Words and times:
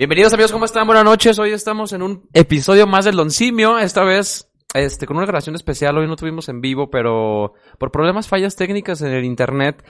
Bienvenidos 0.00 0.32
amigos, 0.32 0.50
¿cómo 0.50 0.64
están? 0.64 0.86
Buenas 0.86 1.04
noches. 1.04 1.38
Hoy 1.38 1.50
estamos 1.50 1.92
en 1.92 2.00
un 2.00 2.26
episodio 2.32 2.86
más 2.86 3.04
del 3.04 3.16
Don 3.16 3.30
Simio. 3.30 3.78
Esta 3.78 4.02
vez, 4.02 4.50
este, 4.72 5.06
con 5.06 5.18
una 5.18 5.26
grabación 5.26 5.54
especial. 5.56 5.98
Hoy 5.98 6.06
no 6.06 6.16
tuvimos 6.16 6.48
en 6.48 6.62
vivo, 6.62 6.88
pero 6.88 7.52
por 7.78 7.90
problemas, 7.90 8.26
fallas 8.26 8.56
técnicas 8.56 9.02
en 9.02 9.12
el 9.12 9.26
internet. 9.26 9.84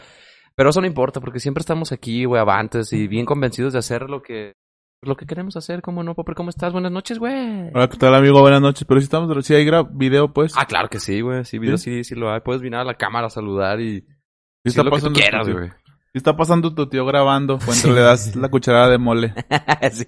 Pero 0.57 0.71
eso 0.71 0.81
no 0.81 0.89
importa, 0.89 1.21
porque 1.21 1.39
siempre 1.39 1.61
estamos 1.61 1.93
aquí, 1.93 2.25
güey, 2.25 2.41
avantes 2.41 2.93
y 2.93 3.07
bien 3.07 3.25
convencidos 3.25 3.73
de 3.73 3.79
hacer 3.79 4.11
lo 4.11 4.21
que, 4.21 4.55
lo 5.01 5.15
que 5.17 5.27
queremos 5.27 5.57
hacer. 5.57 5.81
¿Cómo 5.81 6.03
no, 6.03 6.17
Popper? 6.17 6.35
¿Cómo 6.35 6.51
estás? 6.51 6.73
Buenas 6.73 6.91
noches, 6.91 7.21
güey. 7.21 7.71
Hola, 7.73 7.89
¿qué 7.89 7.97
tal, 7.97 8.13
amigo? 8.17 8.41
Buenas 8.41 8.61
noches. 8.61 8.85
Pero 8.89 8.99
si 9.01 9.05
estamos, 9.05 9.47
si 9.47 9.55
hay 9.55 9.65
gra- 9.65 9.89
video, 9.93 10.33
pues. 10.33 10.55
Ah, 10.57 10.67
claro 10.67 10.89
que 10.89 10.99
sí, 10.99 11.21
güey. 11.21 11.45
Sí, 11.45 11.61
video 11.61 11.79
sí, 11.79 12.03
sí 12.03 12.17
lo 12.17 12.33
hay. 12.33 12.41
Puedes 12.41 12.61
venir 12.63 12.81
a 12.81 12.85
la 12.85 12.95
cámara 12.95 13.29
a 13.29 13.31
saludar 13.31 13.81
y... 13.81 14.01
¿Qué 14.03 14.71
Sí, 14.73 14.79
está 14.81 14.83
lo 14.83 14.91
que 14.91 14.97
tú 14.97 15.03
pasando? 15.13 15.19
quieras, 15.21 15.49
güey. 15.49 15.71
¿Qué 16.13 16.19
está 16.19 16.37
pasando 16.37 16.75
tu 16.75 16.89
tío 16.89 17.07
grabando 17.07 17.61
cuando 17.65 17.93
le 17.93 18.01
das 18.01 18.35
la 18.35 18.49
cucharada 18.49 18.89
de 18.89 18.99
mole? 18.99 19.33
sí, 19.93 20.07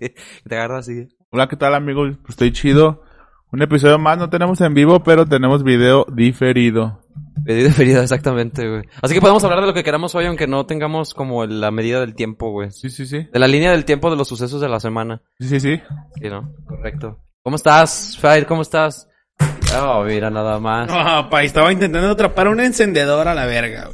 te 0.48 0.56
agarras 0.56 0.88
así. 0.88 1.06
Hola, 1.30 1.48
¿qué 1.48 1.56
tal, 1.56 1.76
amigo? 1.76 2.02
Pues 2.22 2.30
estoy 2.30 2.50
chido. 2.50 3.04
Un 3.52 3.62
episodio 3.62 4.00
más, 4.00 4.18
no 4.18 4.28
tenemos 4.28 4.60
en 4.62 4.74
vivo, 4.74 5.04
pero 5.04 5.26
tenemos 5.26 5.62
video 5.62 6.04
diferido. 6.12 7.00
Medida 7.44 7.70
ferida, 7.70 8.02
exactamente, 8.02 8.68
güey. 8.68 8.82
Así 9.00 9.14
que 9.14 9.20
podemos 9.20 9.44
hablar 9.44 9.60
de 9.60 9.68
lo 9.68 9.74
que 9.74 9.84
queramos 9.84 10.12
hoy, 10.16 10.26
aunque 10.26 10.48
no 10.48 10.66
tengamos 10.66 11.14
como 11.14 11.46
la 11.46 11.70
medida 11.70 12.00
del 12.00 12.16
tiempo, 12.16 12.50
güey. 12.50 12.72
Sí, 12.72 12.90
sí, 12.90 13.06
sí. 13.06 13.28
De 13.32 13.38
la 13.38 13.46
línea 13.46 13.70
del 13.70 13.84
tiempo 13.84 14.10
de 14.10 14.16
los 14.16 14.26
sucesos 14.26 14.60
de 14.60 14.68
la 14.68 14.80
semana. 14.80 15.22
Sí, 15.38 15.50
sí, 15.50 15.60
sí. 15.60 15.80
Sí, 16.20 16.28
¿no? 16.28 16.52
Correcto. 16.66 17.20
¿Cómo 17.44 17.54
estás, 17.54 18.18
Fire? 18.20 18.46
¿Cómo 18.46 18.62
estás? 18.62 19.08
Oh, 19.80 20.04
mira, 20.04 20.30
nada 20.30 20.58
más. 20.58 20.88
No, 20.88 21.28
pa, 21.30 21.42
estaba 21.42 21.72
intentando 21.72 22.10
atrapar 22.10 22.48
un 22.48 22.60
encendedor 22.60 23.28
a 23.28 23.34
la 23.34 23.46
verga, 23.46 23.86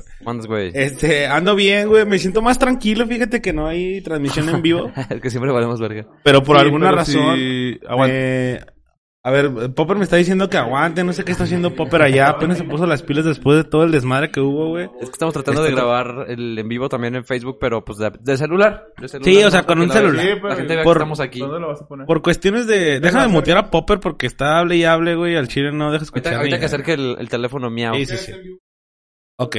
güey. 0.47 0.71
Este, 0.75 1.27
ando 1.27 1.55
bien, 1.55 1.89
güey. 1.89 2.05
Me 2.05 2.19
siento 2.19 2.43
más 2.43 2.59
tranquilo, 2.59 3.07
fíjate 3.07 3.41
que 3.41 3.53
no 3.53 3.67
hay 3.67 4.01
transmisión 4.03 4.49
en 4.49 4.63
vivo. 4.63 4.91
Es 5.11 5.21
que 5.21 5.31
siempre 5.31 5.53
valemos 5.53 5.81
verga. 5.81 6.07
Pero 6.23 6.43
por 6.43 6.57
Sí, 6.59 6.65
alguna 6.65 6.87
pero 6.87 6.97
razón. 6.97 7.37
sí, 7.37 7.81
aguanta. 7.89 8.17
eh, 8.17 8.61
a 9.25 9.31
ver, 9.31 9.75
Popper 9.75 9.97
me 9.97 10.05
está 10.05 10.17
diciendo 10.17 10.49
que 10.49 10.57
aguante, 10.57 11.05
no 11.05 11.13
sé 11.13 11.25
qué 11.25 11.33
está 11.33 11.45
haciendo 11.45 11.75
Popper 11.75 12.03
allá. 12.03 12.29
Apenas 12.29 12.57
se 12.59 12.65
puso 12.65 12.87
las 12.87 13.03
pilas 13.03 13.25
después 13.25 13.59
de 13.59 13.65
todo 13.65 13.83
el 13.85 13.91
desmadre 13.91 14.31
que 14.31 14.41
hubo, 14.41 14.69
güey. 14.69 14.87
Es 15.01 15.07
que 15.09 15.13
estamos 15.13 15.35
tratando 15.35 15.63
de 15.63 15.69
Este- 15.71 15.81
grabar 15.81 16.27
el 16.29 16.59
en 16.59 16.69
vivo 16.69 16.89
también 16.89 17.15
en 17.17 17.25
Facebook, 17.25 17.59
pero 17.61 17.85
pues 17.85 17.99
de, 17.99 18.11
de 18.21 18.37
celular. 18.39 18.87
De 18.97 19.09
celular, 19.09 19.33
Sí, 19.35 19.45
o 19.45 19.51
sea, 19.51 19.65
con 19.65 19.81
un 19.81 19.89
la- 19.89 19.95
celular. 19.95 20.25
Sí, 20.25 20.31
La 20.43 20.57
gente 20.57 20.75
vea 20.77 20.85
por- 20.85 20.97
que 20.97 20.99
estamos 21.03 21.21
aquí. 21.21 21.41
¿Dónde 21.41 21.61
lo 21.61 21.69
vas 21.69 21.83
a 21.83 21.87
poner? 21.89 22.07
Por 22.07 22.23
cuestiones 22.23 22.67
de... 22.67 23.01
Déjame 23.01 23.25
hacer- 23.25 23.33
mutear 23.35 23.59
a 23.59 23.71
Popper 23.71 24.01
porque 24.01 24.27
está 24.27 24.59
hable 24.61 24.77
y 24.77 24.85
hable, 24.85 25.15
güey. 25.17 25.37
Al 25.37 25.49
chile 25.49 25.73
no 25.73 25.91
deja 25.93 26.05
escuchar. 26.05 26.35
Ahorita, 26.35 26.41
ahorita 26.57 26.59
que 26.61 26.65
acerque 26.67 26.93
el, 26.95 27.17
el 27.19 27.29
teléfono 27.29 27.69
miau. 27.71 27.95
Sí, 27.97 28.07
sí, 28.07 28.17
sí. 28.17 28.33
Ok. 29.37 29.57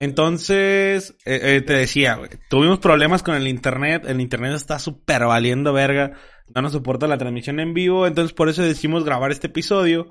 Entonces, 0.00 1.14
eh, 1.26 1.40
eh, 1.56 1.60
te 1.60 1.74
decía, 1.74 2.18
tuvimos 2.48 2.78
problemas 2.78 3.22
con 3.22 3.34
el 3.34 3.46
internet, 3.46 4.04
el 4.08 4.20
internet 4.20 4.54
está 4.54 4.78
súper 4.78 5.26
valiendo 5.26 5.74
verga, 5.74 6.12
no 6.54 6.62
nos 6.62 6.72
soporta 6.72 7.06
la 7.06 7.18
transmisión 7.18 7.60
en 7.60 7.74
vivo, 7.74 8.06
entonces 8.06 8.32
por 8.32 8.48
eso 8.48 8.62
decidimos 8.62 9.04
grabar 9.04 9.30
este 9.30 9.48
episodio. 9.48 10.10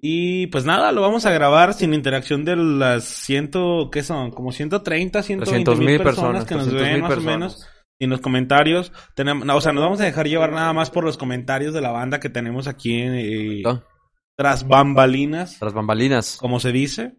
Y 0.00 0.46
pues 0.46 0.64
nada, 0.64 0.92
lo 0.92 1.02
vamos 1.02 1.26
a 1.26 1.30
grabar 1.32 1.74
sin 1.74 1.92
interacción 1.92 2.44
de 2.44 2.56
las 2.56 3.04
ciento, 3.04 3.90
¿qué 3.92 4.02
son? 4.02 4.30
Como 4.30 4.50
130, 4.52 5.22
120 5.22 5.64
300 5.64 5.78
mil 5.78 5.98
personas, 6.02 6.44
personas. 6.44 6.46
que 6.46 6.54
nos 6.54 6.64
300,000 6.68 6.92
ven 6.92 7.00
más 7.02 7.10
personas. 7.10 7.34
o 7.34 7.38
menos. 7.38 7.68
Y 7.98 8.04
en 8.04 8.10
los 8.10 8.20
comentarios, 8.20 8.92
tenemos, 9.14 9.44
no, 9.44 9.56
o 9.56 9.60
sea, 9.60 9.72
nos 9.72 9.82
vamos 9.82 10.00
a 10.00 10.04
dejar 10.04 10.26
llevar 10.28 10.52
nada 10.52 10.72
más 10.72 10.88
por 10.90 11.04
los 11.04 11.18
comentarios 11.18 11.74
de 11.74 11.80
la 11.80 11.90
banda 11.90 12.20
que 12.20 12.30
tenemos 12.30 12.68
aquí 12.68 12.94
en, 12.94 13.14
eh, 13.16 13.62
tras 14.36 14.66
bambalinas 14.66 15.58
Tras 15.58 15.74
bambalinas. 15.74 16.36
como 16.40 16.60
se 16.60 16.70
dice. 16.72 17.16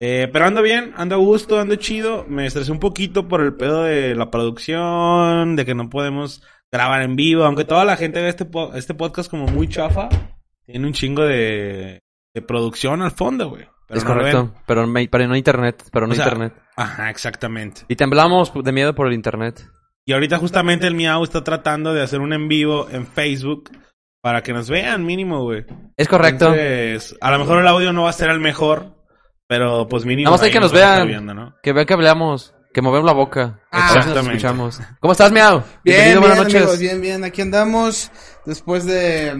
Eh, 0.00 0.28
pero 0.32 0.44
ando 0.46 0.62
bien, 0.62 0.92
ando 0.96 1.14
a 1.14 1.18
gusto, 1.18 1.58
ando 1.58 1.76
chido. 1.76 2.24
Me 2.28 2.46
estresé 2.46 2.70
un 2.72 2.80
poquito 2.80 3.28
por 3.28 3.40
el 3.40 3.54
pedo 3.54 3.82
de 3.84 4.14
la 4.14 4.30
producción, 4.30 5.56
de 5.56 5.64
que 5.64 5.74
no 5.74 5.88
podemos 5.88 6.42
grabar 6.70 7.02
en 7.02 7.16
vivo. 7.16 7.44
Aunque 7.44 7.64
toda 7.64 7.84
la 7.84 7.96
gente 7.96 8.20
ve 8.20 8.28
este, 8.28 8.44
po- 8.44 8.74
este 8.74 8.94
podcast 8.94 9.30
como 9.30 9.46
muy 9.46 9.68
chafa, 9.68 10.08
tiene 10.64 10.86
un 10.86 10.92
chingo 10.92 11.24
de, 11.24 12.00
de 12.34 12.42
producción 12.42 13.02
al 13.02 13.12
fondo, 13.12 13.48
güey. 13.50 13.66
Pero 13.88 13.98
es 13.98 14.04
no 14.04 14.10
correcto. 14.14 14.52
Pero, 14.66 14.86
no- 14.86 14.98
pero 15.10 15.28
no 15.28 15.36
internet. 15.36 15.84
Pero 15.92 16.06
no 16.06 16.12
O 16.12 16.16
sea, 16.16 16.24
internet. 16.24 16.54
Ajá, 16.76 17.08
exactamente. 17.10 17.82
Y 17.88 17.96
temblamos 17.96 18.52
de 18.54 18.72
miedo 18.72 18.94
por 18.94 19.06
el 19.06 19.14
internet. 19.14 19.66
Y 20.04 20.12
ahorita 20.12 20.38
justamente 20.38 20.86
el 20.86 20.94
Miau 20.94 21.22
está 21.24 21.42
tratando 21.42 21.94
de 21.94 22.02
hacer 22.02 22.20
un 22.20 22.32
en 22.32 22.48
vivo 22.48 22.88
en 22.90 23.06
Facebook 23.06 23.70
para 24.20 24.42
que 24.42 24.52
nos 24.52 24.68
vean 24.68 25.04
mínimo, 25.06 25.42
güey. 25.42 25.64
Es 25.96 26.08
correcto. 26.08 26.46
Entonces, 26.46 27.16
a 27.20 27.30
lo 27.30 27.38
mejor 27.38 27.60
el 27.60 27.66
audio 27.68 27.92
no 27.92 28.02
va 28.04 28.10
a 28.10 28.12
ser 28.12 28.28
el 28.30 28.40
mejor, 28.40 28.95
pero 29.46 29.86
pues 29.88 30.04
mínimo. 30.04 30.32
Hay 30.32 30.38
ahí 30.46 30.50
que 30.50 30.60
nos 30.60 30.72
a 30.72 30.76
vean. 30.76 31.06
viendo, 31.08 31.34
¿no? 31.34 31.54
Que 31.62 31.72
vean 31.72 31.86
que 31.86 31.94
hablamos. 31.94 32.52
Que 32.72 32.82
movemos 32.82 33.06
la 33.06 33.14
boca. 33.14 33.60
Ah, 33.72 33.86
exactamente. 33.96 34.32
escuchamos. 34.36 34.80
¿Cómo 35.00 35.12
estás, 35.12 35.32
Miau? 35.32 35.62
Bien, 35.82 36.20
buenas 36.20 36.36
noches. 36.38 36.56
amigos, 36.56 36.78
bien, 36.78 37.00
bien. 37.00 37.24
Aquí 37.24 37.40
andamos 37.40 38.10
después 38.44 38.84
de, 38.84 39.34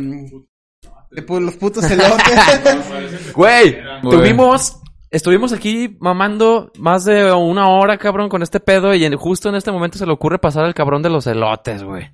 de 1.11 1.27
pu- 1.27 1.41
los 1.41 1.55
putos 1.56 1.84
elotes. 1.91 3.33
Güey, 3.34 3.78
tuvimos... 4.03 4.81
Estuvimos 5.09 5.53
aquí 5.53 5.97
mamando 6.00 6.73
más 6.78 7.05
de 7.05 7.31
una 7.33 7.69
hora, 7.69 7.97
cabrón, 7.97 8.28
con 8.28 8.43
este 8.43 8.59
pedo 8.59 8.93
y 8.94 9.05
en- 9.05 9.17
justo 9.17 9.49
en 9.49 9.55
este 9.55 9.71
momento 9.71 9.99
se 9.99 10.05
le 10.06 10.12
ocurre 10.12 10.38
pasar 10.38 10.65
el 10.65 10.75
cabrón 10.75 11.00
de 11.03 11.11
los 11.11 11.27
elotes, 11.27 11.83
güey. 11.84 12.11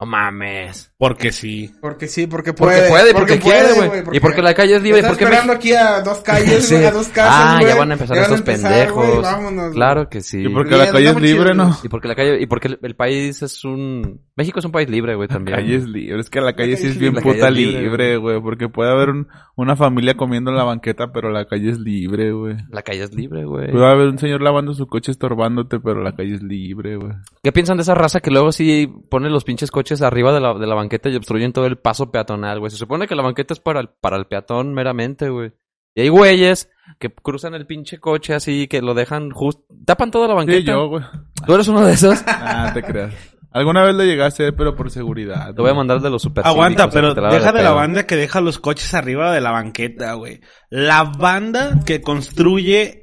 No 0.00 0.06
mames. 0.06 0.92
Porque 0.96 1.30
sí. 1.32 1.70
porque 1.80 2.06
sí, 2.08 2.26
porque 2.26 2.52
Porque 2.52 2.74
puede. 2.76 2.88
puede, 2.88 3.12
porque, 3.14 3.38
quiere, 3.38 3.72
güey. 3.74 3.90
Y 4.16 4.20
porque 4.20 4.40
la 4.42 4.54
calle 4.54 4.76
es 4.76 4.82
libre. 4.82 4.98
y 4.98 5.00
Está 5.00 5.10
porque 5.10 5.24
esperando 5.24 5.52
aquí 5.52 5.72
a 5.72 6.00
dos 6.00 6.18
calles, 6.24 6.66
Sí. 6.66 6.74
güey, 6.74 6.86
a 6.86 6.90
dos 6.90 7.08
casas, 7.08 7.32
Ah, 7.34 7.58
ya 7.66 7.74
van 7.76 7.90
a 7.90 7.94
empezar 7.94 8.16
Ya 8.16 8.22
estos 8.22 8.38
empezar, 8.38 8.70
pendejos. 8.72 9.06
güey, 9.06 9.20
vámonos. 9.22 9.72
Claro 9.74 10.08
que 10.08 10.20
sí. 10.22 10.42
Y 10.42 10.48
porque 10.48 10.76
la 10.76 10.90
calle 10.90 11.10
es 11.10 11.20
libre. 11.20 11.54
¿no? 11.54 11.76
Y 11.82 11.88
porque 11.88 12.08
la 12.08 12.14
calle, 12.14 12.40
y 12.40 12.46
porque 12.46 12.68
el, 12.68 12.78
el 12.82 12.96
país 12.96 13.42
es 13.42 13.64
un... 13.64 14.20
México 14.36 14.58
es 14.58 14.64
un 14.64 14.72
país 14.72 14.88
libre, 14.88 15.14
güey, 15.16 15.28
La 15.28 15.34
también. 15.34 15.58
calle 15.58 15.76
es 15.76 15.84
libre. 15.86 16.18
Es 16.20 16.30
que 16.30 16.40
la 16.40 16.54
calle 16.54 16.76
sí 16.76 16.82
calle 16.84 16.92
es 16.94 16.98
bien. 16.98 17.14
La 17.14 17.20
puta 17.20 17.50
libre, 17.50 17.82
libre, 17.82 18.16
güey. 18.16 18.40
Porque 18.40 18.68
puede 18.70 18.90
haber 18.90 19.10
un- 19.10 19.28
una 19.56 19.76
familia 19.76 20.14
comiendo 20.16 20.50
en 20.50 20.56
la 20.56 20.64
banqueta, 20.64 21.12
pero 21.12 21.30
la 21.30 21.44
calle 21.46 21.70
es 21.70 21.78
libre, 21.78 22.32
güey. 22.32 22.56
La 22.70 22.82
calle 22.82 23.02
es 23.02 23.14
libre, 23.14 23.44
güey. 23.44 23.70
Puede 23.70 23.86
haber 23.86 24.08
un 24.08 24.18
señor 24.18 24.40
lavando 24.40 24.72
su 24.72 24.86
coche 24.86 25.10
estorbándote, 25.12 25.78
pero 25.80 26.02
la 26.02 26.14
calle 26.16 26.34
es 26.36 26.42
libre, 26.42 26.96
güey. 26.96 27.12
¿Qué 27.42 27.52
piensan 27.52 27.76
de 27.76 27.82
esa 27.82 27.94
raza 27.94 28.20
que 28.20 28.30
luego 28.30 28.50
sí 28.52 28.90
pone 29.10 29.28
los 29.28 29.44
pinches 29.44 29.70
coches 29.70 29.89
arriba 30.02 30.32
de 30.32 30.40
la, 30.40 30.54
de 30.54 30.66
la 30.66 30.74
banqueta 30.74 31.08
y 31.08 31.16
obstruyen 31.16 31.52
todo 31.52 31.66
el 31.66 31.78
paso 31.78 32.10
peatonal, 32.10 32.58
güey? 32.58 32.70
Se 32.70 32.76
supone 32.76 33.06
que 33.06 33.14
la 33.14 33.22
banqueta 33.22 33.54
es 33.54 33.60
para 33.60 33.80
el, 33.80 33.88
para 33.88 34.16
el 34.16 34.26
peatón 34.26 34.74
meramente, 34.74 35.28
güey. 35.28 35.52
Y 35.94 36.02
hay 36.02 36.08
güeyes 36.08 36.70
que 36.98 37.12
cruzan 37.12 37.54
el 37.54 37.66
pinche 37.66 37.98
coche 37.98 38.34
así, 38.34 38.68
que 38.68 38.80
lo 38.80 38.94
dejan 38.94 39.30
justo... 39.30 39.64
Tapan 39.84 40.10
toda 40.10 40.28
la 40.28 40.34
banqueta. 40.34 40.58
Sí, 40.58 40.64
yo, 40.64 40.88
güey. 40.88 41.04
¿Tú 41.46 41.54
eres 41.54 41.68
uno 41.68 41.84
de 41.84 41.92
esos? 41.92 42.22
Ah, 42.26 42.70
te 42.72 42.82
creas. 42.82 43.14
Alguna 43.52 43.82
vez 43.82 44.20
a 44.20 44.26
hacer, 44.26 44.54
pero 44.54 44.76
por 44.76 44.90
seguridad. 44.90 45.52
Te 45.54 45.60
voy 45.60 45.70
a 45.70 45.74
mandar 45.74 46.00
de 46.00 46.08
los 46.08 46.22
super 46.22 46.46
Aguanta, 46.46 46.88
pero 46.88 47.14
la 47.14 47.32
deja 47.32 47.52
de 47.52 47.62
la 47.62 47.70
pedo. 47.70 47.74
banda 47.74 48.06
que 48.06 48.14
deja 48.14 48.40
los 48.40 48.60
coches 48.60 48.94
arriba 48.94 49.32
de 49.32 49.40
la 49.40 49.50
banqueta, 49.50 50.12
güey. 50.14 50.40
La 50.68 51.02
banda 51.02 51.80
que 51.84 52.00
construye 52.00 52.99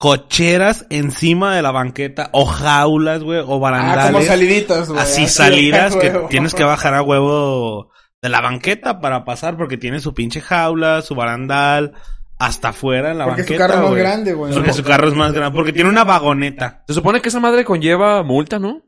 cocheras 0.00 0.86
encima 0.88 1.54
de 1.54 1.60
la 1.60 1.72
banqueta, 1.72 2.30
o 2.32 2.46
jaulas, 2.46 3.22
güey, 3.22 3.40
o 3.40 3.56
Ah, 3.56 3.58
barandales. 3.58 4.12
como 4.12 4.22
saliditas, 4.24 4.88
güey. 4.88 4.98
así 4.98 5.28
salidas 5.28 5.94
que 6.00 6.08
tienes 6.30 6.54
que 6.54 6.64
bajar 6.64 6.94
a 6.94 7.02
huevo 7.02 7.90
de 8.22 8.28
la 8.30 8.40
banqueta 8.40 8.98
para 9.00 9.26
pasar 9.26 9.58
porque 9.58 9.76
tiene 9.76 10.00
su 10.00 10.14
pinche 10.14 10.40
jaula, 10.40 11.02
su 11.02 11.14
barandal, 11.14 11.92
hasta 12.38 12.70
afuera 12.70 13.10
en 13.12 13.18
la 13.18 13.26
Porque 13.26 13.42
su 13.44 13.50
banqueta. 13.52 13.66
carro 13.68 13.84
es 13.84 13.90
más 13.90 13.98
grande, 13.98 14.32
güey. 14.32 14.54
Porque 14.54 14.72
su 14.72 14.82
carro 14.82 15.08
es 15.08 15.14
más 15.14 15.32
grande, 15.34 15.54
porque 15.54 15.72
tiene 15.74 15.90
una 15.90 16.04
vagoneta. 16.04 16.82
Se 16.88 16.94
supone 16.94 17.20
que 17.20 17.28
esa 17.28 17.40
madre 17.40 17.66
conlleva 17.66 18.22
multa, 18.22 18.58
¿no? 18.58 18.80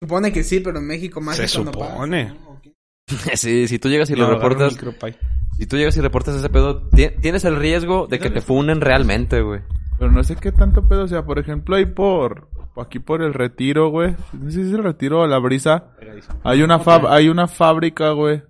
Supone 0.00 0.32
que 0.32 0.44
sí, 0.44 0.60
pero 0.60 0.78
en 0.78 0.86
México 0.86 1.20
más 1.20 1.36
Se 1.38 1.44
es 1.46 1.54
cuando 1.54 1.72
supone. 1.72 2.26
pasa, 2.26 2.36
¿no? 2.44 2.60
sí, 3.34 3.66
si 3.66 3.78
tú 3.80 3.88
llegas 3.88 4.10
y 4.10 4.12
No, 4.12 4.28
lo 4.28 4.34
reportas... 4.34 4.76
Si 5.58 5.66
tú 5.66 5.76
llegas 5.76 5.96
y 5.96 6.00
reportas 6.00 6.36
ese 6.36 6.50
pedo, 6.50 6.88
ti- 6.90 7.10
tienes 7.20 7.44
el 7.44 7.56
riesgo 7.56 8.06
de 8.06 8.20
que 8.20 8.30
te 8.30 8.40
funen 8.42 8.80
realmente, 8.80 9.40
güey. 9.42 9.60
Pero 9.98 10.10
no 10.10 10.22
sé 10.24 10.36
qué 10.36 10.52
tanto 10.52 10.86
pedo. 10.86 11.04
O 11.04 11.08
sea, 11.08 11.24
por 11.24 11.38
ejemplo, 11.38 11.76
ahí 11.76 11.86
por... 11.86 12.48
Aquí 12.78 12.98
por 12.98 13.22
el 13.22 13.32
retiro, 13.32 13.88
güey. 13.88 14.14
No 14.34 14.50
sé 14.50 14.62
si 14.62 14.68
es 14.68 14.72
el 14.74 14.84
retiro 14.84 15.20
o 15.22 15.26
la 15.26 15.38
brisa. 15.38 15.84
Hay 16.44 16.60
una, 16.62 16.78
fab- 16.78 17.08
hay 17.08 17.28
una 17.30 17.46
fábrica, 17.46 18.10
güey. 18.10 18.42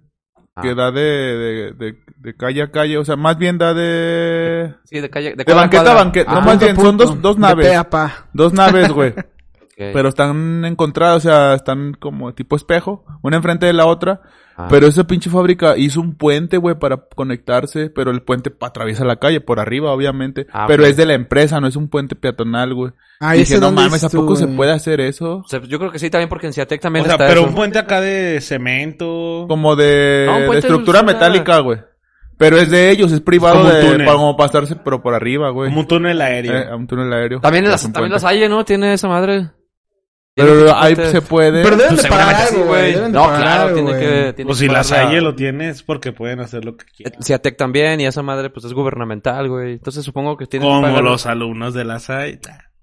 Que 0.61 0.71
Ah. 0.71 0.75
da 0.75 0.91
de, 0.91 1.01
de, 1.03 1.73
de, 1.75 1.99
de 2.17 2.35
calle 2.37 2.63
a 2.63 2.71
calle. 2.73 2.99
O 2.99 3.05
sea, 3.05 3.15
más 3.15 3.39
bien 3.39 3.57
da 3.59 3.73
de... 3.73 4.75
Sí, 4.85 4.99
de 5.01 5.09
calle... 5.11 5.35
De, 5.37 5.45
De 5.45 5.55
banqueta 5.55 5.93
a 5.93 5.95
banqueta. 5.95 6.31
Ah, 6.33 6.35
no, 6.37 6.41
más 6.41 6.59
bien, 6.59 6.75
son 6.75 6.97
dos, 6.97 7.23
dos 7.23 7.37
De 7.37 7.43
naves. 7.43 7.69
pe 7.69 7.77
a 7.77 7.89
pa. 7.89 8.27
Dos 8.33 8.53
naves, 8.53 8.91
güey. 8.91 9.15
Pero 9.77 10.09
están 10.09 10.65
encontradas, 10.65 11.19
o 11.19 11.21
sea, 11.21 11.55
están 11.55 11.93
como 11.93 12.33
tipo 12.35 12.57
espejo, 12.57 13.05
una 13.23 13.37
enfrente 13.37 13.67
de 13.67 13.75
la 13.75 13.85
otra. 13.87 14.23
Ah. 14.57 14.69
Pero 14.71 14.87
esa 14.87 15.07
pinche 15.07 15.29
fábrica 15.29 15.77
hizo 15.77 16.01
un 16.01 16.15
puente, 16.15 16.57
güey, 16.57 16.79
para 16.79 16.97
conectarse, 17.15 17.91
pero 17.91 18.11
el 18.11 18.23
puente 18.23 18.51
atraviesa 18.63 19.05
la 19.05 19.17
calle, 19.17 19.43
por 19.43 19.61
arriba, 19.61 19.93
obviamente. 19.93 20.47
Ah, 20.51 20.65
pero 20.67 20.87
es 20.87 20.97
de 20.97 21.05
la 21.05 21.13
empresa, 21.13 21.61
no 21.61 21.67
es 21.67 21.77
un 21.77 21.89
puente 21.89 22.17
peatonal, 22.17 22.73
güey. 22.73 22.93
Ah, 23.21 23.33
Dije, 23.33 23.43
¿ese 23.43 23.61
no 23.61 23.71
mames, 23.71 24.03
¿a 24.03 24.09
se 24.09 24.47
puede 24.49 24.73
hacer 24.73 25.03
eso? 25.03 25.43
O 25.45 25.49
sea, 25.49 25.61
yo 25.61 25.79
creo 25.79 25.93
que 25.93 25.99
sí, 25.99 26.09
también 26.09 26.31
porque 26.31 26.47
en 26.47 26.55
Ciatec 26.55 26.81
también 26.81 27.05
O 27.05 27.07
sea, 27.07 27.17
está 27.17 27.27
pero 27.27 27.41
eso. 27.41 27.51
un 27.51 27.55
puente 27.55 27.79
acá 27.79 28.01
de 28.01 28.41
cemento. 28.41 29.45
Como 29.47 29.77
de, 29.77 30.25
No, 30.27 30.55
estructura 30.55 31.03
metálica, 31.03 31.59
güey. 31.59 31.81
Pero 32.39 32.57
es 32.57 32.71
de 32.71 32.91
ellos, 32.91 33.13
es 33.13 33.21
privado 33.21 33.63
Como 33.63 33.71
de, 33.71 33.99
para 34.05 34.13
como 34.17 34.37
pasarse, 34.37 34.77
pero 34.77 35.03
por 35.03 35.15
arriba, 35.15 35.51
güey. 35.51 35.69
Como 35.71 35.81
un 35.81 35.87
túnel 35.87 36.21
aéreo. 36.21 36.53
Eh, 36.53 36.69
a 36.71 36.77
un 36.77 36.87
túnel 36.87 37.13
aéreo. 37.13 37.41
También, 37.41 37.69
las, 37.69 37.91
también 37.93 38.13
las 38.13 38.25
hay, 38.25 38.47
¿no? 38.49 38.65
Tiene 38.65 38.93
esa 38.93 39.09
madre. 39.09 39.51
Pero 40.37 40.67
que 40.67 40.71
ahí 40.75 40.95
se 40.95 41.23
puede. 41.23 41.63
Pero 41.63 41.77
deben 41.77 41.95
Pues 41.95 42.03
de 42.03 42.09
pagar 42.11 42.47
sí, 42.47 42.55
algo, 42.57 42.67
güey. 42.67 42.95
No, 43.11 43.27
claro, 43.29 43.73
tiene 43.75 43.93
que... 43.93 44.33
tiene 44.35 44.49
Pues 44.49 44.59
que 44.59 44.67
si 44.67 44.69
la 44.71 44.85
Salle 44.85 45.21
lo 45.23 45.35
tiene 45.35 45.71
es 45.71 45.83
porque 45.83 46.13
pueden 46.13 46.41
hacer 46.41 46.63
lo 46.65 46.77
que 46.77 46.85
quieran. 46.95 47.23
Ciatec 47.23 47.57
también, 47.57 48.01
y 48.01 48.07
esa 48.07 48.23
madre, 48.23 48.51
pues, 48.51 48.67
es 48.67 48.75
gubernamental, 48.75 49.49
güey. 49.49 49.73
Entonces, 49.73 50.05
supongo 50.05 50.37
que 50.37 50.47
tienen 50.47 50.69
que 50.69 50.75
Como 50.75 50.83
pagar... 50.87 51.03
los 51.03 51.25
alumnos 51.25 51.73
de 51.73 51.85
la 51.87 51.99
SAI. 51.99 52.39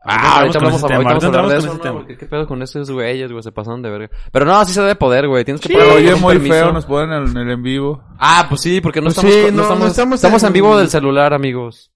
Ah, 0.06 0.40
ahorita 0.40 0.60
vamos 0.60 0.84
a, 0.84 0.88
vamos 0.88 1.24
a 1.24 1.28
hablar 1.28 1.48
de 1.48 1.58
eso, 1.60 1.80
¿no? 1.82 2.06
qué 2.08 2.26
pedo 2.26 2.46
con 2.46 2.62
esos 2.62 2.92
güeyes, 2.92 3.32
güey, 3.32 3.42
se 3.42 3.54
pasaron 3.54 3.82
de 3.84 3.90
verga. 3.90 4.10
Pero 4.34 4.44
no, 4.46 4.56
así 4.60 4.74
se 4.74 4.82
debe 4.82 4.96
poder, 4.96 5.28
güey. 5.30 5.46
Tienes 5.46 5.62
que 5.62 5.70
Pero 5.70 5.80
pagar 5.82 5.96
oye, 5.96 6.16
muy 6.16 6.34
permiso. 6.34 6.56
feo, 6.56 6.74
nos 6.74 6.86
ponen 6.86 7.12
en 7.14 7.24
el, 7.24 7.30
en 7.30 7.38
el 7.38 7.52
en 7.52 7.64
vivo. 7.64 8.04
Ah, 8.20 8.48
pues 8.50 8.60
sí, 8.62 8.82
porque 8.82 9.00
no 9.00 9.06
Pues 9.06 9.18
estamos, 9.18 9.34
sí, 9.34 9.42
no, 9.44 9.52
no- 9.52 9.58
no 9.58 9.62
estamos, 9.64 9.88
estamos 9.92 10.16
estamos 10.16 10.44
en... 10.44 10.48
en- 10.48 10.54
vivo 10.54 10.78
del 10.78 10.90
celular, 10.90 11.34
amigos. 11.34 11.92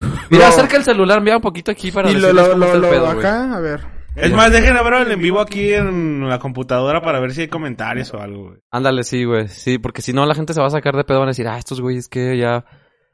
Mira, 0.30 0.44
No. 0.46 0.52
acerca 0.54 0.76
el 0.78 0.84
celular, 0.84 1.20
mira 1.20 1.36
un 1.36 1.42
poquito 1.42 1.70
aquí 1.72 1.90
para 1.90 2.10
Y 2.10 2.14
lo, 2.14 2.32
lo, 2.32 2.42
cómo 2.52 2.56
lo, 2.56 2.66
está 2.66 2.76
el 2.94 3.02
lo- 3.02 3.08
acá, 3.10 3.56
a 3.56 3.60
ver. 3.60 3.99
Es 4.16 4.32
más, 4.32 4.50
dejen 4.50 4.76
abrir 4.76 5.02
el 5.02 5.12
en 5.12 5.20
vivo 5.20 5.40
aquí 5.40 5.72
en 5.72 6.28
la 6.28 6.38
computadora 6.38 7.00
para 7.00 7.20
ver 7.20 7.32
si 7.32 7.42
hay 7.42 7.48
comentarios 7.48 8.12
o 8.12 8.18
algo, 8.20 8.48
güey. 8.48 8.58
Ándale, 8.70 9.04
sí, 9.04 9.24
güey. 9.24 9.48
Sí, 9.48 9.78
porque 9.78 10.02
si 10.02 10.12
no 10.12 10.26
la 10.26 10.34
gente 10.34 10.52
se 10.52 10.60
va 10.60 10.66
a 10.66 10.70
sacar 10.70 10.96
de 10.96 11.04
pedo, 11.04 11.20
van 11.20 11.28
a 11.28 11.30
decir, 11.30 11.46
ah, 11.48 11.58
estos 11.58 11.80
güeyes 11.80 12.08
que 12.08 12.36
ya... 12.36 12.64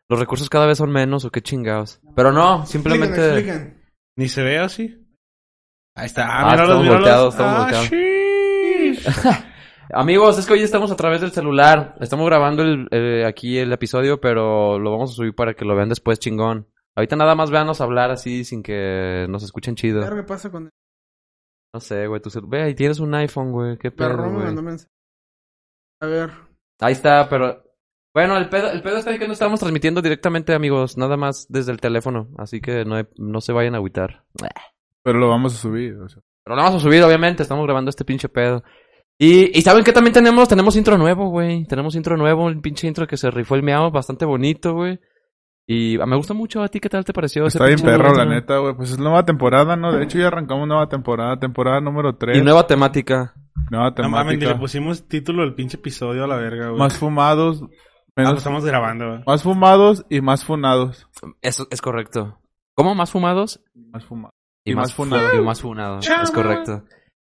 Los 0.08 0.20
recursos 0.20 0.48
cada 0.48 0.66
vez 0.66 0.78
son 0.78 0.92
menos 0.92 1.24
o 1.24 1.30
qué 1.30 1.42
chingados. 1.42 2.00
Pero 2.14 2.32
no, 2.32 2.64
simplemente... 2.64 3.20
Expliquen, 3.20 3.54
expliquen. 3.54 3.86
Ni 4.16 4.28
se 4.28 4.42
ve 4.42 4.58
así. 4.58 5.06
Ahí 5.96 6.06
está. 6.06 6.26
Ah, 6.28 6.54
estamos 6.54 6.88
volteados, 6.88 7.34
estamos 7.34 7.90
Ah. 9.06 9.44
Amigos, 9.92 10.38
es 10.38 10.46
que 10.46 10.52
hoy 10.52 10.62
estamos 10.62 10.90
a 10.90 10.96
través 10.96 11.20
del 11.20 11.32
celular. 11.32 11.96
Estamos 12.00 12.26
grabando 12.26 12.62
el, 12.62 12.88
eh, 12.90 13.24
aquí 13.26 13.58
el 13.58 13.72
episodio, 13.72 14.20
pero 14.20 14.78
lo 14.78 14.90
vamos 14.90 15.10
a 15.10 15.14
subir 15.14 15.34
para 15.34 15.54
que 15.54 15.64
lo 15.64 15.76
vean 15.76 15.88
después 15.88 16.18
chingón. 16.18 16.68
Ahorita 16.94 17.16
nada 17.16 17.34
más 17.34 17.50
véanos 17.50 17.80
hablar 17.80 18.10
así 18.10 18.44
sin 18.44 18.62
que 18.62 19.26
nos 19.28 19.42
escuchen 19.42 19.74
chido. 19.74 20.00
Claro, 20.00 20.16
¿qué 20.16 20.22
pasa 20.22 20.50
con 20.50 20.70
No 21.76 21.80
sé, 21.80 22.06
güey, 22.06 22.22
tu 22.22 22.30
cel- 22.30 22.48
Ve, 22.48 22.62
ahí 22.62 22.74
tienes 22.74 23.00
un 23.00 23.14
iPhone, 23.14 23.52
güey. 23.52 23.76
Qué 23.76 23.90
pedo, 23.90 24.14
Roma? 24.16 24.32
güey. 24.32 24.44
mandó 24.46 24.62
mensaje. 24.62 24.90
A 26.00 26.06
ver. 26.06 26.30
Ahí 26.80 26.94
está, 26.94 27.28
pero... 27.28 27.62
Bueno, 28.14 28.38
el 28.38 28.48
pedo, 28.48 28.70
el 28.70 28.80
pedo 28.80 28.96
está 28.96 29.12
en 29.12 29.18
que 29.18 29.26
no 29.26 29.34
estamos 29.34 29.60
transmitiendo 29.60 30.00
directamente, 30.00 30.54
amigos. 30.54 30.96
Nada 30.96 31.18
más 31.18 31.44
desde 31.50 31.72
el 31.72 31.80
teléfono. 31.82 32.28
Así 32.38 32.62
que 32.62 32.86
no, 32.86 32.94
hay- 32.94 33.08
no 33.18 33.42
se 33.42 33.52
vayan 33.52 33.74
a 33.74 33.76
agüitar. 33.76 34.24
Pero 35.02 35.18
lo 35.18 35.28
vamos 35.28 35.54
a 35.54 35.58
subir. 35.58 35.96
o 35.98 36.08
sea. 36.08 36.22
Pero 36.42 36.56
lo 36.56 36.62
vamos 36.62 36.80
a 36.80 36.82
subir, 36.82 37.02
obviamente. 37.02 37.42
Estamos 37.42 37.66
grabando 37.66 37.90
este 37.90 38.06
pinche 38.06 38.30
pedo. 38.30 38.64
Y, 39.18 39.58
y 39.58 39.60
¿saben 39.60 39.84
qué 39.84 39.92
también 39.92 40.14
tenemos? 40.14 40.48
Tenemos 40.48 40.76
intro 40.76 40.96
nuevo, 40.96 41.28
güey. 41.28 41.66
Tenemos 41.66 41.94
intro 41.94 42.16
nuevo, 42.16 42.46
un 42.46 42.62
pinche 42.62 42.86
intro 42.86 43.06
que 43.06 43.18
se 43.18 43.30
rifó 43.30 43.54
el 43.54 43.62
miau, 43.62 43.90
bastante 43.90 44.24
bonito, 44.24 44.72
güey. 44.72 44.98
Y 45.66 46.00
ah, 46.00 46.06
me 46.06 46.16
gusta 46.16 46.32
mucho. 46.34 46.62
¿A 46.62 46.68
ti 46.68 46.78
qué 46.80 46.88
tal 46.88 47.04
te 47.04 47.12
pareció? 47.12 47.46
ese 47.46 47.58
Está 47.58 47.66
bien 47.66 47.80
perro, 47.80 48.14
la 48.14 48.24
neta, 48.24 48.58
güey. 48.58 48.74
Pues 48.74 48.92
es 48.92 48.98
nueva 48.98 49.24
temporada, 49.24 49.74
¿no? 49.76 49.92
De 49.92 50.04
hecho, 50.04 50.18
ya 50.18 50.28
arrancamos 50.28 50.68
nueva 50.68 50.88
temporada. 50.88 51.38
Temporada 51.38 51.80
número 51.80 52.14
3. 52.16 52.38
Y 52.38 52.42
nueva 52.42 52.66
temática. 52.66 53.34
Nueva 53.70 53.90
No 53.98 54.08
mames, 54.08 54.34
le 54.34 54.38
temática. 54.38 54.60
pusimos 54.60 55.08
título 55.08 55.42
del 55.42 55.54
pinche 55.54 55.76
episodio 55.76 56.24
a 56.24 56.26
la 56.28 56.36
verga, 56.36 56.68
güey. 56.68 56.78
más 56.78 56.96
fumados. 56.96 57.62
Ah, 57.62 57.68
menos- 58.16 58.32
lo 58.32 58.38
estamos 58.38 58.64
grabando, 58.64 59.08
güey. 59.08 59.22
Más 59.26 59.42
fumados 59.42 60.06
y 60.08 60.20
más 60.20 60.44
funados. 60.44 61.08
Eso 61.42 61.66
es 61.70 61.82
correcto. 61.82 62.38
¿Cómo? 62.74 62.94
¿Más 62.94 63.10
fumados? 63.10 63.60
Más 63.74 64.04
fumados. 64.04 64.34
Y, 64.64 64.72
Y 64.72 64.74
más, 64.74 64.88
más 64.88 64.94
funado. 64.94 65.34
Y 65.34 65.40
más 65.42 65.60
funado. 65.60 65.98
Es 65.98 66.30
correcto. 66.30 66.84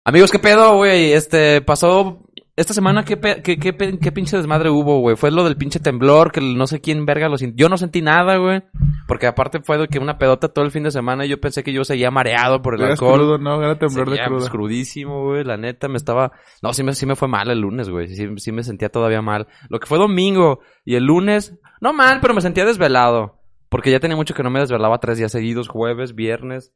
Amigos, 0.05 0.31
¿qué 0.31 0.39
pedo, 0.39 0.77
güey? 0.77 1.13
Este, 1.13 1.61
pasó... 1.63 2.23
Esta 2.57 2.75
semana, 2.75 3.05
¿qué, 3.05 3.17
pe- 3.17 3.43
qué, 3.43 3.59
qué, 3.59 3.73
pe- 3.73 3.99
qué 3.99 4.13
pinche 4.13 4.37
desmadre 4.37 4.69
hubo, 4.71 4.99
güey? 5.01 5.17
Fue 5.17 5.31
lo 5.31 5.45
del 5.45 5.57
pinche 5.57 5.81
temblor, 5.81 6.31
que 6.33 6.41
no 6.41 6.67
sé 6.67 6.81
quién 6.81 7.07
verga 7.07 7.29
lo 7.29 7.39
sintió. 7.39 7.65
Yo 7.65 7.69
no 7.71 7.79
sentí 7.79 8.03
nada, 8.03 8.37
güey. 8.37 8.63
Porque 9.09 9.27
aparte 9.27 9.61
fue 9.61 9.79
de 9.79 9.89
que 9.89 9.99
una 9.99 10.19
pedota 10.19 10.49
todo 10.49 10.65
el 10.65 10.71
fin 10.71 10.83
de 10.83 10.91
semana 10.91 11.25
y 11.25 11.29
yo 11.29 11.41
pensé 11.41 11.63
que 11.65 11.73
yo 11.73 11.85
seguía 11.85 12.11
mareado 12.11 12.61
por 12.61 12.75
el 12.75 12.81
Eras 12.83 12.93
alcohol. 13.01 13.19
crudo, 13.21 13.39
¿no? 13.39 13.63
Era 13.63 13.79
temblor 13.79 14.11
de 14.11 14.17
Seguía, 14.17 14.29
pues, 14.31 14.51
crudísimo, 14.51 15.25
güey. 15.25 15.45
La 15.45 15.57
neta, 15.57 15.89
me 15.89 15.97
estaba... 15.97 16.33
No, 16.63 16.73
sí 16.75 16.83
me, 16.83 16.93
sí 16.95 17.07
me 17.07 17.17
fue 17.17 17.29
mal 17.29 17.51
el 17.51 17.61
lunes, 17.61 17.89
güey. 17.89 18.09
Sí, 18.09 18.27
sí 18.37 18.53
me 18.53 18.63
sentía 18.63 18.89
todavía 18.91 19.23
mal. 19.23 19.47
Lo 19.69 19.79
que 19.81 19.87
fue 19.87 19.99
domingo 19.99 20.61
y 20.85 20.97
el 20.97 21.05
lunes... 21.05 21.59
No 21.81 21.93
mal, 21.95 22.19
pero 22.21 22.35
me 22.35 22.41
sentía 22.43 22.67
desvelado. 22.67 23.41
Porque 23.71 23.91
ya 23.91 24.01
tenía 24.01 24.17
mucho 24.17 24.35
que 24.35 24.43
no 24.43 24.51
me 24.51 24.61
desvelaba 24.61 24.99
tres 24.99 25.17
días 25.17 25.33
seguidos. 25.33 25.69
Jueves, 25.69 26.15
viernes, 26.15 26.75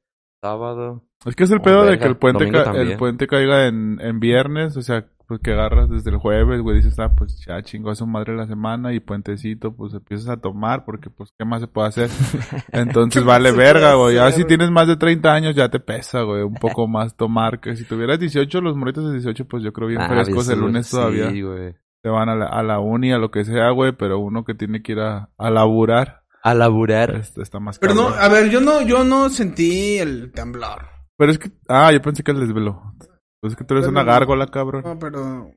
sábado. 0.49 1.03
Es 1.25 1.35
que 1.37 1.45
es 1.45 1.51
el 1.51 1.61
pedo 1.63 1.85
de 1.85 1.99
que 1.99 2.05
el 2.07 2.17
puente, 2.17 2.51
ca- 2.51 2.65
también. 2.65 2.91
el 2.93 2.97
puente 2.99 3.27
caiga 3.27 3.67
en, 3.67 3.99
en 4.01 4.21
viernes, 4.21 4.77
o 4.77 4.83
sea, 4.83 5.07
pues 5.27 5.41
que 5.41 5.53
agarras 5.53 5.89
desde 5.89 6.11
el 6.11 6.19
jueves, 6.19 6.61
güey, 6.61 6.77
dices, 6.77 6.99
ah, 6.99 7.15
pues 7.17 7.43
ya 7.47 7.63
chingó 7.63 7.89
a 7.91 7.95
su 7.95 8.07
madre 8.07 8.37
la 8.37 8.47
semana 8.47 8.93
y 8.93 9.01
puentecito, 9.01 9.75
pues 9.75 9.95
empiezas 9.95 10.29
a 10.29 10.37
tomar 10.37 10.85
porque 10.85 11.09
pues 11.09 11.33
qué 11.39 11.47
más 11.47 11.63
se 11.63 11.67
puede 11.67 11.89
hacer. 11.89 12.11
Entonces 12.73 13.23
¿Qué 13.23 13.27
vale 13.27 13.51
verga, 13.53 13.95
güey. 13.95 14.17
Ya 14.17 14.31
si 14.33 14.45
tienes 14.45 14.71
más 14.71 14.87
de 14.87 14.97
30 14.97 15.33
años 15.33 15.55
ya 15.55 15.71
te 15.71 15.81
pesa, 15.81 16.21
güey, 16.25 16.43
un 16.43 16.55
poco 16.57 16.87
más 16.87 17.17
tomar, 17.17 17.61
que 17.61 17.75
si 17.75 17.85
tuvieras 17.85 18.19
18, 18.21 18.61
los 18.61 18.77
morritos 18.77 19.07
de 19.07 19.13
18, 19.13 19.47
pues 19.47 19.63
yo 19.63 19.73
creo 19.73 19.89
bien 19.89 20.03
Ah, 20.03 20.09
frescos 20.09 20.47
el 20.51 20.61
lunes 20.61 20.89
sí, 20.89 20.97
todavía. 20.97 21.31
güey. 21.31 21.75
Se 22.03 22.11
van 22.11 22.29
a 22.29 22.35
la, 22.35 22.45
a 22.49 22.63
la 22.63 22.81
uni, 22.81 23.13
a 23.13 23.17
lo 23.19 23.31
que 23.31 23.47
sea, 23.47 23.71
güey, 23.71 23.93
pero 23.93 24.19
uno 24.19 24.45
que 24.45 24.53
tiene 24.53 24.83
que 24.83 24.93
ir 24.93 25.01
a, 25.01 25.31
a 25.39 25.49
laburar, 25.51 26.24
A 26.45 26.55
laburar. 26.55 27.17
este, 27.17 27.43
está 27.43 27.59
más 27.59 27.79
Pero 27.79 27.95
no, 27.95 28.09
a 28.09 28.29
ver, 28.29 28.51
yo 28.51 28.61
no, 28.61 28.83
yo 28.83 29.03
no 29.03 29.31
sentí 29.31 29.99
el 29.99 30.31
temblor. 30.31 30.87
Pero 31.17 31.33
es 31.33 31.39
que, 31.39 31.51
ah, 31.69 31.91
yo 31.91 32.03
pensé 32.03 32.23
que 32.23 32.33
el 32.33 32.41
desvelo. 32.41 32.95
Pues 33.41 33.55
es 33.55 33.57
que 33.57 33.65
tú 33.65 33.75
eres 33.75 33.87
Pero 33.87 33.93
una 33.93 34.05
gárgola, 34.05 34.47
cabrón. 34.49 34.83
No, 34.85 34.99
pero... 34.99 35.51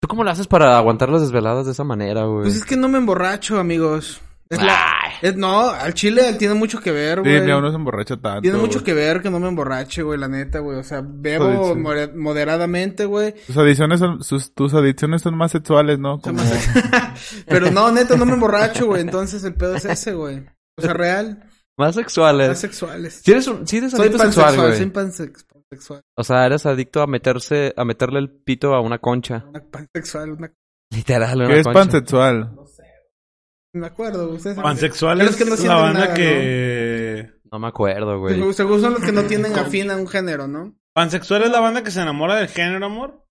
¿Tú 0.00 0.06
cómo 0.06 0.24
lo 0.24 0.30
haces 0.30 0.46
para 0.46 0.76
aguantar 0.76 1.08
las 1.08 1.22
desveladas 1.22 1.66
de 1.66 1.72
esa 1.72 1.82
manera, 1.82 2.24
güey? 2.24 2.42
Pues 2.42 2.56
es 2.56 2.64
que 2.64 2.76
no 2.76 2.88
me 2.88 2.98
emborracho, 2.98 3.58
amigos. 3.58 4.20
Es 4.50 4.62
la... 4.62 4.84
Es- 5.20 5.36
no, 5.36 5.68
al 5.70 5.92
chile 5.94 6.32
tiene 6.38 6.54
mucho 6.54 6.80
que 6.80 6.90
ver, 6.92 7.18
Sí, 7.24 7.28
güey. 7.30 7.40
ni 7.42 7.50
a 7.50 7.56
uno 7.58 7.70
se 7.70 7.76
emborracha 7.76 8.16
tanto. 8.16 8.40
Tiene 8.42 8.56
mucho 8.58 8.74
güey. 8.80 8.84
que 8.84 8.94
ver 8.94 9.20
que 9.20 9.30
no 9.30 9.40
me 9.40 9.48
emborrache, 9.48 10.02
güey, 10.02 10.18
la 10.18 10.28
neta, 10.28 10.60
güey. 10.60 10.78
O 10.78 10.84
sea, 10.84 11.02
bebo 11.04 11.74
sí. 11.74 11.80
moderadamente, 12.14 13.04
güey. 13.04 13.34
Tus 13.46 13.56
adicciones 13.56 13.98
son, 14.00 14.22
sus, 14.22 14.54
tus 14.54 14.74
adicciones 14.74 15.22
son 15.22 15.36
más 15.36 15.52
sexuales, 15.52 15.98
¿no? 15.98 16.20
Como, 16.20 16.40
Pero 17.46 17.70
no, 17.70 17.90
neta, 17.92 18.16
no 18.16 18.24
me 18.24 18.32
emborracho, 18.34 18.86
güey. 18.86 19.02
Entonces 19.02 19.42
el 19.44 19.54
pedo 19.54 19.74
es 19.76 19.84
ese, 19.84 20.14
güey. 20.14 20.46
O 20.78 20.82
sea, 20.82 20.92
real. 20.94 21.44
Más 21.76 21.94
sexuales. 21.94 22.48
Más 22.48 22.58
sexuales. 22.60 23.20
Si 23.24 23.30
eres, 23.30 23.46
un, 23.48 23.66
si 23.66 23.76
eres 23.78 23.90
Soy 23.92 24.00
adicto 24.02 24.18
sexual, 24.24 24.44
pansexual, 24.56 24.66
güey. 24.68 24.78
soy 24.78 24.86
pansex- 24.90 25.44
pansexual. 25.46 26.00
O 26.16 26.24
sea, 26.24 26.46
eres 26.46 26.66
adicto 26.66 27.02
a 27.02 27.06
meterse, 27.06 27.72
a 27.76 27.84
meterle 27.84 28.18
el 28.20 28.30
pito 28.30 28.74
a 28.74 28.80
una 28.80 28.98
concha. 28.98 29.44
Una 29.48 29.60
pansexual, 29.62 30.32
una... 30.32 30.52
Literal, 30.90 31.38
una 31.38 31.48
¿Qué 31.48 31.58
es 31.60 31.64
concha. 31.64 31.78
pansexual? 31.80 32.50
Me 33.78 33.86
acuerdo, 33.86 34.28
ustedes 34.30 34.56
saben. 34.56 34.70
Pansexual 34.70 35.18
Pero 35.18 35.30
es, 35.30 35.36
es 35.36 35.42
que 35.42 35.44
no 35.44 35.50
la 35.52 35.56
sienten 35.56 35.82
banda 35.82 36.00
nada, 36.00 36.14
que... 36.14 37.30
No 37.50 37.58
me 37.58 37.68
acuerdo, 37.68 38.18
güey. 38.18 38.52
Seguro 38.52 38.80
son 38.80 38.94
los 38.94 39.02
que 39.02 39.12
no 39.12 39.22
tienen 39.24 39.56
afín 39.58 39.90
a 39.90 39.96
un 39.96 40.06
género, 40.06 40.46
¿no? 40.46 40.74
Pansexual 40.92 41.44
es 41.44 41.50
la 41.50 41.60
banda 41.60 41.82
que 41.82 41.90
se 41.90 42.02
enamora 42.02 42.36
del 42.36 42.48
género, 42.48 42.84
amor. 42.84 43.24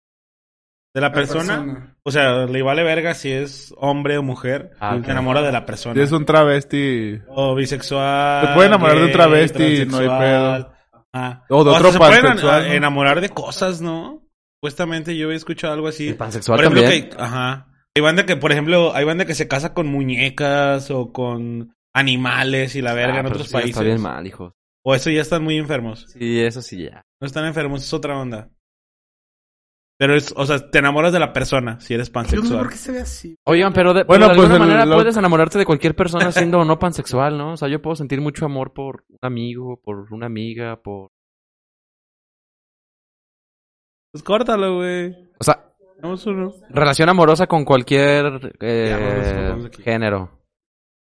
De 0.95 1.01
la 1.01 1.11
persona. 1.11 1.95
O 2.01 2.09
sea, 2.09 2.45
le 2.45 2.63
vale 2.63 2.81
verga 2.81 3.13
si 3.13 3.31
es 3.31 3.71
hombre 3.77 4.17
o 4.17 4.23
mujer. 4.23 4.71
Ah. 4.79 4.97
Se 5.03 5.11
enamora 5.11 5.43
de 5.43 5.51
la 5.51 5.65
persona. 5.65 5.93
Si 5.93 6.01
es 6.01 6.11
un 6.11 6.25
travesti. 6.25 7.21
O 7.27 7.53
bisexual. 7.53 8.47
Se 8.47 8.53
puede 8.55 8.67
enamorar 8.67 8.97
de 8.97 9.05
un 9.05 9.11
travesti, 9.11 9.85
no 9.85 9.97
hay 9.97 10.07
transexual. 10.07 10.71
Ah. 11.13 11.43
O 11.49 11.63
de 11.63 11.69
otro 11.71 11.91
se 11.91 11.97
pueden 11.99 12.21
pansexual, 12.23 12.63
a- 12.63 12.67
¿no? 12.67 12.73
enamorar 12.73 13.21
de 13.21 13.29
cosas, 13.29 13.81
¿no? 13.81 14.23
Supuestamente 14.55 15.15
yo 15.15 15.31
he 15.31 15.35
escuchado 15.35 15.73
algo 15.73 15.87
así. 15.87 16.07
El 16.09 16.15
pansexual 16.15 16.57
por 16.57 16.63
ejemplo, 16.65 16.81
también. 16.81 17.09
que, 17.09 17.15
ajá. 17.21 17.66
Hay 17.97 18.01
banda 18.01 18.27
que, 18.27 18.35
por 18.35 18.51
ejemplo, 18.51 18.93
hay 18.93 19.05
banda 19.05 19.25
que 19.25 19.33
se 19.33 19.47
casa 19.47 19.73
con 19.73 19.87
muñecas 19.87 20.91
o 20.91 21.11
con 21.11 21.73
animales 21.95 22.75
y 22.75 22.83
la 22.83 22.93
verga 22.93 23.15
Ah, 23.15 23.19
en 23.21 23.23
pero 23.23 23.35
otros 23.37 23.47
sí, 23.47 23.55
Está 23.55 23.61
países. 23.63 23.83
bien 23.83 24.01
mal, 24.01 24.27
hijo. 24.27 24.53
O 24.85 24.93
eso 24.93 25.09
ya 25.09 25.21
están 25.21 25.43
muy 25.43 25.57
enfermos. 25.57 26.05
Sí, 26.13 26.39
eso 26.41 26.61
sí 26.61 26.83
ya. 26.83 27.01
No 27.19 27.25
están 27.25 27.45
enfermos, 27.45 27.81
es 27.83 27.91
otra 27.93 28.19
onda. 28.19 28.51
Pero 29.99 30.15
es, 30.15 30.31
o 30.37 30.45
sea, 30.45 30.69
te 30.69 30.77
enamoras 30.77 31.11
de 31.11 31.17
la 31.19 31.33
persona 31.33 31.79
si 31.79 31.95
eres 31.95 32.09
no 32.09 32.13
pansexual. 32.13 32.59
por 32.59 32.69
qué 32.69 32.75
se 32.75 32.91
ve 32.91 32.99
así. 32.99 33.35
Oigan, 33.47 33.73
pero 33.73 33.95
de, 33.95 34.03
Bueno, 34.03 34.27
pero 34.27 34.29
de 34.29 34.35
pues 34.35 34.45
alguna 34.51 34.55
el- 34.65 34.69
manera 34.69 34.85
lo- 34.85 34.95
puedes 34.95 35.17
enamorarte 35.17 35.57
de 35.57 35.65
cualquier 35.65 35.95
persona 35.95 36.31
siendo 36.31 36.59
o 36.59 36.65
no 36.65 36.77
pansexual, 36.77 37.35
¿no? 37.35 37.53
O 37.53 37.57
sea, 37.57 37.67
yo 37.67 37.81
puedo 37.81 37.95
sentir 37.95 38.21
mucho 38.21 38.45
amor 38.45 38.73
por 38.73 39.05
un 39.09 39.17
amigo, 39.23 39.81
por 39.83 40.13
una 40.13 40.27
amiga, 40.27 40.79
por... 40.83 41.09
Pues 44.11 44.23
córtalo, 44.23 44.75
güey. 44.77 45.15
O 45.39 45.43
sea, 45.43 45.66
Uno. 46.03 46.53
relación 46.69 47.09
amorosa 47.09 47.47
con 47.47 47.65
cualquier 47.65 48.53
eh, 48.59 49.59
Ya, 49.69 49.83
género. 49.83 50.31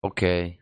Ok. 0.01 0.21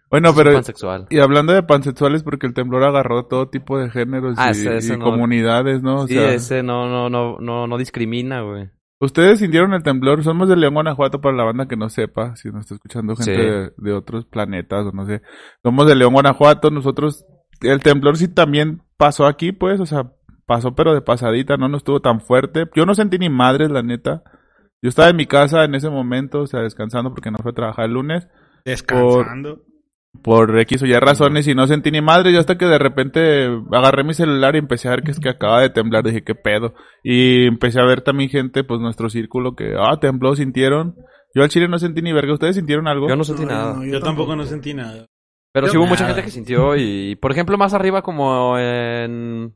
Bueno, 0.09 0.33
pero... 0.35 0.53
pansexual. 0.53 1.07
Y 1.09 1.19
hablando 1.19 1.53
de 1.53 1.63
pansexuales, 1.63 2.21
porque 2.21 2.45
el 2.45 2.53
temblor 2.53 2.83
agarró 2.83 3.25
todo 3.25 3.49
tipo 3.49 3.79
de 3.79 3.89
géneros 3.89 4.35
Ah, 4.37 4.49
y, 4.49 4.51
ese- 4.51 4.77
ese 4.77 4.93
y 4.93 4.97
no- 4.97 5.05
comunidades, 5.05 5.81
¿no? 5.81 6.01
O 6.01 6.07
sí, 6.07 6.13
sea, 6.13 6.33
ese 6.33 6.63
no, 6.63 6.87
no, 6.87 7.09
no, 7.09 7.37
no, 7.39 7.65
no 7.65 7.77
discrimina, 7.77 8.41
güey. 8.41 8.69
ustedes 8.99 9.39
sintieron 9.39 9.73
el 9.73 9.81
temblor. 9.81 10.23
Somos 10.23 10.47
de 10.47 10.55
León, 10.57 10.75
Guanajuato, 10.75 11.21
para 11.21 11.35
la 11.35 11.43
banda 11.45 11.67
que 11.67 11.75
no 11.77 11.89
sepa, 11.89 12.35
si 12.35 12.49
nos 12.49 12.61
está 12.61 12.75
escuchando 12.75 13.15
gente 13.15 13.33
Sí. 13.33 13.41
de, 13.41 13.71
de 13.77 13.93
otros 13.93 14.25
planetas 14.25 14.85
o 14.85 14.91
no 14.91 15.05
sé. 15.07 15.21
Somos 15.63 15.87
de 15.87 15.95
León, 15.95 16.13
Guanajuato. 16.13 16.69
Nosotros, 16.69 17.25
el 17.61 17.79
temblor 17.81 18.17
sí 18.17 18.27
también 18.27 18.83
pasó 18.97 19.25
aquí, 19.25 19.51
pues, 19.53 19.79
o 19.79 19.87
sea, 19.87 20.11
pasó 20.45 20.73
pero 20.75 20.93
de 20.93 21.01
pasadita, 21.01 21.57
no, 21.57 21.67
no 21.67 21.77
estuvo 21.77 21.99
tan 22.01 22.21
fuerte. 22.21 22.65
Yo 22.75 22.85
no 22.85 22.93
sentí 22.95 23.17
ni 23.17 23.29
madres, 23.29 23.69
la 23.71 23.83
neta. 23.83 24.23
Yo 24.81 24.89
estaba 24.89 25.09
en 25.09 25.15
mi 25.15 25.25
casa 25.27 25.63
en 25.63 25.75
ese 25.75 25.89
momento, 25.89 26.41
o 26.41 26.47
sea, 26.47 26.61
descansando 26.61 27.13
porque 27.13 27.29
no 27.31 27.37
fue 27.41 27.51
a 27.51 27.55
trabajar 27.55 27.85
el 27.85 27.93
lunes. 27.93 28.27
Descansando. 28.65 29.61
por 30.23 30.59
X 30.59 30.83
o 30.83 30.85
Y 30.85 30.93
razones 30.93 31.47
y 31.47 31.55
no 31.55 31.67
sentí 31.67 31.89
ni 31.91 32.01
madre. 32.01 32.33
Yo 32.33 32.39
hasta 32.39 32.57
que 32.57 32.65
de 32.65 32.77
repente 32.77 33.47
agarré 33.71 34.03
mi 34.03 34.13
celular 34.13 34.55
y 34.55 34.59
empecé 34.59 34.87
a 34.87 34.91
ver 34.91 35.03
que 35.03 35.11
es 35.11 35.19
que 35.19 35.29
acaba 35.29 35.61
de 35.61 35.69
temblar. 35.69 36.03
Dije, 36.03 36.23
qué 36.23 36.35
pedo. 36.35 36.73
Y 37.03 37.45
empecé 37.47 37.79
a 37.79 37.85
ver 37.85 38.01
también 38.01 38.29
gente, 38.29 38.63
pues 38.63 38.81
nuestro 38.81 39.09
círculo 39.09 39.55
que, 39.55 39.73
ah, 39.79 39.97
tembló, 40.01 40.35
sintieron. 40.35 40.95
Yo 41.33 41.43
al 41.43 41.49
chile 41.49 41.67
no 41.69 41.79
sentí 41.79 42.01
ni 42.01 42.11
verga. 42.11 42.33
¿Ustedes 42.33 42.55
sintieron 42.57 42.87
algo? 42.89 43.07
Yo 43.07 43.15
no 43.15 43.23
sentí 43.23 43.43
No, 43.43 43.49
nada. 43.51 43.73
no, 43.75 43.85
Yo 43.85 44.01
tampoco 44.01 44.35
no 44.35 44.43
sentí 44.43 44.73
nada. 44.73 45.05
Pero 45.53 45.67
Yo- 45.67 45.71
sí 45.71 45.77
hubo 45.77 45.85
mucha 45.87 46.05
gente 46.07 46.23
que 46.23 46.29
sintió 46.31 46.75
y, 46.75 47.15
por 47.15 47.31
ejemplo, 47.31 47.57
más 47.57 47.73
arriba 47.73 48.01
como 48.01 48.57
en 48.57 49.53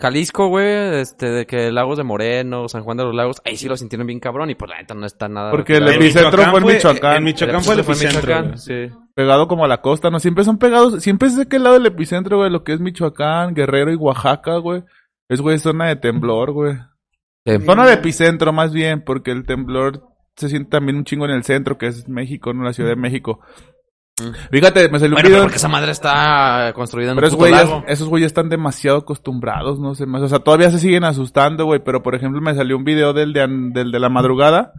Jalisco, 0.00 0.48
güey, 0.48 1.00
este, 1.00 1.30
de 1.30 1.46
que 1.46 1.70
Lagos 1.70 1.98
de 1.98 2.04
Moreno, 2.04 2.68
San 2.68 2.82
Juan 2.82 2.96
de 2.96 3.04
los 3.04 3.14
Lagos, 3.14 3.42
ahí 3.44 3.56
sí 3.56 3.68
lo 3.68 3.76
sintieron 3.76 4.06
bien 4.06 4.18
cabrón 4.18 4.48
y 4.48 4.54
pues 4.54 4.70
la 4.70 4.78
neta 4.78 4.94
no 4.94 5.04
está 5.04 5.28
nada. 5.28 5.50
Porque 5.50 5.76
el 5.76 5.88
epicentro 5.88 6.42
fue 6.44 6.60
en 6.60 6.66
Michoacán. 6.66 7.16
En 7.18 7.24
Michoacán 7.24 7.62
fue 7.62 7.74
el 7.74 7.80
epicentro. 7.80 8.56
Sí. 8.56 8.88
Pegado 9.14 9.46
como 9.46 9.64
a 9.64 9.68
la 9.68 9.82
costa, 9.82 10.10
¿no? 10.10 10.18
Siempre 10.18 10.44
son 10.44 10.58
pegados, 10.58 11.02
siempre 11.02 11.28
es 11.28 11.36
de 11.36 11.46
qué 11.46 11.58
lado 11.58 11.74
del 11.74 11.86
epicentro, 11.86 12.38
güey, 12.38 12.50
lo 12.50 12.64
que 12.64 12.72
es 12.72 12.80
Michoacán, 12.80 13.54
Guerrero 13.54 13.92
y 13.92 13.96
Oaxaca, 13.96 14.56
güey. 14.56 14.82
Es, 15.28 15.40
güey, 15.40 15.58
zona 15.58 15.88
de 15.88 15.96
temblor, 15.96 16.52
güey. 16.52 16.76
Sí. 17.44 17.58
Zona 17.64 17.86
de 17.86 17.94
epicentro, 17.94 18.52
más 18.52 18.72
bien, 18.72 19.02
porque 19.04 19.30
el 19.30 19.44
temblor 19.44 20.02
se 20.36 20.48
siente 20.48 20.70
también 20.70 20.96
un 20.96 21.04
chingo 21.04 21.26
en 21.26 21.32
el 21.32 21.44
centro, 21.44 21.76
que 21.76 21.86
es 21.86 22.08
México, 22.08 22.54
no 22.54 22.64
la 22.64 22.72
Ciudad 22.72 22.90
de 22.90 22.96
México. 22.96 23.40
Fíjate, 24.50 24.88
me 24.88 24.98
salió 24.98 25.16
un 25.16 25.22
video... 25.22 25.42
porque 25.42 25.56
esa 25.56 25.68
madre 25.68 25.92
está 25.92 26.72
construida 26.74 27.10
en 27.10 27.16
Pero 27.16 27.26
un 27.26 27.28
esos 27.28 27.38
puto 27.38 27.50
güeyes, 27.50 27.68
lago. 27.70 27.84
esos 27.88 28.08
güeyes 28.08 28.26
están 28.26 28.48
demasiado 28.48 28.98
acostumbrados, 28.98 29.78
no 29.80 29.94
sé 29.94 30.06
más. 30.06 30.22
O 30.22 30.28
sea, 30.28 30.38
todavía 30.40 30.70
se 30.70 30.78
siguen 30.78 31.04
asustando, 31.04 31.64
güey. 31.64 31.80
Pero, 31.84 32.02
por 32.02 32.14
ejemplo, 32.14 32.40
me 32.40 32.54
salió 32.54 32.76
un 32.76 32.84
video 32.84 33.12
del 33.12 33.32
de, 33.32 33.42
an- 33.42 33.72
del 33.72 33.92
de 33.92 33.98
la 34.00 34.08
madrugada. 34.08 34.72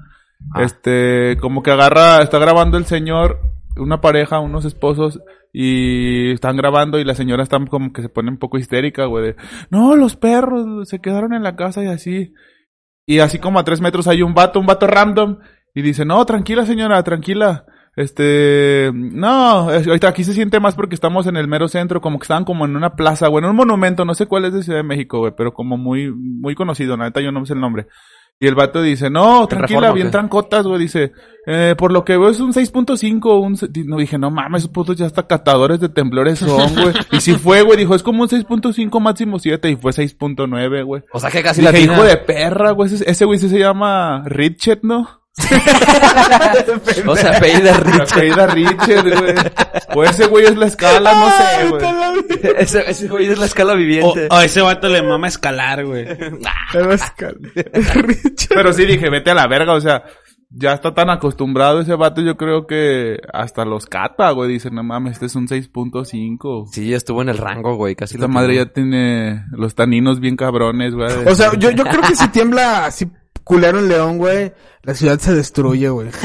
Ah. 0.56 0.64
Este, 0.64 1.38
como 1.40 1.62
que 1.64 1.72
agarra, 1.72 2.22
está 2.22 2.40
grabando 2.40 2.78
el 2.78 2.86
señor, 2.86 3.40
una 3.78 4.02
pareja, 4.02 4.40
unos 4.40 4.66
esposos, 4.66 5.20
y 5.54 6.32
están 6.32 6.56
grabando 6.58 6.98
y 6.98 7.04
la 7.04 7.14
señora 7.14 7.44
está 7.44 7.60
como 7.66 7.92
que 7.94 8.02
se 8.02 8.10
pone 8.10 8.32
un 8.32 8.38
poco 8.38 8.58
histérica, 8.58 9.06
güey. 9.06 9.26
de, 9.26 9.36
No, 9.70 9.96
los 9.96 10.16
perros 10.16 10.90
se 10.90 11.00
quedaron 11.00 11.34
en 11.34 11.44
la 11.44 11.56
casa 11.56 11.84
y 11.84 11.88
así. 11.88 12.34
Y 13.06 13.20
así 13.20 13.40
como 13.40 13.60
a 13.60 13.64
tres 13.64 13.82
metros 13.82 14.08
hay 14.08 14.22
un 14.22 14.34
vato, 14.34 14.60
un 14.60 14.66
vato 14.66 14.88
random, 14.88 15.40
y 15.76 15.82
dice, 15.82 16.06
no, 16.06 16.26
tranquila 16.26 16.66
señora, 16.66 17.02
tranquila. 17.04 17.66
Este, 17.96 18.90
no, 18.94 19.70
ahorita 19.70 20.08
aquí 20.08 20.24
se 20.24 20.34
siente 20.34 20.62
más 20.62 20.76
porque 20.76 20.96
estamos 20.96 21.28
en 21.28 21.36
el 21.36 21.48
mero 21.48 21.68
centro, 21.68 22.00
como 22.00 22.20
que 22.20 22.24
estaban 22.24 22.46
como 22.46 22.66
en 22.66 22.76
una 22.76 22.96
plaza, 22.96 23.28
güey, 23.28 23.44
en 23.44 23.50
un 23.50 23.56
monumento, 23.56 24.06
no 24.06 24.14
sé 24.14 24.28
cuál 24.28 24.46
es 24.46 24.54
de 24.54 24.64
Ciudad 24.64 24.80
de 24.80 24.84
México, 24.84 25.20
güey, 25.20 25.34
pero 25.36 25.54
como 25.54 25.78
muy, 25.78 26.12
muy 26.12 26.56
conocido, 26.56 26.96
la 26.96 27.06
neta 27.06 27.22
yo 27.22 27.32
no 27.32 27.46
sé 27.46 27.54
el 27.54 27.60
nombre. 27.60 27.88
Y 28.40 28.48
el 28.48 28.56
vato 28.56 28.82
dice, 28.82 29.12
no, 29.12 29.46
tranquila, 29.46 29.82
Reforma, 29.82 29.94
bien 29.94 30.08
¿qué? 30.08 30.12
trancotas, 30.12 30.66
güey, 30.66 30.80
dice, 30.80 31.12
eh, 31.46 31.76
por 31.78 31.92
lo 31.92 32.04
que 32.04 32.18
veo 32.18 32.30
es 32.30 32.40
un 32.40 32.54
6.5, 32.54 33.40
un, 33.40 33.88
no 33.88 33.98
dije, 33.98 34.18
no 34.18 34.32
mames, 34.32 34.64
esos 34.64 34.72
putos 34.72 34.96
ya 34.96 35.06
hasta 35.06 35.28
catadores 35.28 35.80
de 35.80 35.90
temblores 35.90 36.40
son, 36.40 36.74
güey. 36.82 36.96
y 37.12 37.22
si 37.22 37.34
fue, 37.34 37.62
güey, 37.62 37.78
dijo, 37.78 37.94
es 37.94 38.02
como 38.02 38.24
un 38.24 38.30
6.5 38.30 39.00
máximo 39.00 39.38
7 39.38 39.70
y 39.70 39.76
fue 39.76 39.92
6.9, 39.92 40.84
güey. 40.84 41.04
O 41.12 41.20
sea 41.20 41.30
que 41.30 41.44
casi 41.44 41.62
Dije, 41.62 41.72
la 41.72 41.80
hijo 41.80 42.04
de 42.04 42.18
perra, 42.18 42.72
güey, 42.72 42.92
ese, 42.92 43.08
ese 43.08 43.26
güey 43.26 43.38
sí 43.38 43.48
se 43.48 43.60
llama 43.60 44.24
Richard, 44.26 44.80
¿no? 44.82 45.21
O 47.08 47.16
sea, 47.16 47.38
apellido 47.38 47.64
de 47.64 47.74
Rich. 47.74 48.12
Apellida 48.12 48.48
Richard, 48.48 49.20
güey. 49.20 49.36
O 49.96 50.04
ese 50.04 50.28
güey 50.28 50.46
es 50.46 50.58
la 50.58 50.68
escala, 50.68 51.14
no 51.14 51.30
sé, 51.30 51.70
güey. 51.70 51.86
ese, 52.58 52.90
ese 52.90 53.08
güey 53.08 53.28
es 53.28 53.40
la 53.40 53.46
escala 53.46 53.74
viviente. 53.76 54.28
o 54.30 54.40
ese 54.42 54.62
vato 54.62 54.90
le 54.90 55.02
mama 55.02 55.28
escalar, 55.28 55.86
güey. 55.86 56.06
Pero 56.74 56.98
Richard. 58.02 58.74
Sí 58.74 58.86
dije, 58.86 59.10
vete 59.10 59.32
a 59.32 59.36
la 59.36 59.48
verga, 59.48 59.74
o 59.74 59.82
sea, 59.82 60.04
ya 60.50 60.74
está 60.74 60.94
tan 60.94 61.10
acostumbrado 61.10 61.80
ese 61.82 61.96
vato, 61.96 62.22
yo 62.22 62.36
creo 62.36 62.68
que 62.68 63.20
hasta 63.32 63.64
los 63.64 63.86
cata, 63.86 64.32
güey, 64.32 64.52
dicen, 64.52 64.76
no 64.76 64.84
mames, 64.84 65.14
este 65.14 65.28
es 65.28 65.36
un 65.36 65.48
6.5. 65.48 66.68
Sí, 66.72 66.94
estuvo 66.94 67.22
en 67.22 67.30
el 67.30 67.38
rango, 67.38 67.76
güey, 67.76 67.96
casi 67.96 68.16
Esta 68.16 68.28
la 68.28 68.34
madre 68.34 68.56
ya 68.56 68.66
tiene 68.66 69.46
los 69.52 69.76
taninos 69.76 70.20
bien 70.20 70.36
cabrones, 70.36 70.94
güey. 70.94 71.10
O 71.26 71.36
sea, 71.36 71.54
yo, 71.58 71.72
yo 71.72 71.86
creo 71.86 72.02
que 72.02 72.16
si 72.16 72.28
tiembla 72.30 72.86
así 72.86 73.10
culero 73.44 73.80
en 73.80 73.88
León, 73.88 74.18
güey, 74.18 74.54
la 74.84 74.94
ciudad 74.96 75.20
se 75.20 75.34
destruye, 75.34 75.90
güey. 75.90 76.10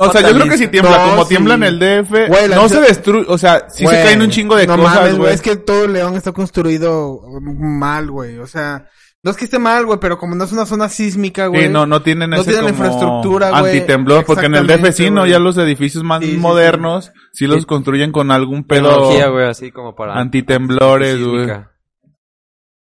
O 0.00 0.10
sea, 0.10 0.22
yo 0.22 0.34
creo 0.34 0.48
que 0.48 0.58
si 0.58 0.66
tiembla, 0.66 0.98
No, 0.98 1.10
como 1.10 1.22
sí. 1.22 1.28
tiembla 1.28 1.54
en 1.54 1.62
el 1.62 1.78
DF, 1.78 2.10
Güey, 2.10 2.48
no 2.48 2.68
se 2.68 2.80
destruye, 2.80 3.26
o 3.28 3.38
sea, 3.38 3.66
sí 3.68 3.86
se 3.86 3.92
caen 4.02 4.20
un 4.22 4.30
chingo 4.30 4.56
de 4.56 4.66
no 4.66 4.76
cosas, 4.76 5.16
güey. 5.16 5.32
Es 5.32 5.40
que 5.40 5.56
todo 5.56 5.86
León 5.86 6.16
está 6.16 6.32
construido 6.32 7.20
mal, 7.40 8.10
güey. 8.10 8.38
O 8.38 8.46
sea, 8.48 8.86
no 9.22 9.30
es 9.30 9.36
que 9.36 9.44
esté 9.44 9.60
mal, 9.60 9.86
güey, 9.86 10.00
pero 10.00 10.18
como 10.18 10.34
no 10.34 10.42
es 10.44 10.50
una 10.52 10.66
zona 10.66 10.88
sísmica, 10.88 11.46
güey. 11.46 11.66
Sí, 11.66 11.68
no, 11.68 11.86
no 11.86 12.02
tienen 12.02 12.30
No 12.30 12.36
ese 12.36 12.50
tienen 12.50 12.64
como 12.64 12.70
infraestructura, 12.74 13.50
güey. 13.60 13.74
antitemblor, 13.76 14.24
porque 14.24 14.46
en 14.46 14.56
el 14.56 14.66
DF 14.66 14.92
sí, 14.92 15.10
¿no? 15.10 15.26
Ya 15.28 15.38
los 15.38 15.56
edificios 15.58 16.02
más 16.02 16.20
Sí, 16.22 16.26
sí, 16.26 16.32
sí. 16.32 16.38
modernos, 16.38 17.12
sí, 17.32 17.46
los 17.46 17.64
construyen 17.64 18.10
con 18.10 18.32
algún 18.32 18.64
pedo 18.64 18.88
Tecnología, 18.88 19.28
güey, 19.28 19.46
así 19.46 19.70
como 19.70 19.94
para... 19.94 20.14
antitemblores, 20.18 21.24
güey. 21.24 21.48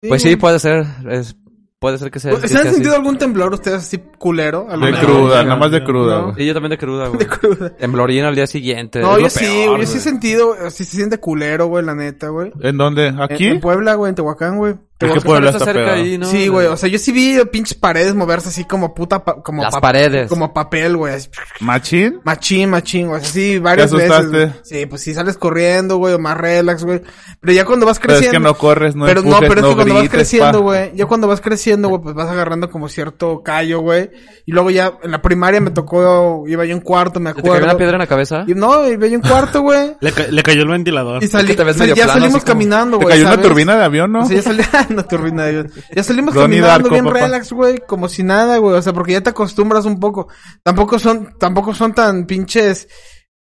Pues 0.09 0.23
sí, 0.23 0.35
puede 0.35 0.59
ser. 0.59 0.87
Es, 1.09 1.37
puede 1.81 1.99
ser 1.99 2.11
que 2.11 2.21
sea. 2.21 2.37
¿Se 2.37 2.57
han 2.57 2.67
así. 2.67 2.75
sentido 2.75 2.95
algún 2.95 3.17
temblor 3.19 3.53
ustedes 3.55 3.79
así 3.79 3.99
culero? 4.19 4.67
De 4.69 4.75
¿Alguna 4.75 5.01
cruda, 5.01 5.43
nada 5.43 5.57
más 5.57 5.71
de 5.73 5.83
cruda, 5.83 6.19
No. 6.19 6.23
güey. 6.27 6.35
Sí, 6.37 6.47
yo 6.47 6.53
también 6.55 6.71
de 6.71 6.79
cruda, 6.79 7.09
güey. 7.09 7.19
De 7.19 7.27
cruda. 7.27 7.71
Temblorina 7.77 8.29
al 8.29 8.35
día 8.37 8.47
siguiente. 8.47 9.01
No, 9.01 9.19
yo 9.19 9.29
sí, 9.31 9.41
peor, 9.41 9.71
güey. 9.71 9.81
Yo 9.81 9.87
sí 9.89 9.99
he 9.99 10.01
sentido, 10.01 10.55
sí 10.71 10.85
se 10.85 10.97
siente 10.97 11.19
culero, 11.19 11.67
güey, 11.67 11.85
la 11.85 11.95
neta, 11.95 12.29
güey. 12.29 12.53
¿En 12.61 12.77
dónde? 12.77 13.09
En, 13.09 13.21
¿Aquí? 13.21 13.47
en 13.47 13.61
Puebla, 13.61 13.95
güey, 13.95 14.11
en 14.11 14.15
Tehuacán, 14.15 14.59
güey. 14.59 14.75
¿Por 15.01 15.09
qué 15.09 15.15
Porque 15.15 15.27
Puebla 15.29 15.51
está 15.51 15.65
cerca 15.65 15.95
ahí, 15.95 16.19
¿no? 16.19 16.27
Sí, 16.27 16.49
güey, 16.49 16.67
o 16.67 16.77
sea, 16.77 16.87
yo 16.91 16.99
sí 16.99 17.11
vi 17.11 17.39
pinches 17.51 17.73
paredes 17.73 18.15
moverse 18.15 18.51
así 18.51 18.67
como 18.67 18.95
puta, 18.95 19.25
pa- 19.25 19.41
como 19.43 19.63
Las 19.63 19.73
pa- 19.75 19.81
paredes. 19.81 20.29
como 20.29 20.53
papel, 20.53 20.95
güey, 20.99 21.15
¿Machín? 21.61 22.21
machín, 22.23 22.69
machín, 22.71 23.09
güey, 23.09 23.21
así 23.23 23.59
varias 23.59 23.91
veces. 23.93 24.11
asustaste? 24.11 24.37
güey. 24.47 24.61
Sí, 24.63 24.87
pues 24.87 25.01
sí 25.03 25.15
sales 25.15 25.39
corriendo, 25.39 25.97
güey, 25.97 26.15
o 26.15 26.19
más 26.19 26.37
relax, 26.37 26.85
güey. 26.85 27.01
Pero 27.41 27.53
ya 27.53 27.65
cuando 27.65 27.87
vas 27.87 27.99
Pero 27.99 28.09
creciendo. 28.15 28.37
es 28.37 28.43
que 28.43 28.49
no 28.49 28.55
corres, 28.59 28.95
no 28.95 29.07
pero 29.07 29.23
no, 29.23 29.29
empujes, 29.29 29.49
pero 29.49 29.61
es 29.63 29.67
que 29.69 29.75
cuando 29.75 29.95
vas 29.95 30.09
creciendo, 30.11 30.53
pa. 30.53 30.59
güey, 30.59 30.93
ya 30.95 31.07
cuando 31.07 31.29
vas 31.29 31.41
creciendo, 31.41 31.89
güey, 31.89 32.03
pues 32.03 32.15
vas 32.15 32.29
agarrando 32.29 32.69
como 32.71 32.89
cierto 32.91 33.43
callo, 33.43 33.81
güey. 33.81 34.11
Y 34.45 34.53
luego 34.53 34.71
ya 34.71 34.93
en 35.03 35.11
la 35.13 35.23
primaria 35.23 35.61
me 35.63 35.71
tocó, 35.71 36.45
iba 36.47 36.65
yo 36.67 36.75
en 36.75 36.81
cuarto, 36.83 37.21
me 37.21 37.31
¿Te 37.33 37.37
cayó 37.41 37.53
acuerdo. 37.53 37.69
una 37.71 37.77
piedra 37.79 37.95
en 37.95 38.01
la 38.01 38.07
cabeza? 38.07 38.45
Y 38.47 38.55
no, 38.55 38.87
iba 38.87 39.07
yo 39.07 39.15
en 39.15 39.23
cuarto, 39.23 39.63
güey. 39.63 39.95
Le, 40.01 40.13
ca- 40.13 40.27
le 40.31 40.43
cayó 40.43 40.63
el 40.63 40.69
ventilador. 40.69 41.23
Y 41.25 41.27
salí, 41.27 41.49
que 41.49 41.55
te 41.55 41.65
ves 41.65 41.77
sal- 41.77 41.85
medio 41.89 41.95
ya 41.97 42.05
plano, 42.05 42.21
salimos 42.21 42.45
caminando, 42.45 42.99
¿Te 42.99 43.05
güey. 43.05 43.17
cayó 43.17 43.27
una 43.33 43.41
turbina 43.43 43.77
de 43.79 43.85
avión, 43.85 44.13
no? 44.13 44.29
Ya 44.29 44.43
salí, 44.43 44.63
una 44.91 45.03
turbina 45.05 45.45
de 45.45 45.49
avión. 45.51 45.73
Ya 45.95 46.03
salimos 46.03 46.35
Ronnie 46.35 46.61
caminando 46.61 46.89
Darko, 46.89 46.91
bien 46.91 47.05
papá. 47.07 47.21
relax, 47.21 47.53
güey, 47.53 47.79
como 47.87 48.09
si 48.09 48.23
nada, 48.23 48.59
güey. 48.59 48.77
O 48.77 48.83
sea, 48.83 48.93
porque 48.93 49.13
ya 49.13 49.21
te 49.21 49.31
acostumbras 49.31 49.85
un 49.87 49.99
poco. 50.01 50.29
Tampoco 50.63 50.99
son, 50.99 51.39
tampoco 51.39 51.75
son 51.75 51.93
tan 51.95 52.27
pinches, 52.27 52.89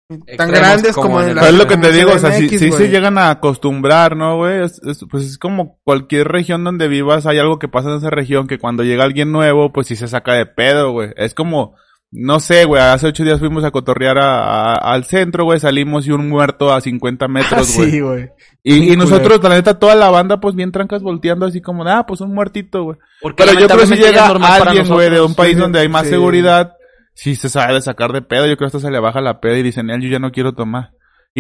tan 0.09 0.19
Extremos 0.27 0.51
grandes 0.59 0.95
como 0.95 1.07
como, 1.09 1.21
en 1.23 1.35
la 1.37 1.49
es 1.49 1.55
lo 1.55 1.67
que 1.67 1.77
te 1.77 1.93
digo, 1.93 2.13
o 2.13 2.19
sea, 2.19 2.33
sí 2.33 2.47
güey. 2.57 2.73
se 2.73 2.89
llegan 2.89 3.19
a 3.19 3.29
acostumbrar, 3.31 4.17
¿no, 4.17 4.37
güey? 4.39 4.65
Es, 4.65 4.81
es- 4.83 5.05
pues 5.11 5.25
es 5.25 5.37
como 5.39 5.79
cualquier 5.85 6.29
región 6.29 6.65
donde 6.65 6.89
vivas, 6.89 7.27
hay 7.27 7.39
algo 7.39 7.59
que 7.59 7.69
pasa 7.69 7.91
en 7.91 7.97
esa 7.97 8.09
región 8.11 8.47
que 8.47 8.59
cuando 8.59 8.85
llega 8.85 9.05
alguien 9.05 9.33
nuevo, 9.33 9.71
pues 9.73 9.87
sí 9.87 9.97
se 9.97 10.09
saca 10.09 10.33
de 10.33 10.47
pedo, 10.47 10.93
güey. 10.93 11.11
Es 11.17 11.35
como, 11.35 11.75
no 12.11 12.41
sé, 12.41 12.65
güey, 12.65 12.83
hace 12.83 13.09
ocho 13.09 13.23
días 13.25 13.39
fuimos 13.39 13.65
a 13.65 13.71
cotorrear 13.71 14.19
a- 14.19 14.73
a- 14.73 14.75
al 14.95 15.05
centro, 15.05 15.45
güey, 15.45 15.61
salimos 15.61 16.07
y 16.07 16.11
un 16.11 16.29
muerto 16.29 16.73
a 16.73 16.81
50 16.81 17.25
Ah, 17.27 17.29
metros, 17.29 17.77
güey. 17.77 17.91
sí, 17.91 18.01
güey. 18.01 18.31
Y, 18.63 18.93
y 18.93 18.97
nosotros, 18.97 19.43
la 19.43 19.51
neta, 19.51 19.79
toda 19.79 19.95
la 19.95 20.11
banda, 20.11 20.41
pues 20.41 20.55
bien 20.55 20.73
trancas 20.73 21.03
volteando 21.03 21.47
así 21.47 21.61
como, 21.61 21.85
ah, 21.85 22.05
pues 22.07 22.21
un 22.21 22.35
muertito, 22.35 22.83
güey. 22.85 22.99
Porque 23.21 23.45
Pero 23.45 23.59
yo 23.61 23.67
creo 23.67 23.79
que 23.81 23.87
si 23.87 23.95
llega 23.97 24.23
es 24.23 24.29
normal 24.29 24.59
para 24.59 24.71
alguien, 24.73 24.89
güey, 24.89 25.11
de 25.11 25.21
un 25.21 25.35
país 25.35 25.55
Sí, 25.55 25.61
donde 25.61 25.81
hay 25.81 25.89
más 25.89 26.05
sí. 26.05 26.11
seguridad, 26.11 26.73
sí 27.15 27.35
se 27.37 27.49
sabe 27.49 27.75
de 27.75 27.83
sacar 27.83 28.13
de 28.13 28.23
pedo. 28.23 28.47
Yo 28.47 28.57
creo 28.57 28.71
que 28.71 28.77
hasta 28.77 28.87
se 28.87 28.91
le 28.93 29.01
baja 29.01 29.21
la 29.21 29.41
peda 29.41 29.59
y 29.59 29.63
dicen, 29.63 29.89
él, 29.91 30.01
yo 30.03 30.09
ya 30.09 30.19
no 30.19 30.31
quiero 30.33 30.53
tomar. 30.55 30.91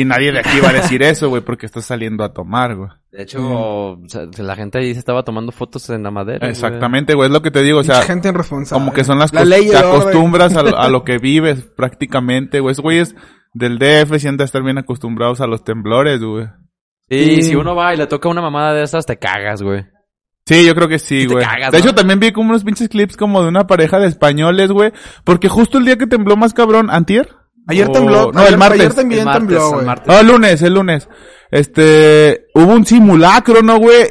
Y 0.00 0.05
nadie 0.05 0.31
de 0.33 0.38
aquí 0.38 0.61
va 0.62 0.71
a 0.71 0.73
decir 0.75 1.02
eso, 1.02 1.28
güey, 1.28 1.43
porque 1.43 1.67
está 1.67 1.81
saliendo 1.83 2.23
a 2.23 2.33
tomar, 2.33 2.76
güey. 2.76 2.88
De 3.11 3.23
hecho, 3.25 3.40
o 3.43 3.99
sea, 4.07 4.26
la 4.38 4.55
gente 4.55 4.78
ahí 4.78 4.93
se 4.93 4.99
estaba 5.00 5.25
tomando 5.25 5.50
fotos 5.50 5.88
en 5.90 6.02
la 6.05 6.11
madera. 6.11 6.49
Exactamente, 6.49 7.14
güey, 7.14 7.26
es 7.28 7.33
lo 7.33 7.43
que 7.43 7.50
te 7.50 7.62
digo, 7.62 7.81
o 7.81 7.85
sea, 7.85 8.02
gente 8.02 8.28
irresponsable. 8.28 8.81
como 8.85 8.95
que 8.95 9.02
son 9.05 9.19
las 9.19 9.33
La 9.33 9.40
cosas, 9.45 9.61
te 9.71 9.76
acostumbras 9.76 10.55
a, 10.57 10.62
lo- 10.62 10.78
a 10.78 10.88
lo 10.88 11.02
que 11.05 11.19
vives 11.23 11.62
prácticamente, 11.76 12.61
güey. 12.61 12.73
Esos 12.73 12.83
güeyes 12.83 13.17
del 13.55 13.78
DF 13.78 14.19
sienten 14.21 14.45
estar 14.45 14.62
bien 14.62 14.78
acostumbrados 14.78 15.40
a 15.40 15.47
los 15.47 15.64
temblores, 15.64 16.21
güey. 16.23 16.47
Y 17.09 17.25
Sí. 17.37 17.43
si 17.43 17.55
uno 17.57 17.75
va 17.75 17.95
y 17.95 17.97
le 17.97 18.07
toca 18.07 18.28
una 18.28 18.43
mamada 18.43 18.75
de 18.75 18.83
esas, 18.85 19.05
te 19.07 19.19
cagas, 19.19 19.62
güey. 19.62 19.85
Sí, 20.47 20.64
yo 20.64 20.75
creo 20.75 20.88
que 20.88 20.99
sí, 20.99 21.26
te 21.26 21.33
güey. 21.35 21.45
cagas, 21.45 21.73
de 21.73 21.78
¿no? 21.78 21.85
hecho, 21.85 21.95
también 21.95 22.21
vi 22.21 22.33
como 22.33 22.50
unos 22.50 22.62
pinches 22.64 22.88
clips 22.88 23.17
como 23.17 23.43
de 23.43 23.49
una 23.49 23.67
pareja 23.67 23.99
de 23.99 24.07
españoles, 24.07 24.71
güey. 24.71 24.93
Porque 25.25 25.49
justo 25.49 25.78
el 25.78 25.85
día 25.87 25.97
que 25.99 26.07
tembló 26.07 26.37
más 26.37 26.55
cabrón, 26.55 26.88
¿antier? 26.90 27.28
Ayer 27.68 27.87
O- 27.88 27.92
tembló. 27.92 28.32
No, 28.32 28.40
ayer, 28.40 28.52
el 28.52 28.58
martes. 28.58 28.80
Ayer 28.80 28.94
también 28.94 29.18
El 29.20 29.25
martes, 29.26 29.42
tembló, 29.48 29.68
el 29.68 29.75
güey. 29.75 29.87
martes. 29.87 30.06
No, 30.08 30.20
el 30.20 30.26
lunes, 30.26 30.62
el 30.62 30.75
lunes. 30.75 31.08
Este, 31.50 32.46
hubo 32.54 32.72
un 32.72 32.84
simulacro, 32.84 33.62
¿no, 33.62 33.78
güey? 33.78 34.06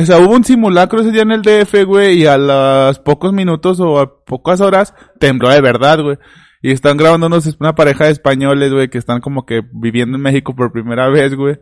O 0.00 0.04
sea, 0.06 0.18
hubo 0.18 0.34
un 0.34 0.44
simulacro 0.44 1.00
ese 1.00 1.10
día 1.12 1.22
en 1.22 1.32
el 1.32 1.42
DF, 1.42 1.84
güey, 1.84 2.22
y 2.22 2.26
a 2.26 2.38
los 2.38 2.98
pocos 3.00 3.32
minutos 3.32 3.80
o 3.80 3.98
a 4.00 4.24
pocas 4.24 4.60
horas 4.60 4.94
tembló 5.20 5.48
de 5.50 5.60
verdad, 5.60 6.00
güey. 6.02 6.16
Y 6.62 6.70
están 6.72 6.96
grabando 6.96 7.26
unos, 7.26 7.56
una 7.60 7.74
pareja 7.74 8.06
de 8.06 8.12
españoles, 8.12 8.72
güey, 8.72 8.88
que 8.88 8.96
están 8.98 9.20
como 9.20 9.44
que 9.44 9.60
viviendo 9.72 10.16
en 10.16 10.22
México 10.22 10.54
por 10.56 10.72
primera 10.72 11.08
vez, 11.10 11.34
güey. 11.34 11.56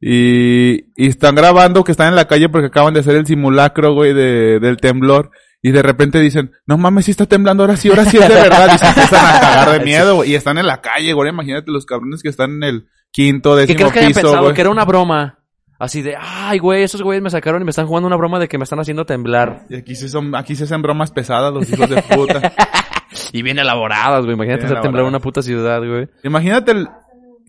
Y, 0.00 0.92
y 0.96 1.08
están 1.08 1.34
grabando 1.34 1.84
que 1.84 1.92
están 1.92 2.08
en 2.08 2.16
la 2.16 2.26
calle 2.26 2.48
porque 2.48 2.66
acaban 2.68 2.94
de 2.94 3.00
hacer 3.00 3.16
el 3.16 3.26
simulacro, 3.26 3.92
güey, 3.94 4.14
de, 4.14 4.58
del 4.60 4.76
temblor. 4.78 5.30
Y 5.66 5.72
de 5.72 5.82
repente 5.82 6.20
dicen, 6.20 6.52
no 6.66 6.78
mames, 6.78 7.06
sí 7.06 7.10
está 7.10 7.26
temblando, 7.26 7.64
ahora 7.64 7.76
sí, 7.76 7.88
ahora 7.88 8.04
sí 8.04 8.18
es 8.18 8.28
de 8.28 8.34
verdad. 8.34 8.70
Y 8.74 8.78
se 8.78 8.86
empiezan 8.86 9.26
a 9.26 9.40
cagar 9.40 9.78
de 9.78 9.84
miedo, 9.84 10.14
güey. 10.16 10.30
Y 10.30 10.34
están 10.36 10.58
en 10.58 10.66
la 10.66 10.80
calle, 10.80 11.12
güey. 11.12 11.28
Imagínate 11.30 11.70
los 11.72 11.84
cabrones 11.86 12.22
que 12.22 12.28
están 12.28 12.50
en 12.52 12.62
el, 12.62 12.88
quinto, 13.10 13.54
¿Qué 13.56 13.62
décimo 13.62 13.76
crees 13.78 13.92
que 13.92 13.98
hayan 13.98 14.08
piso, 14.10 14.20
pensado? 14.20 14.42
güey. 14.44 14.54
Que 14.54 14.60
era 14.60 14.70
una 14.70 14.84
broma. 14.84 15.38
Así 15.78 16.02
de, 16.02 16.14
ay, 16.18 16.58
güey, 16.58 16.84
esos 16.84 17.02
güeyes 17.02 17.22
me 17.22 17.30
sacaron 17.30 17.60
y 17.62 17.64
me 17.64 17.70
están 17.70 17.86
jugando 17.86 18.06
una 18.06 18.16
broma 18.16 18.38
de 18.38 18.46
que 18.48 18.58
me 18.58 18.64
están 18.64 18.78
haciendo 18.78 19.04
temblar. 19.06 19.64
Y 19.68 19.76
aquí 19.76 19.94
se, 19.96 20.08
son, 20.08 20.34
aquí 20.36 20.54
se 20.54 20.64
hacen 20.64 20.82
bromas 20.82 21.10
pesadas 21.10 21.52
los 21.52 21.68
hijos 21.70 21.88
de 21.90 22.00
puta. 22.02 22.52
Y 23.32 23.42
bien 23.42 23.58
elaboradas, 23.58 24.24
güey. 24.24 24.34
Imagínate 24.34 24.62
Bien 24.64 24.72
hacer 24.72 24.82
temblar 24.82 25.00
elaboradas. 25.00 25.08
una 25.08 25.20
puta 25.20 25.42
ciudad, 25.42 25.78
güey. 25.78 26.08
Imagínate 26.22 26.72
el- 26.72 26.88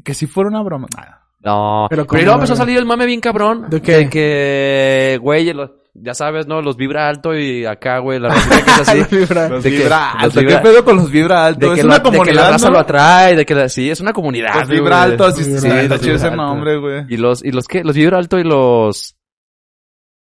que 0.03 0.13
si 0.13 0.25
fuera 0.27 0.50
una 0.50 0.62
broma. 0.62 0.88
Nada. 0.95 1.24
No. 1.41 1.88
Pero 1.89 2.03
Pero, 2.03 2.07
¿cómo, 2.07 2.21
luego 2.21 2.33
empezó 2.36 2.53
a 2.53 2.57
salir 2.57 2.77
el 2.77 2.86
mame 2.86 3.05
bien 3.05 3.19
cabrón. 3.19 3.65
¿De 3.69 3.81
qué? 3.81 4.09
que, 4.09 5.19
güey, 5.21 5.51
lo- 5.53 5.76
ya 6.00 6.13
sabes, 6.13 6.46
¿no? 6.48 6.62
Los 6.62 6.77
vibra 6.77 7.08
alto 7.10 7.36
y 7.36 7.66
acá, 7.66 8.00
güey, 8.00 8.20
la 8.20 8.30
receta 8.30 8.63
que 8.63 8.72
es 8.82 8.89
así. 8.89 8.98
Los 9.00 9.10
vibra- 9.12 9.50
Los 9.50 9.63
De 9.63 9.70
que- 9.72 9.77
vibra 9.77 10.13
los 10.13 10.24
alto. 10.24 10.39
vibra- 10.42 10.56
¿Qué 10.62 10.68
pedo 10.70 10.86
con 10.86 10.96
los 10.98 11.12
vibra 11.12 11.46
alto? 11.48 11.60
De 11.70 11.74
que, 11.74 11.80
es 11.80 11.86
lo- 11.86 11.89
una 11.89 11.98
de 11.98 12.04
que 12.04 12.10
la 12.10 12.18
comunidad, 12.20 12.51
raza 12.51 12.68
¿no? 12.68 12.74
lo 12.74 12.80
atrae, 12.80 13.36
de 13.36 13.46
que 13.46 13.56
la- 13.56 13.70
sí, 13.70 13.89
es 13.89 14.00
una 14.01 14.13
comunidad. 14.13 14.54
Los 14.56 14.68
güey. 14.68 14.80
vibra 14.80 15.01
alto, 15.04 15.32
sí, 15.32 15.50
Los 15.51 15.62
sí, 15.62 15.68
está 15.68 16.00
chido 16.00 16.16
ese 16.16 16.32
nombre, 16.32 16.77
güey. 16.77 17.06
Y 17.10 17.18
los, 17.18 17.44
y 17.44 17.51
los 17.51 17.68
qué, 17.68 17.84
los 17.84 17.96
vibra 17.96 18.18
alto 18.18 18.38
y 18.38 18.44
los, 18.44 19.16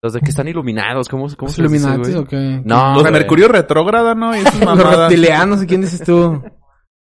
los 0.01 0.13
de 0.13 0.21
que 0.21 0.29
están 0.29 0.47
iluminados, 0.47 1.07
¿cómo, 1.09 1.27
cómo 1.35 1.47
¿Los 1.49 1.55
se 1.55 1.61
les 1.61 1.71
dice, 1.71 2.17
o 2.17 2.25
qué? 2.25 2.61
No, 2.63 2.93
Los 2.93 3.01
güey. 3.03 3.13
Mercurio 3.13 3.47
retrógrada, 3.49 4.15
¿no? 4.15 4.35
Y 4.35 4.41
Los 4.65 4.97
reptilianos, 4.97 5.61
¿o 5.61 5.65
quién 5.67 5.81
dices 5.81 6.01
tú? 6.03 6.41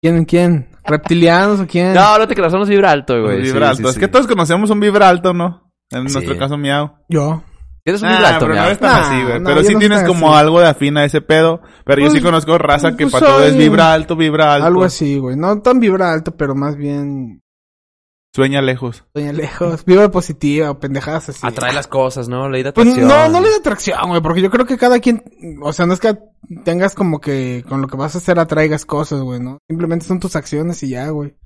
¿Quién, 0.02 0.24
quién? 0.26 0.68
¿Reptilianos 0.84 1.60
o 1.60 1.66
quién? 1.66 1.94
No, 1.94 2.18
no 2.18 2.28
te 2.28 2.34
creas, 2.34 2.52
son 2.52 2.60
los 2.60 2.68
vibra 2.68 2.90
alto, 2.90 3.16
Los 3.16 3.24
güey. 3.24 3.38
sí, 3.38 3.52
vibra 3.52 3.68
sí, 3.74 3.76
alto. 3.78 3.88
Es 3.88 3.94
sí. 3.94 4.00
que 4.00 4.08
todos 4.08 4.26
conocemos 4.26 4.68
un 4.70 4.78
vibra 4.80 5.08
alto, 5.08 5.32
¿no? 5.32 5.72
En 5.90 6.06
Sí. 6.08 6.12
nuestro 6.14 6.36
caso, 6.38 6.56
miau. 6.58 6.92
Yo. 7.08 7.42
Eres 7.86 8.00
un 8.02 8.08
Ah, 8.08 8.16
alto, 8.28 8.46
pero 8.46 8.54
no 8.54 8.64
eres 8.64 8.78
tan 8.78 8.92
Nah, 8.92 9.06
así, 9.08 9.22
güey. 9.24 9.44
pero 9.44 9.62
sí 9.62 9.72
no 9.74 9.78
tienes 9.78 10.02
como 10.04 10.30
así. 10.32 10.40
algo 10.40 10.60
de 10.60 10.68
afín 10.68 10.96
a 10.96 11.04
ese 11.04 11.20
pedo. 11.20 11.60
Pero 11.84 12.00
yo 12.00 12.06
Pues, 12.08 12.18
sí 12.18 12.24
conozco 12.24 12.56
raza 12.56 12.96
que 12.96 13.04
pues 13.06 13.12
para 13.12 13.26
todo 13.26 13.44
es 13.44 13.56
vibra 13.56 13.92
alto, 13.92 14.16
vibra 14.16 14.54
alto. 14.54 14.66
Algo 14.66 14.84
así, 14.84 15.18
güey. 15.18 15.36
No 15.36 15.60
tan 15.60 15.80
vibra 15.80 16.12
alto, 16.12 16.34
pero 16.36 16.54
más 16.54 16.76
bien... 16.76 17.42
Sueña 18.34 18.62
lejos. 18.62 19.04
Doña 19.14 19.32
lejos. 19.32 19.84
Vibra 19.86 20.10
positiva 20.10 20.76
pendejadas 20.80 21.28
así. 21.28 21.46
Atrae 21.46 21.72
las 21.72 21.86
cosas, 21.86 22.28
¿no? 22.28 22.48
Ley 22.48 22.64
de 22.64 22.72
Pues 22.72 22.88
atracción. 22.88 23.06
no, 23.08 23.28
no 23.28 23.40
le 23.40 23.48
da 23.50 23.56
atracción, 23.58 24.08
güey, 24.08 24.20
porque 24.20 24.42
yo 24.42 24.50
creo 24.50 24.66
que 24.66 24.76
cada 24.76 24.98
quien, 24.98 25.22
o 25.62 25.72
sea, 25.72 25.86
no 25.86 25.92
es 25.94 26.00
que 26.00 26.18
tengas 26.64 26.96
como 26.96 27.20
que 27.20 27.64
con 27.68 27.80
lo 27.80 27.86
que 27.86 27.96
vas 27.96 28.16
a 28.16 28.18
hacer 28.18 28.40
atraigas 28.40 28.86
cosas, 28.86 29.20
güey, 29.20 29.38
¿no? 29.38 29.58
Simplemente 29.68 30.04
son 30.06 30.18
tus 30.18 30.34
acciones 30.34 30.82
y 30.82 30.88
ya, 30.88 31.10
güey. 31.10 31.36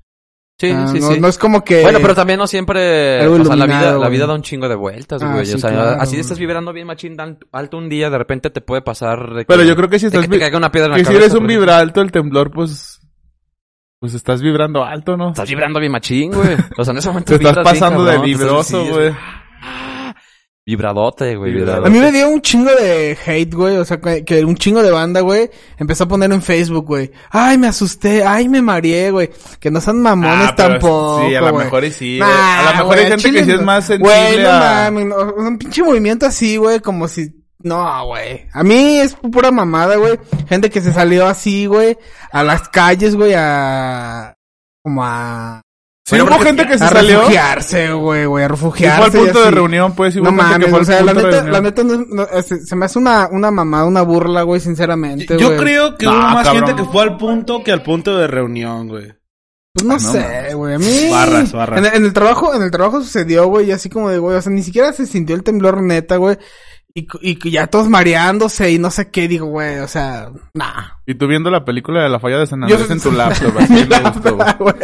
Sí, 0.61 0.73
Ah, 0.75 0.89
sí, 0.89 0.99
no, 0.99 1.13
sí. 1.13 1.21
no 1.21 1.29
es 1.29 1.39
como 1.39 1.63
que... 1.63 1.83
Bueno, 1.83 2.01
pero 2.03 2.17
también 2.17 2.37
no 2.39 2.49
siempre... 2.49 3.25
O 3.29 3.45
sea, 3.45 3.55
la 3.55 3.67
vida, 3.67 3.97
la 3.97 4.09
vida 4.09 4.27
da 4.27 4.35
un 4.35 4.43
chingo 4.43 4.69
de 4.69 4.75
vueltas, 4.75 5.23
Ah, 5.23 5.33
güey. 5.35 5.47
sí, 5.47 5.55
o 5.55 5.59
sea, 5.59 5.71
claro, 5.71 6.01
así 6.01 6.13
güey. 6.17 6.21
estás 6.21 6.37
vibrando 6.39 6.73
bien 6.73 6.87
machín 6.89 7.17
alto 7.53 7.79
un 7.79 7.89
día, 7.89 8.11
de 8.11 8.19
repente 8.19 8.51
te 8.51 8.61
puede 8.61 8.83
pasar... 8.83 9.35
de 9.35 9.41
que- 9.43 9.47
Pero 9.47 9.63
yo 9.63 9.77
creo 9.77 9.89
que 9.89 10.01
si 10.01 10.07
estás... 10.07 10.23
que 10.23 10.27
te 10.29 10.35
vi- 10.35 10.41
caiga 10.41 10.59
una 10.59 10.73
piedra 10.73 10.87
en 10.87 10.91
la 10.93 10.97
Que 10.99 11.05
si 11.05 11.13
cabeza, 11.13 11.27
eres 11.27 11.35
un 11.41 11.47
vibra 11.47 11.79
alto, 11.79 12.01
el 12.01 12.11
temblor, 12.11 12.51
pues... 12.51 13.01
Pues 14.01 14.15
estás 14.15 14.43
vibrando 14.43 14.85
alto, 14.85 15.17
¿no? 15.17 15.31
Estás 15.31 15.49
vibrando 15.49 15.79
bien 15.79 15.93
machín, 15.93 16.33
güey. 16.33 16.57
O 16.77 16.85
sea, 16.85 16.91
en 16.93 16.99
ese 16.99 17.09
momento 17.09 17.27
Te 17.29 17.35
estás 17.37 17.49
vibras 17.57 17.65
bien 17.65 17.81
pasando 17.81 18.05
de 18.05 18.19
vibroso, 18.19 18.85
güey. 18.87 19.13
Vibradote, 20.69 21.35
güey, 21.35 21.55
Vibradote. 21.55 21.89
A 21.89 21.91
mí 21.91 21.99
me 21.99 22.13
dio 22.13 22.29
un 22.29 22.43
chingo 22.43 22.71
de 22.71 23.17
hate, 23.25 23.55
güey. 23.55 23.79
O 23.79 23.87
sea, 23.87 23.99
que, 23.99 24.45
un 24.45 24.55
chingo 24.55 24.83
de 24.83 24.91
banda, 24.91 25.23
güey, 25.23 25.49
empezó 25.79 26.05
a 26.05 26.09
poner 26.09 26.31
en 26.31 26.43
Facebook, 26.43 26.85
güey. 26.85 27.11
Ay, 27.31 27.57
me 27.57 27.69
asusté. 27.69 28.23
Ay, 28.23 28.51
me 28.51 28.61
mareé, 28.61 29.11
güey. 29.11 29.31
Que 29.61 29.71
no 29.71 29.81
son 29.81 30.03
mamones 30.03 30.51
Ah, 30.51 30.55
tampoco, 30.55 31.27
Sí, 31.27 31.35
a 31.35 31.41
lo 31.41 31.55
mejor 31.55 31.85
y 31.85 31.91
sí. 31.91 32.19
Nah, 32.19 32.27
güey. 32.27 32.37
a 32.37 32.63
lo 32.63 32.71
mejor 32.73 32.87
güey, 32.87 32.99
hay 32.99 33.07
gente 33.07 33.23
chile 33.23 33.39
que 33.39 33.45
sí 33.47 33.53
es 33.53 33.63
más 33.63 33.87
sensible 33.87 34.13
Güey, 34.13 34.43
no 34.43 34.51
a... 34.51 34.61
mames, 34.61 35.07
no, 35.07 35.17
un 35.39 35.57
pinche 35.57 35.83
movimiento 35.83 36.27
así, 36.27 36.59
güey, 36.59 36.81
como 36.81 37.09
si... 37.09 37.33
No, 37.61 38.05
güey. 38.05 38.47
A 38.53 38.63
mí 38.63 38.99
es 38.99 39.15
pura 39.15 39.51
mamada, 39.51 39.97
güey. 39.97 40.19
Gente 40.51 40.69
que 40.69 40.83
se 40.83 40.93
salió 40.93 41.27
así, 41.27 41.65
güey, 41.65 41.97
a 42.31 42.43
las 42.43 42.69
calles, 42.69 43.17
güey, 43.17 43.33
a... 43.35 44.35
Como 44.83 45.03
a... 45.03 45.63
Sí, 46.09 46.17
Bueno, 46.19 46.37
hubo 46.37 46.43
gente 46.43 46.67
que 46.67 46.79
se 46.79 46.85
a 46.85 46.89
salió. 46.89 47.19
refugiarse, 47.19 47.93
güey, 47.93 48.25
güey, 48.25 48.43
a 48.43 48.47
Y 48.47 48.49
refugiarse. 48.49 48.97
fue 49.11 49.21
al 49.21 49.27
punto 49.27 49.45
de 49.45 49.51
reunión, 49.51 49.93
pues. 49.95 50.17
y 50.17 50.23
No 50.23 50.33
mames, 50.33 50.71
fue 50.71 50.81
o 50.81 50.85
sea, 50.85 51.03
la 51.03 51.13
neta, 51.13 51.43
la 51.45 51.61
neta 51.61 51.85
no 51.85 51.93
es- 51.95 52.09
no, 52.09 52.23
es- 52.23 52.67
se 52.69 52.77
me 52.77 52.87
hace 52.87 52.99
una, 52.99 53.29
una 53.31 53.51
mamada, 53.51 53.85
una 53.85 54.01
burla, 54.01 54.41
güey, 54.41 54.59
sinceramente, 54.59 55.37
Yo 55.39 55.49
güey. 55.49 55.59
creo 55.59 55.99
que 55.99 56.07
No, 56.07 56.13
hubo 56.13 56.19
más 56.21 56.45
cabrón. 56.47 56.67
gente 56.67 56.83
que 56.83 56.89
fue 56.89 57.03
al 57.03 57.19
punto 57.19 57.63
que 57.63 57.73
al 57.73 57.83
punto 57.83 58.17
de 58.17 58.27
reunión, 58.27 58.89
güey. 58.89 59.13
Pues 59.75 59.85
no, 59.85 59.95
Ah, 59.95 59.99
no 60.01 60.13
sé, 60.13 60.55
güey, 60.55 60.75
a 60.75 60.79
mí... 60.79 61.09
Barras, 61.11 61.53
barras. 61.53 61.79
En, 61.87 61.95
en 61.95 62.05
el 62.07 62.13
trabajo, 62.15 62.55
en 62.55 62.63
el 62.63 62.71
trabajo 62.71 63.03
sucedió, 63.03 63.47
güey, 63.49 63.67
y 63.69 63.73
así 63.73 63.91
como 63.91 64.09
de, 64.09 64.19
güey, 64.19 64.35
o 64.39 64.41
sea, 64.41 64.51
ni 64.51 64.63
siquiera 64.63 64.95
se 64.95 65.07
sintió 65.07 65.37
el 65.37 65.43
temblor 65.43 65.83
neta, 65.83 66.17
güey. 66.17 66.39
Y, 66.95 67.07
y 67.23 67.51
ya 67.51 67.69
todos 67.69 67.89
mareándose 67.89 68.73
y 68.73 68.79
no 68.79 68.91
sé 68.91 69.11
qué, 69.11 69.29
digo, 69.29 69.47
güey, 69.47 69.79
o 69.79 69.87
sea, 69.87 70.31
nah. 70.55 70.85
Y 71.07 71.15
tú 71.15 71.29
viendo 71.29 71.49
la 71.51 71.65
película 71.65 72.03
de 72.03 72.09
la 72.09 72.19
falla 72.19 72.39
de 72.39 72.47
San 72.47 72.67
Yo- 72.67 72.75
Andrés 72.77 72.91
en 72.91 73.01
tu 73.03 73.13
laptop, 73.13 73.53
así 73.59 73.73
me 73.73 74.01
gustó, 74.11 74.37
güey. 74.59 74.75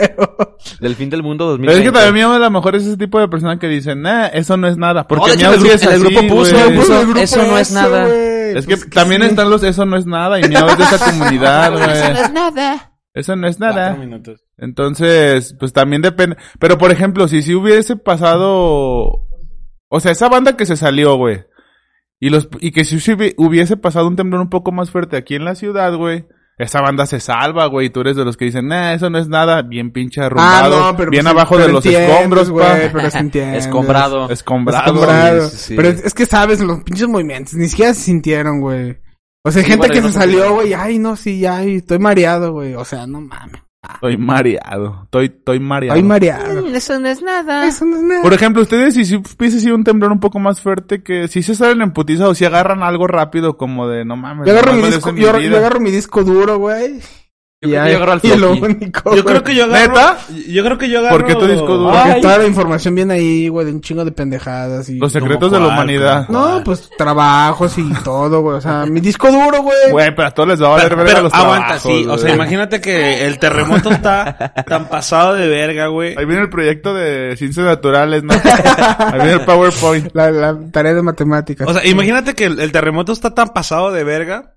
Del 0.81 0.95
fin 0.95 1.11
del 1.11 1.23
mundo 1.25 1.45
Pero 1.59 1.73
2020. 1.73 1.81
es 1.81 1.93
que 1.93 1.99
también 2.07 2.27
a 2.27 2.39
lo 2.39 2.51
mejor 2.51 2.77
es 2.77 2.85
ese 2.87 2.97
tipo 2.97 3.19
de 3.19 3.27
persona 3.29 3.59
que 3.59 3.67
dicen, 3.69 4.03
nah, 4.03 4.27
eso 4.27 4.57
no 4.57 4.69
es 4.69 4.77
nada. 4.77 5.09
Porque 5.09 5.31
No, 5.33 5.37
Miau 5.37 5.55
el 5.55 5.61
sí 5.61 5.69
es 5.69 5.83
el 5.83 5.89
así, 5.89 5.99
grupo 6.01 6.21
puso, 6.29 6.53
Pues 6.53 6.53
el 6.53 7.05
grupo 7.07 7.19
eso 7.21 7.43
no 7.47 7.59
es 7.59 7.71
ese, 7.71 7.75
nada. 7.75 8.07
güey, 8.07 8.59
Es 8.59 8.67
que 8.67 8.77
pues 8.77 8.91
también 8.91 9.23
sí. 9.23 9.29
están 9.29 9.51
los 9.51 9.63
eso 9.65 9.85
no 9.85 9.97
es 9.97 10.07
nada 10.07 10.39
y 10.39 10.49
Miau 10.49 10.69
es 10.69 10.79
de 10.79 10.85
esa 10.85 11.05
comunidad, 11.11 11.73
güey. 11.73 11.91
es 12.23 12.33
nada. 12.33 12.93
Eso 13.13 13.35
no 13.37 13.49
es 13.49 13.59
nada. 13.59 13.97
Entonces, 14.59 15.57
pues 15.59 15.73
también 15.73 16.03
depende. 16.03 16.37
Pero 16.61 16.79
por 16.79 16.91
ejemplo, 16.93 17.27
si 17.29 17.43
si 17.43 17.55
hubiese 17.55 17.97
pasado, 17.97 19.27
o 19.89 20.01
sea, 20.01 20.13
esa 20.13 20.29
banda 20.29 20.57
que 20.57 20.67
se 20.67 20.77
salió, 20.77 21.17
güey, 21.17 21.45
y 22.27 22.31
los 22.31 22.49
y 22.61 22.71
que 22.73 22.85
si 22.85 22.97
hubi- 22.97 23.35
hubiese 23.37 23.77
pasado 23.77 24.09
un 24.09 24.17
temblor 24.17 24.41
un 24.41 24.51
poco 24.51 24.73
más 24.73 24.91
fuerte 24.91 25.17
aquí 25.17 25.35
en 25.35 25.45
la 25.45 25.55
ciudad, 25.55 25.95
güey. 25.97 26.27
Esa 26.57 26.81
banda 26.81 27.05
se 27.07 27.19
salva, 27.19 27.67
güey, 27.67 27.89
y 27.89 27.91
tú 27.91 28.01
eres 28.03 28.15
de 28.15 28.25
los 28.25 28.37
que 28.37 28.45
dicen, 28.45 28.69
nah, 28.69 28.93
eso 28.93 29.11
no 29.11 29.19
es 29.19 29.27
nada, 29.27 29.63
bien 29.63 29.91
pinche 29.91 30.21
Ah, 30.21 30.27
arrumbado, 30.27 30.81
no, 30.93 30.97
pero 30.97 31.11
bien 31.11 31.25
pues, 31.25 31.33
abajo 31.35 31.59
de 31.59 31.69
los 31.69 31.85
escombros, 31.85 32.49
güey, 32.51 32.93
pero 32.93 33.11
se 33.11 33.19
entiende. 33.19 33.59
Escombrado. 33.59 34.31
Escombrado. 34.31 34.85
Escombrado. 34.87 35.49
sí, 35.49 35.57
sí, 35.57 35.63
sí. 35.71 35.75
Pero 35.75 35.89
es, 35.89 36.05
es 36.05 36.15
que 36.15 36.27
sabes, 36.27 36.61
los 36.61 36.85
pinches 36.85 37.09
movimientos, 37.09 37.55
ni 37.55 37.67
siquiera 37.69 37.93
se 37.93 38.03
sintieron, 38.03 38.61
güey. 38.61 38.97
O 39.45 39.51
sea, 39.51 39.63
Sí, 39.63 39.69
gente 39.69 39.89
bueno, 39.89 39.95
que 39.95 40.03
se 40.03 40.13
salió, 40.13 40.55
güey, 40.55 40.75
ay, 40.75 41.01
no, 41.01 41.17
sí, 41.17 41.41
ya, 41.41 41.57
ay, 41.57 41.77
estoy 41.77 41.99
mareado, 41.99 42.53
güey. 42.53 42.75
O 42.75 42.85
sea, 42.85 43.05
no 43.09 43.21
mames. 43.21 43.61
Estoy 43.95 44.17
mareado. 44.17 45.01
Estoy, 45.05 45.27
estoy 45.27 45.61
mareado. 45.61 45.97
Estoy 45.97 46.09
mareado. 46.09 46.67
Eso 46.69 46.99
no 46.99 47.09
es 47.09 47.23
nada. 47.23 47.67
Eso 47.67 47.85
no 47.85 47.97
es 47.97 48.03
nada. 48.03 48.23
Por 48.23 48.33
ejemplo, 48.33 48.63
ustedes 48.63 48.95
si 48.95 49.05
si 49.05 49.17
hubiese 49.17 49.61
sido 49.61 49.75
un 49.75 49.85
temblor 49.85 50.13
un 50.13 50.21
poco 50.21 50.39
más 50.39 50.61
fuerte 50.61 51.03
que 51.03 51.29
si 51.29 51.43
se 51.43 51.55
salen 51.55 51.83
en 51.83 51.93
putiza 51.93 52.29
o 52.29 52.35
si 52.35 52.45
agarran 52.45 52.83
algo 52.83 53.07
rápido 53.07 53.57
como 53.57 53.89
de 53.89 54.05
no 54.05 54.17
mames. 54.17 54.47
Yo 54.47 54.53
agarro, 54.53 54.73
nomás 54.73 54.77
mi 54.77 54.83
vale 54.83 54.95
disco, 54.97 55.11
eso 55.11 55.17
en 55.17 55.23
yo, 55.23 55.33
mi 55.33 55.43
yo 55.45 55.49
vida". 55.49 55.59
agarro 55.59 55.81
mi 55.81 55.91
disco 55.91 56.25
duro, 56.25 56.59
güey. 56.59 57.01
Yo 57.69 57.71
Y 57.71 57.73
creo 57.73 57.85
que 57.85 57.93
yo 57.93 57.97
agarro 57.97 58.13
al 58.13 58.21
lo 58.41 58.53
único, 58.53 59.17
Yo 59.17 59.25
creo 59.25 59.43
que 59.43 59.55
yo 59.55 59.65
agarro... 59.65 59.89
¿Neta? 59.89 60.19
Yo 60.49 60.65
creo 60.65 60.79
que 60.79 60.89
yo 60.89 60.99
agarro... 61.01 61.17
¿Por 61.17 61.27
qué 61.27 61.35
tu 61.35 61.47
disco 61.47 61.77
duro? 61.77 61.93
Porque 61.93 62.21
toda 62.21 62.39
la 62.39 62.47
información 62.47 62.95
viene 62.95 63.15
ahí, 63.15 63.49
güey, 63.49 63.67
de 63.67 63.73
un 63.73 63.81
chingo 63.81 64.05
de 64.05 64.13
pendejadas 64.13 64.89
y... 64.89 64.99
Los 64.99 65.13
secretos 65.13 65.51
de 65.51 65.61
la 65.61 65.69
humanidad. 65.69 66.27
¿Cómo 66.27 66.39
No, 66.39 66.65
pues 66.65 66.91
trabajos 66.97 67.79
y 67.79 67.93
todo, 68.03 68.41
güey. 68.41 68.57
O 68.57 68.61
sea, 68.61 68.87
mi 68.87 69.01
disco 69.01 69.31
duro, 69.31 69.63
güey. 69.63 69.91
Güey, 69.91 70.15
pero 70.15 70.29
a 70.29 70.31
todos 70.31 70.49
les 70.51 70.63
va 70.63 70.67
a 70.67 70.71
valer 70.71 70.89
Pero, 70.89 70.97
verga 70.97 71.13
pero 71.13 71.23
los 71.25 71.35
aguanta, 71.35 71.67
trabajos, 71.67 71.93
sí. 71.93 72.07
O 72.09 72.19
sea, 72.19 72.35
imagínate 72.35 72.81
que 72.81 73.27
el 73.27 73.39
terremoto 73.39 73.91
está 73.91 74.53
tan 74.67 74.89
pasado 74.89 75.35
de 75.35 75.49
verga, 75.49 75.87
güey. 75.89 76.15
Ahí 76.17 76.25
viene 76.25 76.43
el 76.43 76.51
proyecto 76.51 76.95
de 76.95 77.37
ciencias 77.37 77.67
naturales, 77.67 78.23
¿no? 78.23 78.35
Ahí 78.35 79.19
viene 79.19 79.33
el 79.33 79.45
PowerPoint. 79.45 80.11
La, 80.15 80.31
la 80.31 80.59
tarea 80.71 80.95
de 80.95 81.03
matemáticas. 81.03 81.69
O 81.69 81.73
sea, 81.73 81.87
imagínate 81.87 82.35
que 82.35 82.47
el, 82.47 82.61
el 82.61 82.73
terremoto 82.73 83.13
está 83.13 83.35
tan 83.35 83.49
pasado 83.51 83.93
de 83.93 84.05
verga 84.05 84.55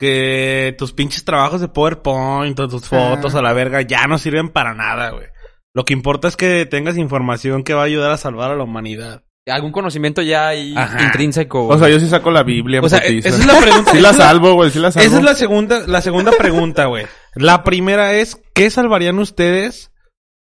que 0.00 0.74
tus 0.78 0.92
pinches 0.94 1.24
trabajos 1.24 1.60
de 1.60 1.68
PowerPoint 1.68 2.58
o 2.58 2.66
tus 2.68 2.88
fotos 2.88 3.34
a 3.34 3.42
la 3.42 3.52
verga 3.52 3.82
ya 3.82 4.06
no 4.06 4.16
sirven 4.18 4.48
para 4.48 4.74
nada, 4.74 5.10
güey. 5.10 5.26
Lo 5.74 5.84
que 5.84 5.92
importa 5.92 6.26
es 6.26 6.36
que 6.36 6.64
tengas 6.66 6.96
información 6.96 7.62
que 7.62 7.74
va 7.74 7.82
a 7.82 7.84
ayudar 7.84 8.10
a 8.10 8.16
salvar 8.16 8.50
a 8.50 8.56
la 8.56 8.64
humanidad. 8.64 9.22
Algún 9.46 9.72
conocimiento 9.72 10.22
ya 10.22 10.48
ahí 10.48 10.74
Ajá. 10.76 11.02
intrínseco. 11.02 11.66
O 11.68 11.78
sea, 11.78 11.88
yo 11.88 12.00
sí 12.00 12.08
saco 12.08 12.30
la 12.30 12.42
Biblia 12.42 12.78
en 12.78 12.84
O 12.84 12.88
sea, 12.88 13.00
putiza. 13.00 13.28
esa 13.28 13.38
es 13.38 13.46
la 13.46 13.58
pregunta. 13.60 13.90
Sí 13.94 14.00
la 14.00 14.12
salvo, 14.12 14.54
güey, 14.54 14.70
sí 14.70 14.78
la 14.78 14.90
salvo. 14.90 15.06
Esa 15.06 15.18
es 15.18 15.24
la 15.24 15.34
segunda, 15.34 15.86
la 15.86 16.00
segunda 16.00 16.32
pregunta, 16.32 16.86
güey. 16.86 17.06
La 17.34 17.62
primera 17.62 18.14
es, 18.14 18.40
¿qué 18.54 18.70
salvarían 18.70 19.18
ustedes 19.18 19.92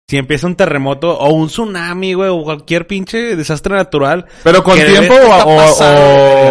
si 0.09 0.17
empieza 0.17 0.47
un 0.47 0.57
terremoto 0.57 1.19
o 1.19 1.33
un 1.33 1.49
tsunami, 1.49 2.15
güey, 2.15 2.31
o 2.31 2.43
cualquier 2.43 2.87
pinche 2.87 3.37
desastre 3.37 3.75
natural? 3.75 4.27
Pero 4.45 4.63
con 4.63 4.77
tiempo 4.79 5.15
o, 5.15 5.37
o, 5.45 5.73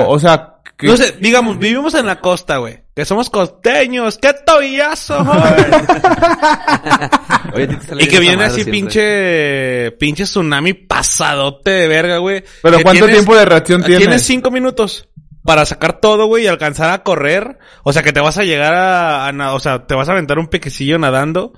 o, 0.07 0.09
o 0.09 0.19
sea, 0.19 0.55
que- 0.77 0.88
No 0.88 0.97
sé, 0.97 1.15
digamos, 1.19 1.59
vivimos 1.59 1.93
en 1.95 2.05
la 2.05 2.19
costa, 2.19 2.57
güey. 2.57 2.83
Que 2.99 3.05
somos 3.05 3.29
costeños. 3.29 4.17
¡Qué 4.17 4.33
tobillazo, 4.45 5.23
joven! 5.23 5.65
Oye, 7.53 7.69
y 7.97 8.07
que 8.07 8.19
viene 8.19 8.43
así 8.43 8.55
siempre. 8.63 8.71
pinche... 8.73 9.91
Pinche 9.97 10.23
tsunami 10.25 10.73
pasadote 10.73 11.71
de 11.71 11.88
verga, 11.88 12.17
güey. 12.17 12.43
pero 12.62 12.75
Que 12.75 12.83
¿cuánto 12.83 13.05
tienes- 13.05 13.15
tiempo 13.15 13.38
de 13.38 13.45
reacción 13.45 13.81
tienes? 13.83 13.99
Tienes 13.99 14.23
cinco 14.23 14.51
minutos 14.51 15.07
para 15.45 15.63
sacar 15.63 16.01
todo, 16.01 16.25
güey, 16.25 16.43
y 16.43 16.47
alcanzar 16.47 16.89
a 16.89 17.03
correr. 17.03 17.57
O 17.83 17.93
sea, 17.93 18.03
que 18.03 18.12
te 18.12 18.19
vas 18.19 18.38
a 18.38 18.43
llegar 18.43 18.73
a, 18.73 19.27
a 19.29 19.53
o 19.53 19.59
sea, 19.62 19.88
te 19.88 19.95
vas 19.95 20.09
a 20.09 20.12
aventar 20.12 20.38
un 20.38 20.47
pequecillo 20.49 20.99
nadando 20.99 21.53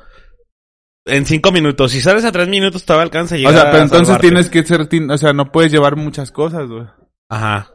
en 1.06 1.26
cinco 1.26 1.52
minutos. 1.52 1.92
Si 1.92 2.02
sales 2.02 2.24
a 2.24 2.32
tres 2.32 2.50
minutos, 2.50 2.86
todavía 2.86 3.06
alcanza 3.06 3.34
a 3.34 3.38
O 3.38 3.40
llegar 3.40 3.54
sea, 3.56 3.72
pero 3.72 3.84
entonces 3.84 4.20
tienes 4.20 4.48
que 4.52 4.64
ser, 4.64 4.88
o 5.10 5.18
sea, 5.18 5.34
no 5.34 5.52
puedes 5.52 5.72
llevar 5.72 5.96
muchas 5.96 6.32
cosas, 6.32 6.68
güey. 6.68 6.86
Ajá. 7.30 7.72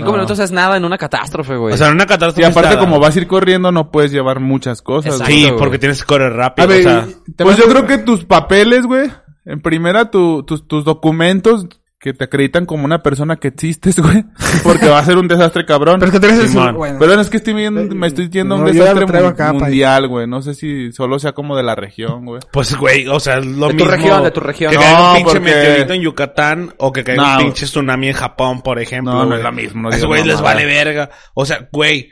Cinco 0.00 0.12
minutos 0.12 0.38
es 0.38 0.52
nada 0.52 0.76
en 0.76 0.84
una 0.84 0.98
catástrofe, 0.98 1.56
güey. 1.56 1.74
O 1.74 1.76
sea, 1.76 1.88
en 1.88 1.94
una 1.94 2.06
catástrofe. 2.06 2.42
Y 2.42 2.44
aparte, 2.44 2.78
como 2.78 2.98
vas 2.98 3.16
a 3.16 3.20
ir 3.20 3.26
corriendo, 3.26 3.72
no 3.72 3.90
puedes 3.90 4.12
llevar 4.12 4.40
muchas 4.40 4.82
cosas. 4.82 5.12
Exacto. 5.14 5.32
güey. 5.32 5.42
Sí, 5.42 5.48
güey. 5.48 5.58
porque 5.58 5.78
tienes 5.78 6.00
que 6.00 6.06
correr 6.06 6.32
rápido. 6.32 6.64
A 6.64 6.68
ver, 6.68 6.80
o 6.80 6.82
sea, 6.82 7.08
Pues 7.38 7.56
yo 7.56 7.68
creo 7.68 7.86
que 7.86 7.98
tus 7.98 8.24
papeles, 8.24 8.86
güey. 8.86 9.10
En 9.44 9.60
primera, 9.60 10.10
tu, 10.10 10.42
tus, 10.44 10.66
tus 10.66 10.84
documentos 10.84 11.66
que 12.00 12.14
te 12.14 12.24
acreditan 12.24 12.64
como 12.64 12.86
una 12.86 13.02
persona 13.02 13.36
que 13.36 13.48
existes, 13.48 13.98
güey. 14.00 14.24
Porque 14.64 14.88
va 14.88 15.00
a 15.00 15.04
ser 15.04 15.18
un 15.18 15.28
desastre 15.28 15.66
cabrón. 15.66 16.00
Pero 16.00 16.10
es 16.10 16.18
que 16.18 16.20
tienes 16.26 16.38
el 16.44 16.48
Simón. 16.48 16.74
bueno. 16.76 16.96
Pero 16.98 17.20
es 17.20 17.28
que 17.28 17.36
estoy 17.36 17.52
viendo, 17.52 17.94
me 17.94 18.06
estoy 18.06 18.30
yendo 18.30 18.54
a 18.54 18.58
un 18.58 18.64
No, 18.64 18.72
desastre 18.72 19.04
mu- 19.22 19.28
acá, 19.28 19.52
mundial, 19.52 20.08
güey. 20.08 20.26
No 20.26 20.40
sé 20.40 20.54
si 20.54 20.92
solo 20.92 21.18
sea 21.18 21.32
como 21.32 21.56
de 21.58 21.62
la 21.62 21.74
región, 21.74 22.24
güey. 22.24 22.40
pues, 22.52 22.74
güey, 22.74 23.06
o 23.06 23.20
sea, 23.20 23.36
es 23.38 23.44
lo 23.44 23.66
De 23.68 23.74
tu 23.74 23.84
mismo. 23.84 23.90
región, 23.90 24.22
de 24.24 24.30
tu 24.30 24.40
región. 24.40 24.70
Que 24.70 24.76
No, 24.78 24.82
caiga 24.82 25.08
un 25.10 25.16
pinche 25.16 25.24
porque- 25.34 25.40
meteorito 25.40 25.92
en 25.92 26.00
Yucatán 26.00 26.74
o 26.78 26.90
que 26.92 27.04
caiga 27.04 27.22
No. 27.22 27.32
un 27.36 27.44
pinche 27.44 27.66
tsunami 27.66 28.08
en 28.08 28.14
Japón, 28.14 28.62
por 28.62 28.78
ejemplo. 28.80 29.12
No, 29.12 29.20
no 29.20 29.26
güey. 29.26 29.38
es 29.38 29.44
lo 29.44 29.52
mismo, 29.52 29.82
no 29.82 29.88
A 29.88 29.90
esos 29.90 30.00
digas 30.00 30.08
güeyes 30.08 30.26
les 30.26 30.40
vale 30.40 30.64
verga. 30.64 31.10
O 31.34 31.44
sea, 31.44 31.68
güey, 31.70 32.08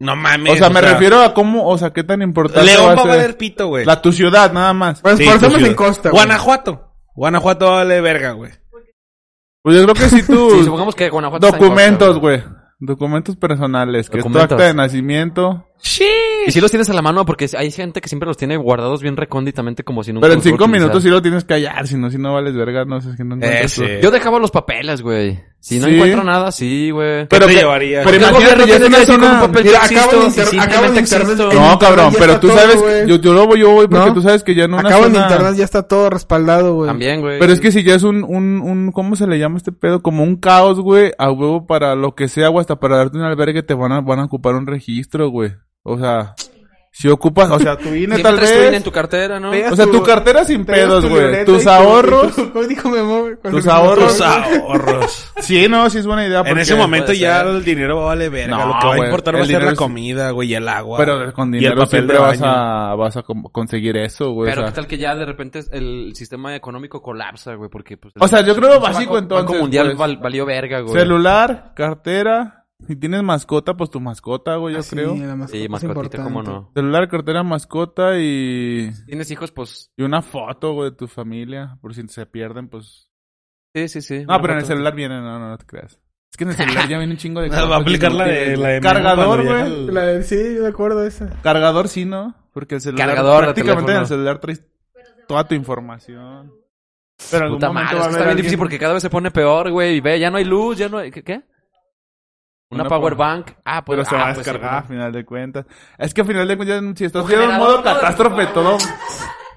no 0.00 0.16
mames. 0.16 0.52
O 0.52 0.56
sea, 0.56 0.68
me 0.68 0.82
refiero 0.82 1.22
a 1.22 1.32
cómo, 1.32 1.66
o 1.66 1.78
sea, 1.78 1.94
qué 1.94 2.04
tan 2.04 2.20
importante 2.20 2.66
León 2.70 2.90
va 2.90 2.94
va 2.94 3.02
a 3.02 3.06
valer 3.06 3.38
pito, 3.38 3.68
güey. 3.68 3.86
la 3.86 4.02
tu 4.02 4.12
ciudad, 4.12 4.52
nada 4.52 4.74
más. 4.74 5.00
Pues 5.00 5.16
Sí, 5.16 5.24
por 5.24 5.36
eso 5.36 5.48
tu 5.50 5.64
en 5.64 5.72
costa, 5.74 6.10
güey. 6.10 6.22
Guanajuato. 6.22 6.90
Guanajuato 7.14 7.70
vale 7.70 8.02
verga, 8.02 8.32
güey. 8.32 8.50
Pues 9.64 9.78
yo 9.78 9.82
creo 9.84 9.94
que 9.94 10.10
si 10.10 10.22
tus 10.26 10.52
Sí, 10.52 10.64
supongamos 10.64 10.94
que 10.94 11.08
Guanajuato 11.08 11.46
está 11.46 11.56
en 11.56 11.62
documentos, 11.62 12.18
güey. 12.18 12.44
Documentos 12.78 13.34
personales, 13.36 14.10
que 14.10 14.18
es 14.18 14.24
tu 14.24 14.38
acta 14.38 14.56
de 14.56 14.74
nacimiento. 14.74 15.66
Sí. 15.82 16.06
Y 16.46 16.50
si 16.50 16.60
los 16.62 16.70
tienes 16.70 16.88
a 16.88 16.94
la 16.94 17.02
mano, 17.02 17.26
porque 17.26 17.46
hay 17.58 17.70
gente 17.70 18.00
que 18.00 18.08
siempre 18.08 18.26
los 18.26 18.38
tiene 18.38 18.56
guardados 18.56 19.02
bien 19.02 19.16
recónditamente 19.18 19.84
como 19.84 20.02
si 20.02 20.12
nunca 20.14 20.22
Pero 20.24 20.32
en 20.32 20.38
los 20.38 20.44
cinco 20.44 20.64
utilizar. 20.64 20.80
minutos 20.80 21.02
sí 21.02 21.10
lo 21.10 21.20
tienes 21.20 21.44
que 21.44 21.54
hallar, 21.54 21.86
si 21.86 21.96
no, 21.98 22.10
si 22.10 22.16
no 22.16 22.32
vales 22.32 22.54
verga, 22.54 22.86
no 22.86 23.02
sé, 23.02 23.10
que 23.16 23.22
no 23.24 23.34
encuentras 23.34 23.74
tú. 23.74 23.82
Yo 24.02 24.10
dejaba 24.10 24.38
los 24.38 24.50
papeles, 24.50 25.02
güey. 25.02 25.38
Si 25.60 25.78
no 25.78 25.86
¿Sí? 25.86 25.94
encuentro 25.94 26.24
nada, 26.24 26.52
sí, 26.52 26.90
güey. 26.90 27.22
¿Qué 27.22 27.26
Pero 27.30 27.46
te 27.46 27.54
llevarías? 27.54 28.04
pero 28.04 28.16
imagínate, 28.16 28.44
gobierno 28.44 28.66
ya 28.66 28.76
es 28.76 28.88
una 28.88 28.98
zona- 29.06 29.32
un 29.34 29.40
papel 29.46 29.64
Mira, 29.64 29.78
acabo 29.84 30.22
de 30.24 30.30
si 30.30 30.58
acabo 30.58 30.90
de 30.92 30.98
internet- 31.00 31.38
No, 31.54 31.78
cabrón, 31.78 32.14
pero 32.18 32.40
tú 32.40 32.48
todo, 32.48 32.58
sabes, 32.58 32.80
güey. 32.82 33.06
yo, 33.08 33.16
yo 33.16 33.32
lo 33.34 33.46
voy, 33.46 33.60
yo 33.60 33.70
voy 33.70 33.88
porque 33.88 34.06
¿No? 34.08 34.14
tú 34.14 34.22
sabes 34.22 34.42
que 34.42 34.54
ya 34.54 34.64
una 34.66 34.80
Acabo 34.80 35.06
en 35.06 35.14
zona... 35.14 35.26
internet, 35.26 35.54
ya 35.56 35.64
está 35.64 35.82
todo 35.86 36.08
respaldado, 36.10 36.74
güey. 36.74 36.88
También, 36.88 37.20
güey. 37.20 37.38
Pero 37.38 37.52
es 37.52 37.60
que 37.60 37.72
si 37.72 37.82
ya 37.82 37.94
es 37.94 38.02
un, 38.02 38.24
un, 38.24 38.60
un, 38.62 38.90
¿cómo 38.92 39.16
se 39.16 39.26
le 39.26 39.38
llama 39.38 39.56
este 39.58 39.72
pedo? 39.72 40.02
Como 40.02 40.22
un 40.22 40.36
caos, 40.36 40.80
güey, 40.80 41.12
a 41.18 41.30
huevo 41.30 41.66
para 41.66 41.94
lo 41.94 42.14
que 42.14 42.28
sea, 42.28 42.48
o 42.50 42.58
hasta 42.60 42.76
para 42.76 42.96
darte 42.98 43.16
un 43.18 43.24
albergue 43.24 43.62
te 43.62 43.74
van 43.74 43.92
a, 43.92 44.00
van 44.00 44.20
a 44.20 44.24
ocupar 44.24 44.54
un 44.54 44.66
registro, 44.66 45.28
güey. 45.30 45.52
O 45.86 45.98
sea, 45.98 46.34
si 46.90 47.08
ocupas, 47.08 47.50
o 47.50 47.58
sea, 47.58 47.76
tu 47.76 47.88
INE 47.94 48.18
tal 48.20 48.36
tu 48.38 48.44
INE 48.44 48.58
vez. 48.60 48.72
en 48.74 48.82
tu 48.84 48.90
cartera, 48.92 49.38
¿no? 49.40 49.50
O 49.50 49.76
sea, 49.76 49.84
tu 49.86 49.92
tu- 49.98 50.02
cartera 50.04 50.44
sin 50.44 50.64
pedos, 50.64 51.04
güey. 51.06 51.44
Tus 51.44 51.66
ahorros. 51.66 52.34
Tus 53.50 53.66
ahorros. 53.66 54.12
Tus 54.16 54.20
ahorros. 54.20 55.32
Sí, 55.40 55.66
no, 55.68 55.90
sí 55.90 55.98
es 55.98 56.06
buena 56.06 56.24
idea. 56.26 56.40
En 56.46 56.56
ese 56.56 56.74
momento 56.76 57.06
puede 57.06 57.18
ya 57.18 57.38
ser. 57.40 57.48
el 57.48 57.64
dinero 57.64 57.96
va 57.96 58.02
a 58.02 58.06
valer 58.06 58.30
verga. 58.30 58.56
No, 58.56 58.66
Lo 58.68 58.78
que 58.78 58.86
va 58.86 58.94
a 58.94 58.98
importar 59.06 59.34
va 59.36 59.40
a 59.42 59.46
ser 59.46 59.62
la 59.64 59.74
comida, 59.74 60.30
güey, 60.30 60.50
y 60.52 60.54
el 60.54 60.68
agua. 60.68 60.96
Pero 60.98 61.32
con 61.32 61.52
y 61.52 61.58
el 61.58 61.62
dinero 61.64 61.84
siempre 61.86 62.16
de 62.16 62.22
vas 62.22 62.40
a, 62.42 62.94
vas 62.94 63.16
a 63.16 63.22
conseguir 63.52 63.96
eso, 63.96 64.30
güey. 64.30 64.50
Pero 64.50 64.62
o 64.62 64.66
qué 64.66 64.72
tal 64.72 64.86
que 64.86 64.96
ya 64.96 65.14
de 65.16 65.26
repente 65.26 65.60
el 65.72 66.12
sistema 66.14 66.54
económico 66.54 67.02
colapsa, 67.02 67.54
güey, 67.56 67.68
porque 67.68 67.96
pues... 67.96 68.14
O 68.20 68.28
sea, 68.28 68.40
yo 68.42 68.54
creo 68.54 68.74
el 68.74 68.80
básico, 68.80 69.18
entonces, 69.18 69.46
Banco 69.46 69.60
Mundial 69.60 69.86
pues. 69.88 69.98
val- 69.98 70.18
valió 70.22 70.46
verga, 70.46 70.80
güey. 70.80 70.94
Celular, 70.94 71.72
cartera. 71.74 72.63
Si 72.88 72.96
tienes 72.96 73.22
mascota, 73.22 73.76
pues 73.76 73.90
tu 73.90 74.00
mascota, 74.00 74.56
güey, 74.56 74.74
yo 74.74 74.80
Ah, 74.80 74.82
sí, 74.82 74.96
creo. 74.96 75.14
la 75.16 75.36
mascota 75.36 75.58
Sí, 75.62 75.68
mascotita, 75.68 76.22
cómo 76.24 76.42
no. 76.42 76.70
Celular, 76.74 77.08
cartera, 77.08 77.42
mascota 77.42 78.18
y... 78.18 78.90
Tienes 79.06 79.30
hijos, 79.30 79.50
pues... 79.52 79.90
Y 79.96 80.02
una 80.02 80.22
foto, 80.22 80.72
güey, 80.72 80.90
de 80.90 80.96
tu 80.96 81.06
familia. 81.08 81.78
Por 81.80 81.94
si 81.94 82.06
se 82.08 82.26
pierden, 82.26 82.68
pues... 82.68 83.10
Sí, 83.74 83.88
sí, 83.88 84.02
sí. 84.02 84.24
No, 84.26 84.40
pero 84.40 84.52
en 84.54 84.60
el 84.60 84.64
celular 84.66 84.94
viene, 84.94 85.20
no, 85.20 85.38
no, 85.38 85.48
no 85.48 85.58
te 85.58 85.66
creas. 85.66 85.98
Es 86.30 86.36
que 86.36 86.44
en 86.44 86.50
el 86.50 86.56
celular 86.56 86.88
ya 86.88 86.98
viene 86.98 87.12
un 87.12 87.18
chingo 87.18 87.40
de 87.40 87.48
Va 87.50 87.76
a 87.76 87.78
aplicar 87.78 88.12
la 88.12 88.24
de, 88.26 88.56
la 88.56 88.68
de 88.68 88.80
Cargador, 88.80 89.44
güey. 89.44 89.86
La 89.92 90.02
de- 90.06 90.22
sí, 90.22 90.36
de 90.36 90.66
acuerdo 90.66 91.00
a 91.00 91.06
esa. 91.06 91.30
Cargador 91.42 91.88
sí, 91.88 92.04
¿no? 92.04 92.34
Porque 92.52 92.76
el 92.76 92.80
celular... 92.80 93.08
Cargador 93.08 93.38
de 93.40 93.44
Prácticamente 93.52 93.92
en 93.92 93.98
el 93.98 94.06
celular 94.06 94.38
traes 94.40 94.64
toda 95.26 95.46
tu 95.48 95.54
información. 95.54 96.52
Pero 97.30 97.38
en 97.38 97.42
algún 97.44 97.58
Puta 97.58 97.68
momento 97.68 97.84
madre, 97.92 97.98
va 97.98 98.04
a 98.06 98.08
es 98.08 98.08
que 98.08 98.08
haber 98.08 98.10
está 98.10 98.18
bien 98.18 98.28
alguien- 98.28 98.36
difícil 98.36 98.58
porque 98.58 98.78
cada 98.78 98.92
vez 98.94 99.02
se 99.02 99.10
pone 99.10 99.30
peor, 99.30 99.70
güey. 99.70 99.96
Y 99.96 100.00
ve, 100.00 100.18
ya 100.20 100.30
no 100.30 100.36
hay 100.38 100.44
luz, 100.44 100.76
ya 100.78 100.88
no 100.88 100.98
hay... 100.98 101.10
¿Qué? 101.10 101.42
Una, 102.74 102.82
Una 102.82 102.88
power 102.90 103.14
bank. 103.14 103.52
Ah, 103.64 103.84
pues... 103.84 103.96
Pero 103.96 104.08
se 104.08 104.14
ah, 104.16 104.18
va 104.18 104.24
a 104.24 104.34
pues, 104.34 104.44
descargar 104.44 104.70
sí, 104.70 104.76
a 104.76 104.88
final 104.88 105.12
de 105.12 105.24
cuentas. 105.24 105.66
Es 105.98 106.12
que 106.14 106.20
a 106.20 106.24
final 106.24 106.48
de 106.48 106.56
cuentas, 106.56 106.82
si 106.98 107.04
estás 107.04 107.22
Tu 107.22 107.28
viendo 107.28 107.44
en 107.44 107.50
generador, 107.52 107.80
modo 107.80 107.82
catástrofe, 107.84 108.46
todo, 108.48 108.78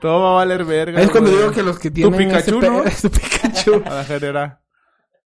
todo 0.02 0.22
va 0.22 0.30
a 0.32 0.34
valer 0.36 0.64
verga. 0.66 1.02
Es 1.02 1.10
cuando 1.10 1.30
güey. 1.32 1.42
digo 1.42 1.54
que 1.54 1.64
los 1.64 1.80
que 1.80 1.90
Tu 1.90 1.96
tienen 1.96 2.18
Pikachu, 2.18 2.60
ese 2.60 2.60
pe- 2.60 2.70
¿no? 2.70 2.84
tu 3.02 3.10
Pikachu. 3.10 3.84
A 3.90 3.94
la 3.96 4.04
general. 4.04 4.60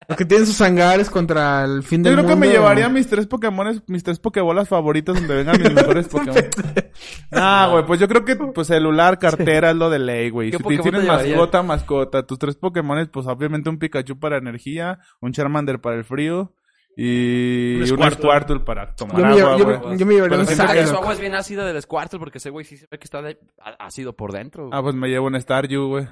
Los 0.10 0.18
que 0.18 0.24
tienen 0.24 0.48
sus 0.48 0.62
hangares 0.62 1.10
contra 1.10 1.66
el 1.66 1.84
fin 1.84 2.02
Yo 2.02 2.12
del 2.12 2.20
creo 2.20 2.28
que 2.28 2.36
mundo. 2.36 2.46
me 2.48 2.54
llevaría 2.54 2.88
mis 2.88 3.10
tres 3.10 3.28
Pokémones, 3.28 3.82
mis 3.88 4.04
tres 4.06 4.20
Pokébolas 4.20 4.70
favoritos 4.70 5.18
donde 5.20 5.36
vengan 5.36 5.62
mis 5.62 5.74
mejores 5.74 6.08
Pokémon. 6.10 6.46
Ah, 7.32 7.68
güey, 7.70 7.86
pues 7.86 8.00
yo 8.00 8.08
creo 8.08 8.24
que 8.24 8.38
pues 8.38 8.68
celular, 8.68 9.20
cartera 9.20 9.72
es 9.72 9.76
lo 9.76 9.90
de 9.90 10.00
ley, 10.00 10.30
güey. 10.30 10.52
¿Qué 10.52 10.58
Si 10.58 10.64
Pokémon 10.64 10.84
tienes 10.84 11.06
mascota, 11.06 11.62
mascota. 11.62 12.24
Tus 12.26 12.40
tres 12.40 12.56
Pokémones, 12.56 13.10
pues 13.10 13.28
obviamente 13.28 13.70
un 13.70 13.80
Pikachu 13.80 14.18
para 14.18 14.38
energía, 14.38 15.00
un 15.20 15.34
Charmander 15.34 15.82
para 15.82 15.98
el 15.98 16.06
frío 16.06 16.54
y 17.00 17.76
Un 17.80 17.86
Squirtle. 17.88 18.60
Para 18.62 18.96
tomar 18.96 19.18
Yo 19.18 19.24
me, 19.24 19.42
agua, 19.42 19.58
yo, 19.58 19.66
güey. 19.66 19.80
me- 19.92 19.98
yo 20.00 20.06
me 20.08 20.14
llevaría 20.16 20.38
un 20.40 20.44
Ah, 20.44 20.48
que- 20.48 20.56
su 20.56 20.62
Psylocke. 20.64 20.96
agua 20.98 21.14
es 21.14 21.20
bien 21.20 21.36
ácida 21.36 21.66
del 21.66 21.82
Squirtle 21.82 22.18
porque 22.20 22.40
ese 22.40 22.50
güey 22.50 22.66
sí 22.66 22.76
se 22.78 22.88
ve 22.90 22.98
que 22.98 23.04
está 23.06 23.22
de- 23.22 23.38
ácido 23.80 24.14
por 24.14 24.32
dentro. 24.32 24.70
Ah, 24.74 24.82
pues 24.82 24.96
me 24.96 25.08
llevo 25.08 25.28
un 25.28 25.40
Staryu, 25.40 25.88
güey. 25.88 26.08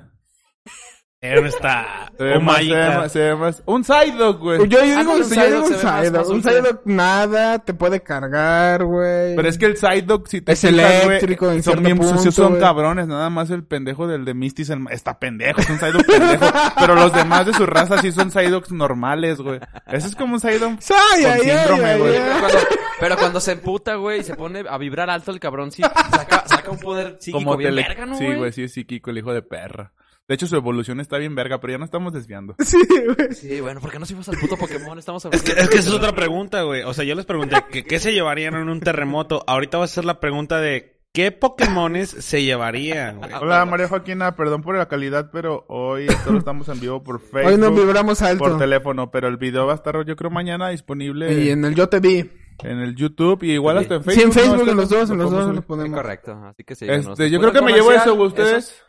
¿Dónde 1.21 1.49
está? 1.49 2.11
Se 2.17 2.23
ve 2.23 2.39
más, 2.39 2.57
se 2.59 2.69
ve 2.75 2.87
más, 2.87 3.11
se 3.11 3.19
ve 3.19 3.35
más. 3.35 3.63
Un 3.65 3.83
Psyduck, 3.83 4.39
güey. 4.39 4.59
Yo, 4.59 4.65
yo 4.65 4.81
digo, 4.83 5.13
un 5.15 5.23
yo 5.23 5.45
digo 5.45 5.65
un 5.65 5.73
Psyduck 5.73 6.29
Un. 6.29 6.43
Psyduck 6.43 6.81
nada, 6.85 7.59
te 7.59 7.73
puede 7.73 8.01
cargar, 8.03 8.83
güey. 8.83 9.35
Pero 9.35 9.49
es 9.49 9.57
que 9.57 9.65
el 9.65 9.75
Psyduck, 9.75 10.27
si 10.27 10.41
te 10.41 10.51
Es 10.51 10.63
eléctrico 10.65 11.51
en 11.51 11.63
son 11.63 11.81
bien 11.81 11.97
punto, 11.97 12.15
sucios, 12.17 12.35
son 12.35 12.59
cabrones. 12.59 13.07
Nada 13.07 13.31
más 13.31 13.49
el 13.49 13.63
pendejo 13.63 14.05
del 14.07 14.23
de 14.23 14.35
Misty 14.35 14.61
es 14.61 14.69
el- 14.69 14.85
está 14.91 15.17
pendejo, 15.17 15.61
es 15.61 15.69
un 15.69 15.79
Psyduck 15.79 16.05
pendejo. 16.05 16.45
pero 16.79 16.93
los 16.93 17.11
demás 17.11 17.47
de 17.47 17.53
su 17.53 17.65
raza 17.65 17.99
sí 18.01 18.11
son 18.11 18.29
Psyducks 18.29 18.71
normales, 18.71 19.39
güey. 19.39 19.59
Ese 19.87 20.07
es 20.09 20.15
como 20.15 20.35
un 20.35 20.39
Psyduck 20.39 20.79
Ay, 21.15 21.23
con 21.23 21.31
ay, 21.31 21.39
síndrome, 21.41 21.97
güey. 21.97 22.13
Pero 22.13 22.39
cuando, 22.39 22.59
pero 22.99 23.17
cuando 23.17 23.39
se 23.39 23.51
emputa, 23.53 23.95
güey, 23.95 24.19
y 24.19 24.23
se 24.23 24.35
pone 24.35 24.63
a 24.69 24.77
vibrar 24.77 25.09
alto 25.09 25.31
el 25.31 25.39
cabrón, 25.39 25.71
sí, 25.71 25.81
saca, 25.81 26.43
saca 26.47 26.69
un 26.69 26.77
poder 26.79 27.17
psíquico 27.19 27.39
Como 27.43 27.57
bien 27.57 27.71
tele- 27.71 27.87
verga, 27.87 28.05
¿no, 28.05 28.15
Sí, 28.17 28.31
güey, 28.35 28.51
sí 28.51 28.63
es 28.65 28.73
psíquico, 28.73 29.09
el 29.09 29.17
hijo 29.17 29.33
de 29.33 29.41
perra. 29.41 29.91
De 30.27 30.33
hecho, 30.35 30.47
su 30.47 30.55
evolución 30.55 30.99
está 30.99 31.17
bien 31.19 31.35
verga, 31.35 31.59
pero 31.59 31.73
ya 31.73 31.77
no 31.77 31.85
estamos 31.85 32.11
desviando. 32.13 32.55
Sí, 32.65 32.77
güey. 33.15 33.33
Sí, 33.33 33.61
bueno, 33.61 33.79
¿por 33.79 33.91
qué 33.91 33.99
no 33.99 34.05
subimos 34.05 34.27
al 34.29 34.37
puto 34.37 34.57
Pokémon? 34.57 34.97
Estamos 34.97 35.23
Es 35.23 35.25
hablando 35.27 35.45
que, 35.53 35.61
es 35.61 35.69
que 35.69 35.77
esa 35.77 35.89
es 35.89 35.95
otra 35.95 36.13
pregunta, 36.15 36.63
güey. 36.63 36.81
O 36.83 36.93
sea, 36.93 37.03
yo 37.05 37.13
les 37.15 37.25
pregunté 37.25 37.57
que 37.71 37.83
qué 37.83 37.99
se 37.99 38.11
llevarían 38.13 38.55
en 38.55 38.69
un 38.69 38.79
terremoto. 38.79 39.43
Ahorita 39.45 39.77
va 39.77 39.85
a 39.85 39.87
ser 39.87 40.03
la 40.05 40.19
pregunta 40.19 40.59
de 40.59 40.99
qué 41.13 41.31
Pokémones 41.31 42.09
se 42.09 42.43
llevarían, 42.43 43.19
güey. 43.19 43.31
Hola, 43.39 43.65
María 43.65 43.87
Joaquina, 43.87 44.35
perdón 44.35 44.63
por 44.63 44.75
la 44.75 44.87
calidad, 44.87 45.29
pero 45.31 45.63
hoy 45.69 46.07
solo 46.23 46.39
estamos 46.39 46.67
en 46.69 46.79
vivo 46.79 47.03
por 47.03 47.19
Facebook. 47.21 47.45
Hoy 47.53 47.57
nos 47.57 47.75
vibramos 47.75 48.17
por 48.19 48.27
alto. 48.27 48.57
teléfono, 48.57 49.11
pero 49.11 49.27
el 49.27 49.37
video 49.37 49.67
va 49.67 49.73
a 49.73 49.75
estar 49.75 50.03
yo 50.05 50.15
creo 50.15 50.31
mañana 50.31 50.69
disponible 50.69 51.31
Y 51.39 51.49
en 51.51 51.63
el 51.65 51.75
Yo 51.75 51.87
Te 51.87 51.99
Vi. 51.99 52.31
en 52.63 52.79
el 52.79 52.95
YouTube 52.95 53.43
y 53.43 53.51
igual 53.51 53.77
Sí. 53.77 53.83
hasta 53.83 53.95
en 53.95 54.03
Sí, 54.03 54.09
Facebook. 54.09 54.23
en 54.23 54.27
¿no? 54.27 54.33
Facebook, 54.41 54.69
en 54.69 54.77
los 54.77 54.89
dos, 54.89 55.09
en 55.11 55.17
lo 55.17 55.23
los 55.23 55.31
dos 55.31 55.55
lo 55.55 55.61
ponemos. 55.61 55.97
correcto, 56.01 56.31
así 56.49 56.63
que 56.63 56.73
sí. 56.75 56.85
Este, 56.89 57.29
yo 57.29 57.39
creo 57.39 57.51
que 57.53 57.61
me 57.61 57.73
llevo 57.73 57.91
eso, 57.91 58.15
ustedes. 58.15 58.81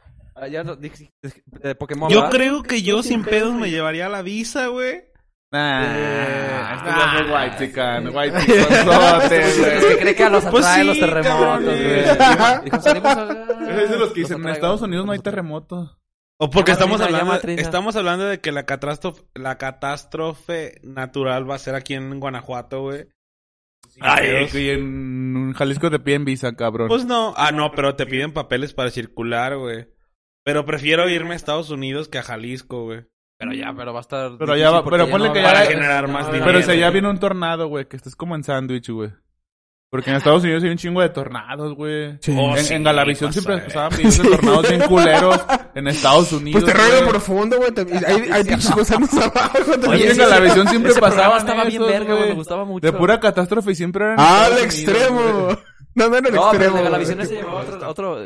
Ya 0.50 0.62
de 0.64 1.74
Pokémon, 1.74 2.10
Yo 2.10 2.22
¿verdad? 2.22 2.30
creo 2.36 2.62
que 2.62 2.82
yo 2.82 3.02
sin 3.02 3.24
pedos 3.24 3.54
me 3.54 3.70
llevaría 3.70 4.08
la 4.08 4.22
visa, 4.22 4.66
güey. 4.68 5.04
Ah, 5.52 6.74
este 6.76 6.88
ya 6.88 6.96
Ah. 6.98 7.12
fue 7.16 7.34
white 7.34 7.56
chican, 7.66 8.14
white 8.14 8.36
Es 8.36 9.58
que 9.58 9.78
güey. 9.86 9.98
cree 10.00 10.14
que 10.14 10.24
a 10.24 10.28
los 10.30 10.44
Pues 10.44 10.66
sí, 10.66 10.84
los 10.84 10.98
terremotos, 10.98 11.64
güey. 11.64 12.04
Ajá. 12.08 12.60
Dijo, 12.64 12.80
salimos 12.80 13.16
a... 13.16 13.80
Es 13.82 13.90
de 13.90 13.98
los 13.98 14.12
que 14.12 14.20
dicen, 14.20 14.42
en 14.42 14.48
Estados. 14.48 14.82
Unidos 14.82 15.06
no 15.06 15.12
hay 15.12 15.18
terremotos. 15.20 15.96
O 16.38 16.50
porque 16.50 16.72
estamos 16.72 17.00
Trina, 17.00 17.20
hablando, 17.20 17.48
estamos 17.48 17.96
hablando 17.96 18.24
de 18.26 18.40
que 18.40 18.52
la 18.52 18.66
catástrofe, 18.66 19.22
la 19.34 19.56
catástrofe 19.56 20.80
natural 20.82 21.48
va 21.48 21.54
a 21.54 21.58
ser 21.58 21.74
aquí 21.74 21.94
en 21.94 22.20
Guanajuato, 22.20 22.82
güey. 22.82 23.06
Ay, 24.00 24.46
y 24.52 24.68
en 24.70 24.82
un 25.36 25.52
Jalisco 25.54 25.90
te 25.90 25.98
piden 25.98 26.26
visa, 26.26 26.54
cabrón. 26.54 26.88
Pues 26.88 27.06
no. 27.06 27.32
Ah, 27.38 27.52
no, 27.52 27.72
pero 27.72 27.94
te 27.96 28.04
piden 28.04 28.32
papeles 28.34 28.74
para 28.74 28.90
circular, 28.90 29.56
güey. 29.56 29.86
Pero 30.46 30.64
prefiero 30.64 31.08
irme 31.10 31.32
a 31.32 31.36
Estados 31.36 31.70
Unidos 31.70 32.08
que 32.08 32.18
a 32.18 32.22
Jalisco, 32.22 32.84
güey. 32.84 33.04
Pero 33.38 33.52
ya, 33.52 33.74
pero 33.76 33.92
va 33.92 33.98
a 33.98 34.02
estar... 34.02 34.30
Pero 34.38 34.56
ya 34.56 34.70
va- 34.70 34.84
pero 34.84 35.10
ponle 35.10 35.26
no 35.28 35.34
que 35.34 35.42
ya- 35.42 35.50
haber- 35.50 35.68
generar 35.68 36.04
más 36.08 36.22
no 36.22 36.28
va 36.28 36.28
a 36.28 36.32
dinero. 36.32 36.44
Pero 36.46 36.62
si 36.62 36.70
allá 36.70 36.90
viene 36.90 37.10
un 37.10 37.18
tornado, 37.18 37.66
güey, 37.66 37.86
que 37.86 37.96
estés 37.96 38.14
como 38.14 38.36
en 38.36 38.44
sándwich, 38.44 38.88
güey. 38.90 39.10
Porque 39.90 40.10
en 40.10 40.16
Estados 40.16 40.44
Unidos 40.44 40.62
hay 40.62 40.70
un 40.70 40.76
chingo 40.78 41.00
de 41.00 41.08
tornados, 41.08 41.74
güey. 41.74 42.16
Sí. 42.20 42.34
Oh, 42.38 42.56
en, 42.56 42.64
sí, 42.64 42.74
en 42.74 42.84
Galavisión 42.84 43.30
pasa, 43.30 43.40
siempre 43.40 43.64
pasaban 43.66 43.96
videos 43.98 44.18
de 44.22 44.28
tornados 44.30 44.68
bien 44.68 44.80
culeros 44.82 45.44
en 45.74 45.88
Estados 45.88 46.32
Unidos. 46.32 46.62
Pues 46.62 46.74
terreno 46.74 47.08
profundo, 47.08 47.56
güey. 47.56 47.72
te- 47.72 48.06
Hay, 48.06 48.28
hay 48.30 48.44
pinches 48.44 48.70
gusanos 48.74 49.12
abajo. 49.14 49.58
Oye, 49.88 50.10
en 50.12 50.16
Galavisión 50.16 50.68
siempre 50.68 50.94
pasaban 50.94 51.38
estaba 51.38 51.64
bien 51.64 51.82
verga, 51.86 52.14
güey, 52.14 52.28
me 52.28 52.34
gustaba 52.34 52.64
mucho. 52.64 52.86
De 52.86 52.92
pura 52.92 53.18
catástrofe 53.20 53.72
y 53.72 53.74
siempre 53.74 54.04
eran 54.04 54.16
Ah, 54.20 54.46
al 54.46 54.58
extremo. 54.58 55.20
güey. 55.44 55.56
No, 55.96 56.10
no 56.10 56.20
No, 56.20 56.22
pero 56.22 56.36
extremo. 56.42 56.66
el 56.66 56.74
de. 56.76 56.82
Galavisión 56.84 57.20
ese 57.22 57.34
llevaba 57.36 57.60
otro, 57.62 57.88
otro... 57.88 58.18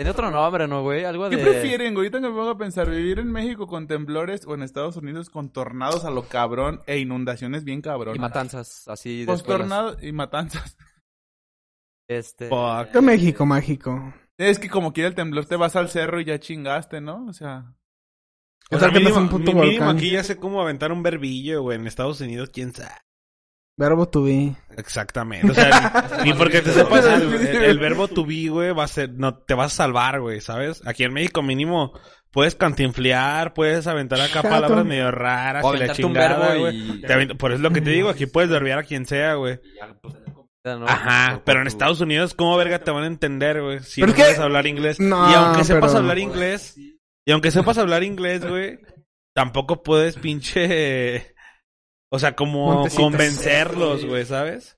Tiene 0.00 0.12
otro 0.12 0.30
nombre, 0.30 0.66
¿no, 0.66 0.80
güey? 0.82 1.04
Algo 1.04 1.28
¿Qué 1.28 1.36
de... 1.36 1.42
prefieren, 1.42 1.92
güey? 1.92 2.06
Ahorita 2.06 2.22
que 2.22 2.28
me 2.30 2.34
pongo 2.34 2.48
a 2.48 2.56
pensar, 2.56 2.88
vivir 2.88 3.18
en 3.18 3.30
México 3.30 3.66
con 3.66 3.86
temblores 3.86 4.46
o 4.46 4.54
en 4.54 4.62
Estados 4.62 4.96
Unidos 4.96 5.28
con 5.28 5.50
tornados 5.52 6.06
a 6.06 6.10
lo 6.10 6.22
cabrón 6.26 6.80
e 6.86 6.96
inundaciones 7.00 7.64
bien 7.64 7.82
cabrón. 7.82 8.16
Y 8.16 8.18
matanzas, 8.18 8.88
así 8.88 9.20
de 9.20 9.26
Pues 9.26 9.40
escuelas. 9.40 9.60
tornados 9.68 10.02
y 10.02 10.12
matanzas. 10.12 10.74
Este... 12.08 12.48
Fuck. 12.48 12.92
¿Qué 12.92 13.02
México, 13.02 13.44
mágico? 13.44 14.14
Es 14.38 14.58
que 14.58 14.70
como 14.70 14.94
quiera 14.94 15.06
el 15.10 15.14
temblor 15.14 15.44
te 15.44 15.56
vas 15.56 15.76
al 15.76 15.90
cerro 15.90 16.18
y 16.18 16.24
ya 16.24 16.40
chingaste, 16.40 17.02
¿no? 17.02 17.26
O 17.26 17.34
sea, 17.34 17.74
O 18.70 18.78
sea, 18.78 18.88
que 18.88 19.00
no 19.00 19.10
es 19.10 19.14
mínimo, 19.16 19.18
un 19.18 19.28
puto 19.28 19.52
mínimo 19.52 19.60
volcán. 19.64 19.96
aquí 19.98 20.12
ya 20.12 20.24
sé 20.24 20.38
cómo 20.38 20.62
aventar 20.62 20.92
un 20.92 21.02
verbillo, 21.02 21.60
güey. 21.60 21.76
En 21.78 21.86
Estados 21.86 22.22
Unidos, 22.22 22.48
quién 22.48 22.72
sabe. 22.72 22.94
Verbo 23.80 24.06
to 24.08 24.22
be. 24.24 24.54
Exactamente. 24.76 25.50
O 25.50 25.54
sea, 25.54 26.20
ni 26.24 26.32
porque 26.34 26.60
te 26.60 26.70
sepas 26.72 27.04
el, 27.06 27.34
el- 27.34 27.64
el 27.64 27.78
verbo 27.78 28.06
to 28.08 28.24
be, 28.26 28.48
güey, 28.48 28.72
va 28.72 28.84
a 28.84 28.88
ser, 28.88 29.10
no, 29.14 29.34
te 29.38 29.54
vas 29.54 29.72
a 29.72 29.76
salvar, 29.76 30.20
güey, 30.20 30.40
¿sabes? 30.40 30.82
Aquí 30.86 31.02
en 31.04 31.12
México 31.14 31.42
mínimo 31.42 31.92
puedes 32.30 32.54
cantinflear, 32.54 33.54
puedes 33.54 33.86
aventar 33.86 34.20
acá 34.20 34.34
Chato. 34.34 34.48
palabras 34.50 34.84
medio 34.84 35.10
raras 35.10 35.64
O 35.64 35.74
y 35.74 35.78
la 35.78 35.92
chingada, 35.94 36.54
güey. 36.56 36.76
y... 36.76 37.34
Por 37.34 37.50
eso 37.52 37.56
es 37.56 37.60
lo 37.62 37.70
que 37.70 37.80
te 37.80 37.90
digo, 37.90 38.08
aquí 38.10 38.26
puedes 38.26 38.50
derribar 38.50 38.80
a 38.80 38.82
quien 38.84 39.06
sea, 39.06 39.34
güey. 39.34 39.58
¿no? 40.64 40.86
Ajá, 40.86 41.40
pero 41.46 41.62
en 41.62 41.66
Estados 41.66 42.00
Unidos, 42.02 42.34
¿cómo 42.34 42.54
verga 42.58 42.78
te 42.80 42.90
van 42.90 43.04
a 43.04 43.06
entender, 43.06 43.62
güey? 43.62 43.80
Si 43.80 44.02
no 44.02 44.08
es 44.08 44.14
que- 44.14 44.22
sabes 44.22 44.38
hablar 44.40 44.66
inglés. 44.66 45.00
No, 45.00 45.30
y 45.30 45.34
aunque 45.34 45.64
sepas 45.64 45.90
pero- 45.92 46.00
hablar 46.02 46.18
inglés, 46.18 46.76
y 46.76 47.32
aunque 47.32 47.50
sepas 47.50 47.78
hablar 47.78 48.02
inglés, 48.04 48.46
güey, 48.46 48.78
tampoco 49.34 49.82
puedes 49.82 50.16
pinche... 50.16 51.34
O 52.12 52.18
sea, 52.18 52.34
como 52.34 52.86
convencerlos, 52.96 54.04
güey, 54.04 54.24
¿sabes? 54.24 54.76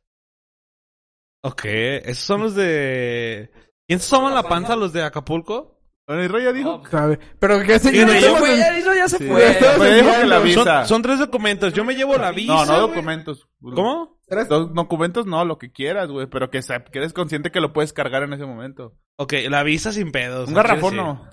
Ok, 1.42 1.64
esos 1.64 2.24
son 2.24 2.42
los 2.42 2.54
de... 2.54 3.50
¿Quién 3.88 3.98
se 4.00 4.10
toman 4.10 4.34
la 4.34 4.42
panza 4.44 4.76
los 4.76 4.92
de 4.92 5.02
Acapulco? 5.02 5.80
bueno, 6.06 6.22
y 6.24 6.28
Roy 6.28 6.44
ya 6.44 6.52
dijo. 6.52 6.82
¿Sabe? 6.90 7.18
Pero 7.38 7.60
que 7.62 7.78
se 7.78 7.88
en- 7.88 8.08
ya- 8.08 9.08
se 9.08 9.18
Sí. 9.18 9.26
fue. 9.28 9.56
Pero 9.60 10.24
la 10.26 10.38
visa. 10.40 10.64
Son, 10.80 10.86
son 10.88 11.02
tres 11.02 11.18
documentos. 11.18 11.72
Yo 11.72 11.84
me 11.84 11.94
llevo 11.94 12.16
la 12.16 12.30
visa. 12.32 12.52
No, 12.52 12.64
no 12.66 12.72
güey. 12.74 12.88
documentos. 12.88 13.48
¿Cómo? 13.60 14.18
Tres- 14.28 14.48
Dos 14.48 14.72
documentos 14.74 15.26
no, 15.26 15.44
lo 15.44 15.58
que 15.58 15.72
quieras, 15.72 16.08
güey, 16.08 16.26
pero 16.26 16.50
que, 16.50 16.62
sa- 16.62 16.84
que 16.84 16.98
eres 16.98 17.12
consciente 17.12 17.50
que 17.50 17.60
lo 17.60 17.72
puedes 17.72 17.92
cargar 17.92 18.22
en 18.22 18.32
ese 18.34 18.44
momento. 18.46 18.94
Ok, 19.16 19.34
la 19.48 19.62
visa 19.62 19.92
sin 19.92 20.12
pedos. 20.12 20.48
Un 20.48 20.54
garrafón 20.54 20.96
no. 20.96 21.28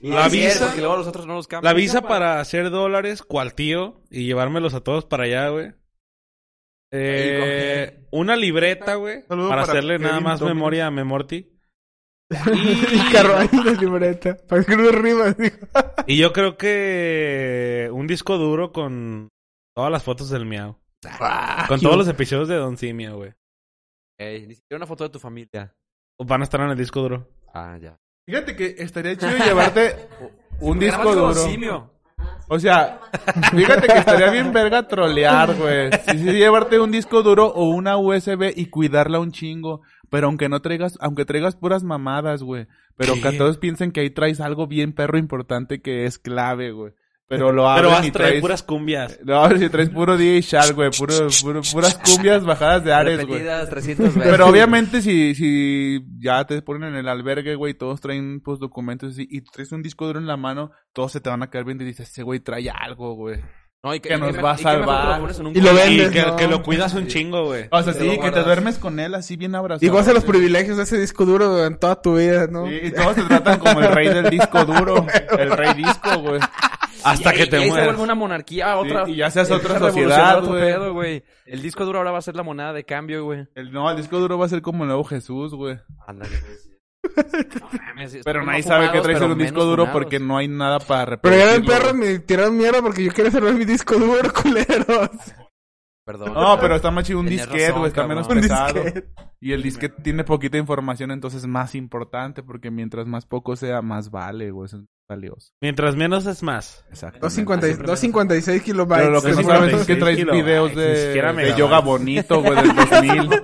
La 0.00 0.28
visa- 0.28 0.66
porque 0.66 0.80
luego 0.80 0.96
los 0.96 1.06
otros 1.06 1.26
no 1.26 1.34
los 1.34 1.44
sí. 1.44 1.50
cambian. 1.50 1.72
La 1.72 1.76
visa 1.78 2.02
para 2.02 2.40
hacer 2.40 2.70
dólares, 2.70 3.22
cual 3.22 3.54
tío, 3.54 4.02
y 4.10 4.24
llevármelos 4.26 4.74
a 4.74 4.80
todos 4.80 5.04
para 5.04 5.24
allá, 5.24 5.48
güey. 5.50 5.72
Eh, 6.92 8.06
una 8.10 8.34
libreta, 8.34 8.96
güey, 8.96 9.24
para, 9.26 9.48
para 9.48 9.62
hacerle 9.62 9.98
nada 9.98 10.20
más 10.20 10.40
memoria 10.42 10.86
a 10.86 10.90
Memorti. 10.90 11.56
Ahí 12.30 13.48
en 13.52 13.64
la 13.64 13.72
libreta. 13.72 14.36
Para 14.48 14.60
escribir 14.62 14.92
rimas, 15.00 15.36
digo. 15.36 15.56
Y 16.06 16.16
yo 16.16 16.32
creo 16.32 16.56
que 16.56 17.88
un 17.92 18.06
disco 18.06 18.38
duro 18.38 18.72
con 18.72 19.28
todas 19.76 19.90
las 19.90 20.02
fotos 20.02 20.30
del 20.30 20.46
miau. 20.46 20.76
Con 21.68 21.80
todos 21.80 21.96
los 21.96 22.08
episodios 22.08 22.48
de 22.48 22.56
Don 22.56 22.76
Simio, 22.76 23.16
güey. 23.16 23.32
Ey, 24.18 24.46
ni 24.46 24.54
siquiera 24.54 24.78
una 24.78 24.86
foto 24.86 25.04
de 25.04 25.10
tu 25.10 25.18
familia. 25.18 25.74
Van 26.18 26.40
a 26.40 26.44
estar 26.44 26.60
en 26.60 26.70
el 26.70 26.76
disco 26.76 27.00
duro. 27.00 27.26
Ah, 27.54 27.78
ya. 27.80 27.96
Fíjate 28.26 28.56
que 28.56 28.76
estaría 28.78 29.16
chido 29.16 29.36
llevarte 29.44 29.96
un 30.60 30.78
disco 30.78 31.14
duro. 31.14 31.34
Simio. 31.34 31.90
O 32.48 32.58
sea, 32.58 33.00
fíjate 33.52 33.86
que 33.86 33.98
estaría 33.98 34.30
bien 34.30 34.52
verga 34.52 34.86
trolear, 34.88 35.54
güey. 35.54 35.90
Sí, 35.92 36.18
sí, 36.18 36.32
llevarte 36.32 36.80
un 36.80 36.90
disco 36.90 37.22
duro 37.22 37.46
o 37.46 37.70
una 37.70 37.96
USB 37.96 38.52
y 38.56 38.66
cuidarla 38.66 39.20
un 39.20 39.30
chingo. 39.30 39.82
Pero 40.10 40.26
aunque 40.26 40.48
no 40.48 40.60
traigas, 40.60 40.98
aunque 41.00 41.24
traigas 41.24 41.54
puras 41.54 41.84
mamadas, 41.84 42.42
güey. 42.42 42.66
Pero 42.96 43.14
¿Qué? 43.14 43.20
que 43.20 43.32
todos 43.32 43.56
piensen 43.58 43.92
que 43.92 44.00
ahí 44.00 44.10
traes 44.10 44.40
algo 44.40 44.66
bien 44.66 44.92
perro 44.92 45.16
importante 45.16 45.80
que 45.80 46.04
es 46.04 46.18
clave, 46.18 46.72
güey. 46.72 46.92
Pero 47.30 47.52
lo 47.52 47.62
Pero 47.62 47.68
abren 47.68 47.90
vas 47.92 48.06
y 48.06 48.10
traer 48.10 48.28
traes... 48.30 48.40
puras 48.40 48.62
cumbias. 48.64 49.20
No, 49.22 49.48
si 49.56 49.68
traes 49.68 49.88
puro 49.88 50.16
DJ 50.16 50.72
güey. 50.74 50.90
Puro, 50.90 51.14
puro- 51.40 51.62
puras 51.62 51.94
cumbias 52.04 52.44
bajadas 52.44 52.82
de 52.82 52.92
Ares, 52.92 53.18
güey. 53.24 53.38
Repetidas 53.38 53.70
300 53.70 54.14
veces. 54.16 54.30
Pero 54.32 54.46
obviamente 54.48 55.00
si, 55.00 55.36
si 55.36 56.04
ya 56.18 56.44
te 56.44 56.60
ponen 56.60 56.88
en 56.88 56.96
el 56.96 57.08
albergue, 57.08 57.54
güey, 57.54 57.74
todos 57.74 58.00
traen 58.00 58.40
pues 58.40 58.58
documentos 58.58 59.12
así, 59.12 59.28
y 59.30 59.42
traes 59.42 59.70
un 59.70 59.80
disco 59.80 60.08
duro 60.08 60.18
en 60.18 60.26
la 60.26 60.36
mano, 60.36 60.72
todos 60.92 61.12
se 61.12 61.20
te 61.20 61.30
van 61.30 61.44
a 61.44 61.50
quedar 61.50 61.66
viendo 61.66 61.84
y 61.84 61.86
dices, 61.86 62.10
ese 62.10 62.24
güey 62.24 62.40
trae 62.40 62.68
algo, 62.68 63.14
güey. 63.14 63.38
No, 63.82 63.94
y 63.94 64.00
que 64.00 64.18
nos 64.18 64.36
va 64.44 64.50
a 64.50 64.54
y 64.54 64.56
que 64.58 64.62
salvar. 64.64 65.20
lo 65.20 65.50
Y 65.52 65.60
lo. 65.62 65.72
Y 65.72 65.74
vendes, 65.74 66.10
que, 66.10 66.20
¿no? 66.22 66.36
que 66.36 66.48
lo 66.48 66.62
cuidas 66.62 66.92
un 66.92 67.06
chingo, 67.06 67.46
güey. 67.46 67.66
O 67.70 67.82
sea, 67.82 67.94
sí, 67.94 68.04
lo 68.14 68.20
que 68.20 68.30
te 68.30 68.42
duermes 68.42 68.76
con 68.78 69.00
él 69.00 69.14
así 69.14 69.36
bien 69.36 69.54
abrazado. 69.54 69.86
Y 69.86 69.88
goza 69.88 70.12
los 70.12 70.24
privilegios 70.24 70.76
de 70.76 70.82
ese 70.82 70.98
disco 70.98 71.24
duro 71.24 71.64
en 71.64 71.78
toda 71.78 72.02
tu 72.02 72.16
vida, 72.16 72.46
¿no? 72.46 72.66
Sí, 72.66 72.78
y 72.82 72.90
todos 72.90 73.14
te 73.14 73.22
tratan 73.22 73.58
como 73.58 73.80
el 73.80 73.88
rey 73.92 74.08
del 74.08 74.28
disco 74.28 74.64
duro, 74.66 75.06
el 75.38 75.50
rey 75.52 75.72
disco, 75.74 76.18
güey. 76.18 76.40
Hasta 77.04 77.32
Y 77.32 77.36
que 77.36 77.42
ahí- 77.42 77.48
te 77.50 77.56
y 77.56 77.58
ahí 77.60 77.64
se 77.64 77.70
mueras. 77.70 77.86
vuelve 77.88 78.02
una 78.02 78.14
monarquía, 78.14 78.76
otra. 78.76 79.08
y 79.08 79.16
ya 79.16 79.30
seas 79.30 79.50
otra 79.50 79.78
sociedad, 79.78 80.38
otro 80.38 80.50
güey. 80.52 80.62
pedo, 80.62 80.92
güey. 80.92 81.24
El 81.46 81.62
disco 81.62 81.84
duro 81.84 81.98
ahora 81.98 82.10
va 82.12 82.18
a 82.18 82.22
ser 82.22 82.36
la 82.36 82.42
moneda 82.42 82.72
de 82.72 82.84
cambio, 82.84 83.24
güey. 83.24 83.46
El, 83.54 83.72
no, 83.72 83.90
el 83.90 83.96
disco 83.96 84.18
duro 84.18 84.38
va 84.38 84.46
a 84.46 84.48
ser 84.48 84.62
como 84.62 84.84
el 84.84 84.88
nuevo 84.88 85.04
Jesús, 85.04 85.54
güey. 85.54 85.78
Ándale, 86.06 86.38
güey. 86.40 86.52
No 87.60 87.68
mames, 87.72 88.18
Pero 88.24 88.44
nadie 88.44 88.62
sabe 88.62 88.92
que 88.92 89.00
traes 89.00 89.20
en 89.22 89.30
un 89.32 89.38
disco 89.38 89.64
duro 89.64 89.90
porque 89.92 90.20
no 90.20 90.36
hay 90.36 90.48
nada 90.48 90.78
para 90.78 91.16
Pero 91.18 91.34
ya 91.36 91.44
reproducirlo. 91.56 91.74
el 91.74 91.80
perro 91.82 91.94
me 91.94 92.18
tiraron 92.20 92.56
mierda 92.56 92.82
porque 92.82 93.04
yo 93.04 93.12
quiero 93.12 93.30
cerrar 93.30 93.54
mi 93.54 93.64
disco 93.64 93.94
duro, 93.96 94.30
culeros. 94.42 95.10
Perdón. 96.12 96.34
No, 96.34 96.58
pero 96.60 96.76
está 96.76 96.90
más 96.90 97.04
chido 97.04 97.20
un 97.20 97.26
disquete, 97.26 97.72
güey, 97.72 97.88
está 97.88 98.06
menos 98.06 98.28
Un 98.28 98.40
pesado. 98.40 98.82
Y 99.40 99.52
el 99.52 99.62
disquete 99.62 100.02
tiene 100.02 100.24
poquita 100.24 100.58
información, 100.58 101.10
entonces 101.10 101.42
es 101.42 101.48
más 101.48 101.74
importante, 101.74 102.42
porque 102.42 102.70
mientras 102.70 103.06
más 103.06 103.26
poco 103.26 103.56
sea, 103.56 103.80
más 103.82 104.10
vale, 104.10 104.50
güey, 104.50 104.66
es 104.66 104.76
valioso. 105.08 105.52
Mientras 105.60 105.96
menos 105.96 106.26
es 106.26 106.42
más. 106.42 106.84
Exacto. 106.90 107.20
250 107.20 107.82
256 107.84 108.62
kilobytes. 108.62 109.02
Pero 109.02 109.12
lo 109.12 109.22
que 109.22 109.30
no 109.30 109.36
Sí, 109.38 109.44
sabes 109.44 109.72
es 109.74 109.86
que 109.86 109.94
56 109.94 109.98
traes 110.00 110.16
kilobytes, 110.18 110.44
videos 110.44 110.74
de, 111.46 111.54
yoga 111.56 111.80
bonito, 111.80 112.42
güey, 112.42 112.54
del 112.54 112.74
2000. 112.90 113.42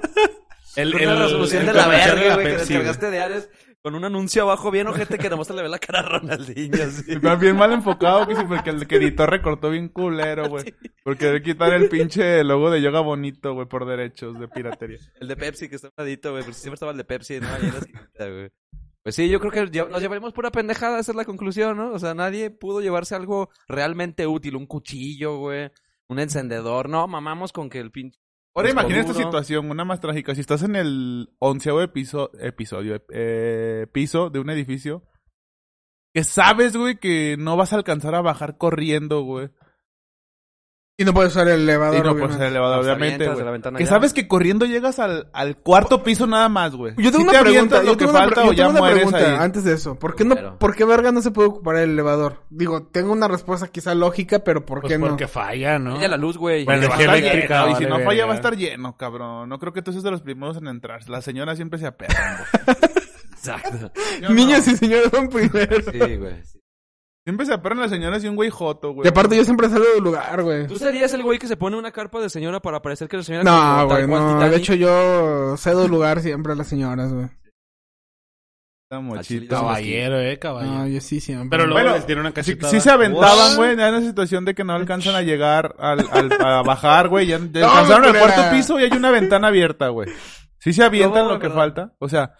El, 0.77 0.93
Con 0.93 1.03
una 1.03 1.23
resolución 1.23 1.67
de 1.67 1.73
la 1.73 1.89
verga, 1.89 2.35
güey, 2.35 2.47
que 2.47 2.53
descargaste 2.59 3.11
de 3.11 3.21
Ares 3.21 3.49
con 3.87 3.95
un 3.95 4.05
anuncio 4.05 4.43
abajo 4.43 4.73
bien 4.73 4.89
ojete 4.89 5.17
que 5.17 5.31
nomás 5.31 5.47
te 5.47 5.55
le 5.55 5.63
ve 5.63 5.69
la 5.69 5.79
cara 5.79 6.01
a 6.01 6.03
Ronaldinho, 6.03 6.83
así. 6.83 7.05
Está 7.07 7.37
bien 7.37 7.55
mal 7.55 7.71
enfocado, 7.71 8.27
que 8.27 8.35
sí, 8.35 8.43
porque 8.49 8.71
el 8.71 8.85
que 8.89 8.97
editó 8.97 9.27
recortó 9.27 9.71
bien 9.71 9.91
culero, 9.91 10.49
güey. 10.49 10.75
Porque 11.05 11.27
debe 11.27 11.41
quitar 11.41 11.73
el 11.73 11.89
pinche 11.89 12.43
logo 12.43 12.69
de 12.69 12.83
yoga 12.83 12.99
bonito, 12.99 13.55
güey, 13.55 13.69
por 13.69 13.87
derechos 13.87 14.41
de 14.41 14.49
piratería. 14.49 14.99
El 15.21 15.29
de 15.29 15.37
Pepsi, 15.37 15.69
que 15.69 15.77
está 15.77 15.93
un 15.97 16.05
güey, 16.05 16.43
porque 16.43 16.55
siempre 16.55 16.75
estaba 16.75 16.91
el 16.91 16.99
de 16.99 17.05
Pepsi, 17.05 17.39
¿no? 17.39 17.47
Ahí 17.47 17.71
güey. 18.19 18.51
Pues 19.05 19.15
sí, 19.15 19.29
yo 19.29 19.39
creo 19.39 19.53
que 19.53 19.61
nos 19.89 20.03
llevaremos 20.03 20.33
pura 20.33 20.51
pendejada, 20.51 20.99
esa 20.99 21.13
es 21.13 21.17
la 21.17 21.25
conclusión, 21.25 21.77
¿no? 21.77 21.93
O 21.93 22.01
sea, 22.01 22.13
nadie 22.13 22.51
pudo 22.51 22.81
llevarse 22.81 23.15
algo 23.15 23.51
realmente 23.69 24.27
útil, 24.27 24.57
un 24.57 24.67
cuchillo, 24.67 25.39
güey, 25.39 25.71
un 26.09 26.19
encendedor, 26.19 26.89
no, 26.89 27.07
mamamos 27.07 27.53
con 27.53 27.71
que 27.71 27.79
el 27.79 27.93
pinche... 27.93 28.19
Ahora 28.57 28.71
imagina 28.71 29.01
esta 29.01 29.13
situación, 29.15 29.71
una 29.71 29.85
más 29.85 30.01
trágica. 30.01 30.35
Si 30.35 30.41
estás 30.41 30.63
en 30.63 30.77
el 30.77 31.29
onceavo 31.39 31.83
episo- 31.83 32.31
episodio, 32.41 33.03
eh, 33.13 33.87
piso 33.93 34.31
de 34.31 34.41
un 34.41 34.49
edificio, 34.51 35.03
que 36.15 36.25
sabes, 36.25 36.75
güey, 36.77 36.97
que 36.99 37.37
no 37.39 37.57
vas 37.59 37.73
a 37.73 37.77
alcanzar 37.77 38.15
a 38.15 38.23
bajar 38.23 38.57
corriendo, 38.57 39.21
güey. 39.23 39.51
Y 40.99 41.05
no 41.05 41.13
puedes 41.13 41.33
usar 41.33 41.47
el 41.49 41.61
elevador. 41.61 41.97
Y 41.97 41.99
no 42.01 42.13
obviamente. 42.13 42.29
por 42.29 42.39
ser 42.39 42.47
elevado, 42.49 42.75
Pues 42.77 42.87
te 42.87 42.91
obviamente, 42.93 43.15
avientas 43.17 43.29
güey. 43.35 43.39
de 43.39 43.45
la 43.45 43.51
ventana 43.51 43.79
Que 43.79 43.85
ya. 43.85 43.91
sabes 43.91 44.15
que 44.15 44.27
corriendo 44.27 44.65
llegas 44.65 44.99
al, 44.99 45.29
al 45.35 45.59
cuarto 45.59 46.03
piso 46.03 46.27
nada 46.27 46.49
más, 46.49 46.75
güey. 46.75 46.95
Yo 46.97 47.13
tengo 47.13 47.17
Si 47.19 47.23
una 47.25 47.33
te 47.33 47.39
pregunta, 47.41 47.49
avientas 47.77 47.81
yo 47.83 47.87
lo 47.87 47.93
que 47.93 47.99
tengo 47.99 48.11
una, 48.13 48.19
falta 48.21 48.35
pre- 48.41 48.43
o 48.45 48.47
yo 48.47 48.53
ya 48.53 48.57
tengo 48.65 48.71
una 48.71 48.81
mueres 48.81 48.97
pregunta 49.11 49.31
ahí. 49.33 49.37
antes 49.45 49.65
de 49.65 49.73
eso. 49.75 49.99
¿Por 49.99 50.15
qué 50.17 50.25
no, 50.25 50.35
Pero- 50.37 50.59
por 50.59 50.75
qué 50.75 50.85
verga 50.87 51.13
no 51.13 51.21
se 51.21 51.31
puede 51.33 51.49
ocupar 51.49 51.77
el 51.77 51.91
elevador? 51.91 52.43
Digo, 52.49 52.83
tengo 52.85 53.13
una 53.13 53.29
respuesta 53.29 53.69
quizá 53.69 53.95
lógica, 53.95 54.39
pero 54.39 54.65
¿por 54.65 54.81
Pues 54.81 54.91
qué 54.95 54.99
no? 54.99 55.09
porque 55.09 55.29
falla, 55.29 55.79
¿no? 55.79 55.97
Falla 55.97 56.09
la 56.09 56.17
luz, 56.17 56.39
güey. 56.39 56.65
Bueno, 56.65 56.81
Que 56.81 56.89
va 56.89 56.95
a 56.95 56.97
energía 56.97 57.15
estar 57.17 57.31
eléctrica, 57.31 57.61
lleno, 57.67 57.67
y 57.73 57.75
si 57.77 57.85
vale 57.85 57.89
no 57.91 57.97
falla 57.97 58.09
verga. 58.09 58.27
va 58.27 58.33
a 58.33 58.37
estar 58.37 58.57
lleno, 58.57 58.97
cabrón. 58.97 59.49
No 59.51 59.59
creo 59.59 59.73
que 59.75 59.83
tú 59.83 59.93
seas 59.93 60.03
de 60.05 60.11
los 60.13 60.23
primeros 60.23 60.57
en 60.57 60.67
entrar. 60.67 61.07
La 61.11 61.21
señora 61.21 61.55
siempre 61.57 61.79
se 61.79 61.91
güey. 61.91 62.09
Exacto. 63.33 63.93
Niños 64.31 64.67
y 64.67 64.77
señores 64.77 65.11
van 65.11 65.29
primero. 65.29 65.77
Sí, 65.93 66.17
güey. 66.17 66.43
sí. 66.43 66.59
Siempre 67.27 67.45
se 67.45 67.53
aperran 67.55 67.81
las 67.81 67.91
señoras 67.91 68.23
y 68.23 68.29
un 68.29 68.37
güey 68.37 68.51
joto, 68.51 68.93
güey. 68.93 69.05
Y 69.05 69.09
aparte 69.11 69.37
yo 69.37 69.45
siempre 69.45 69.69
salgo 69.69 69.85
del 69.97 70.05
lugar, 70.05 70.43
güey. 70.45 70.69
¿Tú 70.69 70.77
serías 70.77 71.13
el 71.13 71.25
güey 71.25 71.41
que 71.41 71.49
se 71.49 71.57
pone 71.57 71.77
una 71.77 71.91
carpa 71.91 72.21
de 72.21 72.31
señora 72.31 72.61
para 72.61 72.81
parecer 72.81 73.09
que 73.09 73.17
la 73.17 73.25
señora... 73.25 73.43
No, 73.43 73.87
güey, 73.89 74.07
no. 74.07 74.35
Titanic? 74.35 74.51
De 74.53 74.57
hecho 74.59 74.75
yo 74.75 75.57
cedo 75.57 75.89
lugar 75.89 76.21
siempre 76.21 76.53
a 76.53 76.57
las 76.57 76.69
señoras, 76.69 77.13
güey. 77.13 77.27
Mochito. 78.93 79.23
chile, 79.25 79.49
Caballero, 79.49 80.21
eh, 80.21 80.39
caballero. 80.39 80.73
No, 80.79 80.87
yo 80.87 81.01
sí 81.01 81.19
siempre. 81.21 81.49
Pero 81.51 81.65
luego 81.67 81.81
Bueno, 81.83 81.97
les 81.97 82.07
tiene 82.07 82.21
una 82.21 82.31
Sí, 82.31 82.35
cachetada. 82.35 82.71
sí 82.71 82.81
se 82.81 82.91
aventaban, 82.91 83.57
güey, 83.57 83.77
ya 83.77 83.89
en 83.89 83.95
esa 83.97 84.07
situación 84.07 84.45
de 84.45 84.55
que 84.55 84.63
no 84.63 84.75
alcanzan 84.75 85.17
a 85.17 85.23
llegar 85.23 85.75
al, 85.81 86.07
al- 86.13 86.33
a 86.41 86.63
bajar, 86.65 87.09
güey. 87.09 87.27
Ya, 87.27 87.39
ya 87.39 87.61
No, 87.63 87.67
alcanzaron 87.69 88.15
el 88.15 88.21
cuarto 88.21 88.43
piso 88.53 88.79
y 88.79 88.85
hay 88.85 88.93
una 88.93 89.11
ventana 89.11 89.49
abierta, 89.49 89.89
güey. 89.89 90.09
Sí 90.61 90.73
se 90.73 90.85
avientan 90.85 91.25
No, 91.25 91.33
lo 91.33 91.39
que 91.41 91.49
verdad. 91.49 91.57
falta. 91.57 91.93
O 91.99 92.09
sea, 92.09 92.35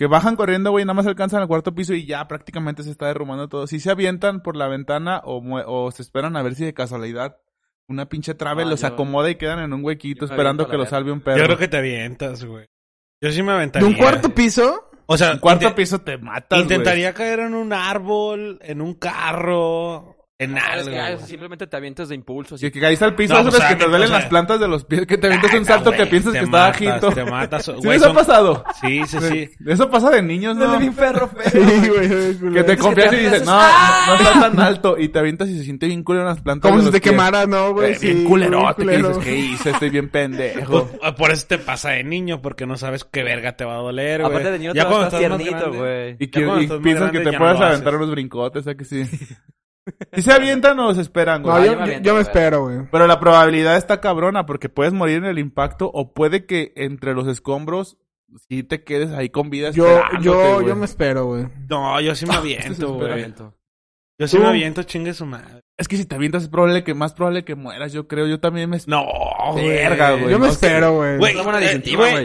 que 0.00 0.06
bajan 0.06 0.34
corriendo, 0.34 0.70
güey, 0.70 0.86
nada 0.86 0.94
más 0.94 1.06
alcanzan 1.06 1.42
al 1.42 1.46
cuarto 1.46 1.74
piso 1.74 1.92
y 1.92 2.06
ya 2.06 2.26
prácticamente 2.26 2.82
se 2.82 2.90
está 2.90 3.04
derrumbando 3.08 3.50
todo. 3.50 3.66
Si 3.66 3.80
se 3.80 3.90
avientan 3.90 4.42
por 4.42 4.56
la 4.56 4.66
ventana 4.66 5.20
o, 5.24 5.42
mue- 5.42 5.62
o 5.66 5.90
se 5.90 6.00
esperan 6.00 6.38
a 6.38 6.42
ver 6.42 6.54
si 6.54 6.64
de 6.64 6.72
casualidad 6.72 7.36
una 7.86 8.08
pinche 8.08 8.32
trave 8.32 8.62
Ah, 8.62 8.64
los 8.64 8.80
yo- 8.80 8.86
acomoda 8.86 9.28
y 9.28 9.34
quedan 9.34 9.58
en 9.58 9.74
un 9.74 9.84
huequito 9.84 10.20
yo 10.24 10.32
esperando 10.32 10.64
que 10.68 10.78
la 10.78 10.84
lo 10.84 10.86
salve 10.86 11.12
un 11.12 11.18
Yo 11.18 11.24
perro. 11.24 11.44
creo 11.44 11.58
que 11.58 11.68
te 11.68 11.76
avientas, 11.76 12.42
güey. 12.46 12.64
Yo 13.20 13.30
sí 13.30 13.42
me 13.42 13.50
¿De 13.52 13.56
aventaría. 13.58 13.88
un 13.88 13.94
cuarto 13.94 14.34
piso? 14.34 14.88
O 15.04 15.18
sea, 15.18 15.32
En 15.32 15.38
cuarto 15.38 15.74
piso 15.74 16.00
te 16.00 16.16
matas, 16.16 16.60
Intentaría 16.62 17.12
caer 17.12 17.40
en 17.40 17.52
un 17.52 17.74
árbol, 17.74 18.58
en 18.62 18.80
un 18.80 18.94
carro, 18.94 20.16
en 20.40 20.56
Ah, 20.56 20.60
es 20.74 20.78
algo. 20.80 20.90
que, 20.90 20.98
ah, 20.98 21.14
güey. 21.14 21.26
simplemente 21.28 21.66
te 21.66 21.76
avientas 21.76 22.08
de 22.08 22.14
impulso. 22.14 22.54
así. 22.56 22.66
Y 22.66 22.70
que 22.70 22.80
caíste 22.80 23.04
al 23.04 23.14
piso, 23.14 23.34
No, 23.34 23.40
eso 23.40 23.50
pues, 23.50 23.62
es 23.62 23.68
que 23.68 23.76
te 23.76 23.84
duelen 23.84 24.04
o 24.06 24.08
sea- 24.08 24.18
las 24.20 24.28
plantas 24.28 24.58
de 24.58 24.66
los 24.68 24.84
pies, 24.84 25.06
que 25.06 25.18
te 25.18 25.26
avientas 25.26 25.52
un 25.54 25.64
salto 25.66 25.92
que 25.92 26.06
piensas 26.06 26.32
que 26.32 26.38
está 26.40 26.68
bajito. 26.68 27.12
Te 27.12 27.24
matas. 27.24 27.64
¿Sí 27.80 27.86
les 27.88 28.02
ha 28.02 28.12
pasado? 28.14 28.64
Sí, 28.80 29.02
sí, 29.06 29.18
sí. 29.20 29.50
Eso 29.66 29.90
pasa 29.90 30.10
de 30.10 30.22
niños, 30.22 30.56
¿no? 30.56 30.78
perro 30.96 31.28
feo. 31.36 31.50
Sí, 31.52 31.88
güey. 32.40 32.54
Que 32.54 32.64
te 32.64 32.76
confías 32.78 33.12
y 33.12 33.16
te 33.16 33.22
dices, 33.22 33.44
no, 33.46 33.52
no, 33.60 34.06
no 34.06 34.14
está 34.14 34.40
tan 34.40 34.60
alto. 34.60 34.96
Y 34.98 35.08
te 35.10 35.18
avientas 35.18 35.48
y 35.50 35.58
se 35.58 35.64
siente 35.64 35.86
bien 35.86 36.02
culero 36.02 36.22
en 36.24 36.28
las 36.30 36.40
plantas 36.40 36.70
Como 36.70 36.78
de 36.78 36.82
si 36.82 36.86
los 36.86 36.94
te 36.94 37.00
pies. 37.00 37.12
quemara, 37.12 37.46
¿no, 37.46 37.74
güey? 37.74 37.92
Eh, 37.92 37.98
bien 38.00 38.18
Sí, 38.18 38.24
culerote, 38.24 38.84
que 38.86 38.96
dices, 38.96 39.18
¿qué 39.18 39.36
hice? 39.36 39.70
Estoy 39.70 39.90
bien 39.90 40.08
Pues, 40.10 40.28
pendejo. 40.30 40.88
por 41.18 41.30
eso 41.30 41.46
te 41.46 41.58
pasa 41.58 41.90
de 41.90 42.02
niño, 42.02 42.40
porque 42.40 42.66
no 42.66 42.76
sabes 42.78 43.04
qué 43.04 43.22
verga 43.22 43.56
te 43.56 43.64
va 43.64 43.74
a 43.74 43.78
doler, 43.82 44.20
güey. 44.22 44.32
Aparte 44.32 44.50
de 44.52 44.58
niño 44.58 44.72
Ya 44.74 44.82
te 44.84 44.88
cuando 44.88 45.04
estás 45.06 45.20
tiernito, 45.20 45.72
güey. 45.72 46.16
Y, 46.18 46.26
piensas 46.26 47.10
que 47.12 47.20
te 47.20 47.32
puedes 47.36 47.60
aventar 47.60 47.94
unos 47.96 48.10
brincotes, 48.10 48.66
¿a 48.66 48.74
que 48.74 48.84
sí? 48.84 49.04
¿Sí 50.12 50.22
se 50.22 50.32
avientan 50.32 50.78
o 50.80 50.94
se 50.94 51.00
esperan, 51.00 51.42
güey? 51.42 51.54
No, 51.54 51.60
Ah, 51.60 51.64
yo, 51.66 51.72
yo 51.72 51.80
me 51.80 51.92
yo- 51.94 52.00
yo 52.00 52.14
me 52.14 52.20
espero, 52.20 52.62
güey. 52.64 52.78
Pero 52.90 53.06
la 53.06 53.20
probabilidad 53.20 53.76
está 53.76 54.00
cabrona 54.00 54.46
porque 54.46 54.68
puedes 54.68 54.92
morir 54.92 55.16
en 55.18 55.24
el 55.26 55.38
impacto 55.38 55.90
o 55.92 56.12
puede 56.12 56.46
que 56.46 56.72
entre 56.76 57.14
los 57.14 57.26
escombros 57.28 57.98
sí 58.48 58.62
te 58.62 58.84
quedes 58.84 59.10
ahí 59.12 59.28
con 59.30 59.50
vida 59.50 59.70
Yo, 59.70 60.00
yo, 60.20 60.54
güey. 60.54 60.66
yo 60.68 60.76
me 60.76 60.84
espero, 60.84 61.26
güey. 61.26 61.46
No, 61.68 62.00
yo 62.00 62.14
sí 62.14 62.26
me 62.26 62.34
aviento, 62.36 62.94
güey. 62.94 63.12
Aviento. 63.12 63.54
Yo 64.18 64.28
sí 64.28 64.38
me 64.38 64.46
aviento, 64.46 64.82
chingue 64.82 65.14
su 65.14 65.24
madre. 65.26 65.60
Es 65.80 65.88
que 65.88 65.96
si 65.96 66.04
te 66.04 66.14
avientas 66.14 66.42
es 66.42 66.48
probable 66.50 66.84
que 66.84 66.92
más 66.92 67.14
probable 67.14 67.42
que 67.42 67.54
mueras, 67.54 67.92
yo 67.94 68.06
creo. 68.06 68.26
Yo 68.26 68.38
también 68.38 68.68
me... 68.68 68.78
No. 68.86 69.06
Verga, 69.56 70.10
güey. 70.12 70.30
Yo 70.30 70.38
me 70.38 70.46
no 70.46 70.52
espero, 70.52 70.94
güey. 70.94 71.16
Güey, 71.18 71.34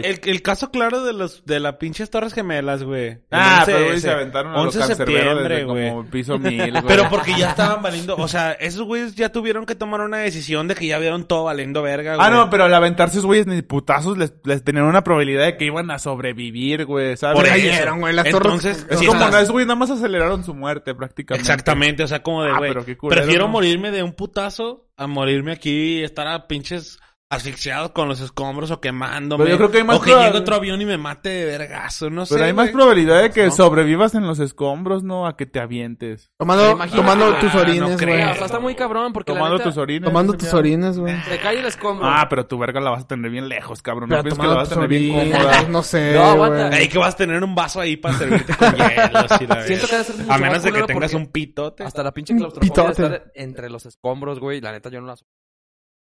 el, 0.04 0.20
el 0.30 0.42
caso 0.42 0.70
claro 0.70 1.02
de 1.04 1.12
los 1.14 1.44
de 1.46 1.58
las 1.60 1.76
pinches 1.76 2.10
Torres 2.10 2.34
Gemelas, 2.34 2.82
güey. 2.82 3.18
Ah, 3.30 3.60
11 3.60 3.72
pero 3.72 3.86
güey, 3.86 4.00
se 4.00 4.10
aventaron 4.10 4.52
a 4.52 4.56
los 4.56 4.66
11 4.66 4.78
de 4.78 4.86
cancerberos 4.86 5.22
septiembre, 5.24 5.54
desde 5.54 5.64
güey. 5.64 5.88
como 5.88 6.04
piso 6.10 6.38
mil, 6.38 6.70
güey. 6.70 6.84
Pero 6.86 7.08
porque 7.08 7.32
ya 7.38 7.50
estaban 7.50 7.82
valiendo, 7.82 8.16
o 8.16 8.28
sea, 8.28 8.52
esos 8.52 8.82
güeyes 8.82 9.14
ya 9.14 9.30
tuvieron 9.30 9.64
que 9.64 9.74
tomar 9.74 10.02
una 10.02 10.18
decisión 10.18 10.68
de 10.68 10.74
que 10.74 10.86
ya 10.86 10.98
vieron 10.98 11.24
todo 11.26 11.44
valiendo 11.44 11.80
verga, 11.82 12.16
güey. 12.16 12.26
Ah, 12.26 12.30
no, 12.30 12.50
pero 12.50 12.64
al 12.64 12.74
aventarse 12.74 13.14
esos 13.18 13.26
güeyes 13.26 13.46
ni 13.46 13.62
putazos 13.62 14.18
les, 14.18 14.34
les 14.44 14.62
tenían 14.62 14.84
una 14.84 15.02
probabilidad 15.02 15.46
de 15.46 15.56
que 15.56 15.64
iban 15.64 15.90
a 15.90 15.98
sobrevivir, 15.98 16.84
güey, 16.84 17.16
¿sabes? 17.16 17.36
Por 17.36 17.46
eso. 17.46 17.54
cayeron, 17.54 18.00
güey, 18.00 18.14
las 18.14 18.26
torres- 18.26 18.44
Entonces, 18.44 18.86
Es 18.90 18.98
como, 19.06 19.26
esos 19.26 19.50
güeyes 19.50 19.66
nada 19.66 19.78
más 19.78 19.90
aceleraron 19.90 20.44
su 20.44 20.54
muerte 20.54 20.94
prácticamente. 20.94 21.40
Exactamente, 21.40 22.02
o 22.02 22.06
sea, 22.06 22.22
como 22.22 22.44
de, 22.44 22.50
Ah, 22.50 22.58
güey, 22.58 22.70
pero 22.70 22.84
qué 22.84 22.96
culero, 22.96 23.22
prefiero 23.22 23.45
¿no? 23.45 23.45
Morirme 23.48 23.90
de 23.90 24.02
un 24.02 24.12
putazo 24.12 24.88
a 24.96 25.06
morirme 25.06 25.52
aquí 25.52 26.02
estar 26.02 26.26
a 26.26 26.46
pinches 26.46 26.98
asfixiados 27.36 27.90
con 27.92 28.08
los 28.08 28.20
escombros 28.20 28.70
o 28.70 28.80
quemándome. 28.80 29.44
Pero 29.44 29.54
yo 29.54 29.58
creo 29.58 29.70
que 29.70 29.78
hay 29.78 29.84
más 29.84 29.96
O 29.98 30.00
que 30.00 30.10
llegue 30.14 30.38
otro 30.38 30.56
avión 30.56 30.80
y 30.80 30.84
me 30.86 30.98
mate 30.98 31.28
de 31.28 31.44
vergazo, 31.46 32.10
no 32.10 32.26
sé. 32.26 32.34
Pero 32.34 32.46
hay 32.46 32.52
más 32.52 32.66
güey. 32.66 32.74
probabilidad 32.74 33.22
de 33.22 33.30
que 33.30 33.46
¿No? 33.46 33.50
sobrevivas 33.52 34.14
en 34.14 34.26
los 34.26 34.38
escombros, 34.40 35.02
¿no? 35.04 35.26
A 35.26 35.36
que 35.36 35.46
te 35.46 35.60
avientes. 35.60 36.30
Tomando, 36.38 36.72
Imagínate. 36.72 36.96
tomando 36.96 37.26
Ah, 37.36 37.40
tus 37.40 37.54
no 37.54 37.60
orines, 37.60 37.96
creo. 37.96 38.14
güey. 38.16 38.30
O 38.30 38.34
sea, 38.34 38.46
está 38.46 38.58
muy 38.60 38.74
cabrón 38.74 39.12
porque 39.12 39.32
la 39.32 39.38
Tomando 39.38 39.58
neta, 39.58 39.70
tus 39.70 39.76
orines. 39.78 40.04
Tomando 40.08 40.32
tus 40.34 40.52
orines, 40.54 40.98
güey. 40.98 41.14
Te 41.28 41.38
cae 41.38 41.58
el 41.58 41.66
escombro. 41.66 42.06
Ah, 42.06 42.26
pero 42.28 42.46
tu 42.46 42.58
verga 42.58 42.80
la 42.80 42.90
vas 42.90 43.04
a 43.04 43.06
tener 43.06 43.30
bien 43.30 43.48
lejos, 43.48 43.82
cabrón. 43.82 44.08
Pero 44.08 44.22
no 44.22 44.24
piensas 44.24 44.38
que 44.42 44.46
la 44.46 44.54
tomando 44.54 44.56
vas 44.60 44.66
a 44.66 44.74
tus 44.74 44.82
tener 44.82 44.88
bien 44.88 45.18
orines, 45.20 45.38
cómoda. 45.38 45.62
no 45.68 45.82
sé, 45.82 46.12
No, 46.14 46.22
aguanta. 46.24 46.66
güey. 46.68 46.80
Ey, 46.80 46.88
que 46.88 46.98
vas 46.98 47.14
a 47.14 47.16
tener 47.16 47.42
un 47.44 47.54
vaso 47.54 47.80
ahí 47.80 47.96
para 47.96 48.18
servirte 48.18 48.54
con 48.56 48.74
hielo, 48.74 49.12
la 49.12 49.62
Siento 49.62 49.86
que 49.86 49.92
debe 49.92 50.04
ser 50.04 50.16
mucho 50.16 50.26
A 50.32 50.38
más 50.38 50.40
menos 50.40 50.62
de 50.62 50.68
que 50.68 50.70
culero 50.72 50.86
tengas 50.86 51.12
porque 51.12 51.16
un 51.24 51.32
pitote. 51.32 51.84
Hasta 51.84 52.02
la 52.02 52.12
pinche 52.12 52.36
claustrofobia 52.36 52.82
de 52.84 52.88
pitote. 52.90 53.02
estar 53.16 53.32
entre 53.34 53.70
los 53.70 53.86
escombros, 53.86 54.40
güey. 54.40 54.60
La 54.60 54.72
neta, 54.72 54.88
yo 54.90 55.00
no 55.00 55.06
la 55.06 55.16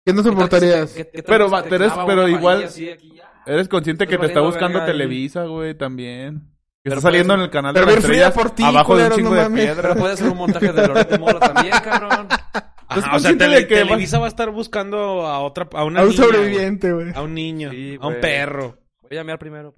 ¿Qué 0.06 0.14
no 0.14 0.24
soportarías? 0.24 0.94
¿Qué- 0.94 1.24
Pero 1.26 1.50
va- 1.50 1.64
te 1.64 1.70
pero 1.70 1.86
es- 1.86 2.32
igual- 2.32 2.64
así 2.66 2.90
aquí? 2.90 3.20
Eres 3.46 3.68
consciente 3.68 4.08
que 4.08 4.18
te 4.18 4.26
está 4.28 4.42
buscando. 4.42 4.84
Televisa, 4.86 5.44
güey, 5.46 5.76
también. 5.78 6.50
Que 6.84 6.90
está 6.90 7.02
saliendo 7.02 7.34
en 7.36 7.42
el 7.42 7.50
canal 7.50 7.74
de 7.74 8.32
por 8.34 8.52
ti, 8.52 8.64
abajo 8.64 8.98
de 8.98 9.06
un 9.08 9.12
chingo 9.14 9.30
no 9.30 9.36
de 9.50 9.50
piedra. 9.52 9.82
Pero 9.82 9.96
puede 9.96 10.18
ser 10.18 10.30
un 10.30 10.38
montaje 10.38 10.72
de 10.74 10.88
Loreto 10.88 11.18
Mola 11.20 11.40
también, 11.40 11.74
cabrón. 11.82 12.28
Ajá, 12.30 13.00
¿Estás 13.00 13.16
o 13.16 13.20
sea, 13.20 13.32
tele- 13.38 13.68
que 13.68 13.76
Televisa 13.76 14.20
va 14.20 14.26
a 14.26 14.28
estar 14.28 14.50
buscando 14.52 15.26
a 15.26 15.40
otra, 15.40 15.68
a 15.74 15.86
una 15.86 16.02
A 16.02 16.04
un 16.04 16.10
niña, 16.10 16.24
sobreviviente, 16.24 16.92
güey. 16.92 17.12
A 17.16 17.22
un 17.22 17.34
niño, 17.34 17.72
Sí, 17.72 17.98
a 18.00 18.08
un 18.08 18.20
perro. 18.20 18.78
Voy 19.02 19.12
a 19.12 19.16
llamar 19.16 19.40
primero. 19.40 19.74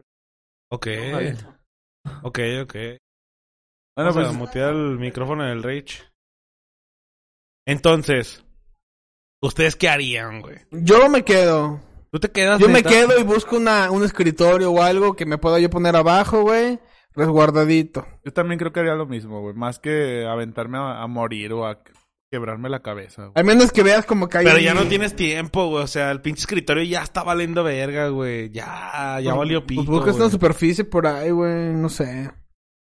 Ok, 0.71 0.87
ok, 2.23 2.39
ok. 2.63 2.73
Bueno, 2.73 2.97
Vamos 3.95 4.17
a 4.17 4.21
pues, 4.21 4.33
mutear 4.33 4.73
el 4.73 4.97
micrófono 4.99 5.43
del 5.45 5.63
Rich. 5.63 6.03
Entonces, 7.67 8.44
¿ustedes 9.45 9.75
qué 9.75 9.89
harían, 9.89 10.41
güey? 10.41 10.57
Yo 10.71 11.09
me 11.09 11.23
quedo. 11.23 11.79
¿Tú 12.11 12.19
te 12.19 12.31
quedas? 12.31 12.59
Yo 12.59 12.69
me 12.69 12.83
quedo 12.83 13.19
y 13.19 13.23
busco 13.23 13.57
una, 13.57 13.91
un 13.91 14.03
escritorio 14.03 14.71
o 14.71 14.81
algo 14.81 15.15
que 15.15 15.25
me 15.25 15.37
pueda 15.37 15.59
yo 15.59 15.69
poner 15.69 15.95
abajo, 15.95 16.41
güey. 16.43 16.79
Resguardadito. 17.13 18.05
yo 18.25 18.33
también 18.33 18.59
creo 18.59 18.71
que 18.73 18.81
haría 18.81 18.95
lo 18.95 19.05
mismo, 19.05 19.41
güey. 19.41 19.53
Más 19.55 19.79
que 19.79 20.25
aventarme 20.25 20.77
a, 20.77 21.01
a 21.01 21.07
morir 21.07 21.53
o 21.53 21.65
a 21.65 21.79
quebrarme 22.31 22.69
la 22.69 22.81
cabeza, 22.81 23.23
güey. 23.23 23.31
Al 23.35 23.45
menos 23.45 23.71
que 23.71 23.83
veas 23.83 24.05
como 24.05 24.27
que 24.27 24.39
hay... 24.39 24.45
Pero 24.45 24.59
ya 24.59 24.73
no 24.73 24.83
tienes 24.87 25.15
tiempo, 25.15 25.67
güey. 25.69 25.83
O 25.83 25.87
sea, 25.87 26.11
el 26.11 26.21
pinche 26.21 26.41
escritorio 26.41 26.83
ya 26.83 27.01
está 27.03 27.23
valiendo 27.23 27.63
verga, 27.63 28.09
güey. 28.09 28.49
Ya, 28.51 29.19
ya 29.23 29.33
valió 29.33 29.65
pito, 29.65 29.85
Pues 29.85 29.97
buscas 29.97 30.15
una 30.17 30.29
superficie 30.29 30.83
por 30.83 31.07
ahí, 31.07 31.31
güey. 31.31 31.73
No 31.73 31.87
sé. 31.89 32.31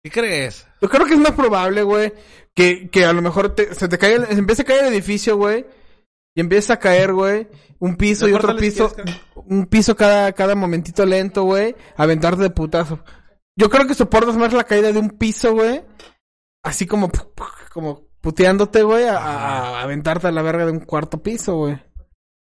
¿Qué 0.04 0.10
crees? 0.12 0.68
Yo 0.82 0.90
creo 0.90 1.06
que 1.06 1.14
es 1.14 1.20
más 1.20 1.32
probable, 1.32 1.84
güey, 1.84 2.12
que, 2.54 2.90
que 2.90 3.06
a 3.06 3.14
lo 3.14 3.22
mejor 3.22 3.56
te- 3.56 3.74
se 3.74 3.88
te 3.88 3.98
cae, 3.98 4.16
el- 4.16 4.26
se 4.28 4.34
empieza 4.34 4.64
a 4.64 4.66
caer 4.66 4.86
el 4.86 4.94
edificio, 4.94 5.38
güey, 5.38 5.66
y 6.36 6.42
empieza 6.42 6.74
a 6.74 6.80
caer, 6.80 7.14
güey, 7.14 7.48
un 7.80 7.96
piso 7.96 8.28
y 8.28 8.34
otro 8.34 8.56
piso, 8.56 8.94
un 9.36 9.66
piso 9.68 9.96
cada, 9.96 10.32
cada 10.34 10.56
momentito 10.56 11.06
lento, 11.06 11.44
güey, 11.44 11.76
aventarte 11.96 12.42
de 12.42 12.50
putazo. 12.50 13.00
Yo 13.56 13.70
creo 13.70 13.86
que 13.88 13.94
soportas 13.94 14.36
más 14.36 14.52
la 14.54 14.64
caída 14.64 14.92
de 14.92 15.00
un 15.00 15.12
piso, 15.12 15.54
güey, 15.54 15.84
así 16.64 16.88
como, 16.88 17.12
como 17.72 18.08
puteándote, 18.22 18.84
güey, 18.84 19.06
a, 19.06 19.82
aventarte 19.82 20.28
a 20.28 20.32
la 20.32 20.42
verga 20.42 20.66
de 20.66 20.72
un 20.72 20.80
cuarto 20.80 21.22
piso, 21.22 21.56
güey. 21.58 21.80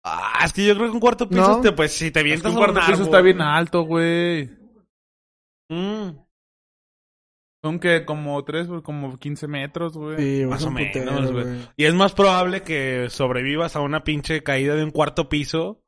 Ah, 0.04 0.42
es 0.44 0.54
que 0.54 0.66
yo 0.66 0.76
creo 0.76 0.88
que 0.88 0.94
un 0.94 1.00
cuarto 1.00 1.30
piso, 1.30 1.48
¿No? 1.48 1.62
te, 1.62 1.72
pues 1.72 1.92
si 1.94 2.10
te 2.12 2.22
Es 2.34 2.42
que 2.42 2.48
un 2.48 2.56
a 2.56 2.58
cuarto 2.58 2.80
piso 2.80 2.94
árbol- 2.94 3.04
está 3.06 3.22
bien 3.22 3.42
alto, 3.42 3.84
güey. 3.84 4.50
Mm, 5.70 6.10
Son 7.62 7.80
que 7.80 8.06
como 8.06 8.42
tres, 8.46 8.68
como 8.84 9.18
15 9.18 9.48
metros, 9.48 9.98
güey. 9.98 10.18
Sí, 10.18 10.38
güey, 10.38 10.46
Más 10.46 10.64
o 10.64 10.72
menos, 10.72 11.32
güey. 11.32 11.46
Y 11.76 11.86
es 11.86 11.94
más 11.94 12.14
probable 12.14 12.62
que 12.62 13.08
sobrevivas 13.10 13.76
a 13.76 13.82
una 13.82 14.04
pinche 14.04 14.44
caída 14.44 14.76
de 14.76 14.84
un 14.84 14.92
cuarto 14.92 15.28
piso 15.28 15.84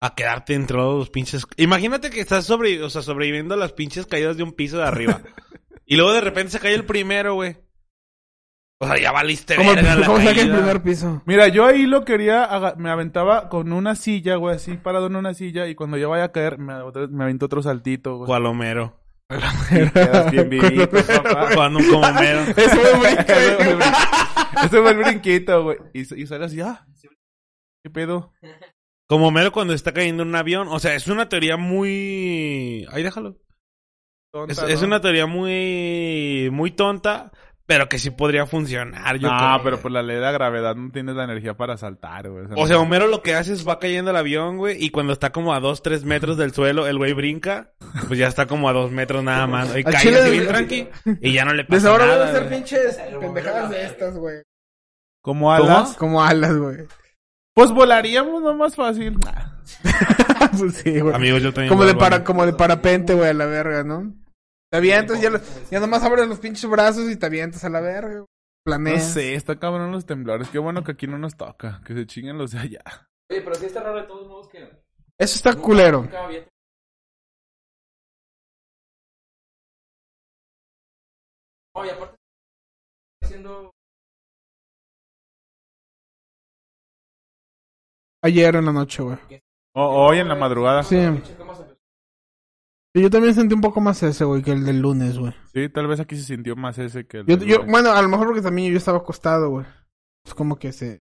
a 0.00 0.14
quedarte 0.14 0.54
entre 0.54 0.78
los 0.78 1.10
pinches. 1.10 1.46
Imagínate 1.58 2.08
que 2.08 2.20
estás 2.20 2.46
sobre, 2.46 2.82
o 2.82 2.88
sea, 2.88 3.02
sobreviviendo 3.02 3.54
a 3.54 3.58
las 3.58 3.74
pinches 3.74 4.06
caídas 4.06 4.38
de 4.38 4.44
un 4.44 4.52
piso 4.52 4.78
de 4.78 4.84
arriba. 4.84 5.20
y 5.84 5.96
luego 5.96 6.12
de 6.12 6.22
repente 6.22 6.52
se 6.52 6.60
cae 6.60 6.74
el 6.74 6.86
primero, 6.86 7.34
güey. 7.34 7.58
O 8.82 8.86
sea, 8.86 8.98
ya 8.98 9.12
valiste 9.12 9.56
Como, 9.56 9.74
verga 9.74 9.94
la 9.94 10.06
como 10.06 10.20
saca 10.20 10.40
el 10.40 10.52
primer 10.52 10.82
piso. 10.82 11.22
Mira, 11.26 11.48
yo 11.48 11.66
ahí 11.66 11.84
lo 11.84 12.06
quería, 12.06 12.48
me 12.78 12.88
aventaba 12.88 13.50
con 13.50 13.74
una 13.74 13.94
silla, 13.94 14.36
güey, 14.36 14.56
así 14.56 14.78
parado 14.78 15.08
en 15.08 15.16
una 15.16 15.34
silla 15.34 15.66
y 15.66 15.74
cuando 15.74 15.98
yo 15.98 16.08
vaya 16.08 16.24
a 16.24 16.32
caer 16.32 16.56
me, 16.56 16.72
me 17.10 17.24
aventó 17.24 17.44
otro 17.44 17.62
saltito, 17.62 18.16
güey. 18.16 18.26
Cual 18.26 18.46
Homero. 18.46 18.99
Quedas 19.94 20.30
bien 20.32 20.48
vivito, 20.50 20.88
papá. 20.90 21.50
Jugando 21.54 21.78
un 21.78 21.86
como 21.88 22.06
Homero. 22.06 22.40
Eso 22.56 22.70
fue 22.70 22.90
el 22.90 22.98
güey. 22.98 23.14
brin- 23.16 23.94
ese 24.64 24.68
fue 24.82 24.90
el 24.90 24.96
brinquito, 24.98 25.62
güey. 25.62 25.78
Y, 25.94 26.00
y 26.22 26.26
sale 26.26 26.44
así, 26.46 26.60
ah, 26.60 26.84
¿qué 27.82 27.90
pedo? 27.90 28.32
Como 29.08 29.28
Homero 29.28 29.52
cuando 29.52 29.72
está 29.74 29.92
cayendo 29.92 30.22
en 30.24 30.30
un 30.30 30.36
avión. 30.36 30.68
O 30.68 30.78
sea, 30.80 30.94
es 30.94 31.06
una 31.08 31.28
teoría 31.28 31.56
muy... 31.56 32.86
Ahí 32.92 33.02
déjalo. 33.02 33.36
Tonta, 34.32 34.52
Es, 34.52 34.60
¿no? 34.62 34.68
es 34.68 34.82
una 34.82 35.00
teoría 35.00 35.26
muy... 35.26 36.48
Muy 36.52 36.70
tonta. 36.72 37.32
Pero 37.70 37.88
que 37.88 38.00
sí 38.00 38.10
podría 38.10 38.46
funcionar, 38.46 39.16
yo 39.18 39.30
No, 39.30 39.38
creo. 39.38 39.62
pero 39.62 39.78
por 39.80 39.92
la 39.92 40.02
ley 40.02 40.16
de 40.16 40.22
la 40.22 40.32
gravedad 40.32 40.74
no 40.74 40.90
tienes 40.90 41.14
la 41.14 41.22
energía 41.22 41.54
para 41.56 41.76
saltar, 41.76 42.28
güey. 42.28 42.46
O 42.56 42.66
sea, 42.66 42.80
Homero 42.80 43.06
lo 43.06 43.22
que 43.22 43.36
hace 43.36 43.52
es 43.52 43.66
va 43.66 43.78
cayendo 43.78 44.10
el 44.10 44.16
avión, 44.16 44.56
güey, 44.56 44.76
y 44.84 44.90
cuando 44.90 45.12
está 45.12 45.30
como 45.30 45.54
a 45.54 45.60
dos, 45.60 45.80
tres 45.80 46.04
metros 46.04 46.36
del 46.36 46.52
suelo, 46.52 46.88
el 46.88 46.98
güey 46.98 47.12
brinca, 47.12 47.70
pues 48.08 48.18
ya 48.18 48.26
está 48.26 48.46
como 48.46 48.68
a 48.68 48.72
dos 48.72 48.90
metros 48.90 49.22
nada 49.22 49.46
más. 49.46 49.68
Y 49.76 49.84
cae 49.84 49.94
así 50.16 50.30
bien 50.32 50.48
tranqui, 50.48 50.88
y 51.20 51.32
ya 51.32 51.44
no 51.44 51.52
le 51.52 51.62
Desde 51.62 51.68
pasa 51.76 51.90
ahora 51.90 52.06
voy 52.06 52.14
nada. 52.16 52.26
a 52.26 52.30
hacer 52.30 52.48
pinches 52.48 53.00
pendejadas 53.20 53.70
de 53.70 53.86
estas, 53.86 54.16
güey. 54.16 54.42
como 55.22 55.52
alas, 55.52 55.96
Como 55.96 56.24
alas, 56.24 56.56
güey. 56.56 56.78
pues 57.54 57.70
volaríamos 57.70 58.42
no 58.42 58.52
más 58.54 58.74
fácil. 58.74 59.16
pues 60.58 60.74
sí, 60.74 60.98
güey. 60.98 61.14
Amigos, 61.14 61.40
yo 61.42 61.52
también 61.52 61.68
Como 61.68 61.84
de, 61.84 61.94
para, 61.94 62.24
como 62.24 62.44
de 62.46 62.52
parapente, 62.52 63.14
güey, 63.14 63.30
a 63.30 63.34
la 63.34 63.46
verga, 63.46 63.84
¿no? 63.84 64.12
Te 64.70 64.78
avientas, 64.78 65.20
ya, 65.20 65.30
lo- 65.30 65.40
ya 65.70 65.80
nomás 65.80 66.02
abres 66.04 66.28
los 66.28 66.38
pinches 66.38 66.68
brazos 66.70 67.10
y 67.10 67.16
te 67.16 67.26
avientas 67.26 67.64
a 67.64 67.68
la 67.70 67.80
verga. 67.80 68.08
güey. 68.08 68.18
No 68.20 68.26
Planeas. 68.64 69.12
sé, 69.14 69.34
está 69.34 69.58
cabrón 69.58 69.90
los 69.90 70.06
temblores. 70.06 70.48
Qué 70.50 70.58
bueno 70.58 70.84
que 70.84 70.92
aquí 70.92 71.06
no 71.06 71.18
nos 71.18 71.36
toca, 71.36 71.80
que 71.84 71.94
se 71.94 72.06
chinguen 72.06 72.38
los 72.38 72.52
de 72.52 72.58
allá. 72.58 72.82
Oye, 73.30 73.40
pero 73.40 73.54
sí 73.56 73.66
está 73.66 73.82
raro 73.82 73.96
de 74.02 74.06
todos 74.06 74.28
modos 74.28 74.48
que... 74.48 74.58
Eso 75.18 75.36
está 75.36 75.54
culero. 75.54 76.02
Nunca 76.02 76.24
había- 76.24 76.46
Oye, 81.74 81.90
aparte... 81.92 82.16
Haciendo... 83.22 83.70
Ayer 88.22 88.54
en 88.56 88.64
la 88.66 88.72
noche, 88.72 89.02
güey. 89.02 89.16
O 89.74 90.06
hoy 90.08 90.18
en 90.18 90.28
la 90.28 90.34
madrugada. 90.34 90.82
Sí. 90.82 90.96
¿Cómo 91.38 91.54
se 92.94 93.02
Yo 93.02 93.10
también 93.10 93.34
sentí 93.34 93.54
un 93.54 93.60
poco 93.60 93.80
más 93.80 94.02
ese, 94.02 94.24
güey, 94.24 94.42
que 94.42 94.52
el 94.52 94.64
del 94.64 94.80
lunes, 94.80 95.18
güey. 95.18 95.32
Sí, 95.54 95.68
tal 95.68 95.86
vez 95.86 96.00
aquí 96.00 96.16
se 96.16 96.24
sintió 96.24 96.56
más 96.56 96.78
ese 96.78 97.06
que 97.06 97.18
el 97.18 97.26
Yo, 97.26 97.36
del 97.36 97.48
yo, 97.48 97.56
lunes. 97.58 97.70
bueno, 97.70 97.92
a 97.92 98.02
lo 98.02 98.08
mejor 98.08 98.26
porque 98.26 98.42
también 98.42 98.70
yo 98.72 98.78
estaba 98.78 98.98
acostado, 98.98 99.50
güey. 99.50 99.66
Es 100.24 100.34
como 100.34 100.58
que 100.58 100.72
se... 100.72 101.00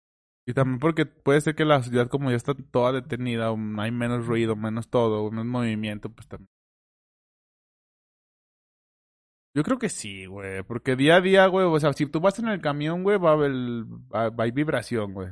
Y 0.47 0.55
también 0.55 0.81
porque 0.81 1.07
puede 1.07 1.41
ser 1.41 1.55
que 1.55 1.65
la 1.65 1.83
ciudad 1.83 2.09
como 2.09 2.31
ya 2.31 2.37
está 2.37 2.55
toda 2.55 2.93
detenida, 2.93 3.51
hay 3.79 3.91
menos 3.93 4.27
ruido, 4.27 4.57
menos 4.57 4.89
todo, 4.89 5.31
menos 5.31 5.47
movimiento, 5.47 6.11
pues 6.11 6.27
también. 6.27 6.49
Yo 9.55 9.63
creo 9.63 9.79
que 9.79 9.89
sí, 9.89 10.27
güey, 10.27 10.63
porque 10.63 10.97
día 10.97 11.17
a 11.17 11.21
día, 11.21 11.47
güey, 11.47 11.67
o 11.67 11.79
sea, 11.79 11.93
si 11.93 12.07
tú 12.07 12.21
vas 12.21 12.39
en 12.39 12.49
el 12.49 12.61
camión, 12.61 13.03
güey, 13.03 13.19
va 13.19 13.31
a 13.31 13.33
haber, 13.35 13.53
va, 13.53 14.33
hay 14.43 14.51
vibración, 14.51 15.13
güey. 15.13 15.29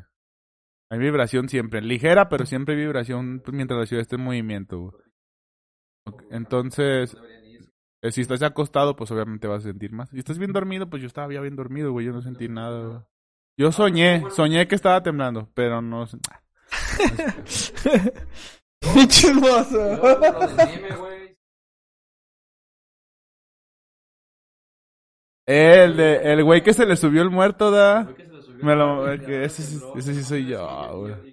Hay 0.91 0.99
vibración 0.99 1.49
siempre, 1.49 1.81
ligera, 1.81 2.29
pero 2.29 2.45
siempre 2.45 2.75
hay 2.75 2.81
vibración 2.83 3.43
mientras 3.53 3.81
la 3.81 3.87
ciudad 3.87 4.03
esté 4.03 4.17
en 4.17 4.25
movimiento, 4.25 4.79
güey. 4.79 5.10
Entonces, 6.31 7.17
eh, 8.03 8.13
si 8.13 8.21
estás 8.23 8.43
acostado, 8.43 8.97
pues 8.97 9.11
obviamente 9.11 9.47
vas 9.47 9.65
a 9.65 9.69
sentir 9.69 9.93
más. 9.93 10.09
Si 10.11 10.19
estás 10.19 10.39
bien 10.39 10.53
dormido, 10.53 10.89
pues 10.89 11.03
yo 11.03 11.07
estaba 11.07 11.33
ya 11.33 11.41
bien 11.41 11.57
dormido, 11.57 11.93
güey, 11.93 12.07
yo 12.07 12.13
no 12.13 12.23
sentí 12.23 12.49
nada, 12.49 12.87
güey. 12.87 13.01
Yo 13.59 13.73
soñé, 13.73 14.31
soñé 14.31 14.67
que 14.69 14.75
estaba 14.75 15.03
temblando, 15.03 15.51
pero 15.55 15.83
no... 15.83 16.07
¡Qué 18.81 19.07
chismoso! 19.09 19.79
El 25.47 25.97
de, 25.97 26.33
el 26.33 26.45
güey 26.45 26.63
que 26.63 26.73
se 26.73 26.87
le 26.87 26.97
subió 26.97 27.23
el 27.23 27.31
muerto, 27.31 27.71
da. 27.71 28.09
Me 28.63 28.75
lo, 28.77 29.11
el 29.11 29.25
que 29.25 29.45
ese, 29.45 29.63
sí- 29.63 29.81
ese 29.97 30.15
sí 30.15 30.23
soy 30.23 30.47
yo, 30.47 30.67
güey. 30.99 31.30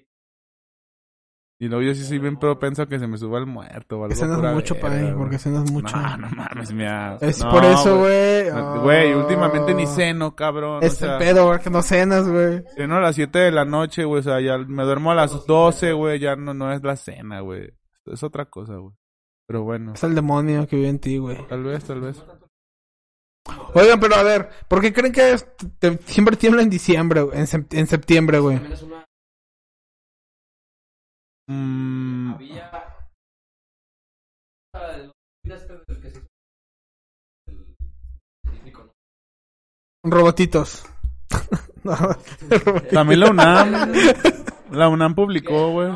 Y 1.60 1.68
luego 1.70 1.82
yo 1.84 1.96
sí 1.96 2.04
soy 2.04 2.20
bien 2.20 2.38
propenso 2.38 2.84
a 2.84 2.88
que 2.88 3.00
se 3.00 3.08
me 3.08 3.18
suba 3.18 3.40
el 3.40 3.48
muerto 3.48 3.98
o 4.00 4.04
algo. 4.04 4.14
Es 4.14 4.22
mucho, 4.22 4.76
verga, 4.76 4.90
pa, 4.90 4.96
güey. 5.00 5.14
porque 5.16 5.36
es 5.38 5.48
mucho. 5.48 5.98
No, 5.98 6.18
no 6.18 6.30
mames, 6.30 6.72
mía. 6.72 7.18
Es 7.20 7.44
No, 7.44 7.50
por 7.50 7.66
eso, 7.66 7.98
güey. 7.98 8.50
Güey, 8.84 9.14
Oh. 9.14 9.20
últimamente 9.22 9.74
ni 9.74 9.88
ceno, 9.88 10.36
cabrón. 10.36 10.84
Es 10.84 10.94
o 10.94 10.96
sea, 10.98 11.14
el 11.14 11.18
pedo, 11.20 11.48
güey, 11.48 11.60
que 11.60 11.70
no 11.72 11.82
cenas, 11.82 12.30
güey. 12.30 12.64
Ceno 12.76 12.98
a 12.98 13.02
las 13.02 13.16
7 13.16 13.40
de 13.40 13.52
la 13.52 13.66
noche, 13.66 14.04
güey. 14.04 14.20
O 14.20 14.24
sea, 14.24 14.40
ya 14.40 14.60
me 14.60 14.84
duermo 14.84 15.12
a 15.12 15.16
las 15.16 15.48
12, 15.48 15.94
güey. 15.94 16.20
Ya 16.20 16.36
no, 16.36 16.54
no 16.54 16.72
es 16.72 16.84
la 16.84 16.96
cena, 16.96 17.40
güey. 17.40 17.74
Es 18.06 18.22
otra 18.22 18.46
cosa, 18.46 18.76
güey. 18.76 18.94
Pero 19.48 19.64
bueno, 19.64 19.94
Es 19.94 20.04
el 20.04 20.14
demonio 20.14 20.68
que 20.68 20.76
vive 20.76 20.90
en 20.90 21.00
ti, 21.00 21.18
güey. 21.18 21.38
tal 21.48 21.64
vez, 21.64 21.84
tal 21.86 22.02
vez. 22.02 22.24
Oigan, 23.74 24.00
pero 24.00 24.16
a 24.16 24.24
ver, 24.24 24.50
¿por 24.68 24.82
qué 24.82 24.94
creen 24.94 25.12
que 25.14 25.32
es- 25.34 25.48
te- 25.80 25.98
siempre 26.06 26.36
tiembla 26.36 26.62
en 26.62 26.70
diciembre? 26.70 27.22
En, 27.34 27.48
en 27.72 27.88
septiembre, 27.88 28.40
güey? 28.40 28.60
Mm, 31.50 32.34
Robotitos. 40.04 40.86
No, 41.84 41.96
también 42.92 43.22
la 43.22 43.30
UNAM. 43.30 43.94
La 44.72 44.90
UNAM 44.90 45.16
publicó, 45.16 45.72
güey. 45.72 45.90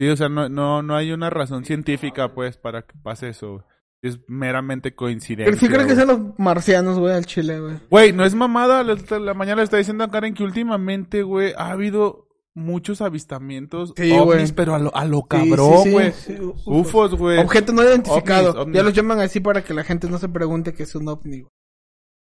Sí, 0.00 0.08
o 0.08 0.16
sea, 0.16 0.28
no, 0.28 0.48
no, 0.48 0.82
no 0.82 0.94
hay 0.94 1.10
una 1.12 1.30
razón 1.30 1.64
científica, 1.64 2.34
pues, 2.34 2.56
para 2.56 2.82
que 2.82 2.96
pase 3.02 3.30
eso. 3.30 3.52
güey. 3.54 3.73
Es 4.04 4.18
meramente 4.28 4.94
coincidencia. 4.94 5.46
¿Pero 5.46 5.56
sí 5.56 5.66
creen 5.68 5.88
que 5.88 5.94
sean 5.94 6.08
los 6.08 6.38
marcianos, 6.38 6.98
güey, 6.98 7.14
al 7.14 7.24
chile, 7.24 7.58
güey? 7.58 7.74
Güey, 7.90 8.12
no 8.12 8.24
es 8.24 8.34
mamada. 8.34 8.82
La, 8.84 8.96
la 9.18 9.32
mañana 9.34 9.56
le 9.56 9.64
está 9.64 9.78
diciendo 9.78 10.04
a 10.04 10.10
Karen 10.10 10.34
que 10.34 10.44
últimamente, 10.44 11.22
güey, 11.22 11.54
ha 11.56 11.70
habido 11.70 12.28
muchos 12.54 13.00
avistamientos 13.00 13.94
Sí, 13.96 14.12
ovnis, 14.12 14.52
pero 14.52 14.74
a 14.74 14.78
lo, 14.78 14.94
a 14.94 15.04
lo 15.06 15.22
cabrón, 15.22 15.82
sí, 15.84 15.90
güey. 15.90 16.12
sí, 16.12 16.36
ufos. 16.66 17.14
Güey. 17.14 17.38
Objeto 17.38 17.72
no 17.72 17.82
identificado. 17.82 18.50
Ovnis, 18.50 18.62
ovnis. 18.62 18.76
Ya 18.76 18.82
los 18.82 18.92
llaman 18.92 19.20
así 19.20 19.40
para 19.40 19.64
que 19.64 19.72
la 19.74 19.84
gente 19.84 20.08
no 20.08 20.18
se 20.18 20.28
pregunte 20.28 20.74
que 20.74 20.82
es 20.82 20.94
un 20.94 21.08
ovni, 21.08 21.40
güey. 21.40 21.50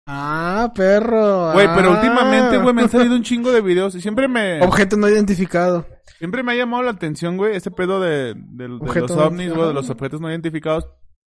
Ah, 0.09 0.72
perro. 0.74 1.53
Güey, 1.53 1.66
pero 1.74 1.91
ah. 1.91 1.95
últimamente, 1.97 2.59
güey, 2.59 2.74
me 2.74 2.83
han 2.83 2.89
salido 2.89 3.14
un 3.14 3.22
chingo 3.22 3.51
de 3.53 3.61
videos 3.61 3.95
y 3.97 4.01
siempre 4.01 4.29
me... 4.29 4.62
Objeto 4.62 4.97
no 4.97 5.09
identificado. 5.09 5.87
Siempre 6.18 6.43
me 6.43 6.53
ha 6.53 6.57
llamado 6.57 6.83
la 6.85 6.93
atención, 6.93 7.37
güey, 7.37 7.57
ese 7.57 7.70
pedo 7.70 8.01
de, 8.01 8.35
de- 8.35 8.68
de 8.68 8.68
los 8.68 9.11
ovnis, 9.11 9.53
güey, 9.53 9.68
de 9.68 9.74
los 9.74 9.91
objetos 9.91 10.20
no 10.20 10.31
identificados. 10.31 10.87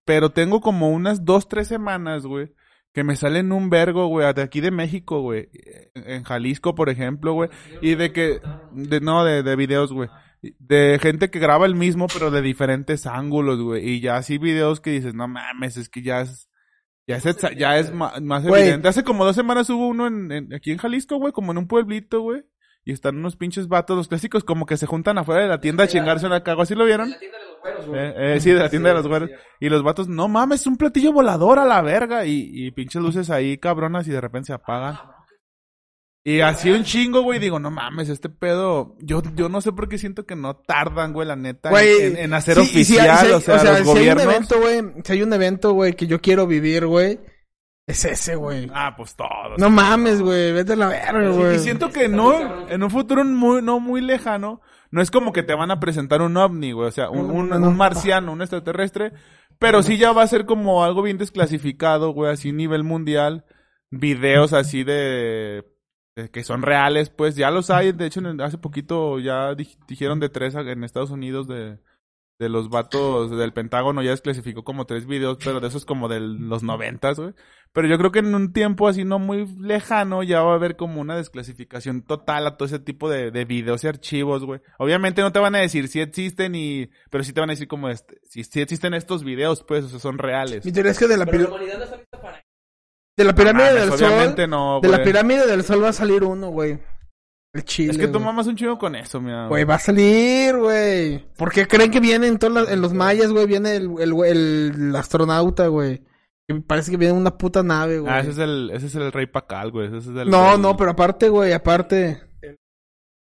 Pero 0.06 0.30
tengo 0.30 0.62
como 0.62 0.88
unas 0.90 1.24
dos, 1.26 1.48
tres 1.48 1.68
semanas, 1.68 2.24
güey, 2.24 2.54
que 2.94 3.04
me 3.04 3.14
salen 3.16 3.52
un 3.52 3.68
vergo, 3.68 4.06
güey, 4.06 4.32
de 4.32 4.40
aquí 4.40 4.62
de 4.62 4.70
México, 4.70 5.20
güey. 5.20 5.50
En 5.94 6.22
Jalisco, 6.22 6.74
por 6.74 6.88
ejemplo, 6.88 7.34
güey. 7.34 7.50
Y 7.82 7.94
de 7.96 8.12
que, 8.12 8.40
de, 8.72 9.00
no, 9.00 9.22
de, 9.24 9.42
de 9.42 9.56
videos, 9.56 9.92
güey. 9.92 10.08
De 10.40 10.98
gente 11.02 11.28
que 11.28 11.38
graba 11.40 11.66
el 11.66 11.74
mismo, 11.74 12.06
pero 12.06 12.30
de 12.30 12.40
diferentes 12.40 13.04
ángulos, 13.06 13.60
güey. 13.60 13.86
Y 13.86 14.00
ya 14.00 14.16
así 14.16 14.38
videos 14.38 14.80
que 14.80 14.90
dices, 14.92 15.12
no 15.12 15.28
mames, 15.28 15.76
es 15.76 15.88
que 15.88 16.02
ya 16.02 16.20
es, 16.20 16.48
ya 17.06 17.16
es, 17.16 17.26
exa- 17.26 17.56
ya 17.56 17.76
es 17.78 17.92
ma- 17.92 18.14
más 18.22 18.44
evidente. 18.62 18.88
Hace 18.88 19.02
como 19.02 19.24
dos 19.24 19.34
semanas 19.36 19.68
hubo 19.70 19.88
uno 19.88 20.06
en, 20.06 20.30
en- 20.32 20.54
aquí 20.54 20.70
en 20.70 20.78
Jalisco, 20.78 21.16
güey, 21.16 21.32
como 21.32 21.50
en 21.52 21.58
un 21.58 21.66
pueblito, 21.66 22.20
güey. 22.20 22.44
Y 22.84 22.92
están 22.92 23.16
unos 23.16 23.34
pinches 23.34 23.66
vatos, 23.66 23.96
los 23.96 24.06
clásicos, 24.06 24.44
como 24.44 24.64
que 24.64 24.76
se 24.76 24.86
juntan 24.86 25.18
afuera 25.18 25.42
de 25.42 25.48
la 25.48 25.60
tienda 25.60 25.82
a 25.84 25.88
chingarse 25.88 26.26
una 26.26 26.44
cago. 26.44 26.62
¿Así 26.62 26.76
lo 26.76 26.84
vieron? 26.84 27.12
Eh, 27.94 28.14
eh, 28.36 28.40
sí, 28.40 28.50
de 28.50 28.60
la 28.60 28.68
tienda 28.70 28.88
de 28.90 28.94
los 28.96 29.06
güeros. 29.08 29.30
Y 29.60 29.68
los 29.68 29.82
vatos, 29.82 30.08
no 30.08 30.28
mames, 30.28 30.60
es 30.62 30.66
un 30.66 30.76
platillo 30.76 31.12
volador 31.12 31.58
a 31.58 31.64
la 31.64 31.82
verga. 31.82 32.24
Y, 32.26 32.50
y 32.52 32.70
pinches 32.72 33.02
luces 33.02 33.30
ahí 33.30 33.58
cabronas 33.58 34.06
y 34.08 34.10
de 34.10 34.20
repente 34.20 34.48
se 34.48 34.52
apagan. 34.54 34.98
Y 36.24 36.40
así 36.40 36.70
un 36.72 36.82
chingo, 36.82 37.22
güey. 37.22 37.38
Digo, 37.38 37.60
no 37.60 37.70
mames, 37.70 38.08
este 38.08 38.28
pedo. 38.28 38.96
Yo, 39.00 39.22
yo 39.36 39.48
no 39.48 39.60
sé 39.60 39.70
por 39.72 39.88
qué 39.88 39.96
siento 39.96 40.26
que 40.26 40.34
no 40.34 40.56
tardan, 40.56 41.12
güey, 41.12 41.28
la 41.28 41.36
neta. 41.36 41.70
Güey, 41.70 42.02
en, 42.02 42.16
en 42.16 42.34
hacer 42.34 42.56
sí, 42.56 42.62
y 42.80 42.84
si 42.84 42.96
oficial, 42.96 43.10
hay- 43.10 43.16
si 43.18 43.26
hay- 43.26 43.32
o 43.34 43.40
sea, 43.40 43.70
los 43.70 43.78
si 43.78 43.84
gobiernos. 43.84 44.22
hay 44.22 44.26
un 44.28 44.34
evento, 44.34 44.60
güey, 44.60 44.82
si 45.04 45.12
hay 45.12 45.22
un 45.22 45.32
evento, 45.32 45.72
güey, 45.72 45.92
que 45.94 46.06
yo 46.08 46.20
quiero 46.20 46.48
vivir, 46.48 46.84
güey, 46.86 47.20
es 47.86 48.04
ese, 48.04 48.34
güey. 48.34 48.68
Ah, 48.74 48.94
pues 48.96 49.14
todos. 49.14 49.56
No 49.58 49.70
mames, 49.70 50.20
güey, 50.20 50.50
vete 50.52 50.72
a 50.72 50.76
la 50.76 50.88
verga, 50.88 51.30
Sí, 51.32 51.38
güey. 51.38 51.56
y 51.56 51.58
siento 51.60 51.90
que 51.90 52.08
no, 52.08 52.68
en 52.68 52.82
un 52.82 52.90
futuro 52.90 53.24
muy, 53.24 53.62
no 53.62 53.78
muy 53.78 54.00
lejano, 54.00 54.60
no 54.96 55.02
es 55.02 55.10
como 55.10 55.32
que 55.34 55.42
te 55.42 55.54
van 55.54 55.70
a 55.70 55.78
presentar 55.78 56.22
un 56.22 56.36
ovni, 56.38 56.72
güey, 56.72 56.88
o 56.88 56.90
sea, 56.90 57.10
un, 57.10 57.30
un, 57.30 57.52
un 57.52 57.76
marciano, 57.76 58.32
un 58.32 58.40
extraterrestre, 58.40 59.12
pero 59.58 59.82
sí 59.82 59.98
ya 59.98 60.12
va 60.12 60.22
a 60.22 60.26
ser 60.26 60.46
como 60.46 60.82
algo 60.82 61.02
bien 61.02 61.18
desclasificado, 61.18 62.10
güey, 62.10 62.32
así 62.32 62.50
nivel 62.50 62.82
mundial, 62.82 63.44
videos 63.90 64.54
así 64.54 64.84
de, 64.84 65.64
que 66.32 66.42
son 66.44 66.62
reales, 66.62 67.10
pues 67.10 67.36
ya 67.36 67.50
los 67.50 67.68
hay, 67.68 67.92
de 67.92 68.06
hecho 68.06 68.22
hace 68.42 68.56
poquito 68.58 69.18
ya 69.18 69.54
di- 69.54 69.76
dijeron 69.86 70.18
de 70.18 70.30
tres 70.30 70.54
en 70.54 70.82
Estados 70.82 71.10
Unidos 71.10 71.46
de, 71.46 71.78
de 72.38 72.48
los 72.50 72.68
vatos 72.68 73.30
del 73.30 73.52
Pentágono, 73.52 74.02
ya 74.02 74.10
desclasificó 74.10 74.62
como 74.62 74.84
tres 74.84 75.06
videos, 75.06 75.38
pero 75.42 75.60
de 75.60 75.68
esos 75.68 75.86
como 75.86 76.08
de 76.08 76.20
los 76.20 76.62
noventas, 76.62 77.18
güey. 77.18 77.32
Pero 77.72 77.88
yo 77.88 77.98
creo 77.98 78.12
que 78.12 78.18
en 78.20 78.34
un 78.34 78.52
tiempo 78.52 78.88
así 78.88 79.04
no 79.04 79.18
muy 79.18 79.46
lejano 79.58 80.22
ya 80.22 80.42
va 80.42 80.52
a 80.52 80.56
haber 80.56 80.76
como 80.76 81.00
una 81.00 81.16
desclasificación 81.16 82.02
total 82.02 82.46
a 82.46 82.56
todo 82.56 82.66
ese 82.66 82.78
tipo 82.78 83.08
de, 83.10 83.30
de 83.30 83.44
videos 83.44 83.84
y 83.84 83.88
archivos, 83.88 84.44
güey. 84.44 84.60
Obviamente 84.78 85.22
no 85.22 85.32
te 85.32 85.38
van 85.40 85.54
a 85.54 85.58
decir 85.60 85.88
si 85.88 86.00
existen 86.00 86.54
y... 86.54 86.90
Pero 87.10 87.24
sí 87.24 87.32
te 87.32 87.40
van 87.40 87.50
a 87.50 87.52
decir 87.54 87.68
como 87.68 87.88
este, 87.88 88.18
si, 88.22 88.44
si 88.44 88.60
existen 88.60 88.94
estos 88.94 89.24
videos, 89.24 89.62
pues, 89.62 89.84
o 89.84 89.88
sea, 89.88 89.98
son 89.98 90.18
reales. 90.18 90.64
Mi 90.64 90.72
teoría 90.72 90.92
es 90.92 90.98
que 90.98 91.06
de 91.08 91.16
la, 91.18 91.26
Pero 91.26 91.38
la 91.38 91.44
pir- 91.44 91.50
humanidad 91.52 91.78
no 91.78 91.84
está 91.84 91.96
lista 91.96 92.20
para 92.20 92.42
de 93.18 93.24
la 93.24 93.32
No 93.32 93.36
pirámide 93.36 93.64
mames, 93.66 93.80
del 93.80 93.98
sol, 93.98 94.08
obviamente 94.12 94.46
no, 94.46 94.80
de 94.82 94.88
la 94.88 95.02
pirámide 95.02 95.46
del 95.46 95.62
sol 95.64 95.82
va 95.82 95.88
a 95.88 95.92
salir 95.94 96.22
uno, 96.22 96.48
güey. 96.50 96.78
El 97.56 97.64
chile, 97.64 97.92
Es 97.92 97.98
que 97.98 98.08
tú 98.08 98.20
mamas 98.20 98.46
un 98.46 98.56
chingo 98.56 98.78
con 98.78 98.94
eso, 98.94 99.20
mira. 99.20 99.48
Güey, 99.48 99.64
va 99.64 99.76
a 99.76 99.78
salir, 99.78 100.56
güey. 100.56 101.24
¿Por 101.36 101.52
qué 101.52 101.66
creen 101.66 101.90
que 101.90 102.00
viene 102.00 102.26
en, 102.26 102.38
todas 102.38 102.54
las- 102.64 102.72
en 102.72 102.80
los 102.80 102.92
mayas, 102.92 103.32
güey? 103.32 103.46
Viene 103.46 103.76
el, 103.76 103.90
el, 104.00 104.14
el 104.24 104.96
astronauta, 104.96 105.68
güey. 105.68 106.02
Que 106.48 106.54
Parece 106.60 106.90
que 106.90 106.96
viene 106.96 107.14
una 107.14 107.36
puta 107.36 107.62
nave, 107.62 107.98
güey. 107.98 108.12
Ah, 108.12 108.20
ese 108.20 108.30
es 108.30 108.38
el, 108.38 108.70
ese 108.72 108.86
es 108.86 108.94
el 108.94 109.10
rey 109.12 109.26
Pacal, 109.26 109.70
güey. 109.72 109.86
Ese 109.88 109.98
es 109.98 110.06
el, 110.06 110.30
No, 110.30 110.54
el- 110.54 110.60
no, 110.60 110.76
pero 110.76 110.90
aparte, 110.92 111.28
güey, 111.28 111.52
aparte. 111.52 112.22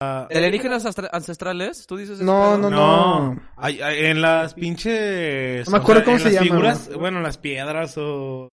¿Alienígenas 0.01 0.85
astra- 0.85 1.09
ancestrales? 1.11 1.85
¿Tú 1.85 1.95
dices 1.97 2.15
eso? 2.15 2.23
No, 2.25 2.57
no, 2.57 2.69
no. 2.71 3.33
No. 3.35 3.41
Hay- 3.57 3.81
hay- 3.81 4.05
en 4.05 4.21
las 4.21 4.55
pinches. 4.55 5.65
No 5.67 5.71
me 5.73 5.77
acuerdo 5.77 6.01
o 6.01 6.03
sea, 6.03 6.05
cómo 6.05 6.17
en 6.17 6.19
se 6.19 6.25
las 6.25 6.33
llama, 6.33 6.43
Figuras, 6.45 6.89
bueno, 6.97 7.21
las 7.21 7.37
piedras 7.37 7.95
o 7.99 8.49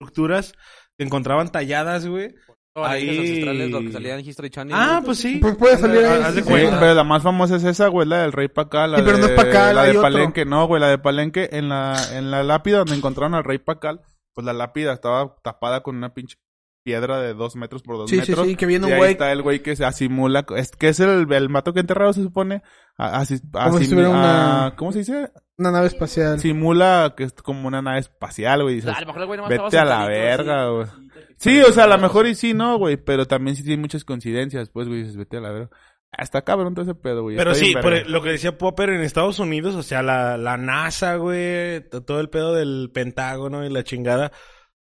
estructuras 0.00 0.52
que 0.96 1.04
encontraban 1.04 1.50
talladas, 1.50 2.06
güey. 2.06 2.34
Alienígenas 2.76 2.90
Ahí- 2.92 3.18
ancestrales, 3.30 3.70
lo 3.70 3.80
que 3.80 3.92
salía 3.92 4.18
en 4.18 4.26
History 4.28 4.50
Channel. 4.50 4.76
Ah, 4.76 5.00
pues 5.04 5.18
sí. 5.18 5.38
Pues 5.40 5.56
puede 5.56 5.76
salir 5.78 6.04
ahí. 6.04 6.22
Haz 6.22 6.34
de 6.34 6.42
sí, 6.42 6.46
Sí, 6.48 6.52
cuenta. 6.52 6.80
pero 6.80 6.94
la 6.94 7.04
más 7.04 7.22
famosa 7.22 7.54
es 7.56 7.64
esa, 7.64 7.86
güey, 7.88 8.08
la 8.08 8.22
del 8.22 8.32
rey 8.32 8.48
Pacal. 8.48 8.90
La 8.92 8.98
Sí, 8.98 9.04
pero 9.06 9.16
de, 9.18 9.22
no 9.22 9.28
es 9.28 9.34
Pacal, 9.34 9.76
La 9.76 9.84
de 9.84 9.90
otro. 9.90 10.02
Palenque, 10.02 10.44
no, 10.44 10.66
güey, 10.66 10.80
la 10.80 10.88
de 10.88 10.98
Palenque, 10.98 11.48
en 11.52 11.68
la, 11.68 11.96
en 12.12 12.30
la 12.32 12.42
lápida 12.42 12.78
donde 12.78 12.96
encontraron 12.96 13.34
al 13.34 13.44
rey 13.44 13.58
Pacal, 13.58 14.00
pues 14.32 14.44
la 14.44 14.52
lápida 14.52 14.92
estaba 14.92 15.36
tapada 15.42 15.82
con 15.84 15.96
una 15.96 16.14
pinche 16.14 16.36
piedra 16.82 17.20
de 17.20 17.32
dos 17.32 17.54
metros 17.56 17.82
por 17.82 17.96
dos 17.96 18.10
Sí, 18.10 18.16
sí, 18.20 18.30
metros. 18.32 18.46
sí, 18.48 18.56
que 18.56 18.66
viene 18.66 18.86
un 18.86 18.92
ahí 18.92 18.98
güey. 18.98 19.12
está 19.12 19.30
el 19.32 19.40
güey 19.42 19.62
que 19.62 19.74
se 19.76 19.84
asimula, 19.84 20.44
es, 20.56 20.72
que 20.72 20.88
es 20.88 20.98
el, 21.00 21.32
el 21.32 21.48
mato 21.48 21.72
que 21.72 21.80
enterrado 21.80 22.12
se 22.12 22.22
supone, 22.22 22.62
a- 22.98 23.20
así, 23.20 23.38
Como 23.52 23.78
si 23.78 23.84
asim- 23.84 23.90
tuviera 23.90 24.10
una- 24.10 24.66
a- 24.66 24.76
¿cómo 24.76 24.90
se 24.92 24.98
dice? 24.98 25.30
Una 25.56 25.70
nave 25.70 25.86
espacial. 25.86 26.40
Simula 26.40 27.14
que 27.16 27.24
es 27.24 27.32
como 27.32 27.68
una 27.68 27.80
nave 27.80 28.00
espacial, 28.00 28.62
güey. 28.62 28.74
y 28.74 28.76
dices, 28.76 28.96
A 28.96 29.00
lo 29.00 29.06
mejor 29.06 29.22
el 29.22 29.26
güey 29.26 29.36
nomás 29.38 29.52
estaba 29.52 29.68
Vete 29.68 29.78
a 29.78 29.84
la 29.84 30.06
verga, 30.06 30.62
así, 30.62 30.72
güey. 30.72 30.86
Sí, 31.36 31.60
o 31.60 31.72
sea, 31.72 31.84
a 31.84 31.88
lo 31.88 31.98
mejor 31.98 32.26
y 32.26 32.34
sí, 32.34 32.54
no, 32.54 32.76
güey. 32.78 32.96
Pero 32.96 33.26
también 33.26 33.56
sí 33.56 33.62
tiene 33.62 33.80
muchas 33.80 34.04
coincidencias. 34.04 34.70
Pues, 34.70 34.88
güey, 34.88 35.00
dices, 35.00 35.16
vete 35.16 35.36
a 35.36 35.40
la 35.40 35.50
verga. 35.52 35.70
Ah, 36.16 36.22
Está 36.22 36.42
cabrón 36.42 36.74
todo 36.74 36.84
ese 36.84 36.94
pedo, 36.94 37.22
güey. 37.22 37.36
Pero 37.36 37.54
sí, 37.54 37.74
por 37.80 38.08
lo 38.08 38.22
que 38.22 38.30
decía 38.30 38.58
Popper 38.58 38.90
en 38.90 39.00
Estados 39.02 39.38
Unidos, 39.38 39.74
o 39.74 39.82
sea, 39.82 40.02
la, 40.02 40.36
la 40.36 40.56
NASA, 40.56 41.16
güey, 41.16 41.88
todo 41.88 42.20
el 42.20 42.30
pedo 42.30 42.54
del 42.54 42.90
Pentágono 42.92 43.64
y 43.64 43.70
la 43.70 43.84
chingada. 43.84 44.32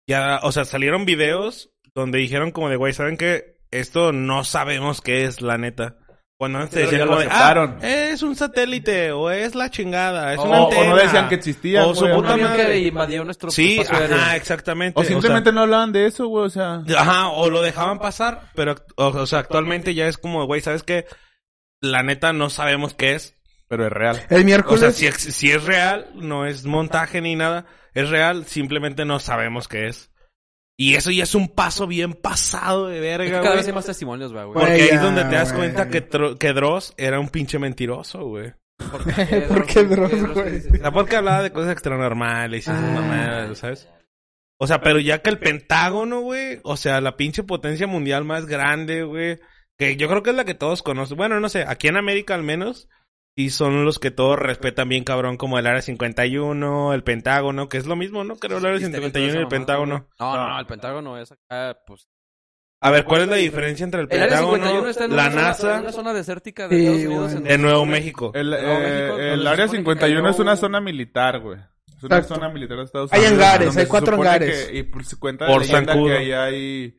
Ya, 0.07 0.41
o 0.43 0.53
sea, 0.53 0.65
salieron 0.65 1.05
videos 1.05 1.73
donde 1.95 2.19
dijeron 2.19 2.53
como 2.53 2.69
de, 2.69 2.77
güey, 2.77 2.93
¿saben 2.93 3.17
qué? 3.17 3.59
Esto 3.71 4.13
no 4.13 4.45
sabemos 4.45 5.01
qué 5.01 5.25
es, 5.25 5.43
la 5.43 5.59
neta. 5.59 5.99
Cuando 6.41 6.59
antes 6.61 6.73
Pero 6.73 6.87
decían 6.87 7.01
ya 7.01 7.05
lo 7.05 7.19
como 7.19 7.31
ah, 7.31 7.77
es 7.83 8.23
un 8.23 8.35
satélite, 8.35 9.13
o 9.13 9.31
es 9.31 9.55
la 9.55 9.69
chingada, 9.71 10.33
es 10.33 10.39
O- 10.39 10.45
una 10.45 10.63
o 10.63 10.65
antena. 10.71 10.89
no 10.89 10.97
decían 10.97 11.29
que 11.29 11.35
existía, 11.35 11.85
O 11.87 11.95
su 11.95 12.09
puta 12.09 12.35
madre. 12.39 12.65
que 12.67 12.79
invadió 12.79 13.23
nuestro 13.25 13.51
Sí, 13.51 13.79
ajá, 13.87 14.37
exactamente. 14.37 14.99
O 14.99 15.05
simplemente 15.05 15.53
no 15.53 15.61
hablaban 15.61 15.93
de 15.93 16.07
eso, 16.07 16.29
güey, 16.29 16.47
o 16.47 16.49
sea. 16.49 16.81
sea, 16.87 17.03
ajá, 17.03 17.29
o 17.29 17.51
lo 17.51 17.61
dejaban 17.61 17.99
pasar, 17.99 18.41
pero, 18.55 18.75
o, 18.97 19.09
o 19.09 19.27
sea, 19.27 19.41
actualmente 19.41 19.95
ya 19.95 20.07
es 20.07 20.17
como, 20.17 20.47
güey, 20.47 20.63
¿sabes 20.63 20.83
qué? 20.83 21.05
La 21.83 22.03
neta 22.03 22.33
no 22.33 22.49
sabemos 22.49 22.95
qué 22.95 23.17
es. 23.17 23.35
Pero 23.69 23.85
es 23.87 23.93
real. 23.93 24.23
El 24.31 24.41
O 24.41 24.45
miércoles. 24.47 24.81
sea, 24.81 24.93
si, 25.13 25.31
si 25.31 25.51
es 25.51 25.63
real, 25.65 26.09
no 26.15 26.47
es 26.47 26.65
montaje 26.65 27.21
ni 27.21 27.37
nada, 27.37 27.67
es 27.93 28.09
real, 28.09 28.47
simplemente 28.47 29.05
no 29.05 29.21
sabemos 29.21 29.69
qué 29.69 29.89
es. 29.89 30.10
Y 30.83 30.95
eso 30.95 31.11
ya 31.11 31.25
es 31.25 31.35
un 31.35 31.49
paso 31.49 31.87
bien 31.87 32.15
pasado 32.15 32.89
de 32.89 32.97
Es 32.97 33.03
verga, 33.03 33.25
que 33.25 33.31
cada 33.33 33.43
güey. 33.49 33.57
vez 33.59 33.67
hay 33.67 33.73
más 33.75 33.85
testimonios, 33.85 34.33
güey. 34.33 34.47
Porque 34.53 34.73
ahí 34.73 34.89
es 34.93 35.03
donde 35.03 35.25
te 35.25 35.35
das 35.35 35.53
güey. 35.53 35.73
cuenta 35.73 35.89
que, 35.89 36.37
que 36.39 36.53
Dross 36.55 36.95
era 36.97 37.21
un 37.21 37.29
pinche 37.29 37.59
mentiroso, 37.59 38.25
güey. 38.25 38.55
¿Por 38.91 39.05
¿Por 39.49 39.67
qué 39.67 39.85
Dross, 39.85 40.33
güey? 40.33 40.63
Porque 40.95 41.17
hablaba 41.17 41.43
de 41.43 41.53
cosas 41.53 41.73
extranormales 41.73 42.67
y 42.67 42.71
esas 42.71 42.83
Ah. 42.83 42.93
mamadas, 42.95 43.59
¿sabes? 43.59 43.89
O 44.59 44.67
sea, 44.67 44.81
pero 44.81 44.99
ya 45.01 45.19
que 45.21 45.29
el 45.31 45.39
Pentágono, 45.39 46.21
güey, 46.21 46.61
o 46.65 46.77
sea, 46.79 47.01
la 47.03 47.17
pinche 47.17 47.43
potencia 47.43 47.87
mundial 47.87 48.25
más 48.25 48.47
grande, 48.47 49.03
güey, 49.03 49.39
que 49.79 49.97
yo 49.97 50.09
creo 50.09 50.23
que 50.23 50.31
es 50.31 50.37
la 50.37 50.45
que 50.47 50.55
todos 50.55 50.83
conocen. 50.83 51.17
Bueno, 51.19 51.41
no 51.41 51.49
sé, 51.51 51.65
aquí 51.69 51.89
en 51.89 51.97
América 51.99 52.35
al 52.35 52.43
menos, 52.43 52.89
y 53.37 53.51
son 53.51 53.85
los 53.85 53.99
que 53.99 54.11
todos 54.11 54.39
respetan 54.39 54.89
bien 54.89 55.05
cabrón, 55.05 55.37
como 55.37 55.59
el 55.59 55.67
Área 55.67 55.83
51, 55.83 56.93
el 56.95 57.03
Pentágono, 57.03 57.69
que 57.69 57.79
es 57.79 57.87
lo 57.87 57.97
mismo, 57.97 58.25
¿no? 58.25 58.37
Creo 58.37 58.59
el 58.59 58.67
Área 58.67 58.79
51 58.81 59.35
y 59.35 59.37
el 59.37 59.49
Pentágono. 59.49 60.09
No, 60.19 60.37
no, 60.37 60.49
no, 60.49 60.61
el 60.61 60.67
Pentágono 60.67 61.19
es 61.19 61.33
acá, 61.33 61.79
pues... 61.87 62.09
A 62.83 62.91
ver, 62.91 63.05
¿cuál 63.05 63.23
es 63.23 63.29
la 63.29 63.37
diferencia 63.37 63.85
entre 63.85 64.01
el 64.01 64.09
El 64.11 64.23
Área 64.23 64.29
Pentágono, 64.39 64.57
51 64.65 64.89
está 64.89 65.05
en 65.05 65.17
la 65.17 65.27
en 65.27 65.35
NASA, 65.35 65.81
una 65.81 65.93
zona 65.93 66.13
desértica 66.15 66.67
de 66.67 66.77
Sí, 66.77 66.87
Estados 66.87 67.05
Unidos. 67.07 67.33
güey. 67.35 67.45
de 67.45 67.59
Nuevo 67.59 67.87
México? 67.87 68.33
El, 68.35 68.51
Nuevo 68.51 68.67
eh, 68.69 68.79
México, 68.81 69.19
el 69.19 69.47
área 69.47 69.67
supone 69.67 69.71
que 69.71 69.77
51 69.91 70.31
es 70.31 70.39
una 70.39 70.57
zona 70.57 70.81
militar, 70.81 71.41
güey. 71.41 71.59
Es 71.59 72.03
una 72.05 72.17
Exacto. 72.17 72.35
zona 72.37 72.49
militar 72.49 72.79
de 72.79 72.85
Estados 72.85 73.13
Hay 73.13 73.21
Unidos. 73.21 73.35
hangares, 73.39 73.67
donde 73.67 73.81
hay 73.83 73.87
cuatro 73.87 74.17
hangares. 74.17 74.67
que- 74.69 74.79
y 74.79 74.83
pues 74.85 75.15
cuenta 75.17 75.47
Por 75.47 75.57
la 75.61 75.67
leyenda 75.67 75.93
zancudo. 75.93 76.09
que 76.11 76.17
ahí 76.19 76.33
hay... 76.33 76.97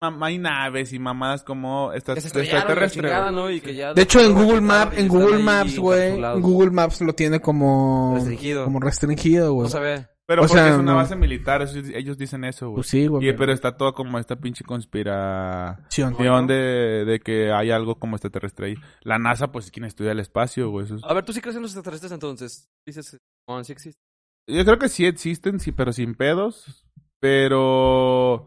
Hay 0.00 0.38
naves 0.38 0.92
y 0.92 0.98
mamadas 0.98 1.42
como 1.42 1.92
estas 1.92 2.18
extraterrestres. 2.24 2.92
chingada, 2.92 3.30
güey. 3.30 3.34
¿no? 3.34 3.50
Y 3.50 3.60
que 3.60 3.74
ya 3.74 3.94
De 3.94 4.02
hecho, 4.02 4.20
en 4.20 4.34
Google 4.34 4.60
Maps, 4.60 4.96
en 4.98 5.08
Google 5.08 5.38
Maps, 5.38 5.78
güey. 5.78 6.20
Google 6.40 6.70
Maps 6.70 7.00
lo 7.00 7.14
tiene 7.14 7.40
como 7.40 8.12
Restringido. 8.14 8.64
como 8.64 8.80
restringido, 8.80 9.52
güey. 9.54 9.64
No 9.64 9.70
se 9.70 9.80
ve. 9.80 10.06
Pero 10.28 10.42
O 10.42 10.46
porque 10.48 10.60
sea, 10.60 10.68
es 10.70 10.74
una 10.78 10.90
no. 10.92 10.96
base 10.96 11.14
militar, 11.14 11.62
eso- 11.62 11.78
ellos 11.78 12.18
dicen 12.18 12.42
eso, 12.44 12.66
güey. 12.66 12.74
Pues 12.78 12.88
sí, 12.88 13.06
güey. 13.06 13.34
Pero 13.36 13.52
está 13.52 13.76
todo 13.76 13.94
como 13.94 14.18
esta 14.18 14.34
pinche 14.36 14.64
conspiración 14.64 16.46
de, 16.48 17.04
de 17.06 17.20
que 17.20 17.52
hay 17.52 17.70
algo 17.70 17.98
como 17.98 18.16
extraterrestre 18.16 18.66
ahí. 18.66 18.74
La 19.02 19.18
NASA, 19.18 19.52
pues, 19.52 19.66
es 19.66 19.70
quien 19.70 19.84
estudia 19.86 20.10
el 20.12 20.18
espacio, 20.20 20.68
güey. 20.70 20.84
eso 20.86 20.96
es- 20.96 21.04
A 21.04 21.14
ver, 21.14 21.24
¿tú 21.24 21.32
sí 21.32 21.40
crees 21.40 21.56
en 21.56 21.62
los 21.62 21.70
extraterrestres 21.70 22.10
entonces? 22.12 22.68
Dices, 22.84 23.16
no, 23.48 23.62
sí 23.62 23.72
existe. 23.72 24.00
Yo 24.48 24.64
creo 24.64 24.78
que 24.78 24.88
sí 24.88 25.06
existen, 25.06 25.60
sí, 25.60 25.70
pero 25.72 25.92
sin 25.92 26.14
pedos. 26.16 26.84
Pero... 27.20 28.46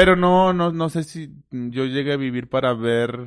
Pero 0.00 0.16
no, 0.16 0.52
no, 0.54 0.72
no 0.72 0.88
sé 0.88 1.02
si 1.04 1.30
yo 1.50 1.84
llegue 1.84 2.14
a 2.14 2.16
vivir 2.16 2.48
para 2.48 2.72
ver 2.72 3.26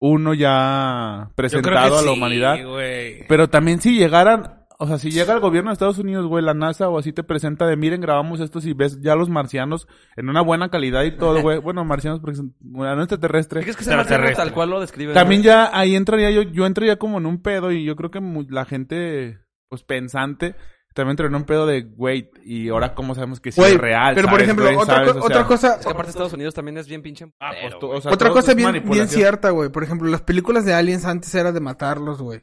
uno 0.00 0.32
ya 0.32 1.30
presentado 1.34 1.98
a 1.98 2.02
la 2.02 2.12
sí, 2.12 2.16
humanidad. 2.16 2.56
güey. 2.66 3.26
Pero 3.28 3.48
también 3.50 3.80
si 3.80 3.98
llegaran, 3.98 4.64
o 4.78 4.86
sea, 4.86 4.96
si 4.98 5.10
llega 5.10 5.34
el 5.34 5.40
gobierno 5.40 5.68
de 5.70 5.74
Estados 5.74 5.98
Unidos, 5.98 6.26
güey, 6.26 6.42
la 6.42 6.54
NASA 6.54 6.88
o 6.88 6.98
así 6.98 7.12
te 7.12 7.24
presenta 7.24 7.66
de, 7.66 7.76
miren, 7.76 8.00
grabamos 8.00 8.40
esto 8.40 8.58
y 8.62 8.72
ves 8.72 9.00
ya 9.02 9.16
los 9.16 9.28
marcianos 9.28 9.86
en 10.16 10.28
una 10.30 10.40
buena 10.40 10.70
calidad 10.70 11.02
y 11.04 11.16
todo, 11.16 11.42
güey. 11.42 11.58
Bueno, 11.62 11.84
marcianos 11.84 12.20
porque 12.20 12.36
son 12.36 12.54
bueno, 12.60 12.96
no 12.96 13.02
extraterrestre. 13.02 13.60
¿Crees 13.62 13.76
que 13.76 13.84
tal 13.84 14.52
cual 14.52 14.70
lo 14.70 14.80
describe? 14.80 15.12
También 15.12 15.42
ya 15.42 15.70
ahí 15.78 15.94
entraría 15.94 16.30
yo, 16.30 16.42
yo 16.42 16.64
entraría 16.64 16.96
como 16.96 17.18
en 17.18 17.26
un 17.26 17.42
pedo 17.42 17.70
y 17.70 17.84
yo 17.84 17.96
creo 17.96 18.10
que 18.10 18.20
mu- 18.20 18.46
la 18.48 18.64
gente, 18.64 19.40
pues 19.68 19.82
pensante, 19.82 20.54
también 20.94 21.16
en 21.20 21.34
un 21.34 21.44
pedo 21.44 21.66
de, 21.66 21.82
güey, 21.82 22.30
y 22.44 22.68
ahora 22.70 22.94
cómo 22.94 23.14
sabemos 23.14 23.40
que 23.40 23.52
sí 23.52 23.60
Güey, 23.60 23.74
es 23.74 23.80
real. 23.80 24.14
pero 24.14 24.26
por 24.28 24.38
¿sabes, 24.38 24.44
ejemplo, 24.44 24.64
güey? 24.64 24.76
otra, 24.76 24.94
¿Sabes? 24.96 25.12
co- 25.12 25.18
O 25.18 25.24
otra 25.26 25.36
sea, 25.38 25.46
cosa, 25.46 25.76
Es 25.78 25.86
que 25.86 25.92
aparte 25.92 26.10
Estados 26.10 26.32
Unidos 26.32 26.54
también 26.54 26.78
es 26.78 26.88
bien 26.88 27.02
pinche 27.02 27.26
ah, 27.40 27.52
pues, 27.60 27.78
tú- 27.78 27.86
güey. 27.86 27.98
o 27.98 28.02
sea, 28.02 28.12
otra 28.12 28.28
todo 28.28 28.36
cosa 28.38 28.50
es 28.52 28.56
bien, 28.56 28.82
bien 28.90 29.08
cierta, 29.08 29.50
güey. 29.50 29.70
Por 29.70 29.84
ejemplo, 29.84 30.08
las 30.08 30.22
películas 30.22 30.64
de 30.64 30.74
aliens 30.74 31.04
antes 31.04 31.34
era 31.34 31.52
de 31.52 31.60
matarlos, 31.60 32.20
güey. 32.20 32.42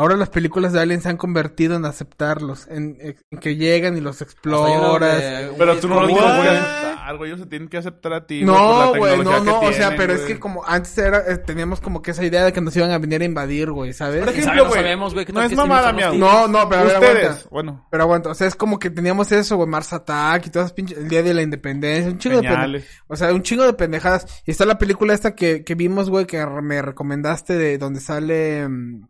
Ahora 0.00 0.16
las 0.16 0.28
películas 0.30 0.72
de 0.72 0.80
aliens 0.80 1.02
se 1.02 1.08
han 1.08 1.16
convertido 1.16 1.74
en 1.74 1.84
aceptarlos, 1.84 2.68
en, 2.68 2.98
en 3.00 3.38
que 3.40 3.56
llegan 3.56 3.96
y 3.96 4.00
los 4.00 4.22
exploras. 4.22 5.18
de- 5.18 5.52
Pero 5.58 5.76
tú 5.78 5.88
no 5.88 6.06
disco, 6.06 6.22
tienes 6.22 6.42
que 6.42 6.48
güey. 6.48 6.87
Aceptar, 7.08 7.16
güey. 7.16 7.30
Ellos 7.30 7.40
se 7.40 7.46
tienen 7.46 7.68
que 7.68 7.76
aceptar 7.78 8.12
a 8.12 8.26
ti. 8.26 8.44
No, 8.44 8.94
güey, 8.94 9.18
no, 9.22 9.42
no, 9.42 9.60
o 9.60 9.72
sea, 9.72 9.94
pero 9.96 10.12
es 10.12 10.22
que 10.22 10.38
como 10.38 10.64
antes 10.66 10.96
era, 10.98 11.18
eh, 11.28 11.38
teníamos 11.38 11.80
como 11.80 12.02
que 12.02 12.10
esa 12.12 12.24
idea 12.24 12.44
de 12.44 12.52
que 12.52 12.60
nos 12.60 12.76
iban 12.76 12.90
a 12.90 12.98
venir 12.98 13.22
a 13.22 13.24
invadir, 13.24 13.70
güey, 13.70 13.92
¿sabes? 13.92 14.24
Por 14.24 14.32
¿Quién 14.32 14.44
ejemplo? 14.44 14.64
No 14.64 14.70
güey, 14.70 14.82
sabemos, 14.82 15.14
no 15.14 15.24
tal 15.24 15.50
es 15.50 15.56
mamada, 15.56 15.92
mía. 15.92 16.12
No, 16.12 16.48
no, 16.48 16.68
pero 16.68 16.82
a 16.82 16.84
ver, 16.84 16.96
aguanta. 16.96 17.48
bueno, 17.50 17.86
Pero 17.90 18.02
aguanta, 18.02 18.30
o 18.30 18.34
sea, 18.34 18.46
es 18.46 18.54
como 18.54 18.78
que 18.78 18.90
teníamos 18.90 19.30
eso, 19.32 19.56
güey, 19.56 19.68
Mars 19.68 19.92
Attack 19.92 20.46
y 20.46 20.50
todas 20.50 20.66
esas 20.66 20.74
pinches, 20.74 20.98
el 20.98 21.08
día 21.08 21.22
de 21.22 21.34
la 21.34 21.42
independencia, 21.42 22.10
un 22.10 22.18
chingo 22.18 22.36
de 22.36 22.42
pendejadas. 22.42 22.66
señales. 22.66 23.02
O 23.08 23.16
sea, 23.16 23.32
un 23.32 23.42
chingo 23.42 23.64
de 23.64 23.72
pendejadas. 23.74 24.42
Y 24.46 24.50
está 24.50 24.64
la 24.64 24.78
película 24.78 25.14
esta 25.14 25.34
que, 25.34 25.64
que 25.64 25.74
vimos, 25.74 26.10
güey, 26.10 26.26
que 26.26 26.44
me 26.46 26.82
recomendaste 26.82 27.54
de 27.54 27.78
donde 27.78 28.00
sale, 28.00 28.68
mm, 28.68 29.08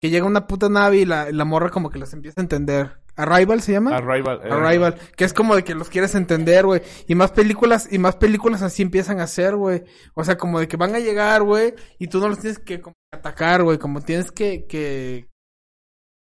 que 0.00 0.10
llega 0.10 0.26
una 0.26 0.46
puta 0.46 0.68
nave 0.68 0.98
y 0.98 1.04
la, 1.04 1.30
la 1.30 1.44
morra 1.44 1.70
como 1.70 1.90
que 1.90 1.98
los 1.98 2.12
empieza 2.12 2.40
a 2.40 2.42
entender. 2.42 3.00
Arrival 3.22 3.60
se 3.60 3.72
llama? 3.72 3.96
Arrival. 3.96 4.40
eh, 4.44 4.50
Arrival, 4.50 4.96
que 5.16 5.24
es 5.24 5.32
como 5.32 5.56
de 5.56 5.64
que 5.64 5.74
los 5.74 5.88
quieres 5.88 6.14
entender, 6.14 6.66
güey. 6.66 6.82
Y 7.06 7.14
más 7.14 7.32
películas, 7.32 7.88
y 7.90 7.98
más 7.98 8.16
películas 8.16 8.62
así 8.62 8.82
empiezan 8.82 9.20
a 9.20 9.24
hacer, 9.24 9.56
güey. 9.56 9.84
O 10.14 10.24
sea, 10.24 10.36
como 10.36 10.60
de 10.60 10.68
que 10.68 10.76
van 10.76 10.94
a 10.94 10.98
llegar, 11.00 11.42
güey, 11.42 11.74
y 11.98 12.08
tú 12.08 12.20
no 12.20 12.28
los 12.28 12.40
tienes 12.40 12.58
que 12.58 12.80
como, 12.80 12.94
atacar, 13.12 13.62
güey. 13.62 13.78
Como 13.78 14.00
tienes 14.00 14.32
que, 14.32 14.66
que 14.66 15.28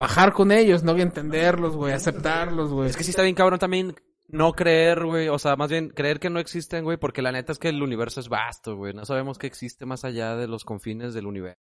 bajar 0.00 0.32
con 0.32 0.52
ellos, 0.52 0.82
no 0.82 0.96
entenderlos, 0.96 1.76
güey, 1.76 1.92
aceptarlos, 1.92 2.70
güey. 2.70 2.88
Es 2.90 2.96
que 2.96 3.04
sí 3.04 3.10
está 3.10 3.22
bien 3.22 3.34
cabrón 3.34 3.58
también 3.58 3.94
no 4.28 4.52
creer, 4.52 5.04
güey. 5.04 5.28
O 5.28 5.38
sea, 5.38 5.56
más 5.56 5.70
bien 5.70 5.88
creer 5.88 6.20
que 6.20 6.30
no 6.30 6.38
existen, 6.38 6.84
güey. 6.84 6.96
Porque 6.98 7.22
la 7.22 7.32
neta 7.32 7.52
es 7.52 7.58
que 7.58 7.70
el 7.70 7.82
universo 7.82 8.20
es 8.20 8.28
vasto, 8.28 8.76
güey. 8.76 8.92
No 8.92 9.04
sabemos 9.04 9.38
qué 9.38 9.46
existe 9.46 9.86
más 9.86 10.04
allá 10.04 10.36
de 10.36 10.46
los 10.46 10.64
confines 10.64 11.14
del 11.14 11.26
universo. 11.26 11.60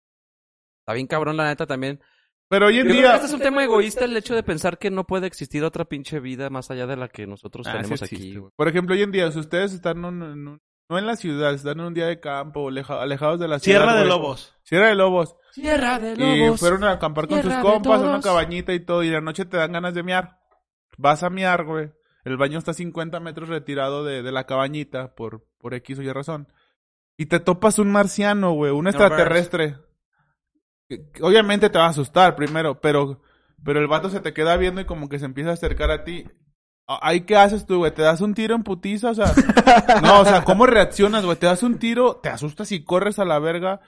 Está 0.80 0.94
bien 0.94 1.06
cabrón, 1.06 1.36
la 1.36 1.48
neta 1.48 1.66
también. 1.66 2.00
Pero 2.50 2.66
hoy 2.66 2.78
en 2.80 2.88
Yo 2.88 2.90
creo 2.90 2.94
que 2.96 3.00
día... 3.02 3.14
este 3.14 3.26
es 3.28 3.32
un 3.32 3.40
tema 3.40 3.62
egoísta 3.64 4.04
el 4.04 4.16
hecho 4.16 4.34
de 4.34 4.42
pensar 4.42 4.76
que 4.76 4.90
no 4.90 5.06
puede 5.06 5.26
existir 5.28 5.62
otra 5.62 5.84
pinche 5.84 6.18
vida 6.18 6.50
más 6.50 6.70
allá 6.70 6.86
de 6.88 6.96
la 6.96 7.06
que 7.08 7.26
nosotros 7.26 7.64
Ah, 7.68 7.70
sí 7.70 7.76
tenemos 7.78 8.02
existe, 8.02 8.16
aquí, 8.26 8.36
güey. 8.36 8.52
Por 8.56 8.66
ejemplo, 8.68 8.94
hoy 8.96 9.02
en 9.02 9.12
día, 9.12 9.30
si 9.30 9.38
ustedes 9.38 9.72
están 9.72 9.98
en 9.98 10.04
un- 10.04 10.22
en 10.24 10.48
un- 10.48 10.62
no 10.88 10.98
en 10.98 11.06
la 11.06 11.14
ciudad, 11.14 11.54
están 11.54 11.78
en 11.78 11.86
un 11.86 11.94
día 11.94 12.06
de 12.06 12.18
campo, 12.18 12.68
leja- 12.68 13.00
alejados 13.00 13.38
de 13.38 13.46
la 13.46 13.60
ciudad. 13.60 13.78
Sierra 13.78 13.94
de 13.94 14.00
güey. 14.00 14.08
Lobos. 14.10 14.56
Sierra 14.64 14.88
de 14.88 14.94
Lobos. 14.96 15.36
Tierra 15.54 15.98
de 16.00 16.12
Y 16.54 16.58
fueron 16.58 16.82
a 16.82 16.90
acampar 16.90 17.28
con 17.28 17.36
sus 17.38 17.42
tierra 17.48 17.56
de 17.58 17.62
compas, 17.62 18.02
a 18.02 18.04
una 18.04 18.20
cabañita 18.20 18.72
y 18.74 18.80
todo, 18.80 19.04
y 19.04 19.10
la 19.10 19.20
noche 19.20 19.44
te 19.44 19.56
dan 19.56 19.70
ganas 19.70 19.94
de 19.94 20.02
miar. 20.02 20.38
Vas 20.98 21.22
a 21.22 21.30
miar, 21.30 21.64
güey. 21.64 21.92
El 22.24 22.36
baño 22.36 22.58
está 22.58 22.72
a 22.72 22.74
50 22.74 23.20
metros 23.20 23.48
retirado 23.48 24.04
de, 24.04 24.22
de 24.24 24.32
la 24.32 24.44
cabañita, 24.44 25.14
por, 25.14 25.46
por 25.58 25.72
X 25.74 26.00
o 26.00 26.02
Y 26.02 26.12
razón. 26.12 26.48
Y 27.16 27.26
te 27.26 27.38
topas 27.38 27.78
un 27.78 27.92
marciano, 27.92 28.52
güey, 28.52 28.72
un 28.72 28.88
extraterrestre. 28.88 29.76
Obviamente 31.20 31.70
te 31.70 31.78
va 31.78 31.86
a 31.86 31.90
asustar 31.90 32.36
primero, 32.36 32.80
pero, 32.80 33.20
pero 33.64 33.80
el 33.80 33.86
vato 33.86 34.10
se 34.10 34.20
te 34.20 34.32
queda 34.32 34.56
viendo 34.56 34.80
y 34.80 34.86
como 34.86 35.08
que 35.08 35.18
se 35.18 35.24
empieza 35.26 35.50
a 35.50 35.54
acercar 35.54 35.90
a 35.90 36.04
ti. 36.04 36.24
¿Ahí 36.86 37.20
qué 37.20 37.36
haces 37.36 37.66
tú, 37.66 37.78
güey? 37.78 37.94
¿Te 37.94 38.02
das 38.02 38.20
un 38.20 38.34
tiro 38.34 38.54
en 38.56 38.64
putiza? 38.64 39.10
O 39.10 39.14
sea, 39.14 39.32
no, 40.02 40.20
o 40.20 40.24
sea, 40.24 40.42
¿cómo 40.42 40.66
reaccionas, 40.66 41.24
güey? 41.24 41.36
¿Te 41.36 41.46
das 41.46 41.62
un 41.62 41.78
tiro, 41.78 42.16
te 42.16 42.28
asustas 42.28 42.72
y 42.72 42.84
corres 42.84 43.18
a 43.20 43.24
la 43.24 43.38
verga? 43.38 43.80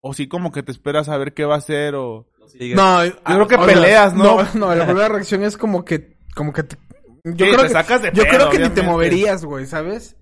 O 0.00 0.14
sí 0.14 0.26
como 0.28 0.52
que 0.52 0.62
te 0.62 0.72
esperas 0.72 1.08
a 1.08 1.18
ver 1.18 1.34
qué 1.34 1.44
va 1.44 1.56
a 1.56 1.58
hacer 1.58 1.94
o... 1.94 2.28
No, 2.74 3.04
yo 3.04 3.12
creo 3.24 3.48
que 3.48 3.58
peleas, 3.58 4.14
¿no? 4.14 4.42
No, 4.42 4.48
no, 4.54 4.74
la 4.74 4.86
primera 4.86 5.08
reacción 5.08 5.42
es 5.42 5.56
como 5.56 5.84
que, 5.84 6.16
como 6.34 6.52
que 6.52 6.62
te, 6.62 6.76
yo 7.24 7.44
Sí, 7.44 7.50
creo 7.52 7.62
te 7.62 7.66
que, 7.66 7.72
sacas 7.72 8.02
de 8.02 8.12
yo 8.12 8.22
pedo, 8.22 8.48
creo 8.48 8.50
que 8.50 8.58
ni 8.60 8.68
te 8.70 8.82
moverías, 8.82 9.44
güey, 9.44 9.66
¿sabes? 9.66 10.16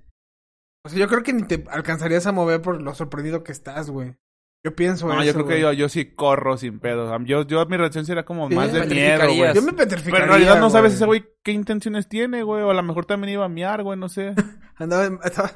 O 0.85 0.89
sea, 0.89 0.99
yo 0.99 1.07
creo 1.07 1.23
que 1.23 1.35
ni 1.35 1.43
te 1.43 1.65
alcanzarías 1.71 2.27
a 2.27 2.33
mover 2.33 2.63
por 2.63 2.81
lo 2.81 2.95
sorprendido 2.95 3.45
que 3.45 3.53
estás, 3.53 3.91
güey. 3.91 4.17
Yo 4.65 4.75
pienso 4.75 5.07
No, 5.07 5.21
eso, 5.21 5.25
yo 5.25 5.35
creo 5.35 5.47
que 5.47 5.61
yo, 5.61 5.73
yo 5.75 5.91
sí 5.91 6.07
corro 6.07 6.57
sin 6.57 6.81
pedo. 6.81 7.15
Yo, 7.25 7.47
yo 7.47 7.67
mi 7.67 7.77
reacción 7.77 8.07
sería 8.07 8.25
como 8.25 8.49
Sí, 8.49 8.55
más 8.55 8.73
de 8.73 8.81
me 8.81 8.87
miedo, 8.87 9.27
güey. 9.27 9.55
Yo 9.55 9.61
me 9.61 9.73
Pero 9.73 9.77
petrificaría, 9.77 10.25
en 10.25 10.31
realidad 10.31 10.59
no 10.59 10.71
sabes 10.71 10.95
ese 10.95 11.05
güey 11.05 11.23
qué 11.43 11.53
intenciones 11.53 12.09
tiene, 12.09 12.43
güey. 12.43 12.63
O 12.63 12.71
a 12.71 12.75
lo 12.75 12.83
mejor 12.83 13.05
también 13.05 13.35
iba 13.35 13.45
a 13.45 13.49
miar, 13.51 13.83
güey, 13.83 13.99
no 13.99 14.09
sé. 14.09 14.35
Andaba, 14.77 15.09
estaba... 15.25 15.53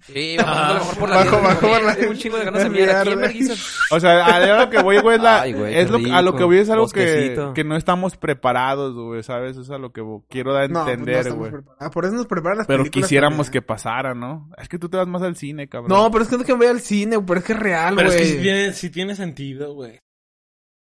Sí, 0.00 0.36
bajando 0.36 0.62
a 0.62 0.68
lo 0.68 0.74
mejor 0.80 0.98
por 0.98 1.08
la 1.08 1.16
Bajo, 1.16 1.30
vida, 1.38 1.48
bajo 1.48 1.60
por 1.68 1.82
la- 1.82 1.94
Tengo 1.96 2.10
un 2.10 2.16
chingo 2.18 2.36
de 2.36 2.44
ganas 2.44 2.62
de 2.64 2.68
mirar. 2.70 3.08
O 3.90 4.00
sea, 4.00 4.26
a 4.26 4.64
lo 4.64 4.70
que 4.70 4.82
voy, 4.82 4.98
güey, 4.98 5.16
es, 5.16 5.22
la- 5.22 5.40
Ay, 5.40 5.52
güey, 5.54 5.74
es 5.78 5.90
lo, 5.90 5.98
que- 5.98 6.12
a 6.12 6.20
lo 6.22 6.34
que 6.36 6.44
voy 6.44 6.58
es 6.58 6.68
algo 6.70 6.86
que, 6.88 7.00
Bosquecito. 7.04 7.54
que 7.54 7.64
no 7.64 7.76
estamos 7.76 8.16
preparados, 8.16 8.94
güey, 8.94 9.22
¿sabes? 9.22 9.52
Eso 9.52 9.62
es 9.62 9.70
a 9.70 9.78
lo 9.78 9.92
que 9.92 10.02
quiero 10.28 10.52
dar 10.52 10.64
a 10.64 10.68
No, 10.68 10.84
pues 10.84 10.98
no 10.98 11.04
entender, 11.04 11.32
güey. 11.32 11.50
preparados. 11.50 11.94
Por 11.94 12.04
eso 12.04 12.14
nos 12.14 12.26
preparan 12.26 12.58
las 12.58 12.66
pero 12.66 12.82
películas 12.82 13.06
quisiéramos 13.06 13.46
también. 13.46 13.52
que 13.52 13.62
pasara, 13.66 14.14
¿no? 14.14 14.50
Es 14.58 14.68
que 14.68 14.78
tú 14.78 14.88
te 14.88 14.96
vas 14.98 15.08
más 15.08 15.22
al 15.22 15.36
cine, 15.36 15.68
cabrón. 15.68 15.88
No, 15.90 16.10
pero 16.10 16.24
es 16.24 16.28
que 16.30 16.36
no 16.36 16.42
es 16.42 16.46
que 16.46 16.52
voy 16.54 16.66
al 16.66 16.80
cine, 16.80 17.18
pero 17.26 17.40
es 17.40 17.46
que 17.46 17.52
es 17.54 17.58
real, 17.58 17.94
güey. 17.94 18.06
Pero 18.06 18.18
es 18.20 18.32
que 18.32 18.38
tiene, 18.42 18.72
sí 18.72 18.90
tiene 18.90 19.14
sentido, 19.16 19.72
güey. 19.74 19.98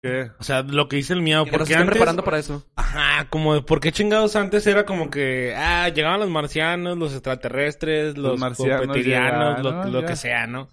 ¿Qué? 0.05 0.29
O 0.39 0.43
sea, 0.43 0.61
lo 0.61 0.87
que 0.87 0.97
dice 0.97 1.13
el 1.13 1.23
nos 1.23 1.49
Porque 1.49 1.73
antes... 1.73 1.89
preparando 1.89 2.23
para 2.23 2.37
eso. 2.37 2.63
Ajá, 2.75 3.27
como 3.31 3.55
de 3.55 3.63
por 3.63 3.79
qué 3.79 3.91
chingados 3.91 4.35
antes 4.35 4.67
era 4.67 4.85
como 4.85 5.09
que, 5.09 5.55
ah, 5.57 5.89
llegaban 5.89 6.19
los 6.19 6.29
marcianos, 6.29 6.95
los 6.95 7.13
extraterrestres, 7.13 8.15
los, 8.15 8.33
Los 8.33 8.39
marcianos 8.39 8.85
lo, 8.85 10.05
que 10.05 10.15
sea, 10.15 10.45
¿no? 10.45 10.69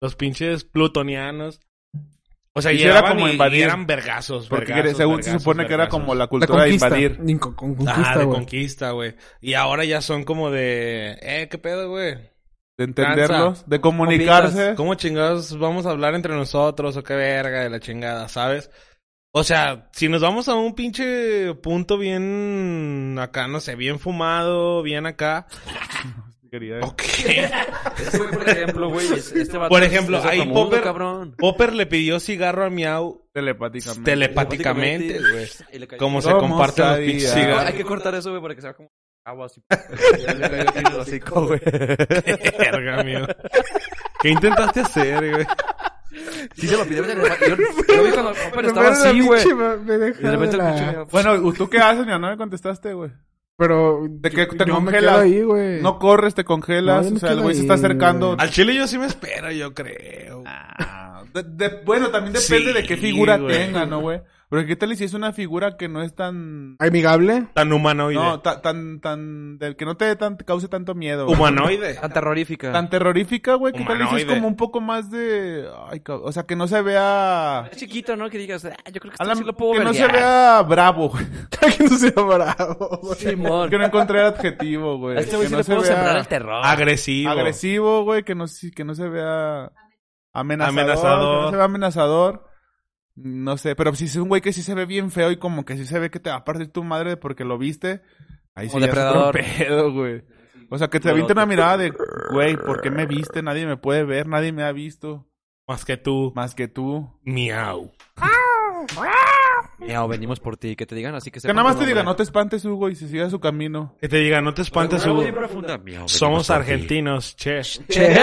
Los 0.00 0.16
pinches 0.16 0.64
plutonianos. 0.64 1.60
O 2.54 2.62
sea, 2.62 2.72
Y 2.72 2.76
era 2.80 2.94
llegaban 2.94 3.12
como 3.16 3.26
y- 3.26 3.28
y, 3.28 3.32
invadir. 3.34 3.64
eran 3.64 3.86
vergazos, 3.86 4.48
Porque 4.48 4.72
vergazos, 4.72 4.96
según 4.96 5.16
se 5.16 5.28
vergazos, 5.28 5.42
supone 5.42 5.66
que 5.66 5.74
era 5.74 5.90
como 5.90 6.14
la 6.14 6.20
La 6.20 6.26
cultura 6.28 6.62
de 6.62 6.70
invadir. 6.72 7.18
Con, 7.38 7.76
Ah, 7.86 8.16
de 8.16 8.24
conquista, 8.24 8.92
güey. 8.92 9.16
Y 9.42 9.52
ahora 9.52 9.84
ya 9.84 10.00
son 10.00 10.24
como 10.24 10.50
de, 10.50 11.18
eh, 11.20 11.48
¿qué 11.50 11.58
pedo, 11.58 11.90
güey? 11.90 12.16
De 12.78 12.84
entenderlos, 12.84 13.28
Cansa. 13.60 13.64
de 13.66 13.80
comunicarse. 13.80 14.74
¿Cómo 14.76 14.94
chingados 14.94 15.58
vamos 15.58 15.86
a 15.86 15.90
hablar 15.90 16.14
entre 16.14 16.34
nosotros 16.34 16.96
o 16.96 17.02
qué 17.02 17.14
verga 17.14 17.60
de 17.62 17.70
la 17.70 17.80
chingada, 17.80 18.28
sabes? 18.28 18.70
O 19.32 19.44
sea, 19.44 19.88
si 19.92 20.08
nos 20.08 20.20
vamos 20.22 20.48
a 20.48 20.54
un 20.54 20.74
pinche 20.74 21.54
punto 21.56 21.98
bien 21.98 23.16
acá, 23.20 23.48
no 23.48 23.60
sé, 23.60 23.76
bien 23.76 23.98
fumado, 23.98 24.82
bien 24.82 25.06
acá. 25.06 25.46
Quería- 26.50 26.78
Ok. 26.80 27.02
Ese 27.02 28.18
güey, 28.18 28.30
por 28.30 28.48
ejemplo, 28.48 28.88
güey. 28.90 29.06
es- 29.12 29.32
Este 29.32 29.58
Por 29.58 29.82
ejemplo, 29.82 30.22
ahí 30.24 30.40
Popper- 30.40 30.82
cabrón. 30.82 31.34
Popper 31.36 31.72
le 31.72 31.86
pidió 31.86 32.20
cigarro 32.20 32.64
a 32.64 32.70
Miau 32.70 33.26
Telepáticamente. 33.32 34.10
telepáticamente, 34.10 35.20
güey. 35.20 35.88
Como 35.98 36.22
se 36.22 36.30
¿Cómo 36.30 36.50
comparten 36.56 36.86
los 36.88 36.98
pinches 37.00 37.34
Hay 37.34 37.42
cigarros. 37.42 37.72
que 37.72 37.84
cortar 37.84 38.14
eso, 38.14 38.30
güey, 38.30 38.40
para 38.40 38.54
que 38.54 38.60
sea 38.62 38.74
como 38.74 38.90
agua 39.26 39.46
así. 39.46 39.62
Ya 40.26 40.34
le 40.34 40.48
cayó 40.48 40.68
aquí 40.70 40.78
en 40.78 40.86
el 40.86 40.94
hocico, 41.00 41.46
güey. 41.46 41.60
Verga, 42.58 43.02
mío. 43.04 43.26
¿Qué 44.22 44.30
intentaste 44.30 44.80
hacer, 44.80 45.30
güey? 45.32 45.46
Sí 46.54 46.66
se 46.68 46.76
lo 46.76 46.84
pidió. 46.84 47.04
Yo, 47.04 47.14
yo 47.48 48.04
vi 48.04 48.10
cuando 48.12 48.32
Pero 48.54 48.68
estaba 48.68 48.88
así, 48.88 49.20
güey. 49.20 49.42
Y 49.46 49.92
de 50.22 50.30
repente 50.30 50.56
la-. 50.56 51.06
Bueno, 51.10 51.52
¿tú 51.52 51.68
qué 51.68 51.78
haces, 51.78 52.06
mi 52.06 52.12
No 52.12 52.20
me 52.30 52.36
contestaste, 52.36 52.94
güey. 52.94 53.10
Pero... 53.58 54.06
De 54.08 54.30
que 54.30 54.46
te 54.46 54.66
congelas. 54.66 55.20
ahí. 55.20 55.42
No 55.82 55.98
corres, 55.98 56.34
te 56.34 56.44
congelas. 56.44 57.10
No, 57.10 57.16
o 57.16 57.18
sea, 57.18 57.32
el 57.32 57.40
güey 57.40 57.54
se 57.54 57.62
está 57.62 57.74
acercando. 57.74 58.36
Al 58.38 58.50
chile 58.50 58.74
yo 58.74 58.86
sí 58.86 58.98
me 58.98 59.06
espero, 59.06 59.50
yo 59.50 59.74
creo. 59.74 60.42
Ah, 60.46 61.22
de- 61.32 61.42
de- 61.42 61.82
bueno, 61.84 62.10
también 62.10 62.34
depende 62.34 62.68
Sí, 62.72 62.72
de 62.72 62.86
qué 62.86 62.96
figura 62.96 63.38
güey. 63.38 63.56
tenga, 63.56 63.86
¿no, 63.86 64.00
güey? 64.00 64.20
Porque 64.48 64.66
qué 64.66 64.76
tal 64.76 64.96
si 64.96 65.02
es 65.02 65.12
una 65.12 65.32
figura 65.32 65.76
que 65.76 65.88
no 65.88 66.02
es 66.02 66.14
tan... 66.14 66.76
¿Amigable? 66.78 67.48
Tan 67.52 67.72
humanoide. 67.72 68.14
No, 68.14 68.38
ta- 68.40 68.62
tan, 68.62 69.00
tan, 69.00 69.58
del 69.58 69.74
que 69.74 69.84
no 69.84 69.96
te 69.96 70.14
tan, 70.14 70.36
cause 70.36 70.68
tanto 70.68 70.94
miedo. 70.94 71.24
güey. 71.26 71.36
humanoide. 71.36 71.94
Tan 71.94 72.12
terrorífica. 72.12 72.70
Tan 72.70 72.88
terrorífica, 72.88 73.54
güey, 73.54 73.72
que 73.72 73.84
tal 73.84 74.08
si 74.08 74.16
es 74.18 74.24
como 74.24 74.46
un 74.46 74.54
poco 74.54 74.80
más 74.80 75.10
de... 75.10 75.68
Ay, 75.90 76.00
o 76.06 76.30
sea, 76.30 76.44
que 76.44 76.54
no 76.54 76.68
se 76.68 76.80
vea... 76.80 77.68
Es 77.72 77.78
chiquito, 77.78 78.14
¿no? 78.16 78.30
Que 78.30 78.38
digas, 78.38 78.64
ah, 78.66 78.76
yo 78.92 79.00
creo 79.00 79.12
que 79.14 79.20
esto 79.20 79.34
sí 79.34 79.42
lo 79.42 79.56
puedo 79.56 79.72
que 79.72 79.80
no 79.84 79.92
se 79.92 80.06
vea 80.06 80.62
bravo, 80.62 81.08
güey. 81.08 81.26
que 81.76 81.82
no 81.84 81.90
sea 81.98 82.12
bravo, 82.12 83.00
güey. 83.02 83.16
Simón. 83.18 83.68
Que 83.68 83.78
no 83.78 83.84
encontré 83.86 84.20
el 84.20 84.26
adjetivo, 84.26 84.98
güey. 84.98 85.16
A 85.16 85.20
este 85.20 85.34
güey 85.34 85.48
Que 85.48 85.48
sí 85.48 85.52
no 85.54 85.58
le 85.58 85.64
se 85.64 85.72
puedo 85.72 85.82
vea 85.82 85.92
sembrar 85.96 86.16
el 86.18 86.28
terror. 86.28 86.60
Agresivo. 86.64 87.30
agresivo, 87.30 88.04
güey, 88.04 88.22
que 88.22 88.36
no, 88.36 88.46
se- 88.46 88.70
que 88.70 88.84
no 88.84 88.94
se 88.94 89.08
vea 89.08 89.72
amenazador. 90.32 90.78
Amenazador. 90.80 91.38
Que 91.38 91.42
no 91.46 91.50
se 91.50 91.56
vea 91.56 91.64
amenazador. 91.64 92.46
No 93.16 93.56
sé, 93.56 93.74
pero 93.74 93.94
si 93.94 94.04
es 94.04 94.16
un 94.16 94.28
güey 94.28 94.42
que 94.42 94.52
sí 94.52 94.62
se 94.62 94.74
ve 94.74 94.84
bien 94.86 95.10
feo 95.10 95.30
y 95.30 95.38
como 95.38 95.64
que 95.64 95.76
sí 95.76 95.86
se 95.86 95.98
ve 95.98 96.10
que 96.10 96.20
te 96.20 96.28
va 96.30 96.36
a 96.36 96.44
partir 96.44 96.68
tu 96.68 96.84
madre 96.84 97.16
porque 97.16 97.44
lo 97.44 97.56
viste, 97.58 98.02
ahí 98.54 98.68
sí 98.68 98.78
ya 98.78 98.86
es 98.86 98.92
otro 98.92 99.32
depredador. 99.32 99.34
pedo, 99.34 99.92
güey. 99.92 100.22
O 100.68 100.76
sea, 100.78 100.88
que 100.88 101.00
te 101.00 101.08
aviente 101.08 101.32
una 101.32 101.46
mirada 101.46 101.76
de, 101.78 101.92
güey, 102.32 102.56
¿por 102.56 102.80
qué 102.82 102.90
me 102.90 103.06
viste? 103.06 103.42
Nadie 103.42 103.66
me 103.66 103.76
puede 103.76 104.04
ver, 104.04 104.26
nadie 104.26 104.52
me 104.52 104.64
ha 104.64 104.72
visto 104.72 105.26
Más 105.66 105.84
que 105.84 105.96
tú. 105.96 106.32
más 106.34 106.54
que 106.54 106.68
tú. 106.68 107.18
Miau. 107.22 107.92
Miau, 109.78 110.08
venimos 110.08 110.40
por 110.40 110.56
ti. 110.56 110.74
Que 110.76 110.86
te 110.86 110.94
digan 110.94 111.14
así 111.14 111.30
que 111.30 111.40
se 111.40 111.48
Que 111.48 111.54
nada 111.54 111.68
más 111.68 111.78
te 111.78 111.86
diga, 111.86 112.02
no 112.02 112.16
te 112.16 112.22
espantes, 112.22 112.64
Hugo, 112.64 112.88
y 112.88 112.96
se 112.96 113.08
siga 113.08 113.28
su 113.28 113.40
camino. 113.40 113.96
Que 114.00 114.08
te 114.08 114.18
diga, 114.18 114.40
no 114.40 114.54
te 114.54 114.62
espantes, 114.62 115.04
Hugo. 115.06 115.24
Somos 116.06 116.50
argentinos, 116.50 117.36
che. 117.36 117.60
Che, 117.62 118.14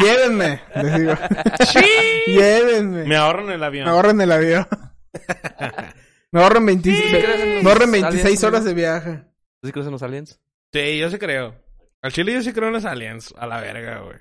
llévenme, 0.00 0.60
les 0.74 0.98
digo. 0.98 1.12
Llévenme. 2.26 3.04
Me 3.04 3.16
ahorran 3.16 3.50
el 3.50 3.62
avión. 3.62 3.84
Me 3.86 3.90
ahorran 3.90 4.20
el 4.20 4.32
avión. 4.32 4.66
Me 6.32 6.42
ahorran 6.42 6.66
20 6.66 6.90
crees 6.90 7.40
en 7.40 7.54
los 7.54 7.62
me 7.62 7.70
ahorran 7.70 7.88
aliens, 7.88 8.12
26 8.12 8.44
horas 8.44 8.64
de 8.64 8.74
viaje. 8.74 9.22
¿Sí 9.62 9.72
crees 9.72 9.86
en 9.86 9.92
los 9.92 10.02
aliens? 10.02 10.40
Sí, 10.72 10.98
yo 10.98 11.08
sí 11.08 11.18
creo. 11.18 11.54
Al 12.02 12.12
chile 12.12 12.34
yo 12.34 12.42
sí 12.42 12.52
creo 12.52 12.66
en 12.66 12.74
los 12.74 12.84
aliens. 12.84 13.32
A 13.38 13.46
la 13.46 13.60
verga, 13.60 14.00
güey. 14.00 14.18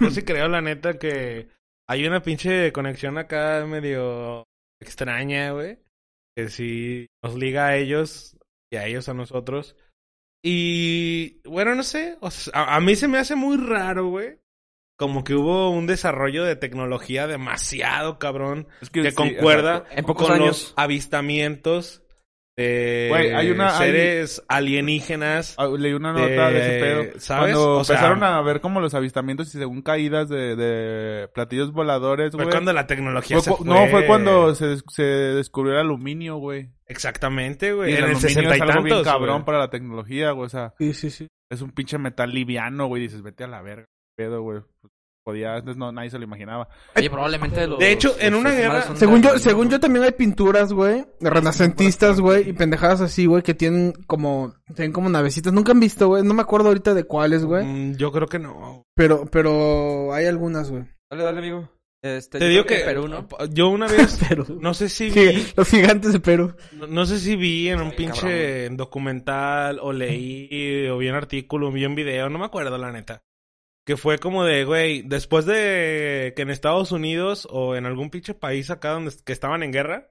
Yo 0.00 0.10
sí 0.10 0.22
creo, 0.22 0.48
la 0.48 0.60
neta, 0.60 0.94
que 0.94 1.48
hay 1.86 2.06
una 2.06 2.22
pinche 2.22 2.72
conexión 2.72 3.18
acá 3.18 3.64
medio 3.68 4.48
extraña, 4.82 5.52
güey. 5.52 5.78
Que 6.36 6.48
sí 6.48 7.06
nos 7.22 7.34
liga 7.34 7.66
a 7.66 7.76
ellos 7.76 8.36
y 8.70 8.76
a 8.76 8.86
ellos 8.86 9.08
a 9.08 9.14
nosotros. 9.14 9.76
Y 10.44 11.40
bueno, 11.48 11.74
no 11.74 11.82
sé. 11.82 12.16
o 12.20 12.30
sea, 12.30 12.52
a, 12.54 12.76
a 12.76 12.80
mí 12.80 12.96
se 12.96 13.08
me 13.08 13.18
hace 13.18 13.34
muy 13.36 13.56
raro, 13.56 14.08
güey. 14.08 14.38
Como 14.98 15.24
que 15.24 15.34
hubo 15.34 15.70
un 15.70 15.86
desarrollo 15.86 16.44
de 16.44 16.54
tecnología 16.54 17.26
demasiado 17.26 18.18
cabrón 18.18 18.68
Es 18.80 18.90
que 18.90 19.10
sí, 19.10 19.16
concuerda. 19.16 19.84
En 19.90 20.04
pocos 20.04 20.28
con 20.28 20.36
años. 20.36 20.46
los 20.46 20.74
avistamientos 20.76 22.01
de 22.62 23.06
Güey, 23.10 23.32
hay 23.32 23.50
una- 23.50 23.78
hay- 23.78 23.86
seres 23.90 24.42
alienígenas. 24.48 25.54
Ah, 25.58 25.66
Leí 25.66 25.92
una 25.92 26.12
nota 26.12 26.50
de, 26.50 26.58
ese 26.60 26.70
de- 26.72 26.80
pedo. 26.80 27.20
¿sabes? 27.20 27.54
Cuando 27.54 27.78
O 27.78 27.84
sea- 27.84 27.96
empezaron 27.96 28.22
a 28.24 28.40
ver 28.42 28.60
como 28.60 28.80
los 28.80 28.94
avistamientos 28.94 29.54
y 29.54 29.58
según 29.58 29.82
caídas 29.82 30.28
de, 30.28 30.56
de 30.56 31.28
platillos 31.28 31.72
voladores, 31.72 32.32
Fue 32.32 32.44
güey. 32.44 32.52
cuando 32.52 32.72
la 32.72 32.86
tecnología 32.86 33.36
Fue 33.36 33.42
se 33.44 33.50
cu- 33.50 33.64
fue. 33.64 33.66
No, 33.66 33.86
fue 33.88 34.06
cuando 34.06 34.54
se, 34.54 34.66
des- 34.66 34.84
se 34.88 35.02
descubrió 35.02 35.74
el 35.74 35.80
aluminio, 35.80 36.36
güey. 36.36 36.70
Exactamente, 36.86 37.68
Y 37.68 37.72
güey. 37.72 37.90
el 37.92 37.98
En 37.98 38.04
el 38.04 38.10
aluminio 38.10 38.28
sesenta 38.28 38.52
es 38.54 38.58
y 38.58 38.62
algo 38.62 38.82
bien 38.82 39.02
cabrón 39.04 39.36
güey. 39.36 39.44
para 39.46 39.58
la 39.58 39.70
tecnología, 39.70 40.30
güey. 40.32 40.46
O 40.46 40.50
sea, 40.50 40.74
Sí, 40.78 40.92
sí, 40.94 41.10
sí. 41.10 41.26
es 41.50 41.62
un 41.62 41.70
pinche 41.72 41.98
metal 41.98 42.32
liviano, 42.32 42.86
güey. 42.86 43.02
Dices, 43.02 43.22
vete 43.22 43.44
a 43.44 43.48
la 43.48 43.62
verga, 43.62 43.86
pedo, 44.16 44.42
güey. 44.42 44.60
Podía, 45.24 45.54
antes 45.54 45.76
no, 45.76 45.92
nadie 45.92 46.10
se 46.10 46.18
lo 46.18 46.24
imaginaba. 46.24 46.68
Oye, 46.96 47.08
probablemente 47.08 47.64
los... 47.68 47.78
De 47.78 47.92
hecho, 47.92 48.16
en 48.18 48.32
los 48.32 48.40
una 48.40 48.50
guerra- 48.50 48.96
Según 48.96 49.22
yo, 49.22 49.38
según 49.38 49.70
yo 49.70 49.78
también 49.78 50.04
hay 50.04 50.10
pinturas, 50.12 50.72
güey, 50.72 51.04
renacentistas, 51.20 52.20
güey, 52.20 52.48
y 52.48 52.52
pendejadas 52.52 53.00
así, 53.00 53.26
güey, 53.26 53.42
que 53.42 53.54
tienen 53.54 53.92
como, 54.06 54.54
tienen 54.74 54.92
como 54.92 55.08
navecitas. 55.08 55.52
Nunca 55.52 55.72
han 55.72 55.80
visto, 55.80 56.08
güey, 56.08 56.24
no 56.24 56.34
me 56.34 56.42
acuerdo 56.42 56.68
ahorita 56.68 56.94
de 56.94 57.04
cuáles, 57.04 57.44
güey, 57.44 57.64
Mm, 57.64 57.96
yo 57.96 58.10
creo 58.10 58.26
que 58.26 58.38
no. 58.40 58.82
pero, 58.96 59.26
pero 59.26 60.12
hay 60.12 60.26
algunas, 60.26 60.70
güey. 60.70 60.84
Dale, 61.10 61.22
dale, 61.24 61.38
amigo. 61.38 61.68
Este, 62.04 62.40
Te 62.40 62.48
digo 62.48 62.64
que 62.64 62.78
Perú, 62.78 63.06
¿no? 63.06 63.28
yo 63.52 63.68
una 63.68 63.86
vez, 63.86 64.18
no 64.60 64.74
sé 64.74 64.88
si 64.88 65.12
Sí, 65.12 65.52
los 65.56 65.68
gigantes 65.68 66.12
de 66.12 66.18
Perú. 66.18 66.52
no, 66.72 66.88
no 66.88 67.06
sé 67.06 67.20
si 67.20 67.36
vi 67.36 67.68
en 67.68 67.80
un 67.80 67.90
Ay, 67.90 67.96
pinche 67.96 68.68
documental 68.70 69.78
o 69.80 69.92
leí 69.92 70.88
o 70.88 70.98
vi 70.98 71.08
un 71.08 71.14
artículo, 71.14 71.70
vi 71.70 71.86
un 71.86 71.94
video, 71.94 72.28
no 72.28 72.40
me 72.40 72.46
acuerdo 72.46 72.76
la 72.76 72.90
neta. 72.90 73.22
Que 73.84 73.96
fue 73.96 74.18
como 74.18 74.44
de, 74.44 74.64
güey, 74.64 75.02
después 75.02 75.44
de 75.44 76.32
que 76.36 76.42
en 76.42 76.50
Estados 76.50 76.92
Unidos 76.92 77.48
o 77.50 77.74
en 77.74 77.84
algún 77.86 78.10
pinche 78.10 78.32
país 78.34 78.70
acá 78.70 78.90
donde 78.90 79.12
que 79.24 79.32
estaban 79.32 79.62
en 79.62 79.72
guerra, 79.72 80.08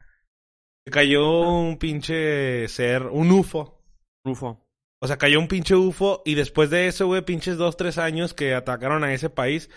cayó 0.91 1.49
un 1.49 1.77
pinche 1.77 2.67
ser, 2.67 3.03
un 3.03 3.31
UFO. 3.31 3.81
Rufo. 4.25 4.67
O 5.01 5.07
sea, 5.07 5.17
cayó 5.17 5.39
un 5.39 5.47
pinche 5.47 5.73
UFO 5.75 6.21
y 6.25 6.35
después 6.35 6.69
de 6.69 6.87
eso, 6.87 7.07
güey, 7.07 7.23
pinches 7.23 7.57
dos, 7.57 7.77
tres 7.77 7.97
años 7.97 8.33
que 8.33 8.53
atacaron 8.53 9.03
a 9.03 9.13
ese 9.13 9.29
país, 9.29 9.69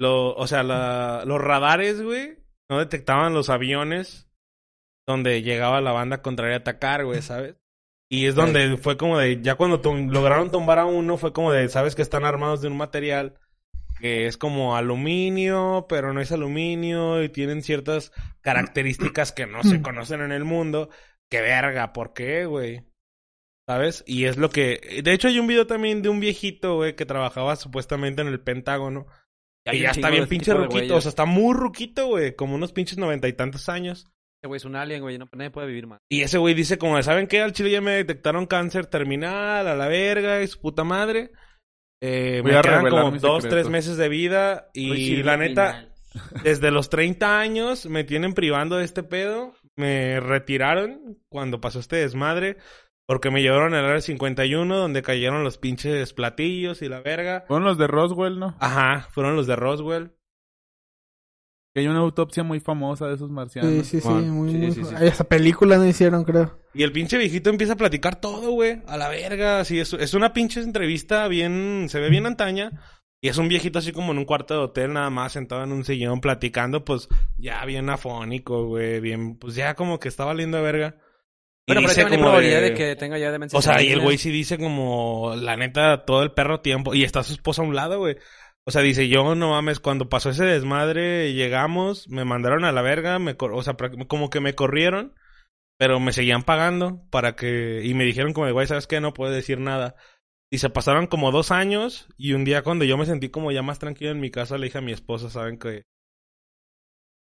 lo, 0.00 0.34
o 0.34 0.46
sea, 0.46 0.62
la, 0.62 1.22
los 1.26 1.40
radares, 1.40 2.02
güey, 2.02 2.38
no 2.70 2.78
detectaban 2.78 3.34
los 3.34 3.48
aviones 3.50 4.28
donde 5.06 5.42
llegaba 5.42 5.80
la 5.80 5.92
banda 5.92 6.22
contraria 6.22 6.56
a 6.56 6.60
atacar, 6.60 7.04
güey, 7.04 7.22
¿sabes? 7.22 7.56
Y 8.10 8.26
es 8.26 8.34
donde 8.34 8.76
fue 8.76 8.96
como 8.96 9.18
de, 9.18 9.40
ya 9.42 9.54
cuando 9.54 9.80
tum- 9.80 10.10
lograron 10.10 10.50
tumbar 10.50 10.78
a 10.78 10.84
uno, 10.84 11.16
fue 11.16 11.32
como 11.32 11.52
de, 11.52 11.68
sabes 11.68 11.94
que 11.94 12.02
están 12.02 12.24
armados 12.24 12.60
de 12.60 12.68
un 12.68 12.76
material 12.76 13.38
que 14.02 14.26
es 14.26 14.36
como 14.36 14.74
aluminio, 14.74 15.86
pero 15.88 16.12
no 16.12 16.20
es 16.20 16.32
aluminio 16.32 17.22
y 17.22 17.28
tienen 17.28 17.62
ciertas 17.62 18.10
características 18.40 19.30
que 19.30 19.46
no 19.46 19.62
se 19.62 19.80
conocen 19.80 20.22
en 20.22 20.32
el 20.32 20.44
mundo. 20.44 20.90
¡Qué 21.30 21.40
verga! 21.40 21.92
¿Por 21.92 22.12
qué, 22.12 22.44
güey? 22.46 22.82
¿Sabes? 23.68 24.02
Y 24.04 24.24
es 24.24 24.38
lo 24.38 24.50
que... 24.50 25.02
De 25.04 25.12
hecho, 25.12 25.28
hay 25.28 25.38
un 25.38 25.46
video 25.46 25.68
también 25.68 26.02
de 26.02 26.08
un 26.08 26.18
viejito, 26.18 26.74
güey, 26.74 26.96
que 26.96 27.06
trabajaba 27.06 27.54
supuestamente 27.54 28.22
en 28.22 28.26
el 28.26 28.40
Pentágono. 28.40 29.06
Y 29.64 29.78
ya 29.78 29.92
está 29.92 30.10
bien 30.10 30.26
pinche 30.26 30.52
ruquito. 30.52 30.96
O 30.96 31.00
sea, 31.00 31.10
está 31.10 31.24
muy 31.24 31.54
ruquito, 31.54 32.08
güey. 32.08 32.34
Como 32.34 32.56
unos 32.56 32.72
pinches 32.72 32.98
noventa 32.98 33.28
y 33.28 33.34
tantos 33.34 33.68
años. 33.68 34.08
Ese 34.42 34.48
güey 34.48 34.56
es 34.56 34.64
un 34.64 34.74
alien, 34.74 35.00
güey. 35.00 35.16
No, 35.16 35.28
nadie 35.32 35.52
puede 35.52 35.68
vivir 35.68 35.86
más. 35.86 36.00
Y 36.10 36.22
ese 36.22 36.38
güey 36.38 36.54
dice 36.54 36.76
como, 36.76 37.00
¿saben 37.04 37.28
qué? 37.28 37.40
Al 37.40 37.52
chile 37.52 37.70
ya 37.70 37.80
me 37.80 37.92
detectaron 37.92 38.46
cáncer 38.46 38.86
terminal, 38.86 39.68
a 39.68 39.76
la 39.76 39.86
verga, 39.86 40.42
y 40.42 40.48
su 40.48 40.60
puta 40.60 40.82
madre. 40.82 41.30
Eh, 42.04 42.40
Voy 42.42 42.50
me 42.50 42.58
a 42.58 42.62
quedan 42.62 42.90
como 42.90 43.12
dos, 43.12 43.48
tres 43.48 43.68
meses 43.68 43.96
de 43.96 44.08
vida. 44.08 44.68
Y 44.74 45.22
la 45.22 45.36
neta, 45.36 45.86
final. 46.10 46.42
desde 46.42 46.72
los 46.72 46.90
30 46.90 47.38
años 47.38 47.86
me 47.86 48.02
tienen 48.02 48.34
privando 48.34 48.76
de 48.76 48.84
este 48.84 49.04
pedo. 49.04 49.54
Me 49.76 50.18
retiraron 50.18 51.18
cuando 51.28 51.60
pasó 51.60 51.78
este 51.78 51.96
desmadre. 51.96 52.58
Porque 53.06 53.30
me 53.30 53.42
llevaron 53.42 53.74
al 53.74 53.84
área 53.84 54.00
51 54.00 54.76
donde 54.76 55.02
cayeron 55.02 55.44
los 55.44 55.58
pinches 55.58 56.12
platillos 56.12 56.82
y 56.82 56.88
la 56.88 57.00
verga. 57.00 57.44
Fueron 57.46 57.64
los 57.64 57.78
de 57.78 57.86
Roswell, 57.86 58.38
¿no? 58.38 58.56
Ajá, 58.58 59.08
fueron 59.10 59.36
los 59.36 59.46
de 59.46 59.56
Roswell. 59.56 60.12
Que 61.74 61.80
hay 61.80 61.86
una 61.88 62.00
autopsia 62.00 62.42
muy 62.42 62.60
famosa 62.60 63.06
de 63.08 63.14
esos 63.14 63.30
marcianos. 63.30 63.70
Sí, 63.72 63.82
sí, 63.82 64.00
sí, 64.00 64.06
Juan. 64.06 64.28
muy, 64.30 64.50
Sí, 64.50 64.56
muy... 64.58 64.72
sí, 64.72 64.84
sí. 64.84 64.94
Esa 65.00 65.24
película 65.24 65.76
no 65.78 65.86
hicieron, 65.86 66.24
creo. 66.24 66.58
Y 66.74 66.82
el 66.82 66.92
pinche 66.92 67.16
viejito 67.18 67.48
empieza 67.50 67.72
a 67.74 67.76
platicar 67.76 68.20
todo, 68.20 68.50
güey. 68.52 68.82
A 68.86 68.96
la 68.96 69.08
verga. 69.08 69.60
Así 69.60 69.78
es, 69.80 69.92
es 69.94 70.12
una 70.14 70.32
pinche 70.34 70.60
entrevista 70.60 71.26
bien. 71.28 71.86
Se 71.88 71.98
ve 72.00 72.10
bien 72.10 72.26
antaña. 72.26 72.72
Y 73.24 73.28
es 73.28 73.38
un 73.38 73.48
viejito 73.48 73.78
así 73.78 73.92
como 73.92 74.10
en 74.12 74.18
un 74.18 74.24
cuarto 74.24 74.52
de 74.54 74.60
hotel, 74.60 74.92
nada 74.92 75.08
más 75.08 75.32
sentado 75.32 75.62
en 75.62 75.70
un 75.70 75.84
sillón 75.84 76.20
platicando, 76.20 76.84
pues 76.84 77.08
ya 77.38 77.64
bien 77.64 77.88
afónico, 77.88 78.66
güey. 78.66 78.98
Bien, 79.00 79.36
pues 79.38 79.54
ya 79.54 79.74
como 79.74 80.00
que 80.00 80.08
está 80.08 80.24
valiendo 80.24 80.56
de 80.56 80.62
verga. 80.64 80.96
Bueno, 81.68 81.82
pero 81.86 82.02
hay 82.08 82.10
como 82.16 82.22
probabilidad 82.24 82.60
de- 82.62 82.70
de... 82.70 82.74
que 82.74 82.96
tenga 82.96 83.18
ya 83.18 83.30
demencia. 83.30 83.56
O 83.56 83.62
sea, 83.62 83.80
y 83.80 83.92
el 83.92 84.00
güey 84.00 84.18
sí 84.18 84.30
dice 84.32 84.58
como, 84.58 85.34
la 85.36 85.56
neta, 85.56 86.04
todo 86.04 86.24
el 86.24 86.32
perro 86.32 86.60
tiempo. 86.60 86.92
Y 86.94 87.04
está 87.04 87.22
su 87.22 87.32
esposa 87.34 87.62
a 87.62 87.64
un 87.64 87.76
lado, 87.76 87.98
güey. 88.00 88.16
O 88.64 88.70
sea, 88.70 88.82
dice, 88.82 89.08
yo 89.08 89.34
no 89.34 89.50
mames, 89.50 89.80
cuando 89.80 90.08
pasó 90.08 90.30
ese 90.30 90.44
desmadre, 90.44 91.32
llegamos, 91.32 92.08
me 92.08 92.24
mandaron 92.24 92.64
a 92.64 92.70
la 92.72 92.82
verga, 92.82 93.18
me 93.18 93.34
o 93.38 93.62
sea, 93.62 93.76
como 94.06 94.30
que 94.30 94.40
me 94.40 94.54
corrieron, 94.54 95.14
pero 95.78 95.98
me 95.98 96.12
seguían 96.12 96.44
pagando 96.44 97.02
para 97.10 97.34
que, 97.34 97.82
y 97.84 97.94
me 97.94 98.04
dijeron 98.04 98.32
como 98.32 98.52
güey, 98.52 98.66
¿sabes 98.68 98.86
qué? 98.86 99.00
No 99.00 99.14
puedo 99.14 99.32
decir 99.32 99.58
nada. 99.58 99.96
Y 100.48 100.58
se 100.58 100.70
pasaron 100.70 101.08
como 101.08 101.32
dos 101.32 101.50
años, 101.50 102.08
y 102.16 102.34
un 102.34 102.44
día 102.44 102.62
cuando 102.62 102.84
yo 102.84 102.96
me 102.96 103.06
sentí 103.06 103.30
como 103.30 103.50
ya 103.50 103.62
más 103.62 103.80
tranquilo 103.80 104.12
en 104.12 104.20
mi 104.20 104.30
casa, 104.30 104.58
le 104.58 104.66
dije 104.66 104.78
a 104.78 104.82
mi 104.82 104.92
esposa, 104.92 105.28
¿saben 105.28 105.58
que 105.58 105.82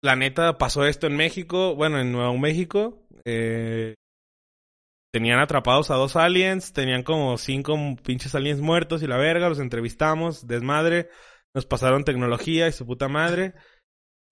La 0.02 0.16
neta, 0.16 0.58
pasó 0.58 0.84
esto 0.84 1.06
en 1.06 1.16
México, 1.16 1.74
bueno, 1.74 1.98
en 2.00 2.12
Nuevo 2.12 2.36
México, 2.36 3.06
eh, 3.24 3.94
Tenían 5.14 5.38
atrapados 5.38 5.92
a 5.92 5.94
dos 5.94 6.16
aliens, 6.16 6.72
tenían 6.72 7.04
como 7.04 7.38
cinco 7.38 7.78
pinches 8.02 8.34
aliens 8.34 8.60
muertos 8.60 9.00
y 9.00 9.06
la 9.06 9.16
verga, 9.16 9.48
los 9.48 9.60
entrevistamos, 9.60 10.48
desmadre, 10.48 11.08
nos 11.54 11.66
pasaron 11.66 12.02
tecnología 12.02 12.66
y 12.66 12.72
su 12.72 12.84
puta 12.84 13.06
madre. 13.06 13.54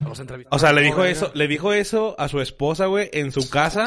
Los. 0.01 0.21
O 0.51 0.59
sea, 0.59 0.73
le 0.73 0.83
dijo 0.83 1.05
eso, 1.05 1.31
le 1.35 1.47
dijo 1.47 1.73
eso 1.73 2.17
a 2.19 2.27
su 2.27 2.41
esposa, 2.41 2.87
güey, 2.87 3.11
en 3.13 3.31
su 3.31 3.49
casa. 3.49 3.85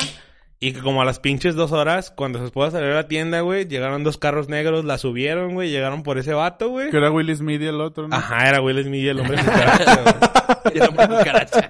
Y 0.62 0.72
que 0.72 0.80
como 0.80 1.02
a 1.02 1.06
las 1.06 1.20
pinches 1.20 1.56
dos 1.56 1.74
horas, 1.74 2.12
cuando 2.12 2.40
su 2.40 2.46
esposa 2.46 2.72
salió 2.72 2.94
a 2.94 2.96
la 2.96 3.08
tienda, 3.10 3.42
güey, 3.42 3.68
llegaron 3.68 4.06
dos 4.06 4.18
carros 4.18 4.48
negros, 4.48 4.86
la 4.86 4.98
subieron, 4.98 5.54
güey, 5.54 5.72
llegaron 5.72 6.02
por 6.02 6.18
ese 6.18 6.34
vato, 6.34 6.70
güey. 6.70 6.92
Que 6.92 6.98
era 6.98 7.12
Will 7.12 7.36
Smith 7.36 7.62
y 7.62 7.66
el 7.66 7.82
otro, 7.82 8.08
¿no? 8.08 8.16
Ajá, 8.16 8.48
era 8.48 8.62
Will 8.62 8.82
Smith 8.82 9.04
y 9.04 9.10
el 9.10 9.20
hombre 9.20 9.38
cucaracha, 9.44 10.02
güey. 10.02 10.76
Y 10.76 10.78
el 10.78 10.88
hombre 10.88 11.08
cucaracha. 11.10 11.70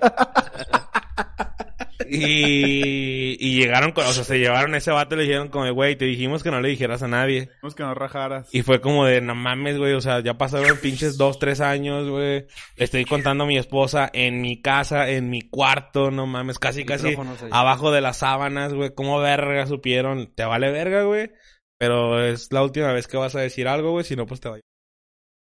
Y, 2.10 3.38
y 3.40 3.60
llegaron, 3.60 3.92
con- 3.92 4.06
o 4.06 4.12
sea, 4.12 4.24
se 4.24 4.38
llevaron 4.40 4.76
ese 4.76 4.92
vato 4.92 5.16
y 5.16 5.20
le 5.20 5.24
dijeron 5.24 5.48
como, 5.50 5.72
güey, 5.74 5.96
te 5.96 6.06
dijimos 6.06 6.44
que 6.44 6.52
no 6.52 6.62
le 6.62 6.70
dijeras 6.70 7.04
a 7.04 7.08
nadie. 7.08 7.42
Dijimos 7.42 7.76
que 7.76 7.84
no 7.84 7.94
rajaras. 7.94 8.48
Y 8.54 8.62
fue 8.62 8.82
como 8.82 9.06
de, 9.06 9.22
no 9.22 9.36
mames, 9.36 9.78
güey, 9.78 9.94
o 9.94 10.02
sea, 10.02 10.22
ya 10.22 10.36
pasaron 10.38 10.78
pinches 10.82 11.18
dos, 11.18 11.40
tres 11.40 11.62
años, 11.62 12.10
güey. 12.10 12.46
Estoy 12.78 13.06
contando 13.06 13.44
a 13.44 13.48
mi 13.48 13.58
esposa 13.58 14.10
en 14.14 14.42
mi 14.42 14.62
casa, 14.62 15.10
en 15.10 15.30
mi 15.30 15.42
cuarto, 15.42 16.12
no 16.12 16.26
mames, 16.28 16.60
casi, 16.60 16.86
casi 16.86 17.16
abajo 17.52 17.92
de 17.92 18.02
las 18.02 18.18
sábanas, 18.18 18.74
güey. 18.74 18.94
¿Cómo 18.94 19.20
verga 19.20 19.68
supieron? 19.68 20.34
Te 20.36 20.46
vale 20.46 20.72
verga, 20.72 21.04
güey. 21.04 21.32
Pero 21.78 22.24
es 22.24 22.52
la 22.54 22.64
última 22.64 22.92
vez 22.94 23.08
que 23.08 23.18
vas 23.18 23.36
a 23.36 23.42
decir 23.42 23.68
algo, 23.68 23.92
güey, 23.92 24.06
si 24.06 24.16
no, 24.16 24.26
pues 24.26 24.40
te 24.40 24.50
va 24.50 24.58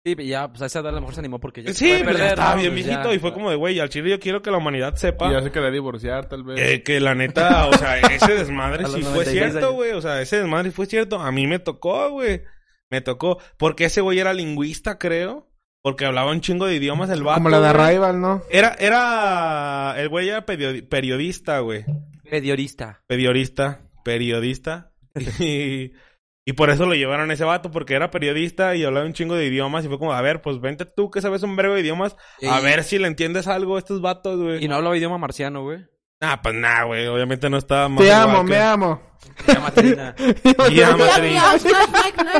Sí, 0.07 0.14
ya, 0.26 0.48
pues 0.48 0.61
a 0.61 0.66
esa 0.66 0.80
edad 0.80 0.90
a 0.90 0.92
lo 0.96 1.00
mejor 1.00 1.14
se 1.14 1.20
animó 1.20 1.40
porque 1.40 1.62
ya 1.62 1.68
se 1.72 1.74
Sí, 1.78 1.84
puede 1.86 1.98
pero 2.05 2.11
ya 2.11 2.16
perder, 2.18 2.28
estaba 2.34 2.55
¿no? 2.57 2.61
bien 2.61 2.72
Pues 2.74 2.84
viejito 2.84 3.09
ya. 3.09 3.14
y 3.14 3.18
fue 3.18 3.32
como 3.32 3.48
de, 3.50 3.57
güey, 3.57 3.80
al 3.80 3.88
chile 3.88 4.11
yo 4.11 4.20
quiero 4.20 4.42
que 4.42 4.50
la 4.50 4.59
humanidad 4.59 4.94
sepa. 4.96 5.30
Y 5.30 5.32
ya 5.32 5.40
se 5.42 5.50
quería 5.50 5.70
divorciar, 5.70 6.28
tal 6.28 6.44
vez. 6.44 6.61
Eh, 6.61 6.82
que 6.82 7.00
la 7.00 7.14
neta, 7.14 7.66
o 7.68 7.72
sea, 7.72 7.98
ese 8.11 8.34
desmadre 8.34 8.84
sí 8.84 9.00
fue 9.00 9.24
96 9.24 9.30
cierto, 9.52 9.72
güey. 9.72 9.92
O 9.92 10.02
sea, 10.02 10.20
ese 10.20 10.36
desmadre 10.40 10.72
fue 10.72 10.84
cierto. 10.84 11.18
A 11.20 11.32
mí 11.32 11.46
me 11.46 11.59
tocó, 11.59 12.11
güey. 12.11 12.42
Me 12.90 13.00
tocó. 13.00 13.38
Porque 13.57 13.86
ese 13.86 14.02
güey 14.02 14.18
era 14.18 14.34
lingüista, 14.34 14.98
creo. 14.98 15.50
Porque 15.80 16.05
hablaba 16.05 16.32
un 16.32 16.42
chingo 16.42 16.66
de 16.66 16.74
idiomas 16.76 17.09
el 17.09 17.22
vato. 17.22 17.36
Como 17.38 17.48
la 17.48 17.61
de. 17.61 17.68
Arrival, 17.68 18.20
¿no? 18.20 18.42
Era, 18.50 18.74
era... 18.78 19.94
El 19.96 20.11
güey 20.11 20.28
era 20.28 20.44
perio- 20.44 20.86
periodista, 20.86 21.61
güey. 21.61 21.86
Periodista. 22.30 23.02
Periodista. 23.07 23.80
Periodista. 24.05 24.92
Y... 25.40 25.92
Y 26.47 26.53
por 26.53 26.68
eso 26.70 26.84
lo 26.84 26.95
llevaron 26.95 27.30
a 27.30 27.34
ese 27.34 27.45
vato, 27.45 27.70
porque 27.70 27.95
era 27.95 28.11
periodista 28.11 28.74
y 28.76 28.84
hablaba 28.84 29.07
un 29.07 29.14
chingo 29.14 29.34
de 29.34 29.47
idiomas. 29.47 29.84
Y 29.84 29.88
fue 29.88 29.99
como, 29.99 30.12
a 30.12 30.20
ver, 30.20 30.42
pues 30.42 30.61
vente 30.61 30.84
tú 30.84 31.11
que 31.11 31.22
sabes 31.22 31.42
un 31.42 31.57
verbo 31.57 31.74
de 31.74 31.80
idiomas. 31.80 32.16
A 32.47 32.61
Y- 32.61 32.64
ver 32.64 32.84
si 32.84 32.99
le 32.99 33.07
entiendes 33.09 33.49
algo 33.49 33.76
a 33.76 33.78
estos 33.78 34.01
vatos, 34.03 34.38
güey. 34.38 34.62
Y 34.62 34.68
no 34.68 34.74
hablaba 34.76 34.97
idioma 34.97 35.16
marciano, 35.18 35.62
güey. 35.62 35.86
Ah, 36.20 36.40
pues 36.42 36.55
nada, 36.55 36.84
güey. 36.84 37.07
Obviamente 37.07 37.49
no 37.51 37.57
estaba 37.57 37.88
más 37.88 38.03
Te 38.05 38.12
amo, 38.12 38.45
que- 38.45 38.51
me 38.53 38.61
amo. 38.61 39.01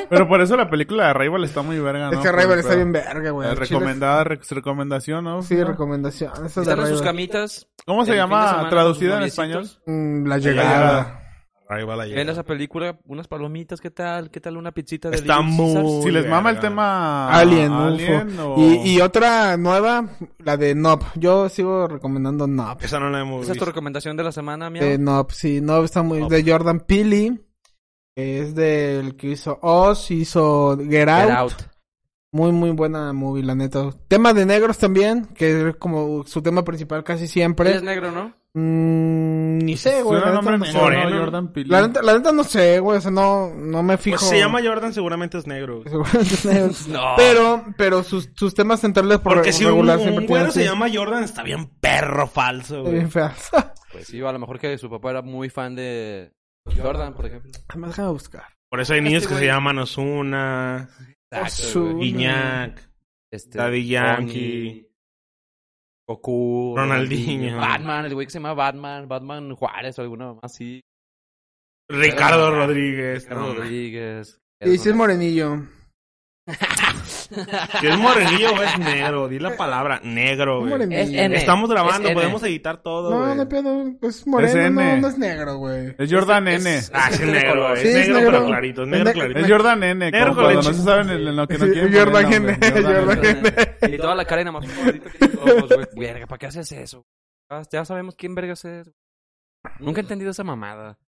Pero 0.09 0.29
por 0.29 0.41
eso 0.41 0.57
la 0.57 0.69
película 0.71 1.05
de 1.05 1.11
Arrival 1.11 1.45
está 1.45 1.63
muy 1.63 1.79
verga, 1.79 2.07
¿no? 2.11 2.13
Es 2.13 2.19
que 2.19 2.29
Arrival 2.29 2.49
Por- 2.49 2.59
está 2.59 2.75
bien 2.77 2.93
verga, 2.93 3.31
güey. 3.31 3.49
Eh. 3.51 3.55
Recomendada, 3.55 4.25
rec- 4.25 4.49
recomendación, 4.51 5.25
¿no? 5.25 5.43
Sí, 5.43 5.63
recomendación. 5.63 6.33
Eso 6.47 6.61
de 6.63 6.71
Están 6.71 6.81
en 6.87 6.93
sus 6.93 7.03
camitas. 7.03 7.69
¿Cómo 7.87 8.05
se 8.05 8.13
de 8.13 8.19
llama 8.19 8.67
traducida 8.71 9.17
en 9.19 9.25
español? 9.25 9.69
Mm, 9.87 10.27
la 10.27 10.39
llegada. 10.39 11.21
Ahí 11.69 11.83
va 11.85 11.97
la 11.97 12.05
Ven 12.05 12.11
llegada. 12.13 12.33
esa 12.33 12.43
película, 12.43 12.99
unas 13.07 13.27
palomitas, 13.27 13.81
¿qué 13.81 13.91
tal? 13.91 14.31
¿Qué 14.31 14.39
tal 14.41 14.57
una 14.59 14.73
pizzita 14.73 15.09
de 15.09 15.17
Está 15.17 15.41
muy-? 15.41 16.03
Si 16.03 16.11
les 16.11 16.29
mama 16.29 16.51
el 16.51 16.61
tema 16.61 17.31
Alien, 17.33 17.73
Alien 17.73 18.39
UFO. 18.39 18.55
o... 18.55 18.61
Y, 18.61 18.97
y 18.97 19.01
otra 19.01 19.57
nueva, 19.57 20.07
la 20.39 20.57
de 20.59 20.75
Nob. 20.75 21.03
Yo 21.15 21.49
sigo 21.49 21.87
recomendando 21.89 22.47
Nob. 22.47 22.79
Esa 22.83 23.01
no 23.01 23.09
la 23.09 23.21
hemos 23.21 23.43
Esa 23.45 23.53
es 23.53 23.59
tu 23.59 23.65
visto. 23.65 23.65
recomendación 23.65 24.17
de 24.17 24.25
la 24.25 24.33
semana, 24.33 24.69
mía. 24.69 24.83
De 24.83 24.99
Nob, 24.99 25.31
sí, 25.33 25.61
Nob 25.63 25.85
está 25.85 26.03
muy... 26.03 26.21
Nob. 26.21 26.31
De 26.31 26.51
Jordan 26.51 26.81
Peele. 26.81 27.41
que 28.15 28.41
Es 28.41 28.55
del 28.55 29.17
que 29.17 29.29
hizo 29.29 29.59
Oz, 29.63 30.11
hizo 30.11 30.77
Get 30.79 31.09
Out. 31.09 31.21
Get 31.29 31.37
Out. 31.37 31.53
Muy, 32.33 32.53
muy 32.53 32.71
buena 32.73 33.13
movie, 33.13 33.43
la 33.45 33.55
neta. 33.55 33.91
Tema 34.09 34.35
de 34.35 34.45
negros 34.45 34.77
también, 34.77 35.27
que 35.35 35.69
es 35.71 35.77
como 35.77 36.25
su 36.25 36.43
tema 36.43 36.63
principal 36.65 37.05
casi 37.05 37.27
siempre. 37.29 37.75
es 37.77 37.83
negro, 37.83 38.11
¿no? 38.13 38.35
Mm, 38.57 39.59
ni 39.59 39.77
sé, 39.77 40.03
güey. 40.03 40.21
La, 40.21 40.31
nombre. 40.33 40.59
Jordan. 40.73 41.53
La 41.67 41.89
neta, 41.89 42.03
la 42.03 42.15
neta 42.15 42.31
no 42.31 42.45
sé, 42.45 42.79
güey. 42.79 42.99
O 42.99 43.01
sea, 43.01 43.11
no, 43.11 43.51
no 43.53 43.83
me 43.83 43.97
fijo. 43.99 44.19
Pues 44.19 44.29
se 44.31 44.39
llama 44.39 44.61
Jordan, 44.63 44.95
seguramente 44.95 45.39
es 45.39 45.47
negro. 45.47 45.79
güey. 45.83 45.89
Seguramente 45.89 46.35
es 46.35 46.45
negro. 46.45 46.71
No. 46.89 47.15
Pero, 47.17 47.65
pero 47.77 48.03
sus, 48.05 48.31
sus 48.37 48.55
temas 48.55 48.81
centrales 48.81 49.19
por 49.19 49.35
Porque 49.35 49.53
si 49.53 49.65
un, 49.65 49.71
regular 49.71 49.97
un 49.99 50.03
siempre 50.05 50.27
güero 50.27 50.51
se 50.53 50.65
llama 50.65 50.87
Jordan, 50.93 51.25
está 51.25 51.43
bien 51.43 51.67
perro 51.81 52.27
falso, 52.29 52.77
Está 52.77 52.81
güey. 52.83 52.95
bien 52.95 53.11
fea. 53.11 53.35
Pues 53.93 54.09
sí, 54.09 54.21
a 54.21 54.33
lo 54.33 54.39
mejor 54.41 54.59
que 54.59 54.77
su 54.77 54.91
papá 54.91 55.11
era 55.11 55.23
muy 55.23 55.51
fan 55.51 55.77
de 55.77 56.33
Jordan, 56.77 57.15
por 57.15 57.27
ejemplo. 57.27 57.53
Además, 57.69 57.91
déjame 57.91 58.09
buscar. 58.11 58.45
Por 58.69 58.81
eso 58.81 58.93
hay 58.95 59.01
niños 59.01 59.23
Este 59.23 59.35
que 59.35 59.41
se 59.41 59.47
llaman 59.47 59.79
Osuna, 59.79 60.89
Ozuna. 61.31 61.93
güey. 61.93 62.05
Guiñac, 62.13 62.91
Este, 63.31 63.57
Daddy 63.57 63.87
Yankee. 63.87 64.84
Goku, 66.07 66.75
Ronaldinho. 66.77 67.57
Batman, 67.57 68.05
el 68.07 68.15
güey 68.15 68.27
que 68.27 68.33
se 68.33 68.39
llama 68.39 68.55
Batman, 68.55 69.09
Batman 69.09 69.55
Juárez 69.55 69.99
o 69.99 70.03
alguna 70.03 70.27
mamá 70.27 70.41
así. 70.43 70.81
Ricardo 71.89 72.51
Rodríguez. 72.51 73.25
Ricardo 73.25 73.55
Rodríguez. 73.55 74.41
Y 74.61 74.79
si 74.79 74.89
es 74.89 74.95
morenillo. 74.95 75.63
Si 77.81 77.87
es 77.87 77.99
morenillo 77.99 78.53
o 78.53 78.63
es 78.63 78.79
negro, 78.79 79.29
di 79.29 79.39
la 79.39 79.57
palabra 79.57 80.01
negro, 80.05 80.59
güey. 80.61 80.71
morenillo. 80.71 81.01
Es 81.01 81.09
N. 81.11 81.37
Estamos 81.37 81.71
grabando, 81.71 82.09
Es 82.09 82.13
N. 82.13 82.15
podemos 82.15 82.43
editar 82.43 82.83
todo, 82.83 83.11
No, 83.11 83.19
güey. 83.25 83.35
no 83.35 83.43
hay 83.43 83.49
pedo. 83.49 83.85
Es 84.03 84.27
moreno, 84.27 84.49
Es 84.49 84.55
no, 84.73 84.81
N. 84.83 85.01
no 85.01 85.09
es 85.09 85.19
negro, 85.19 85.57
güey. 85.57 85.95
Es 85.99 86.13
Jordan 86.13 86.47
N. 86.49 86.75
es- 86.77 86.91
Ah, 86.95 87.09
sí, 87.11 87.23
es 87.23 87.29
negro, 87.29 87.69
güey. 87.71 87.83
Sí, 87.83 87.89
es 87.89 87.95
es 87.95 88.09
negro, 88.09 88.15
negro. 88.21 88.31
pero 88.33 88.47
clarito. 88.47 88.83
Es 88.83 88.89
negro, 88.89 89.09
Es 89.09 89.15
ne- 89.17 89.21
clarito. 89.21 89.41
Es 89.41 89.51
Jordan 89.51 89.83
N. 89.83 90.11
Negro 90.11 90.19
como 90.21 90.35
con 90.35 90.45
cuando 90.45 90.63
no 90.63 90.69
leche. 90.69 90.75
se 90.79 90.85
saben 90.85 91.11
en 91.11 91.29
en 91.29 91.37
lo 91.37 91.49
que 91.49 91.59
no 91.59 91.65
Sí, 91.65 91.71
quieren 91.73 91.93
Jordan 91.95 92.23
poner 92.25 92.35
N, 92.35 92.59
nombre. 92.59 92.83
Jordan 92.83 93.27
N. 93.81 93.95
Y 93.95 93.97
toda 93.99 94.15
la 94.15 94.25
cara 94.27 94.41
y 94.43 94.45
nada 94.45 94.61
más. 94.61 94.79
"Ahorita 94.85 95.11
que 95.11 95.25
ojos, 95.39 95.69
güey". 95.71 95.87
Verga, 95.97 96.27
¿para 96.27 96.39
qué 96.39 96.47
haces 96.47 96.73
eso? 96.73 97.07
Ah, 97.51 97.63
Ya 97.73 97.85
sabemos 97.85 98.15
quién 98.17 98.35
verga 98.35 98.53
es. 98.53 98.65
Nunca 99.81 100.01
he 100.01 100.03
entendido 100.03 100.31
esa 100.31 100.45
mamada. 100.45 100.99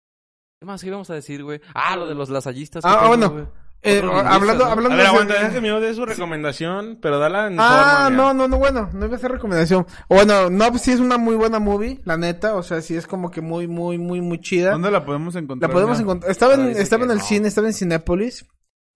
¿Qué 0.59 0.65
más 0.67 0.83
íbamos 0.83 1.11
a 1.11 1.15
decir, 1.15 1.45
güey? 1.45 1.61
Ah, 1.75 1.95
lo 1.97 2.07
de 2.07 2.15
los 2.15 2.31
lasallistas. 2.31 2.83
Ah, 2.87 3.01
¿qué 3.03 3.09
bueno. 3.09 3.31
güey? 3.31 3.45
Eh, 3.83 4.03
hablando, 4.03 4.65
¿no? 4.65 4.71
hablando 4.73 4.95
A 4.95 4.97
ver, 4.97 5.05
de- 5.05 5.07
aguanta, 5.07 5.35
deja 5.35 5.51
que 5.53 5.61
me 5.61 5.71
dé 5.81 5.95
su 5.95 6.05
recomendación, 6.05 6.99
pero 7.01 7.19
dala 7.19 7.47
en 7.47 7.57
Ah, 7.61 8.07
forma, 8.07 8.17
no, 8.17 8.35
no, 8.35 8.49
no, 8.49 8.59
bueno, 8.59 8.91
no 8.93 9.05
iba 9.07 9.15
a 9.15 9.17
hacer 9.19 9.31
recomendación. 9.31 9.87
Bueno, 10.09 10.51
no, 10.51 10.71
pues 10.71 10.83
sí 10.83 10.91
es 10.93 10.99
una 11.01 11.19
muy 11.19 11.37
buena 11.37 11.59
movie, 11.61 12.01
la 12.05 12.17
neta, 12.17 12.55
o 12.57 12.63
sea, 12.65 12.81
sí 12.81 12.97
es 12.97 13.07
como 13.07 13.31
que 13.31 13.41
muy, 13.43 13.69
muy, 13.69 13.99
muy, 13.99 14.21
muy 14.21 14.41
chida. 14.41 14.73
¿Dónde 14.73 14.91
la 14.91 15.05
podemos 15.05 15.37
encontrar? 15.37 15.71
La 15.71 15.73
podemos 15.73 16.01
encontrar. 16.01 16.31
Estaba 16.33 16.55
en, 16.55 16.69
estaba 16.71 17.05
en 17.05 17.11
el 17.13 17.19
no. 17.19 17.25
cine, 17.25 17.49
estaba 17.49 17.69
en 17.69 17.75
Cinépolis. 17.75 18.45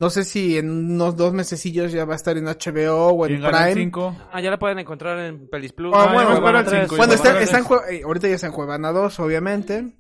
No 0.01 0.09
sé 0.09 0.25
si 0.25 0.57
en 0.57 0.71
unos 0.71 1.15
dos 1.15 1.35
mesecillos 1.35 1.93
ya 1.93 2.07
va 2.07 2.15
a 2.15 2.17
estar 2.17 2.35
en 2.39 2.47
HBO 2.47 3.09
o 3.13 3.29
¿Y 3.29 3.35
en 3.35 3.43
Prime. 3.43 3.75
5? 3.75 4.17
Ah, 4.33 4.41
ya 4.41 4.49
la 4.51 4.59
pueden 4.59 4.79
encontrar 4.79 5.19
en 5.19 5.47
Pelis 5.51 5.75
Plus. 5.75 5.93
Ah, 5.95 6.07
Ah, 6.09 6.13
bueno, 6.15 6.41
Bueno, 6.41 6.63
ya 6.63 7.15
está, 7.15 7.35
va. 7.35 7.41
está 7.43 7.59
en 7.59 7.65
Jue- 7.67 7.83
eh, 7.91 8.01
ahorita 8.03 8.27
ya 8.27 8.35
está 8.37 8.47
en 8.47 8.55
Cuevana 8.55 8.93
2, 8.93 9.21
obviamente. 9.21 9.99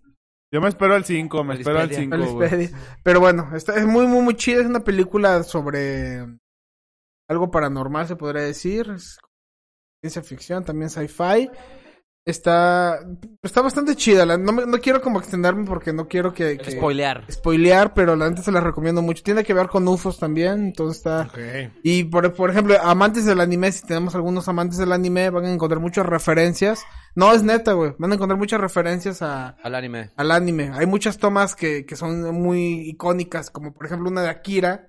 Yo 0.53 0.61
me 0.61 0.69
espero 0.69 0.95
al 0.95 1.05
5, 1.05 1.45
me 1.45 1.55
espero 1.55 1.79
al 1.79 1.89
Pelispedia. 1.89 2.27
5, 2.27 2.33
güey. 2.35 2.51
Pelispedia. 2.51 2.99
Pero 3.05 3.21
bueno, 3.21 3.55
está, 3.55 3.77
es 3.77 3.87
muy, 3.87 4.07
muy, 4.07 4.23
muy 4.23 4.35
chida. 4.35 4.61
Es 4.61 4.67
una 4.67 4.83
película 4.83 5.43
sobre 5.45 6.27
algo 7.29 7.51
paranormal 7.51 8.09
se 8.09 8.17
podría 8.17 8.43
decir. 8.43 8.91
Es 8.91 9.19
ciencia 10.03 10.23
ficción, 10.23 10.65
también 10.65 10.91
sci-fi. 10.91 11.49
Está, 12.31 13.01
está 13.43 13.61
bastante 13.61 13.95
chida. 13.97 14.25
la- 14.25 14.39
no, 14.39 14.53
me- 14.53 14.67
no 14.67 14.79
quiero 14.79 15.01
como 15.03 15.19
extenderme 15.19 15.65
porque 15.65 15.93
no 15.93 16.09
quiero 16.09 16.33
que, 16.33 16.57
que 16.59 16.71
Spoilear. 16.71 17.25
spoilear, 17.31 17.93
pero 17.95 18.17
la 18.17 18.31
neta 18.31 18.43
se 18.43 18.53
la 18.53 18.61
recomiendo 18.61 19.03
mucho. 19.03 19.23
Tiene 19.23 19.45
que 19.45 19.53
ver 19.55 19.69
con 19.69 19.87
UFOs 19.87 20.19
también, 20.19 20.67
entonces 20.67 20.99
está... 20.99 21.29
Y 21.83 22.05
por, 22.05 22.33
por 22.35 22.51
ejemplo, 22.51 22.77
amantes 22.83 23.25
del 23.27 23.41
anime, 23.41 23.71
si 23.73 23.87
tenemos 23.87 24.15
algunos 24.15 24.49
amantes 24.49 24.79
del 24.79 24.93
anime, 24.93 25.31
van 25.31 25.45
a 25.45 25.53
encontrar 25.53 25.81
muchas 25.81 26.07
referencias. 26.07 26.83
No, 27.15 27.33
es 27.35 27.43
neta, 27.43 27.73
güey. 27.73 27.93
Van 27.99 28.13
a 28.13 28.15
encontrar 28.15 28.39
muchas 28.39 28.61
referencias 28.61 29.21
a, 29.21 29.49
Al 29.63 29.75
anime. 29.75 30.11
al 30.17 30.31
anime. 30.31 30.71
Hay 30.75 30.87
muchas 30.87 31.19
tomas 31.19 31.57
que, 31.57 31.85
que 31.85 31.97
son 31.97 32.33
muy 32.41 32.89
icónicas, 32.89 33.51
como 33.51 33.73
por 33.75 33.87
ejemplo 33.87 34.09
una 34.09 34.23
de 34.23 34.29
Akira. 34.29 34.87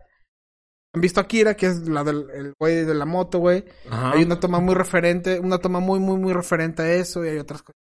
¿Han 0.94 1.02
visto 1.02 1.22
Akira? 1.22 1.56
Que 1.56 1.68
es 1.68 1.88
la 1.88 2.04
del 2.04 2.30
el 2.32 2.54
güey 2.60 2.84
de 2.84 2.94
la 2.94 3.06
moto, 3.06 3.39
güey. 3.39 3.64
Ajá. 3.89 4.12
Hay 4.12 4.24
una 4.24 4.39
toma 4.39 4.60
muy 4.60 4.76
referente, 4.76 5.39
una 5.39 5.58
toma 5.58 5.80
muy, 5.80 6.00
muy, 6.00 6.18
muy 6.18 6.34
referente 6.34 6.82
a 6.82 6.94
eso 6.94 7.24
y 7.24 7.30
hay 7.30 7.38
otras 7.38 7.64
cosas. 7.64 7.80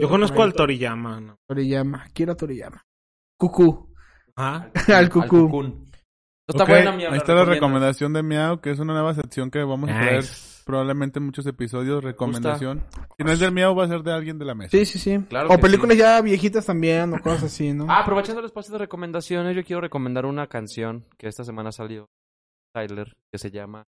Yo 0.00 0.08
conozco 0.08 0.42
al 0.42 0.54
Toriyama. 0.54 1.20
¿no? 1.20 1.36
Toriyama, 1.46 2.04
Akira 2.04 2.34
Toriyama. 2.34 2.82
Cucú. 3.38 3.94
Ajá. 4.34 4.70
al 4.96 5.10
cucú. 5.10 5.46
cucún. 5.46 5.88
Está 6.46 6.62
Ok, 6.62 6.70
buena, 6.70 6.92
Miau, 6.92 7.12
Ahí 7.12 7.18
está 7.18 7.34
la 7.34 7.44
recomendación 7.44 8.14
de 8.14 8.22
Miau, 8.22 8.60
que 8.60 8.70
es 8.70 8.78
una 8.78 8.94
nueva 8.94 9.14
sección 9.14 9.50
que 9.50 9.62
vamos 9.62 9.90
a 9.90 9.92
traer. 9.92 10.24
Probablemente 10.68 11.18
en 11.18 11.24
muchos 11.24 11.46
episodios. 11.46 12.04
Recomendación. 12.04 12.84
Si 13.16 13.24
no 13.24 13.32
es 13.32 13.40
del 13.40 13.52
Miau, 13.52 13.74
va 13.74 13.84
a 13.84 13.88
ser 13.88 14.02
de 14.02 14.12
alguien 14.12 14.38
de 14.38 14.44
la 14.44 14.54
mesa. 14.54 14.70
Sí, 14.70 14.84
sí, 14.84 14.98
sí. 14.98 15.18
Claro 15.26 15.48
o 15.48 15.52
que 15.52 15.58
películas 15.62 15.96
ya 15.96 16.20
viejitas 16.20 16.66
también, 16.66 17.14
o 17.14 17.22
cosas 17.22 17.44
así, 17.44 17.72
¿no? 17.72 17.86
Ah, 17.88 18.00
aprovechando 18.00 18.40
el 18.40 18.46
espacio 18.46 18.72
de 18.72 18.80
recomendaciones, 18.80 19.56
yo 19.56 19.64
quiero 19.64 19.80
recomendar 19.80 20.26
una 20.26 20.46
canción 20.46 21.06
que 21.16 21.26
esta 21.26 21.42
semana 21.42 21.72
salió. 21.72 22.10
Tyler, 22.74 23.16
que 23.32 23.38
se 23.38 23.50
llama 23.50 23.86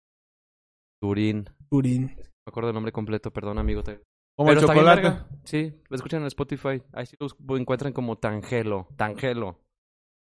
Turín. 0.99 1.47
Turín. 1.69 2.15
Me 2.17 2.49
acuerdo 2.49 2.71
el 2.71 2.73
nombre 2.73 2.91
completo, 2.91 3.29
perdón, 3.29 3.59
amigo. 3.59 3.83
Tyler. 3.83 4.01
Como 4.35 4.49
el 4.49 4.55
Pero 4.55 4.67
chocolate. 4.67 5.25
Sí, 5.43 5.75
lo 5.89 5.95
escuchan 5.95 6.21
en 6.21 6.27
Spotify. 6.27 6.81
Ahí 6.91 7.05
sí 7.05 7.15
lo 7.19 7.55
encuentran 7.55 7.93
como 7.93 8.17
Tangelo. 8.17 8.87
Tangelo. 8.95 9.59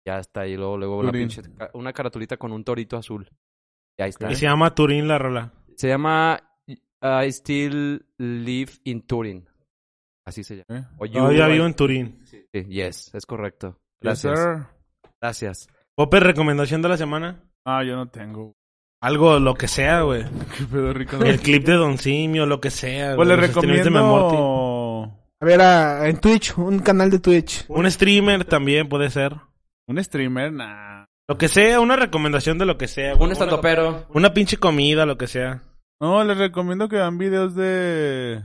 Ya 0.05 0.19
está 0.19 0.41
ahí. 0.41 0.57
Luego, 0.57 0.77
luego 0.77 0.97
una, 0.97 1.13
pinche 1.13 1.43
una 1.75 1.93
caratulita 1.93 2.35
con 2.35 2.51
un 2.51 2.65
torito 2.65 2.97
azul. 2.97 3.29
Y 3.97 4.03
ahí 4.03 4.09
está. 4.09 4.29
Y 4.29 4.35
se 4.35 4.47
llama 4.47 4.75
Turín 4.75 5.07
la 5.07 5.17
rola. 5.17 5.53
Se 5.81 5.87
llama 5.87 6.39
I 7.01 7.31
Still 7.31 8.05
Live 8.19 8.73
in 8.83 9.01
Turin. 9.01 9.49
Así 10.23 10.43
se 10.43 10.57
llama. 10.57 10.91
¿Eh? 10.99 11.07
Live- 11.09 11.53
vivo 11.53 11.65
en 11.65 11.73
Turín. 11.73 12.19
Sí, 12.25 12.45
yes, 12.69 13.09
es 13.15 13.25
correcto. 13.25 13.79
Yes, 13.99 14.23
Gracias. 14.23 14.39
sir. 14.39 14.65
Gracias. 15.19 15.67
Popper, 15.95 16.21
recomendación 16.23 16.83
de 16.83 16.89
la 16.89 16.97
semana. 16.97 17.41
Ah, 17.65 17.83
yo 17.83 17.95
no 17.95 18.07
tengo. 18.09 18.53
Algo, 19.01 19.39
lo 19.39 19.55
que 19.55 19.67
sea, 19.67 20.01
güey. 20.03 20.23
Qué 20.55 20.65
pedo 20.65 20.93
rico. 20.93 21.17
El 21.17 21.39
clip 21.39 21.65
de 21.65 21.73
Don 21.73 21.97
Simio, 21.97 22.45
lo 22.45 22.61
que 22.61 22.69
sea. 22.69 23.15
Pues 23.15 23.27
le 23.27 23.35
recomiendo 23.35 23.97
A 25.41 25.45
ver, 25.47 25.61
a- 25.61 26.07
en 26.07 26.19
Twitch, 26.21 26.55
un 26.59 26.77
canal 26.77 27.09
de 27.09 27.17
Twitch. 27.17 27.65
Un 27.69 27.89
streamer 27.89 28.45
también 28.45 28.87
puede 28.87 29.09
ser. 29.09 29.35
un 29.87 30.03
streamer, 30.03 30.53
nah. 30.53 31.05
Lo 31.27 31.39
que 31.39 31.47
sea, 31.47 31.79
una 31.79 31.95
recomendación 31.95 32.59
de 32.59 32.67
lo 32.67 32.77
que 32.77 32.87
sea. 32.87 33.15
güey. 33.15 33.25
Un 33.25 33.31
estandopero. 33.31 33.89
Una, 33.89 34.05
una 34.13 34.33
pinche 34.35 34.57
comida, 34.57 35.07
lo 35.07 35.17
que 35.17 35.25
sea. 35.25 35.63
No, 36.01 36.23
les 36.23 36.37
recomiendo 36.37 36.89
que 36.89 36.95
vean 36.95 37.17
videos 37.17 37.53
de... 37.55 38.43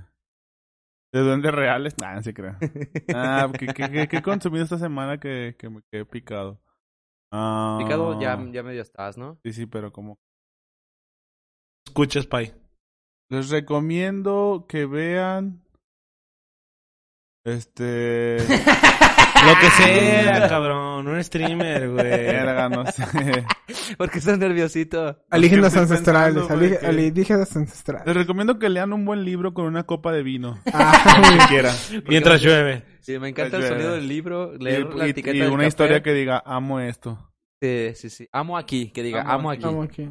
De 1.13 1.21
duendes 1.21 1.53
reales. 1.53 1.95
Nah, 2.01 2.15
no 2.15 2.23
se 2.23 2.35
crean. 2.35 2.59
Ah, 3.15 3.49
¿qué, 3.59 3.67
qué, 3.69 3.91
qué- 3.91 4.09
qué 4.09 4.17
he 4.19 4.23
consumido 4.23 4.63
esta 4.65 4.79
semana 4.79 5.19
que, 5.19 5.57
que 5.59 5.71
me 5.71 5.81
quedé 5.91 6.05
picado? 6.05 6.61
Ah, 7.33 7.79
Picado, 7.83 8.21
ya, 8.21 8.39
ya 8.53 8.63
medio 8.63 8.83
estás, 8.83 9.17
¿no? 9.17 9.39
Sí, 9.43 9.53
sí, 9.53 9.67
pero 9.67 9.93
como... 9.93 10.19
Escucha, 11.87 12.21
Spy. 12.21 12.53
Les 13.31 13.49
recomiendo 13.51 14.67
que 14.69 14.85
vean... 14.87 15.63
Este... 17.45 18.37
Lo 19.45 19.55
que 19.61 19.71
sea, 19.83 20.49
cabrón. 20.49 21.07
Un 21.09 21.23
streamer, 21.23 21.89
güey. 21.93 22.05
Verga, 22.05 22.69
no 22.69 22.85
sé. 22.87 23.05
Porque 23.99 24.19
estás 24.19 24.39
nerviosito. 24.39 25.19
Estoy 25.31 25.55
ancestrales. 25.55 26.45
pensando, 26.47 26.89
Alienígenas 26.89 27.57
ancestrales. 27.57 28.07
Les 28.07 28.17
recomiendo 28.17 28.59
que 28.59 28.69
lean 28.69 28.93
un 28.93 29.05
buen 29.05 29.25
libro 29.25 29.53
con 29.55 29.67
una 29.67 29.85
copa 29.85 30.13
de 30.13 30.23
vino. 30.23 30.59
Ah, 30.73 31.47
quiera. 31.49 31.73
Mientras 32.09 32.41
llueve. 32.43 32.83
Sí, 33.01 33.19
me 33.19 33.29
encanta 33.29 33.59
el 33.59 33.63
sonido 33.69 33.93
del 33.95 34.09
libro, 34.09 34.55
Y, 34.59 34.65
leer 34.65 34.87
la 34.95 35.07
y- 35.07 35.11
etiqueta 35.11 35.37
y 35.37 35.41
del 35.41 35.49
una 35.49 35.59
café. 35.59 35.69
historia 35.69 36.03
que 36.03 36.13
diga, 36.13 36.43
amo 36.45 36.81
esto. 36.81 37.31
Sí, 37.61 37.93
sí, 37.95 38.11
sí. 38.11 38.29
Amo 38.33 38.59
aquí, 38.59 38.91
que 38.91 39.03
diga, 39.03 39.23
Amo 39.23 39.33
amo, 39.33 39.51
aquí. 39.51 39.59
aquí. 39.59 39.65
vamos 39.75 39.85
aquí. 39.89 40.09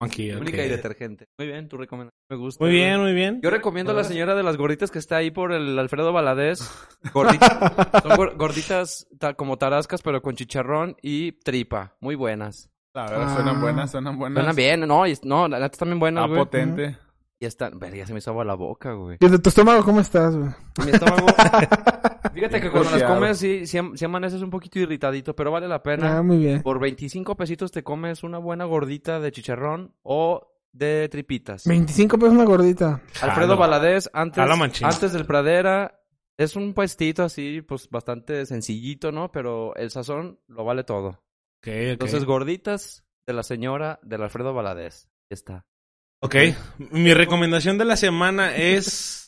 Ok. 0.00 0.12
Única 0.40 0.64
y 0.64 0.68
detergente. 0.68 1.26
Muy 1.38 1.48
bien, 1.48 1.68
tu 1.68 1.76
recomendación 1.76 2.12
me 2.30 2.36
gusta. 2.36 2.62
Muy 2.64 2.72
bien, 2.72 3.00
muy 3.00 3.12
bien. 3.14 3.40
Yo 3.42 3.50
recomiendo 3.50 3.90
a 3.92 3.94
la 3.96 4.04
señora 4.04 4.34
de 4.36 4.42
las 4.44 4.56
gorditas 4.56 4.90
que 4.92 4.98
está 5.00 5.16
ahí 5.16 5.30
por 5.32 5.52
el 5.52 5.76
Alfredo 5.78 6.12
Valadez. 6.12 6.60
Gorditas, 7.12 7.58
son 8.02 8.12
gor- 8.12 8.36
gorditas 8.36 9.06
ta- 9.18 9.34
como 9.34 9.56
tarascas, 9.58 10.02
pero 10.02 10.22
con 10.22 10.36
chicharrón 10.36 10.96
y 11.02 11.32
tripa. 11.32 11.96
Muy 12.00 12.14
buenas. 12.14 12.70
La 12.94 13.04
verdad, 13.10 13.26
Ah. 13.28 13.34
suenan 13.34 13.60
buenas, 13.60 13.90
suenan 13.90 14.18
buenas. 14.18 14.36
Suenan 14.40 14.56
bien, 14.56 14.80
no, 14.80 15.06
y- 15.06 15.18
no, 15.24 15.48
la 15.48 15.58
neta 15.60 15.84
buenas, 15.84 16.22
Está 16.24 16.28
güey. 16.34 16.38
potente. 16.44 16.98
Y 17.40 17.46
están, 17.46 17.78
ver, 17.78 17.94
ya 17.94 18.04
se 18.04 18.12
me 18.12 18.18
hizo 18.18 18.30
agua 18.30 18.44
la 18.44 18.54
boca, 18.54 18.94
güey. 18.94 19.18
¿Y 19.20 19.28
de 19.28 19.38
tu 19.38 19.48
estómago 19.48 19.84
cómo 19.84 20.00
estás, 20.00 20.34
güey? 20.34 20.50
Mi 20.84 20.90
estómago. 20.90 21.28
Fíjate 22.34 22.60
que 22.60 22.70
cuando 22.70 22.90
las 22.90 23.04
comes, 23.04 23.38
sí, 23.38 23.64
sí, 23.66 23.78
sí 23.94 24.04
amaneces 24.04 24.42
un 24.42 24.50
poquito 24.50 24.80
irritadito, 24.80 25.36
pero 25.36 25.52
vale 25.52 25.68
la 25.68 25.80
pena. 25.80 26.18
Ah, 26.18 26.22
muy 26.22 26.38
bien. 26.38 26.62
Por 26.62 26.80
25 26.80 27.36
pesitos 27.36 27.70
te 27.70 27.84
comes 27.84 28.24
una 28.24 28.38
buena 28.38 28.64
gordita 28.64 29.20
de 29.20 29.30
chicharrón 29.30 29.94
o 30.02 30.52
de 30.72 31.08
tripitas. 31.08 31.64
25 31.64 32.18
pesos 32.18 32.34
una 32.34 32.44
gordita. 32.44 33.02
Alfredo 33.20 33.50
Jalo. 33.50 33.56
Valadez, 33.60 34.10
antes, 34.12 34.82
antes 34.82 35.12
del 35.12 35.24
Pradera, 35.24 36.00
es 36.36 36.56
un 36.56 36.74
puestito 36.74 37.22
así, 37.22 37.62
pues 37.62 37.88
bastante 37.88 38.46
sencillito, 38.46 39.12
¿no? 39.12 39.30
Pero 39.30 39.76
el 39.76 39.90
sazón 39.90 40.40
lo 40.48 40.64
vale 40.64 40.82
todo. 40.82 41.08
Ok, 41.08 41.66
ok. 41.66 41.68
Entonces, 41.68 42.24
gorditas 42.24 43.04
de 43.26 43.32
la 43.32 43.44
señora 43.44 44.00
del 44.02 44.22
Alfredo 44.22 44.54
Valadez. 44.54 45.08
Ya 45.30 45.34
está. 45.34 45.66
Ok. 46.20 46.36
Mi 46.90 47.14
recomendación 47.14 47.78
de 47.78 47.84
la 47.84 47.96
semana 47.96 48.54
es 48.56 49.18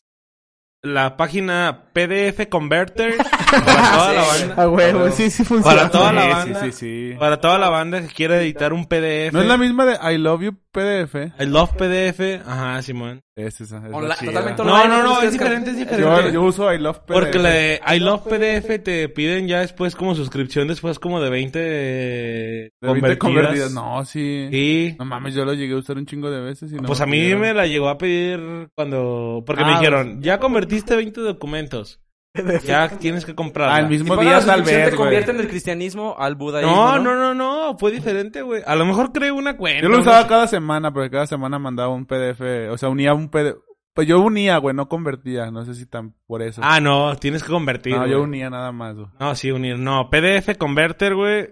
la 0.82 1.16
página 1.16 1.91
PDF 1.93 2.49
Converter 2.49 3.16
para 3.51 3.93
toda 3.93 4.12
la 4.12 4.22
banda. 4.22 4.55
Ah, 4.57 4.68
huevo, 4.68 5.11
sí, 5.11 5.30
sí 5.30 5.45
funciona. 5.45 5.76
Para 5.76 5.91
toda 5.91 6.12
la 6.12 6.26
banda. 6.26 6.61
Sí, 6.61 6.72
sí, 6.72 7.12
sí. 7.12 7.16
Para 7.18 7.41
toda 7.41 7.59
la 7.59 7.68
banda 7.68 8.01
que 8.01 8.09
quiera 8.09 8.41
editar 8.41 8.72
un 8.72 8.86
PDF. 8.86 9.32
No 9.32 9.43
es 9.43 9.47
la 9.47 9.57
misma 9.57 9.84
de 9.84 10.14
I 10.14 10.18
Love 10.18 10.43
You 10.43 10.57
PDF. 10.73 11.14
I 11.41 11.47
love 11.47 11.71
PDF. 11.77 12.41
Ajá, 12.47 12.81
Simón. 12.83 13.23
Es 13.37 13.61
esa. 13.61 13.79
es 13.79 13.91
totalmente 14.25 14.62
No, 14.64 14.75
online, 14.75 14.89
no, 14.89 15.03
no, 15.03 15.23
es 15.23 15.33
diferente, 15.33 15.71
es 15.71 15.77
diferente. 15.79 16.05
Yo, 16.05 16.31
yo 16.31 16.43
uso 16.43 16.73
I 16.73 16.79
Love 16.79 16.99
PDF. 17.01 17.07
Porque 17.14 17.39
la 17.39 17.49
de 17.51 17.81
I 17.95 17.99
love 17.99 18.23
PDF 18.29 18.83
te 18.83 19.09
piden 19.09 19.49
ya 19.49 19.61
después 19.61 19.97
como 19.97 20.14
suscripción 20.14 20.68
después 20.68 20.99
como 20.99 21.21
de 21.21 21.31
20 21.31 21.59
De 21.59 22.71
20 22.81 22.89
convertidas. 23.18 23.18
convertidas. 23.18 23.73
No, 23.73 24.05
sí. 24.05 24.49
Y 24.53 24.97
No 24.99 25.05
mames, 25.07 25.35
yo 25.35 25.45
lo 25.45 25.55
llegué 25.55 25.75
a 25.75 25.79
usar 25.79 25.97
un 25.97 26.07
chingo 26.07 26.31
de 26.31 26.41
veces 26.41 26.71
y 26.73 26.77
no 26.77 26.83
pues 26.83 27.01
a 27.01 27.07
mí 27.07 27.12
pidieron. 27.12 27.41
me 27.41 27.55
la 27.55 27.66
llegó 27.66 27.89
a 27.89 27.99
pedir 27.99 28.68
cuando... 28.75 29.43
Porque 29.47 29.64
me 29.64 29.73
Ah, 29.73 29.79
dijeron, 29.79 30.21
ya 30.23 30.39
convertiste 30.39 30.95
20 30.97 31.21
documentos. 31.23 32.01
Ya 32.64 32.89
tienes 32.99 33.24
que 33.24 33.35
comprarla. 33.35 33.74
Ah, 33.74 33.81
el 33.81 33.87
Y 33.87 33.89
mismo 33.99 34.16
día 34.16 34.41
tal 34.45 34.62
vez, 34.62 34.70
te 34.70 34.83
güey. 34.85 34.97
convierte 34.97 35.31
en 35.33 35.41
el 35.41 35.49
cristianismo 35.49 36.14
al 36.18 36.37
budaísmo, 36.37 36.74
No, 36.74 36.99
¿no? 36.99 37.14
no, 37.16 37.35
no, 37.35 37.35
no, 37.72 37.78
fue 37.78 37.91
diferente, 37.91 38.43
güey. 38.43 38.62
A 38.66 38.76
lo 38.76 38.85
mejor 38.87 39.12
creé 39.12 39.33
una 39.33 39.57
cuenta. 39.57 39.83
Yo 39.83 39.89
lo 39.89 39.99
usaba 39.99 40.26
cada 40.26 40.47
semana, 40.47 40.93
porque 40.93 41.11
cada 41.11 41.26
semana 41.26 41.59
mandaba 41.59 41.93
un 41.93 42.07
PDF. 42.07 42.41
O 42.70 42.78
sea, 42.78 42.89
unía 42.89 43.14
un 43.14 43.28
PDF. 43.31 43.57
Pues 43.93 44.07
yo 44.07 44.20
unía, 44.20 44.57
güey, 44.59 44.74
no 44.76 44.89
convertía. 44.89 45.51
No 45.51 45.64
sé 45.64 45.74
si 45.74 45.87
tan 45.87 46.14
por 46.28 46.43
eso. 46.43 46.61
Ah, 46.64 46.81
no, 46.81 47.16
tienes 47.16 47.43
que 47.43 47.51
convertir. 47.51 47.95
no, 47.95 48.01
güey. 48.01 48.12
yo 48.12 48.22
unía 48.22 48.49
nada 48.49 48.70
más, 48.70 48.95
güey. 48.95 49.09
No, 49.18 49.35
sí, 49.35 49.51
unir. 49.51 49.78
No, 49.78 50.09
PDF 50.11 50.57
Converter, 50.57 51.16
güey. 51.16 51.51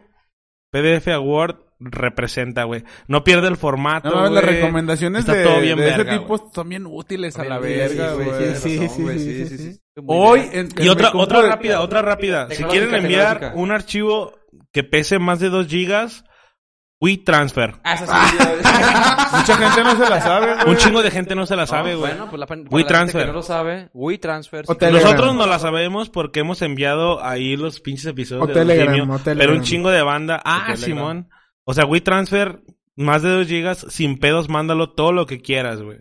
PDF 0.70 1.08
a 1.08 1.18
Word 1.18 1.56
representa, 1.80 2.64
güey. 2.64 2.84
No 3.08 3.24
pierde 3.24 3.48
el 3.48 3.56
formato, 3.56 4.10
No 4.10 4.20
güey. 4.20 4.32
las 4.34 4.44
recomendaciones 4.44 5.20
Está 5.20 5.34
de, 5.34 5.44
todo 5.44 5.60
bien 5.60 5.78
de 5.78 5.88
ese 5.88 5.98
verga, 5.98 6.18
tipo 6.18 6.50
son 6.52 6.68
bien 6.68 6.86
útiles 6.86 7.38
a 7.38 7.44
la 7.44 7.56
Sí, 7.56 7.62
verga, 7.62 8.10
sí, 8.10 8.22
güey. 8.24 8.54
sí, 8.54 8.88
sí, 8.88 8.88
sí, 8.88 9.46
sí, 9.46 9.58
sí. 9.58 9.80
Hoy, 10.06 10.48
en, 10.52 10.68
Y 10.78 10.88
otra, 10.88 11.10
otra 11.14 11.42
rápida, 11.42 11.80
otra 11.80 12.02
rápida. 12.02 12.48
Si 12.50 12.62
quieren 12.64 12.94
enviar 12.94 13.34
tecnológica. 13.40 13.60
un 13.62 13.70
archivo 13.72 14.34
que 14.72 14.84
pese 14.84 15.18
más 15.18 15.40
de 15.40 15.50
2 15.50 15.66
gigas, 15.66 16.24
WeTransfer. 17.00 17.74
Ah, 17.84 17.94
esa 17.94 18.06
sí, 18.06 18.36
ya- 18.38 19.28
Mucha 19.38 19.56
gente 19.56 19.84
no 19.84 20.04
se 20.04 20.10
la 20.10 20.20
sabe, 20.20 20.54
güey. 20.54 20.68
Un 20.68 20.76
chingo 20.78 21.02
de 21.02 21.10
gente 21.10 21.34
no 21.34 21.46
se 21.46 21.54
la 21.54 21.66
sabe, 21.66 21.92
No, 21.92 21.98
güey. 21.98 22.10
Bueno, 22.12 22.28
pues 22.30 22.40
la, 22.40 22.46
para 22.46 22.60
la 22.62 22.68
WeTransfer. 22.70 23.12
gente 23.12 23.26
que 23.26 23.26
no 23.32 23.32
lo 23.38 23.42
sabe, 23.42 23.90
WeTransfer. 23.94 24.66
Sí. 24.66 24.72
Nosotros 24.92 25.34
no 25.34 25.46
la 25.46 25.58
sabemos 25.58 26.10
porque 26.10 26.40
hemos 26.40 26.60
enviado 26.62 27.22
ahí 27.24 27.56
los 27.56 27.80
pinches 27.80 28.06
episodios 28.06 28.44
O 28.44 28.46
de 28.48 28.54
Telegram, 28.54 28.94
Simio, 28.96 29.14
o 29.14 29.18
Telegram. 29.18 29.38
Pero 29.38 29.52
un 29.58 29.62
chingo 29.64 29.90
de 29.90 30.02
banda. 30.02 30.40
Ah. 30.44 30.74
Simón. 30.76 31.28
O 31.64 31.74
sea, 31.74 31.84
WeTransfer, 31.84 32.62
más 32.96 33.22
de 33.22 33.30
2 33.30 33.46
gigas, 33.46 33.86
sin 33.90 34.18
pedos, 34.18 34.48
mándalo 34.48 34.90
todo 34.94 35.12
lo 35.12 35.26
que 35.26 35.40
quieras, 35.40 35.80
güey. 35.80 35.98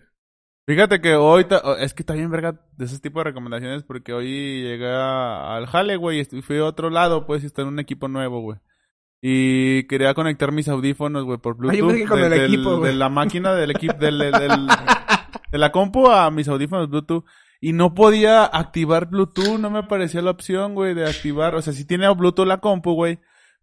Fíjate 0.68 1.00
que 1.00 1.14
hoy, 1.14 1.46
es 1.78 1.94
que 1.94 2.02
está 2.02 2.12
bien 2.12 2.30
verga 2.30 2.60
de 2.76 2.84
ese 2.84 2.98
tipo 3.00 3.20
de 3.20 3.24
recomendaciones 3.24 3.84
porque 3.84 4.12
hoy 4.12 4.62
llegué 4.62 4.86
al 4.90 5.66
jale, 5.66 5.96
güey, 5.96 6.20
y 6.30 6.42
fui 6.42 6.58
a 6.58 6.64
otro 6.66 6.90
lado, 6.90 7.24
pues, 7.26 7.42
y 7.42 7.46
está 7.46 7.62
en 7.62 7.68
un 7.68 7.78
equipo 7.78 8.06
nuevo, 8.06 8.42
güey. 8.42 8.58
Y 9.22 9.84
quería 9.84 10.12
conectar 10.12 10.52
mis 10.52 10.68
audífonos, 10.68 11.24
güey, 11.24 11.38
por 11.38 11.56
Bluetooth. 11.56 11.88
Ah, 11.90 11.92
yo 11.92 11.98
que 11.98 12.04
con 12.06 12.20
el 12.22 12.32
equipo, 12.34 12.76
güey. 12.76 12.92
De 12.92 12.98
la 12.98 13.08
máquina 13.08 13.54
del 13.54 13.70
equipo, 13.70 13.94
del, 13.94 14.18
del- 14.18 14.32
del- 14.32 14.66
de 15.52 15.58
la 15.58 15.72
compu 15.72 16.06
a 16.10 16.30
mis 16.30 16.46
audífonos 16.48 16.90
Bluetooth. 16.90 17.24
Y 17.62 17.72
no 17.72 17.94
podía 17.94 18.44
activar 18.44 19.06
Bluetooth, 19.08 19.58
no 19.58 19.70
me 19.70 19.78
aparecía 19.78 20.20
la 20.20 20.32
opción, 20.32 20.74
güey, 20.74 20.92
de 20.92 21.08
activar. 21.08 21.54
O 21.54 21.62
sea, 21.62 21.72
sí 21.72 21.86
tiene 21.86 22.12
Bluetooth 22.14 22.46
la 22.46 22.58
compu, 22.58 22.92
güey. 22.92 23.18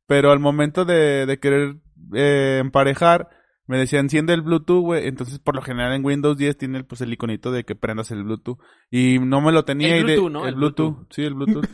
Pero 0.07 0.31
al 0.31 0.39
momento 0.39 0.85
de, 0.85 1.27
de 1.27 1.39
querer 1.39 1.75
eh, 2.15 2.57
emparejar, 2.61 3.29
me 3.67 3.77
decía 3.77 3.99
enciende 3.99 4.33
el 4.33 4.41
Bluetooth, 4.41 4.81
güey. 4.81 5.07
Entonces, 5.07 5.39
por 5.39 5.55
lo 5.55 5.61
general 5.61 5.93
en 5.93 6.05
Windows 6.05 6.37
10 6.37 6.57
tiene 6.57 6.83
pues 6.83 7.01
el 7.01 7.11
iconito 7.13 7.51
de 7.51 7.63
que 7.63 7.75
prendas 7.75 8.11
el 8.11 8.23
Bluetooth. 8.23 8.57
Y 8.91 9.19
no 9.19 9.41
me 9.41 9.51
lo 9.51 9.65
tenía. 9.65 9.95
El 9.95 9.95
y 9.95 9.97
de- 9.97 10.03
Bluetooth, 10.17 10.31
¿no? 10.31 10.47
El 10.47 10.55
Bluetooth. 10.55 10.95
Bluetooth. 10.95 11.13
Sí, 11.13 11.23
el 11.23 11.33
Bluetooth. 11.33 11.65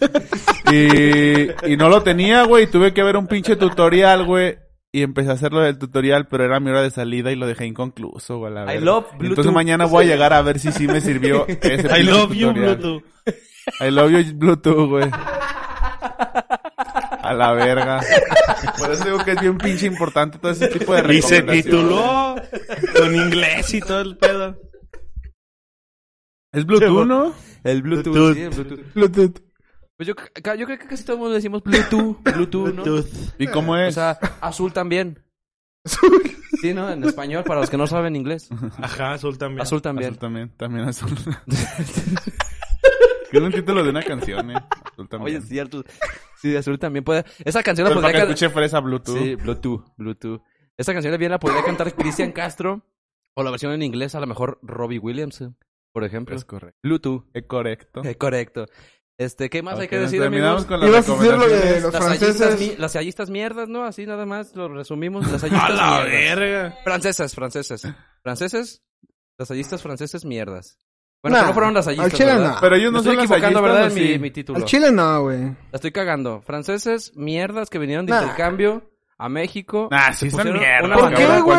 y, 0.71 1.73
y 1.73 1.77
no 1.77 1.89
lo 1.89 2.01
tenía, 2.03 2.43
güey. 2.43 2.67
Tuve 2.69 2.93
que 2.93 3.03
ver 3.03 3.17
un 3.17 3.27
pinche 3.27 3.55
tutorial, 3.55 4.25
güey. 4.25 4.57
Y 4.93 5.03
empecé 5.03 5.29
a 5.29 5.33
hacerlo 5.33 5.61
del 5.61 5.77
tutorial, 5.77 6.27
pero 6.27 6.43
era 6.43 6.59
mi 6.59 6.69
hora 6.69 6.81
de 6.81 6.91
salida 6.91 7.31
y 7.31 7.35
lo 7.37 7.47
dejé 7.47 7.65
inconcluso, 7.65 8.39
güey. 8.39 8.53
la 8.53 8.75
I 8.75 8.79
love 8.79 9.05
Bluetooth. 9.11 9.29
Entonces 9.29 9.53
mañana 9.53 9.85
voy 9.85 10.05
a 10.05 10.07
llegar 10.07 10.33
a 10.33 10.41
ver 10.41 10.59
si 10.59 10.71
sí 10.73 10.85
me 10.87 10.99
sirvió 10.99 11.45
ese 11.61 11.99
I 11.99 12.03
love 12.03 12.33
you. 12.33 12.51
Bluetooth. 12.51 13.03
I 13.79 13.89
love 13.89 14.11
you, 14.11 14.33
Bluetooth, 14.37 14.89
güey. 14.89 15.09
A 17.31 17.33
la 17.33 17.53
verga. 17.53 18.01
Por 18.77 18.91
eso 18.91 19.05
digo 19.05 19.23
que 19.23 19.31
es 19.31 19.41
bien 19.41 19.57
pinche 19.57 19.87
importante 19.87 20.37
todo 20.37 20.51
ese 20.51 20.67
tipo 20.67 20.93
de 20.93 21.15
Y 21.15 21.21
se 21.21 21.41
tituló 21.43 22.35
con 22.97 23.15
inglés 23.15 23.73
y 23.73 23.79
todo 23.79 24.01
el 24.01 24.17
pedo. 24.17 24.59
Es 26.51 26.65
Bluetooth, 26.65 27.07
¿no? 27.07 27.33
El 27.63 27.81
Bluetooth, 27.81 28.13
Bluetooth. 28.13 28.35
sí, 28.35 28.41
el 28.41 28.49
Bluetooth. 28.49 28.93
Bluetooth. 28.93 29.39
Pues 29.95 30.07
yo, 30.07 30.15
creo 30.15 30.67
que 30.67 30.87
casi 30.87 31.03
todo 31.03 31.13
el 31.13 31.19
mundo 31.19 31.35
decimos 31.35 31.63
Bluetooth, 31.63 32.17
Bluetooth, 32.23 32.73
¿no? 32.73 32.83
¿Y 33.37 33.47
cómo 33.47 33.73
O 33.73 33.77
es? 33.77 33.95
sea, 33.95 34.17
azul 34.41 34.73
también. 34.73 35.23
Sí, 36.59 36.73
¿no? 36.73 36.91
En 36.91 37.03
español, 37.03 37.43
para 37.43 37.61
los 37.61 37.69
que 37.69 37.77
no 37.77 37.87
saben 37.87 38.15
inglés. 38.15 38.49
Ajá, 38.81 39.13
azul 39.13 39.37
también. 39.37 39.61
Azul 39.61 39.81
también. 39.81 40.09
Azul 40.09 40.19
también, 40.19 40.49
también 40.57 40.87
azul. 40.87 41.09
que 43.31 43.37
es 43.37 43.43
un 43.43 43.51
título 43.51 43.83
de 43.83 43.89
una 43.89 44.03
canción, 44.03 44.51
eh. 44.51 44.55
Azul 44.91 45.09
también. 45.09 45.35
Oye, 45.35 45.37
es 45.37 45.47
cierto. 45.49 45.83
Sí, 46.41 46.55
azul 46.55 46.77
también 46.77 47.03
puede. 47.03 47.23
Esa 47.45 47.63
canción 47.63 47.85
la 47.85 47.89
Pero 47.91 48.01
para 48.01 48.11
podría 48.11 48.11
que 48.11 48.27
cantar. 48.27 48.33
escuche 48.35 48.49
fresa 48.49 48.79
Bluetooth. 48.79 49.17
Sí, 49.17 49.35
Bluetooth, 49.35 49.83
Bluetooth. 49.97 50.41
Esa 50.77 50.93
canción 50.93 51.17
bien 51.17 51.31
la 51.31 51.39
podría 51.39 51.63
cantar 51.63 51.93
Cristian 51.95 52.31
Castro. 52.31 52.85
O 53.33 53.43
la 53.43 53.51
versión 53.51 53.71
en 53.71 53.81
inglés, 53.81 54.13
a 54.15 54.19
lo 54.19 54.27
mejor 54.27 54.59
Robbie 54.61 54.99
Williams, 54.99 55.43
por 55.93 56.03
ejemplo. 56.03 56.35
Es 56.35 56.43
correcto. 56.45 56.77
Bluetooth. 56.83 57.25
Es 57.33 57.43
correcto. 57.45 58.03
Eh, 58.03 58.15
correcto. 58.15 58.65
Este, 59.17 59.49
¿qué 59.49 59.61
más 59.61 59.77
hay 59.77 59.85
Ok, 59.85 59.89
que 59.91 59.99
decir, 59.99 60.19
terminamos 60.19 60.63
amigos? 60.63 60.65
con 60.65 60.79
las 60.79 60.89
Ibas 60.89 61.09
a 61.09 61.13
decir 61.13 61.37
lo 61.37 61.47
de 61.47 61.81
los 61.81 61.93
Las 61.93 62.03
hallistas, 62.03 62.37
franceses. 62.37 62.79
las 62.79 62.95
hallistas 62.95 63.29
mierdas, 63.29 63.69
¿no? 63.69 63.83
Así 63.83 64.05
nada 64.07 64.25
más 64.25 64.55
lo 64.55 64.67
resumimos. 64.67 65.31
Las 65.31 65.43
A 65.43 65.47
hallistas 65.47 65.75
la 65.75 66.05
mierdas. 66.05 66.11
verga. 66.39 66.77
Francesas, 66.83 67.35
francesas. 67.35 67.87
Franceses, 68.23 68.81
las 69.37 69.51
hallistas 69.51 69.81
franceses 69.83 70.25
mierdas. 70.25 70.77
Bueno, 71.23 71.37
Nah, 71.37 71.41
pero 71.43 71.47
no 71.49 71.53
fueron 71.53 71.73
las 71.75 71.87
al 71.87 71.93
hallistas, 71.99 72.17
chile 72.19 72.31
¿verdad? 72.33 72.53
no. 72.55 72.57
Pero 72.61 72.75
ellos 72.75 72.91
no 72.91 72.97
estoy 72.99 73.11
son 73.15 73.17
las 73.17 73.25
equivocando, 73.31 73.61
¿verdad? 73.61 73.91
mi, 73.91 74.17
mi 74.19 74.31
título. 74.31 74.57
Al 74.59 74.65
chile 74.65 74.91
no, 74.91 75.21
güey. 75.23 75.41
La 75.43 75.55
estoy 75.73 75.91
cagando. 75.91 76.41
Franceses, 76.41 77.11
mierdas 77.15 77.69
que 77.69 77.77
vinieron 77.77 78.05
de 78.07 78.13
Nah. 78.13 78.21
intercambio 78.21 78.89
a 79.19 79.29
México. 79.29 79.87
Nah, 79.91 80.13
sí 80.13 80.31
son 80.31 80.51
mierda. 80.51 80.95
¿Por 80.95 81.13
qué, 81.13 81.25
¿Cuál 81.25 81.43
güey? 81.43 81.57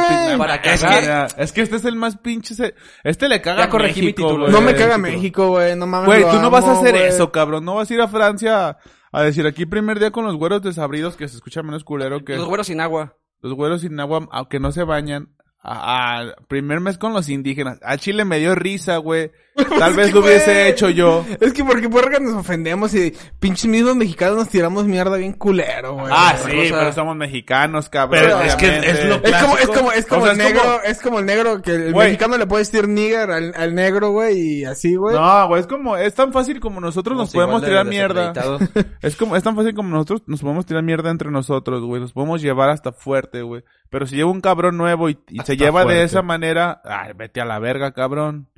es 0.64 0.82
que, 0.84 1.26
es 1.42 1.52
que 1.52 1.60
este 1.62 1.76
es 1.76 1.84
el 1.84 1.94
más 1.94 2.16
pinche... 2.16 2.56
se- 2.56 2.74
Este 3.04 3.28
le 3.28 3.40
caga 3.40 3.58
Ya 3.60 3.64
a 3.66 3.68
corregí 3.68 4.00
mi 4.00 4.06
México, 4.06 4.22
título, 4.26 4.44
güey. 4.46 4.52
No 4.52 4.60
me 4.62 4.72
caga 4.74 4.96
título. 4.96 5.12
México, 5.12 5.48
güey. 5.50 5.76
No 5.76 5.86
mames. 5.86 6.06
Güey, 6.06 6.22
tú 6.28 6.40
no 6.40 6.50
vas 6.50 6.64
a 6.64 6.72
hacer 6.72 6.90
güey. 6.96 7.04
eso, 7.06 7.30
cabrón. 7.30 7.64
No 7.64 7.76
vas 7.76 7.88
a 7.88 7.94
ir 7.94 8.00
a 8.00 8.08
Francia 8.08 8.78
a 9.12 9.22
decir 9.22 9.46
aquí 9.46 9.64
primer 9.66 10.00
día 10.00 10.10
con 10.10 10.24
los 10.24 10.34
güeros 10.34 10.62
desabridos 10.62 11.16
que 11.16 11.28
se 11.28 11.36
escucha 11.36 11.62
menos 11.62 11.84
culero 11.84 12.24
que 12.24 12.34
Los 12.36 12.48
güeros 12.48 12.66
sin 12.66 12.80
agua. 12.80 13.14
los 13.42 13.54
güeros 13.54 13.82
sin 13.82 14.00
agua, 14.00 14.26
aunque 14.32 14.58
no 14.58 14.72
se 14.72 14.82
bañan. 14.82 15.28
A, 15.64 16.18
a- 16.22 16.34
primer 16.48 16.80
mes 16.80 16.98
con 16.98 17.12
los 17.12 17.28
indígenas. 17.28 17.78
A 17.84 17.96
Chile 17.96 18.24
me 18.24 18.40
dio 18.40 18.56
risa, 18.56 18.96
güey. 18.96 19.30
Tal 19.78 19.94
vez 19.94 20.12
lo 20.14 20.20
hubiese 20.20 20.68
hecho 20.68 20.88
yo. 20.88 21.24
Es 21.40 21.52
que 21.52 21.64
porque 21.64 21.88
porra 21.88 22.18
nos 22.18 22.34
ofendemos 22.34 22.94
y 22.94 23.14
pinches 23.38 23.66
mismos 23.66 23.96
mexicanos 23.96 24.36
nos 24.36 24.48
tiramos 24.48 24.84
mierda 24.86 25.16
bien 25.16 25.32
culero, 25.34 25.94
güey. 25.94 26.06
Ah, 26.10 26.34
sí, 26.38 26.50
cosa- 26.50 26.78
pero 26.78 26.92
somos 26.92 27.16
mexicanos, 27.16 27.88
cabrón. 27.88 28.22
Pero 28.22 28.40
es 28.40 28.56
que 28.56 28.66
es 28.78 29.04
lo 29.06 29.14
Es 29.16 29.36
como, 29.42 29.58
es 29.58 29.68
como, 29.68 29.92
es 29.92 30.06
como 30.06 30.22
O 30.22 30.24
sea, 30.24 30.34
el 30.34 30.40
es 30.40 30.46
negro, 30.46 30.62
como- 30.62 30.82
es 30.84 31.00
como 31.00 31.18
el 31.18 31.26
negro 31.26 31.62
que 31.62 31.70
el 31.74 31.92
Güey. 31.92 32.06
mexicano 32.08 32.38
le 32.38 32.46
puede 32.46 32.62
decir 32.64 32.88
nigger 32.88 33.30
al, 33.30 33.52
al 33.56 33.74
negro, 33.74 34.10
güey, 34.10 34.38
y 34.60 34.64
así, 34.64 34.94
güey. 34.96 35.14
No, 35.16 35.48
güey, 35.48 35.60
es 35.60 35.66
como, 35.66 35.96
es 35.96 36.14
tan 36.14 36.32
fácil 36.32 36.58
como 36.60 36.80
nosotros 36.80 37.16
nos 37.16 37.32
podemos 37.32 37.62
tirar 37.62 37.84
mierda. 37.86 38.32
Es 39.02 39.16
como, 39.16 39.36
es 39.36 39.42
tan 39.42 39.56
fácil 39.56 39.74
como 39.74 39.88
nosotros 39.90 40.22
nos 40.26 40.40
podemos 40.40 40.64
tirar 40.66 40.82
mierda 40.82 41.10
entre 41.10 41.30
nosotros, 41.30 41.82
güey. 41.82 42.00
Nos 42.00 42.12
podemos 42.12 42.40
llevar 42.40 42.70
hasta 42.70 42.92
fuerte, 42.92 43.42
güey. 43.42 43.64
Pero 43.90 44.06
si 44.06 44.16
lleva 44.16 44.30
un 44.30 44.40
cabrón 44.40 44.76
nuevo 44.76 45.08
y, 45.10 45.18
y 45.28 45.40
se 45.40 45.56
lleva 45.56 45.82
fuerte. 45.82 45.94
de 46.00 46.04
esa 46.04 46.22
manera, 46.22 46.80
ay, 46.84 47.12
vete 47.14 47.40
a 47.40 47.44
la 47.44 47.58
verga, 47.58 47.92
cabrón. 47.92 48.48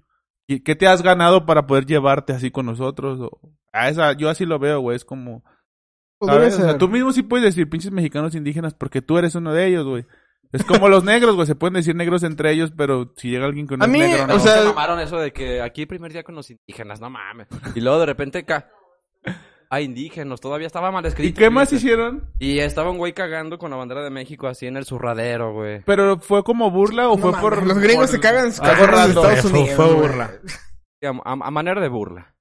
¿Y 0.47 0.61
qué 0.61 0.77
te 0.77 0.87
has 0.87 1.03
ganado 1.03 1.47
para 1.47 1.67
poder 1.67 1.87
llevarte 1.87 2.33
así 2.33 2.51
con 2.51 2.67
nosotros? 2.67 3.19
O- 3.21 3.41
a 3.73 3.89
esa, 3.89 4.13
yo 4.13 4.29
así 4.29 4.45
lo 4.47 4.59
veo, 4.59 4.81
güey. 4.81 4.97
Es 4.97 5.05
como, 5.05 5.43
Podría 6.19 6.37
¿sabes? 6.39 6.55
O 6.55 6.57
sea, 6.59 6.69
ser. 6.71 6.79
tú 6.79 6.89
mismo 6.89 7.13
sí 7.13 7.23
puedes 7.23 7.45
decir 7.45 7.69
pinches 7.69 7.91
mexicanos 7.91 8.35
indígenas 8.35 8.75
porque 8.75 9.03
tú 9.03 9.19
eres 9.19 9.35
uno 9.35 9.53
de 9.53 9.67
ellos, 9.67 9.85
güey. 9.87 10.05
Es 10.53 10.63
como 10.65 10.89
los 10.89 11.03
negros, 11.03 11.35
güey. 11.35 11.47
Se 11.49 11.57
pueden 11.57 11.75
decir 11.75 11.97
negros 11.97 12.23
entre 12.23 12.53
ellos, 12.53 12.73
pero 12.77 13.13
si 13.17 13.31
llega 13.31 13.47
alguien 13.47 13.67
no 13.67 13.83
A 13.85 13.87
es 13.87 13.93
mí, 13.93 13.99
negro, 13.99 14.27
no. 14.29 14.35
o 14.37 14.39
sea- 14.39 14.59
Se 14.63 14.69
mamaron 14.69 15.01
eso 15.01 15.19
de 15.19 15.33
que 15.33 15.61
aquí 15.61 15.87
primer 15.87 16.13
día 16.13 16.23
con 16.23 16.35
los 16.37 16.49
indígenas, 16.51 17.01
no 17.01 17.11
mames. 17.11 17.49
Y 17.75 17.81
luego 17.81 17.99
de 17.99 18.07
repente 18.07 18.45
ca... 18.45 18.71
Ah, 19.71 19.81
indígenas, 19.81 20.41
todavía 20.41 20.67
estaba 20.67 20.91
mal 20.93 21.05
escrito. 21.07 21.29
¿Y 21.31 21.33
qué 21.33 21.51
más 21.51 21.73
hicieron? 21.73 22.31
Y 22.39 22.59
estaba 22.61 22.91
un 22.91 22.99
güey 22.99 23.13
cagando 23.13 23.59
con 23.59 23.71
la 23.71 23.77
bandera 23.77 24.03
de 24.05 24.11
México 24.11 24.47
así 24.47 24.67
en 24.67 24.77
el 24.77 24.85
zurradero, 24.85 25.53
güey. 25.53 25.83
¿Pero 25.85 26.19
fue 26.21 26.45
como 26.45 26.71
burla 26.71 27.09
o 27.09 27.17
No 27.17 27.33
fue 27.33 27.41
por...? 27.41 27.67
los 27.67 27.79
gringos 27.79 28.07
por- 28.07 28.15
se 28.17 28.21
cagan 28.21 28.47
en 28.47 28.53
sus 28.53 28.61
Ah, 28.61 28.75
de. 28.75 29.09
Estados 29.09 29.45
Unidos. 29.47 29.75
fue 29.77 29.95
burla. 29.95 30.31
A, 31.03 31.09
a- 31.09 31.47
a 31.47 31.51
manera 31.51 31.81
de 31.81 31.89
burla. 31.89 32.35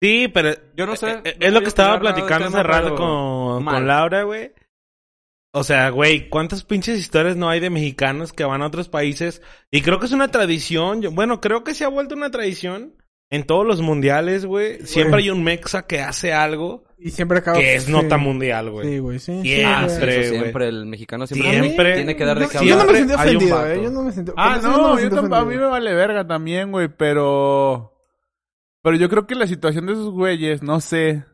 Sí, 0.00 0.28
pero 0.32 0.50
Yo 0.76 0.86
no 0.86 0.94
sé, 0.94 1.10
eh, 1.10 1.20
eh, 1.24 1.36
no 1.40 1.46
es 1.48 1.52
lo 1.52 1.60
que 1.60 1.66
a 1.66 1.68
estaba 1.68 1.98
platicando 1.98 2.46
hace 2.46 2.62
rato 2.62 2.94
con, 2.94 3.64
con 3.64 3.86
Laura, 3.86 4.22
güey. 4.22 4.52
O 5.52 5.64
sea, 5.64 5.90
güey, 5.90 6.28
¿cuántas 6.28 6.62
pinches 6.62 6.98
historias 7.00 7.36
no 7.36 7.48
hay 7.48 7.58
de 7.58 7.70
mexicanos 7.70 8.32
que 8.32 8.44
van 8.44 8.62
a 8.62 8.66
otros 8.66 8.88
países? 8.88 9.42
Y 9.72 9.82
creo 9.82 9.98
que 9.98 10.06
es 10.06 10.12
una 10.12 10.28
tradición. 10.30 11.02
yo- 11.02 11.10
bueno, 11.10 11.40
creo 11.40 11.64
que 11.64 11.74
se 11.74 11.84
ha 11.84 11.88
vuelto 11.88 12.14
una 12.14 12.30
tradición 12.30 12.94
en 13.30 13.44
todos 13.44 13.66
los 13.66 13.80
mundiales, 13.82 14.44
güey. 14.46 14.80
Siempre 14.86 15.20
hay 15.22 15.30
un 15.30 15.42
mexa 15.44 15.82
que 15.86 16.00
hace 16.00 16.32
algo 16.32 16.84
Y 16.98 17.10
siempre 17.10 17.38
acaba. 17.38 17.58
que 17.58 17.74
es 17.74 17.84
sí. 17.84 17.92
nota 17.92 18.16
mundial, 18.16 18.70
güey. 18.70 18.88
Sí, 18.88 18.98
güey, 18.98 19.18
sí. 19.18 19.42
Siempre. 19.42 19.44
Sí, 19.44 19.88
Siempre, 19.96 20.20
eso 20.20 20.30
güey. 20.30 20.40
siempre, 20.42 20.68
el 20.68 20.86
mexicano 20.86 21.26
siempre, 21.26 21.50
Siempre. 21.60 21.94
tiene 21.94 22.16
que 22.16 22.24
dar 22.24 22.38
de 22.38 22.48
qué 22.48 22.66
yo 22.66 22.76
no 22.76 22.84
me 22.84 22.94
Siempre 22.94 22.98
sentí 22.98 23.14
ofendido, 23.14 23.66
eh. 23.66 23.80
Yo 23.84 23.90
no 23.90 24.02
me 24.02 24.12
sentí 24.12 24.32
Ah, 24.36 24.58
por 24.60 24.70
no, 24.70 24.94
me 24.94 25.02
yo 25.02 25.10
sentí 25.10 25.16
tam- 25.28 25.36
a 25.36 25.44
mí 25.44 25.56
me 25.56 25.64
vale 25.66 25.94
verga 25.94 26.26
también, 26.26 26.70
güey, 26.72 26.88
pero... 26.88 27.92
Pero 28.82 28.96
yo 28.96 29.08
creo 29.08 29.26
que 29.26 29.34
la 29.34 29.46
situación 29.46 29.86
de 29.86 29.92
esos 29.92 30.10
güeyes, 30.10 30.62
no 30.62 30.80
sé. 30.80 31.24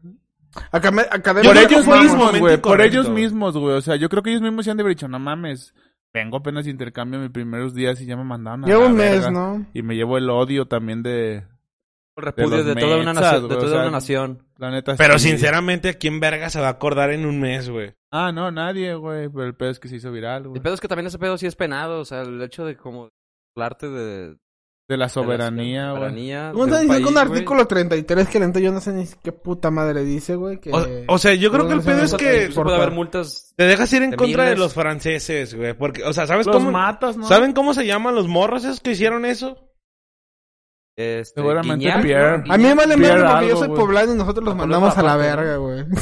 Academ- 0.72 1.06
Por 1.08 1.14
académica- 1.14 1.60
ellos 1.62 1.84
fue 1.84 1.96
un 1.98 2.02
mismos, 2.04 2.38
güey, 2.40 2.56
por 2.58 2.80
ellos 2.80 3.08
mismos, 3.10 3.56
güey. 3.56 3.76
O 3.76 3.80
sea, 3.80 3.96
yo 3.96 4.08
creo 4.08 4.22
que 4.22 4.30
ellos 4.30 4.42
mismos 4.42 4.64
se 4.64 4.70
han 4.70 4.76
de 4.76 4.82
haber 4.82 4.94
dicho, 4.96 5.08
no 5.08 5.18
mames, 5.18 5.74
vengo 6.12 6.36
apenas 6.38 6.64
de 6.64 6.70
intercambio 6.70 7.20
mis 7.20 7.30
primeros 7.30 7.74
días 7.74 8.00
y 8.00 8.06
ya 8.06 8.16
me 8.16 8.24
mandaron 8.24 8.64
a 8.64 8.66
Lleva 8.66 8.80
la 8.82 8.86
un 8.86 8.94
mes, 8.96 9.10
verga. 9.20 9.30
¿no? 9.30 9.66
Y 9.74 9.82
me 9.82 9.94
llevo 9.96 10.16
el 10.18 10.30
odio 10.30 10.66
también 10.66 11.02
de... 11.02 11.44
Repudio 12.16 12.62
de 12.62 12.74
toda 12.76 12.98
una 12.98 13.12
nación. 13.12 13.48
De 13.48 13.54
o 13.54 13.58
toda 13.58 13.70
sea, 13.70 13.80
una 13.80 13.90
nación. 13.90 14.42
La 14.58 14.70
neta, 14.70 14.94
Pero 14.96 15.18
sí. 15.18 15.30
sinceramente, 15.30 15.88
¿a 15.88 15.94
quién 15.94 16.20
verga 16.20 16.48
se 16.48 16.60
va 16.60 16.68
a 16.68 16.70
acordar 16.70 17.10
en 17.10 17.26
un 17.26 17.40
mes, 17.40 17.68
güey? 17.68 17.94
Ah, 18.12 18.30
no, 18.32 18.50
nadie, 18.50 18.94
güey. 18.94 19.28
Pero 19.28 19.46
el 19.46 19.54
pedo 19.54 19.70
es 19.70 19.80
que 19.80 19.88
se 19.88 19.96
hizo 19.96 20.12
viral, 20.12 20.44
güey. 20.44 20.56
El 20.56 20.62
pedo 20.62 20.74
es 20.74 20.80
que 20.80 20.88
también 20.88 21.08
ese 21.08 21.18
pedo 21.18 21.36
sí 21.36 21.46
es 21.46 21.56
penado. 21.56 22.00
O 22.00 22.04
sea, 22.04 22.22
el 22.22 22.40
hecho 22.42 22.64
de 22.64 22.76
como 22.76 23.10
hablarte 23.56 23.88
de... 23.88 24.36
De 24.86 24.98
la 24.98 25.08
soberanía, 25.08 25.92
güey. 25.92 26.30
¿Cómo 26.52 26.64
un 26.64 26.70
país, 26.70 27.02
güey. 27.02 27.16
artículo 27.16 27.66
33 27.66 28.28
que 28.28 28.38
lento 28.38 28.58
yo 28.58 28.70
no 28.70 28.82
sé 28.82 28.92
ni 28.92 29.06
qué 29.22 29.32
puta 29.32 29.70
madre 29.70 30.04
dice, 30.04 30.34
güey? 30.34 30.60
Que... 30.60 30.70
O, 30.72 30.86
o 31.14 31.18
sea, 31.18 31.32
yo 31.32 31.50
creo 31.50 31.66
que 31.66 31.72
el 31.72 31.80
pedo 31.80 32.02
es 32.02 32.12
que 32.12 32.50
puede 32.54 32.76
haber 32.76 32.90
multas... 32.90 33.54
te 33.56 33.64
dejas 33.64 33.90
ir 33.94 34.02
en 34.02 34.10
de 34.10 34.16
contra 34.18 34.44
de 34.44 34.56
los 34.56 34.74
franceses, 34.74 35.54
güey. 35.54 35.72
Porque, 35.72 36.04
o 36.04 36.12
sea, 36.12 36.26
¿sabes 36.26 36.46
Los 36.46 36.56
cómo? 36.56 36.70
matas, 36.70 37.16
¿no? 37.16 37.26
¿Saben 37.26 37.54
cómo 37.54 37.72
se 37.72 37.86
llaman 37.86 38.14
los 38.14 38.28
morros 38.28 38.64
esos 38.64 38.80
que 38.80 38.90
hicieron 38.90 39.24
eso? 39.24 39.56
Este, 40.96 41.40
Seguramente 41.40 41.84
Guiñac, 41.84 42.02
Pierre. 42.02 42.42
¿no? 42.46 42.54
A 42.54 42.56
mí 42.56 42.64
me 42.64 42.74
vale 42.74 42.96
Pierre 42.96 43.22
madre 43.22 43.32
porque 43.32 43.48
yo 43.48 43.56
soy 43.56 43.68
poblano 43.68 44.14
y 44.14 44.16
nosotros 44.16 44.44
los 44.44 44.56
mandamos 44.56 44.96
a 44.96 45.02
la 45.02 45.16
verga, 45.16 45.56
güey. 45.56 45.84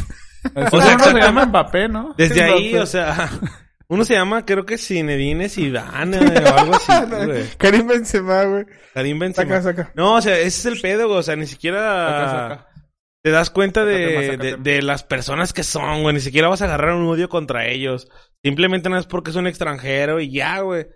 O 0.54 0.80
sea, 0.80 0.98
segundo 0.98 1.04
se 1.04 1.18
llama 1.20 1.46
Mbappé, 1.46 1.88
¿no? 1.88 2.14
Desde 2.18 2.42
ahí, 2.42 2.74
o 2.74 2.84
sea, 2.84 3.30
uno 3.88 4.04
se 4.04 4.14
llama, 4.14 4.44
creo 4.44 4.66
que 4.66 4.76
Zinedine 4.76 5.48
Zidane 5.48 6.18
o 6.18 6.56
algo 6.56 6.74
así, 6.74 6.92
güey. 7.08 7.44
Karim 7.58 7.86
Benzema, 7.86 8.42
güey. 8.44 8.66
Karim 8.92 9.20
Benzema. 9.20 9.62
Saca, 9.62 9.62
saca. 9.62 9.92
No, 9.94 10.14
o 10.16 10.20
sea, 10.20 10.36
ese 10.38 10.46
es 10.46 10.66
el 10.66 10.80
pedo, 10.80 11.06
güey. 11.06 11.20
O 11.20 11.22
sea, 11.22 11.36
ni 11.36 11.46
siquiera 11.46 11.78
Saca, 11.78 12.30
saca. 12.30 12.68
te 13.22 13.30
das 13.30 13.50
cuenta 13.50 13.84
de, 13.84 14.26
Sácate 14.26 14.56
de, 14.56 14.56
de 14.56 14.82
las 14.82 15.04
personas 15.04 15.52
que 15.52 15.62
son, 15.62 16.02
güey. 16.02 16.14
Ni 16.14 16.20
siquiera 16.20 16.48
vas 16.48 16.60
a 16.62 16.64
agarrar 16.64 16.94
un 16.94 17.06
odio 17.06 17.28
contra 17.28 17.66
ellos. 17.68 18.08
Simplemente 18.42 18.88
no 18.88 18.98
es 18.98 19.06
porque 19.06 19.30
es 19.30 19.36
un 19.36 19.46
extranjero 19.46 20.18
y 20.18 20.32
ya, 20.32 20.58
güey. 20.58 20.88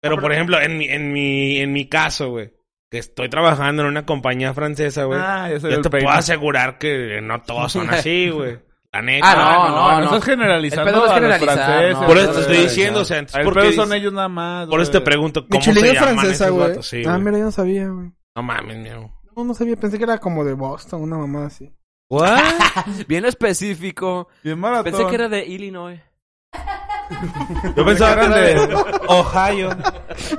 Pero, 0.00 0.20
por 0.20 0.32
ejemplo, 0.32 0.60
en 0.60 0.78
mi, 0.78 0.86
en 0.88 1.12
mi, 1.12 1.58
en 1.58 1.72
mi 1.72 1.88
caso, 1.88 2.30
güey, 2.30 2.52
que 2.90 2.98
estoy 2.98 3.28
trabajando 3.28 3.82
en 3.82 3.88
una 3.88 4.06
compañía 4.06 4.54
francesa, 4.54 5.04
güey. 5.04 5.18
Ah, 5.22 5.48
yo 5.50 5.60
soy 5.60 5.70
yo 5.72 5.76
el 5.78 5.82
te 5.82 5.90
peine. 5.90 6.04
puedo 6.06 6.18
asegurar 6.18 6.78
que 6.78 7.20
no 7.22 7.40
todos 7.42 7.72
son 7.72 7.90
así, 7.90 8.30
güey. 8.34 8.58
La 8.92 9.02
neta. 9.02 9.32
Ah, 9.32 9.68
no, 9.68 9.76
no, 9.76 9.98
no. 9.98 10.04
estás 10.04 10.24
generalizando 10.24 10.88
El 10.88 10.94
pedo 10.94 11.00
no 11.00 11.04
es 11.06 11.10
a 11.10 11.14
los 11.20 11.20
generalizar, 11.38 11.66
franceses. 11.66 12.00
no. 12.00 12.06
Por 12.06 12.16
eso 12.18 12.32
te 12.32 12.40
estoy 12.40 12.56
diciendo, 12.58 13.00
o 13.00 13.04
sea, 13.04 13.18
entonces, 13.18 13.44
No, 13.44 13.52
¿por 13.52 13.54
qué 13.54 13.60
no, 13.60 13.64
no, 13.64 13.66
no, 13.66 13.66
no, 13.66 13.66
¿por 13.66 13.66
qué 13.66 13.68
dices- 13.68 13.74
El 13.74 13.74
¿por 13.74 13.76
qué 13.76 13.76
pedo 13.76 13.84
son 13.84 13.92
ellos 13.94 14.12
nada 14.12 14.28
más. 14.28 14.68
Por 14.68 14.80
eso 14.80 14.90
te 14.92 15.00
pregunto, 15.00 15.46
¿cómo 15.48 15.62
se 15.62 15.70
Michelin 15.72 15.94
llaman 15.94 16.14
francesa, 16.18 16.48
güey. 16.50 16.82
Sí, 16.82 17.02
ah, 17.06 17.18
mira, 17.18 17.38
yo 17.38 17.44
no 17.44 17.50
sabía, 17.52 17.88
güey. 17.88 18.10
No 18.36 18.42
mames, 18.42 18.76
mío. 18.78 19.10
No, 19.36 19.44
no 19.44 19.52
sabía. 19.54 19.76
Pensé 19.76 19.98
que 19.98 20.04
era 20.04 20.18
como 20.18 20.44
de 20.44 20.54
Boston, 20.54 21.02
una 21.02 21.18
mamá 21.18 21.46
así. 21.46 21.70
¿What? 22.08 22.38
Bien 23.08 23.24
específico. 23.26 24.28
Bien 24.44 24.58
maratón. 24.58 24.84
Pensé 24.84 25.06
que 25.08 25.14
era 25.14 25.28
de 25.28 25.44
Illinois. 25.44 26.00
Yo 27.76 27.84
pensaba 27.84 28.14
que 28.14 28.26
eran 28.26 28.32
era 28.38 28.66
de- 28.66 28.74
Ohio. 29.08 29.68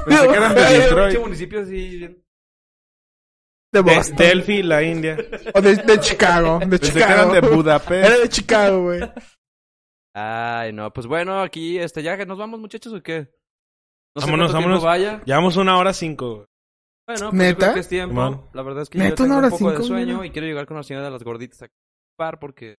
Pensé 0.06 0.28
que 0.28 0.34
eran 0.36 0.56
de 0.56 0.62
Pinche 0.66 0.80
Detroit. 0.80 1.20
municipio 1.20 1.62
así. 1.62 1.98
bien- 1.98 2.24
De 3.72 3.82
De 3.84 3.95
Boston. 3.95 4.15
Delphi, 4.18 4.63
la 4.63 4.82
India. 4.84 5.18
O 5.53 5.61
de, 5.61 5.76
de 5.76 5.99
Chicago. 5.99 6.59
De 6.59 6.68
Pensé 6.80 6.93
que 6.93 6.99
eran 6.99 7.09
Chicago. 7.30 7.32
de 7.34 7.38
Era 7.39 7.49
Budapest. 7.49 8.22
de 8.24 8.30
Chicago, 8.30 8.84
güey. 8.84 9.01
Ay, 10.15 10.74
no, 10.74 10.91
pues 10.93 11.05
bueno, 11.05 11.41
aquí, 11.41 11.78
este, 11.78 12.01
ya 12.01 12.18
que 12.18 12.26
nos 12.26 12.38
vamos, 12.38 12.59
muchachos, 12.59 12.93
¿o 12.93 13.03
qué? 13.03 13.30
No 14.15 14.22
sé 14.22 14.26
Vámonos, 14.28 14.51
tiempo 14.51 14.53
vámonos. 14.70 14.84
vaya. 14.84 15.22
Llevamos 15.26 15.57
una 15.57 15.78
hora 15.78 15.93
cinco. 15.93 16.36
güey. 16.36 16.45
Bueno, 17.07 17.30
pues 17.30 17.34
¿Neta? 17.41 17.59
creo 17.59 17.74
que 17.76 17.80
es 17.82 17.88
tiempo. 17.88 18.11
Simón. 18.13 18.49
La 18.53 18.61
verdad 18.63 18.84
es 18.84 18.89
que 18.89 18.97
¿Neta, 18.97 19.09
yo 19.09 19.15
tengo 19.15 19.28
una 19.30 19.38
un 19.38 19.43
hora 19.45 19.49
poco 19.51 19.70
de 19.70 19.76
cinco, 19.78 19.88
sueño 19.88 20.13
mira? 20.15 20.26
y 20.26 20.32
quiero 20.32 20.47
llegar 20.47 20.65
con 20.65 20.78
la 20.78 20.84
señora 20.84 21.05
de 21.05 21.11
las 21.11 21.24
gorditas 21.24 21.61
a 21.61 21.68
par 22.18 22.39
porque 22.39 22.76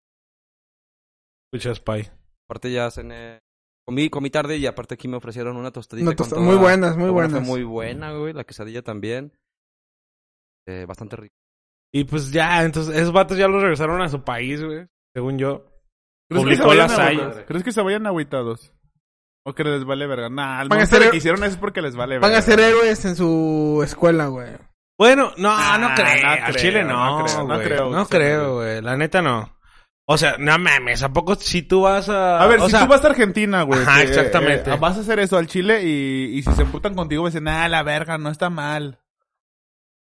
Escucha, 1.53 1.75
Spy. 1.75 2.11
aparte 2.49 2.71
ya 2.73 2.91
cené, 2.91 3.39
comí, 3.87 4.11
comí 4.11 4.29
tarde 4.31 4.57
y 4.59 4.67
aparte 4.67 4.95
aquí 4.95 5.09
me 5.09 5.17
ofrecieron 5.17 5.57
una 5.57 5.71
tostadita 5.71 6.09
Una 6.09 6.17
con 6.17 6.25
tosta- 6.27 6.35
toda- 6.37 6.47
muy 6.47 6.57
buenas, 6.57 6.97
muy 6.97 7.11
buena 7.11 7.29
buenas. 7.29 7.49
Fue 7.49 7.57
muy 7.59 7.65
buena, 7.65 8.13
güey, 8.13 8.33
la 8.35 8.45
quesadilla 8.45 8.83
también. 8.83 9.33
Eh, 10.69 10.85
bastante 10.87 11.17
rica. 11.17 11.35
Y 11.93 12.05
pues 12.05 12.31
ya, 12.31 12.63
entonces, 12.63 12.95
esos 12.97 13.13
vatos 13.13 13.39
ya 13.39 13.49
los 13.49 13.63
regresaron 13.63 14.03
a 14.03 14.09
su 14.09 14.23
país, 14.23 14.63
güey. 14.63 14.87
Según 15.15 15.39
yo. 15.39 15.65
¿Crees 16.29 16.45
que, 16.45 16.57
se 16.57 16.63
Publicó 16.63 16.69
vayan 16.69 17.17
las. 17.19 17.37
¿Crees 17.47 17.65
que 17.65 17.73
se 17.73 17.81
vayan 17.83 18.07
agüitados? 18.07 18.75
¿O 19.47 19.55
que 19.55 19.65
les 19.65 19.85
vale 19.87 20.07
verga? 20.07 20.29
Nah, 20.29 20.61
el 20.61 20.69
Van 20.69 20.81
a 20.81 20.87
ser- 20.87 21.11
que 21.11 21.17
hicieron 21.17 21.43
eso 21.43 21.53
es 21.53 21.57
porque 21.57 21.81
les 21.81 21.97
vale 21.97 22.17
Van 22.19 22.23
verga. 22.31 22.39
a 22.39 22.43
ser 22.43 22.61
héroes 22.61 23.03
en 23.07 23.17
su 23.17 23.81
escuela, 23.83 24.27
güey. 24.27 24.51
Bueno, 24.99 25.33
no, 25.39 25.79
no 25.79 25.95
creo. 25.95 26.23
no 26.23 26.29
Al 26.31 26.39
creo, 26.53 26.55
Chile 26.57 26.85
no, 26.85 27.19
no 27.21 27.25
creo, 27.25 27.39
no 27.39 27.47
güey. 27.55 27.67
creo, 27.67 27.91
No 27.91 28.07
creo, 28.07 28.55
güey. 28.57 28.83
La 28.83 28.97
neta 28.99 29.23
no. 29.23 29.57
O 30.11 30.19
sea, 30.19 30.37
no 30.39 30.59
mames, 30.59 31.03
¿a 31.03 31.11
poco 31.13 31.35
si 31.37 31.63
tú 31.63 31.83
vas 31.83 32.09
a... 32.09 32.43
A 32.43 32.47
ver, 32.47 32.61
o 32.61 32.65
si 32.67 32.71
sea, 32.73 32.81
tú 32.81 32.89
vas 32.89 33.05
a 33.05 33.09
Argentina, 33.09 33.63
güey. 33.63 33.81
Ajá, 33.81 33.99
que, 33.99 34.05
exactamente. 34.09 34.71
eh, 34.73 34.77
vas 34.79 34.97
a 34.97 35.01
hacer 35.01 35.19
eso 35.21 35.37
al 35.39 35.47
Chile 35.47 35.83
y, 35.85 36.37
y 36.39 36.43
si 36.43 36.51
se 36.53 36.63
emputan 36.63 36.95
contigo, 36.95 37.27
dicen, 37.27 37.47
ah, 37.47 37.69
la 37.69 37.83
verga, 37.83 38.17
no 38.19 38.31
está 38.31 38.51
mal. 38.51 38.99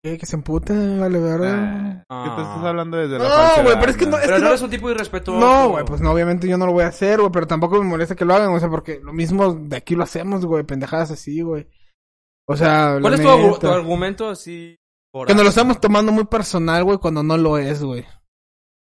¿Qué? 0.03 0.17
Que 0.17 0.25
se 0.25 0.37
emputen, 0.37 0.99
vale, 0.99 1.19
verga. 1.19 2.05
Ah, 2.09 2.25
¿Qué 2.25 2.31
te 2.31 2.41
Ah. 2.41 2.51
estás 2.53 2.65
hablando 2.65 2.97
desde 2.97 3.19
la 3.19 3.29
No, 3.59 3.63
güey, 3.65 3.77
pero 3.79 3.91
es 3.91 3.97
que 3.99 4.07
no- 4.07 4.17
es 4.17 4.23
Pero 4.25 4.37
que 4.37 4.41
no 4.41 4.45
no- 4.45 4.51
eres 4.51 4.63
un 4.63 4.71
tipo 4.71 4.91
irrespetuoso. 4.91 5.41
No, 5.47 5.69
güey, 5.71 5.85
pues 5.85 6.01
no, 6.01 6.11
obviamente 6.13 6.49
yo 6.49 6.57
no 6.57 6.65
lo 6.67 6.73
voy 6.73 6.85
a 6.85 6.89
hacer, 6.89 7.21
güey, 7.21 7.31
pero 7.31 7.47
tampoco 7.47 7.79
me 7.83 7.89
molesta 7.89 8.15
que 8.17 8.25
lo 8.25 8.35
hagan, 8.35 8.51
o 8.55 8.59
sea, 8.59 8.71
porque 8.71 9.01
lo 9.03 9.13
mismo 9.13 9.53
de 9.55 9.77
aquí 9.77 9.95
lo 9.95 10.03
hacemos, 10.05 10.47
güey, 10.47 10.65
pendejadas 10.65 11.11
así, 11.11 11.43
güey. 11.43 11.69
O 12.49 12.57
sea, 12.57 12.97
¿Cuál 13.01 13.15
es 13.15 13.21
tu, 13.21 13.59
tu 13.59 13.69
argumento 13.69 14.29
así? 14.31 14.77
por 15.13 15.27
Que 15.27 15.35
nos 15.35 15.43
lo 15.43 15.49
estamos 15.51 15.81
tomando 15.81 16.13
muy 16.13 16.25
personal, 16.25 16.83
güey, 16.85 16.99
cuando 16.99 17.23
no 17.23 17.37
lo 17.37 17.59
es, 17.59 17.83
güey. 17.83 18.07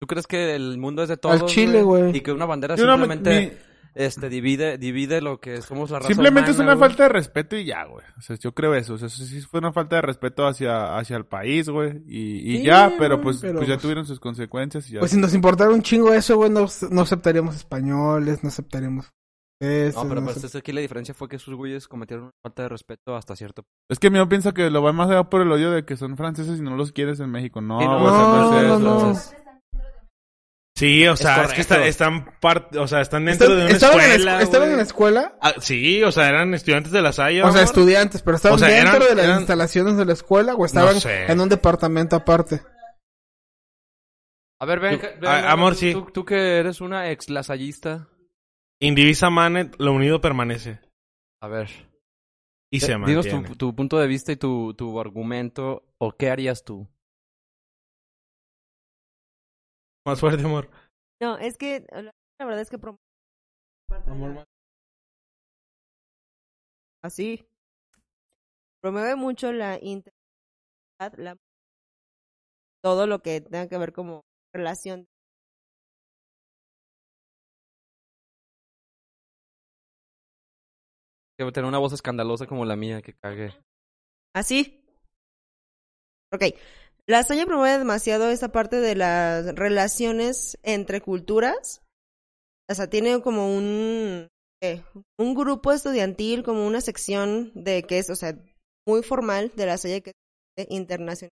¿Tú 0.00 0.06
crees 0.06 0.26
que 0.26 0.54
el 0.54 0.78
mundo 0.78 1.02
es 1.02 1.08
de 1.08 1.16
todos? 1.16 1.42
Al 1.42 1.46
chile, 1.46 1.82
güey. 1.82 2.16
Y 2.16 2.20
que 2.22 2.32
una 2.32 2.46
bandera 2.46 2.74
Yo 2.76 2.86
no 2.86 2.96
me- 2.96 3.06
simplemente 3.06 3.58
este, 3.94 4.28
divide, 4.28 4.78
divide 4.78 5.20
lo 5.20 5.38
que 5.40 5.60
somos 5.62 5.90
la 5.90 5.98
raza 5.98 6.08
Simplemente 6.08 6.50
es 6.50 6.58
una 6.58 6.74
güey? 6.74 6.88
falta 6.88 7.02
de 7.04 7.08
respeto 7.10 7.56
y 7.56 7.64
ya, 7.64 7.84
güey. 7.84 8.04
O 8.16 8.20
sea, 8.20 8.36
yo 8.36 8.52
creo 8.52 8.74
eso. 8.74 8.94
O 8.94 8.98
sea, 8.98 9.08
eso 9.08 9.24
sí 9.24 9.40
fue 9.42 9.58
una 9.60 9.72
falta 9.72 9.96
de 9.96 10.02
respeto 10.02 10.46
hacia, 10.46 10.96
hacia 10.96 11.16
el 11.16 11.26
país, 11.26 11.68
güey. 11.68 12.02
Y, 12.06 12.54
y 12.54 12.56
Sí, 12.58 12.64
ya, 12.64 12.92
pero 12.98 13.20
pues, 13.20 13.38
pero 13.40 13.58
pues 13.58 13.68
ya 13.68 13.74
pues- 13.74 13.82
tuvieron 13.82 14.06
sus 14.06 14.20
consecuencias 14.20 14.88
y 14.88 14.94
ya. 14.94 15.00
Pues 15.00 15.10
si 15.10 15.18
nos 15.18 15.34
importara 15.34 15.70
un 15.70 15.82
chingo 15.82 16.12
eso, 16.12 16.36
güey, 16.36 16.50
no, 16.50 16.66
no 16.90 17.00
aceptaríamos 17.02 17.56
españoles, 17.56 18.42
no 18.42 18.48
aceptaríamos 18.48 19.10
eso. 19.60 20.02
No, 20.02 20.08
pero 20.08 20.20
no 20.20 20.26
pues 20.26 20.42
es 20.42 20.56
aquí 20.56 20.72
la 20.72 20.80
diferencia 20.80 21.14
fue 21.14 21.28
que 21.28 21.38
sus 21.38 21.54
güeyes 21.54 21.86
cometieron 21.86 22.24
una 22.24 22.32
falta 22.42 22.62
de 22.62 22.68
respeto 22.68 23.14
hasta 23.14 23.36
cierto 23.36 23.62
punto. 23.62 23.70
Es 23.88 23.98
que 24.00 24.10
mi 24.10 24.24
piensa 24.26 24.52
que 24.52 24.70
lo 24.70 24.82
va 24.82 24.92
más 24.92 25.08
allá 25.08 25.24
por 25.24 25.40
el 25.42 25.52
odio 25.52 25.70
de 25.70 25.84
que 25.84 25.96
son 25.96 26.16
franceses 26.16 26.58
y 26.58 26.62
no 26.62 26.76
los 26.76 26.90
quieres 26.92 27.20
en 27.20 27.30
México. 27.30 27.60
No, 27.60 27.78
no, 27.80 27.98
no, 28.00 28.50
no, 28.50 28.58
eso. 28.60 28.78
no. 28.80 28.94
Entonces, 28.94 29.36
Sí, 30.74 31.06
o 31.06 31.16
sea, 31.16 31.44
es, 31.44 31.52
que 31.52 31.60
está- 31.60 31.86
están 31.86 32.38
part, 32.40 32.74
o 32.76 32.88
sea, 32.88 33.02
están 33.02 33.26
dentro 33.26 33.46
Están- 33.46 33.58
de 33.58 33.64
una 33.66 33.74
¿Estaban, 33.74 34.00
en 34.00 34.06
la, 34.08 34.14
escuela. 34.14 34.38
escu- 34.38 34.42
estaban 34.42 34.70
en 34.70 34.76
la 34.78 34.82
escuela? 34.82 35.38
Ah, 35.42 35.52
sí, 35.60 36.02
o 36.02 36.10
sea, 36.10 36.28
eran 36.28 36.54
estudiantes 36.54 36.92
de 36.92 37.02
la 37.02 37.12
Salle. 37.12 37.42
O 37.42 37.52
sea, 37.52 37.62
estudiantes, 37.62 38.22
pero 38.22 38.36
estaban 38.36 38.56
O 38.56 38.58
sea, 38.58 38.68
dentro 38.68 38.96
eran- 38.96 39.08
de 39.08 39.14
las 39.16 39.24
eran- 39.26 39.38
instalaciones 39.40 39.96
de 39.98 40.04
la 40.06 40.12
escuela 40.14 40.54
o 40.54 40.64
estaban 40.64 40.94
No 40.94 41.00
sé. 41.00 41.30
en 41.30 41.40
un 41.40 41.48
departamento 41.50 42.16
aparte. 42.16 42.62
A 44.60 44.64
ver, 44.64 44.80
ven, 44.80 44.98
Tú- 45.00 45.06
ven, 45.20 45.26
a- 45.30 45.36
ven, 45.36 45.44
amor, 45.46 45.74
tú- 45.74 45.78
sí. 45.78 45.92
Tú, 45.92 46.06
tú 46.12 46.24
que 46.24 46.58
eres 46.58 46.80
una 46.80 47.10
ex 47.10 47.28
lasallista. 47.30 48.08
Indivisa 48.80 49.28
Manet, 49.30 49.74
lo 49.78 49.92
unido 49.92 50.20
permanece. 50.20 50.80
A 51.40 51.48
ver. 51.48 51.68
Y 52.72 52.80
se 52.80 52.92
eh, 52.92 52.96
dinos 53.04 53.26
mantiene. 53.26 53.48
tu, 53.48 53.56
tu 53.56 53.74
punto 53.76 53.98
de 53.98 54.06
vista 54.06 54.32
y 54.32 54.36
tu, 54.36 54.72
tu 54.74 54.98
argumento. 54.98 55.84
¿O 55.98 56.12
qué 56.16 56.30
harías 56.30 56.64
tú? 56.64 56.88
Más 60.04 60.20
fuerte, 60.20 60.44
amor. 60.44 60.68
No, 61.20 61.38
es 61.38 61.56
que 61.56 61.84
la 61.92 62.44
verdad 62.44 62.60
es 62.60 62.70
que 62.70 62.78
prom- 62.78 62.98
así 67.02 67.46
promueve 68.82 69.14
mucho 69.16 69.52
la 69.52 69.78
integridad, 69.80 70.12
la 71.16 71.36
todo 72.82 73.06
lo 73.06 73.20
que 73.22 73.40
tenga 73.40 73.68
que 73.68 73.78
ver 73.78 73.92
como 73.92 74.22
relación 74.52 75.06
Que 81.38 81.50
tener 81.50 81.68
una 81.68 81.78
voz 81.78 81.92
escandalosa 81.92 82.46
como 82.46 82.64
la 82.64 82.76
mía, 82.76 83.02
que 83.02 83.14
cague. 83.14 83.54
así. 84.34 84.78
Ok. 86.32 86.42
La 87.08 87.24
Salle 87.24 87.46
promueve 87.46 87.78
demasiado 87.78 88.30
esa 88.30 88.52
parte 88.52 88.76
de 88.76 88.94
las 88.94 89.54
relaciones 89.54 90.58
entre 90.62 91.00
culturas. 91.00 91.82
O 92.70 92.74
sea, 92.74 92.88
tiene 92.88 93.20
como 93.20 93.54
un, 93.54 94.28
eh, 94.62 94.84
un 95.18 95.34
grupo 95.34 95.72
estudiantil, 95.72 96.44
como 96.44 96.66
una 96.66 96.80
sección 96.80 97.50
de 97.54 97.82
que 97.82 97.98
es, 97.98 98.08
o 98.08 98.14
sea, 98.14 98.38
muy 98.86 99.02
formal 99.02 99.50
de 99.56 99.66
la 99.66 99.78
Salle 99.78 100.02
que 100.02 100.12
es 100.56 100.66
internacional. 100.70 101.30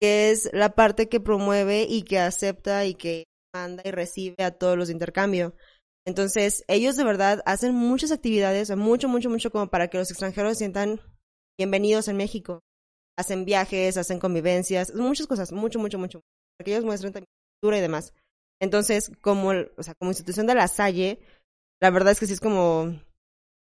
Que 0.00 0.30
es 0.30 0.48
la 0.52 0.76
parte 0.76 1.08
que 1.08 1.18
promueve 1.18 1.82
y 1.82 2.02
que 2.02 2.20
acepta 2.20 2.86
y 2.86 2.94
que 2.94 3.24
manda 3.52 3.82
y 3.84 3.90
recibe 3.90 4.44
a 4.44 4.52
todos 4.52 4.78
los 4.78 4.86
de 4.86 4.94
intercambio. 4.94 5.56
Entonces, 6.06 6.64
ellos 6.68 6.96
de 6.96 7.04
verdad 7.04 7.42
hacen 7.44 7.74
muchas 7.74 8.12
actividades, 8.12 8.74
mucho, 8.76 9.08
mucho, 9.08 9.28
mucho 9.28 9.50
como 9.50 9.68
para 9.68 9.88
que 9.88 9.98
los 9.98 10.10
extranjeros 10.10 10.52
se 10.52 10.58
sientan 10.58 11.00
bienvenidos 11.58 12.06
en 12.06 12.16
México. 12.16 12.62
Hacen 13.18 13.44
viajes, 13.44 13.96
hacen 13.96 14.20
convivencias, 14.20 14.94
muchas 14.94 15.26
cosas, 15.26 15.50
mucho, 15.50 15.78
mucho, 15.78 15.98
mucho. 15.98 16.20
Para 16.56 16.64
que 16.64 16.70
ellos 16.72 16.84
muestren 16.84 17.12
también 17.12 17.28
cultura 17.60 17.78
y 17.78 17.80
demás. 17.80 18.12
Entonces, 18.60 19.10
como, 19.20 19.50
o 19.50 19.82
sea, 19.82 19.94
como 19.94 20.10
institución 20.12 20.46
de 20.46 20.54
la 20.54 20.68
Salle, 20.68 21.20
la 21.80 21.90
verdad 21.90 22.12
es 22.12 22.20
que 22.20 22.26
sí 22.26 22.32
es 22.32 22.40
como, 22.40 22.96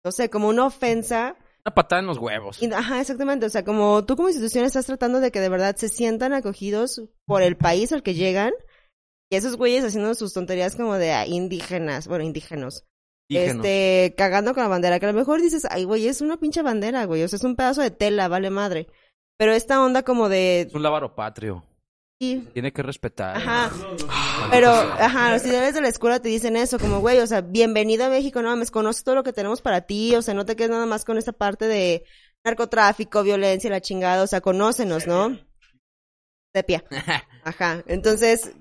no 0.03 0.11
sé, 0.11 0.29
como 0.29 0.47
una 0.47 0.65
ofensa. 0.65 1.35
Una 1.65 1.75
patada 1.75 2.01
en 2.01 2.07
los 2.07 2.17
huevos. 2.17 2.61
Y- 2.61 2.71
Ajá, 2.71 3.01
exactamente. 3.01 3.45
O 3.45 3.49
sea, 3.49 3.63
como 3.63 4.05
tú 4.05 4.15
como 4.15 4.29
institución 4.29 4.65
estás 4.65 4.85
tratando 4.85 5.19
de 5.19 5.31
que 5.31 5.39
de 5.39 5.49
verdad 5.49 5.75
se 5.75 5.89
sientan 5.89 6.33
acogidos 6.33 7.01
por 7.25 7.41
el 7.41 7.57
país 7.57 7.91
al 7.93 8.03
que 8.03 8.13
llegan. 8.13 8.51
Y 9.29 9.35
esos 9.35 9.55
güeyes 9.57 9.83
haciendo 9.83 10.13
sus 10.15 10.33
tonterías 10.33 10.75
como 10.75 10.95
de 10.95 11.11
ah, 11.11 11.25
indígenas, 11.25 12.07
bueno, 12.07 12.23
indígenas. 12.23 12.85
Indígenas. 13.29 13.65
Este, 13.65 14.13
cagando 14.17 14.53
con 14.53 14.63
la 14.63 14.69
bandera, 14.69 14.99
que 14.99 15.05
a 15.05 15.11
lo 15.11 15.17
mejor 15.17 15.41
dices, 15.41 15.65
ay, 15.69 15.85
güey, 15.85 16.07
es 16.07 16.21
una 16.21 16.37
pinche 16.37 16.61
bandera, 16.61 17.05
güey, 17.05 17.23
o 17.23 17.27
sea, 17.27 17.37
es 17.37 17.43
un 17.43 17.55
pedazo 17.55 17.81
de 17.81 17.89
tela, 17.89 18.27
vale 18.27 18.49
madre. 18.49 18.87
Pero 19.37 19.53
esta 19.53 19.83
onda 19.83 20.03
como 20.03 20.29
de... 20.29 20.61
Es 20.61 20.73
un 20.73 20.83
lábaro 20.83 21.15
patrio. 21.15 21.63
sí, 22.19 22.47
Tiene 22.53 22.71
que 22.71 22.83
respetar. 22.83 23.37
Ajá. 23.37 23.71
Pero, 24.51 24.69
ajá, 24.69 25.31
los 25.31 25.45
ideales 25.45 25.73
de 25.73 25.81
la 25.81 25.87
escuela 25.89 26.19
te 26.19 26.29
dicen 26.29 26.55
eso, 26.55 26.79
como, 26.79 26.99
güey, 26.99 27.19
o 27.19 27.27
sea, 27.27 27.41
bienvenido 27.41 28.05
a 28.05 28.09
México, 28.09 28.41
no 28.41 28.49
mames, 28.49 28.71
conoce 28.71 29.03
todo 29.03 29.15
lo 29.15 29.23
que 29.23 29.33
tenemos 29.33 29.61
para 29.61 29.81
ti, 29.81 30.15
o 30.15 30.21
sea, 30.21 30.33
no 30.33 30.45
te 30.45 30.55
quedes 30.55 30.71
nada 30.71 30.85
más 30.85 31.05
con 31.05 31.17
esta 31.17 31.31
parte 31.31 31.67
de 31.67 32.05
narcotráfico, 32.45 33.23
violencia, 33.23 33.69
la 33.69 33.81
chingada, 33.81 34.23
o 34.23 34.27
sea, 34.27 34.41
conócenos, 34.41 35.07
¿no? 35.07 35.37
Sepia. 36.53 36.83
Ajá, 37.43 37.83
entonces, 37.87 38.51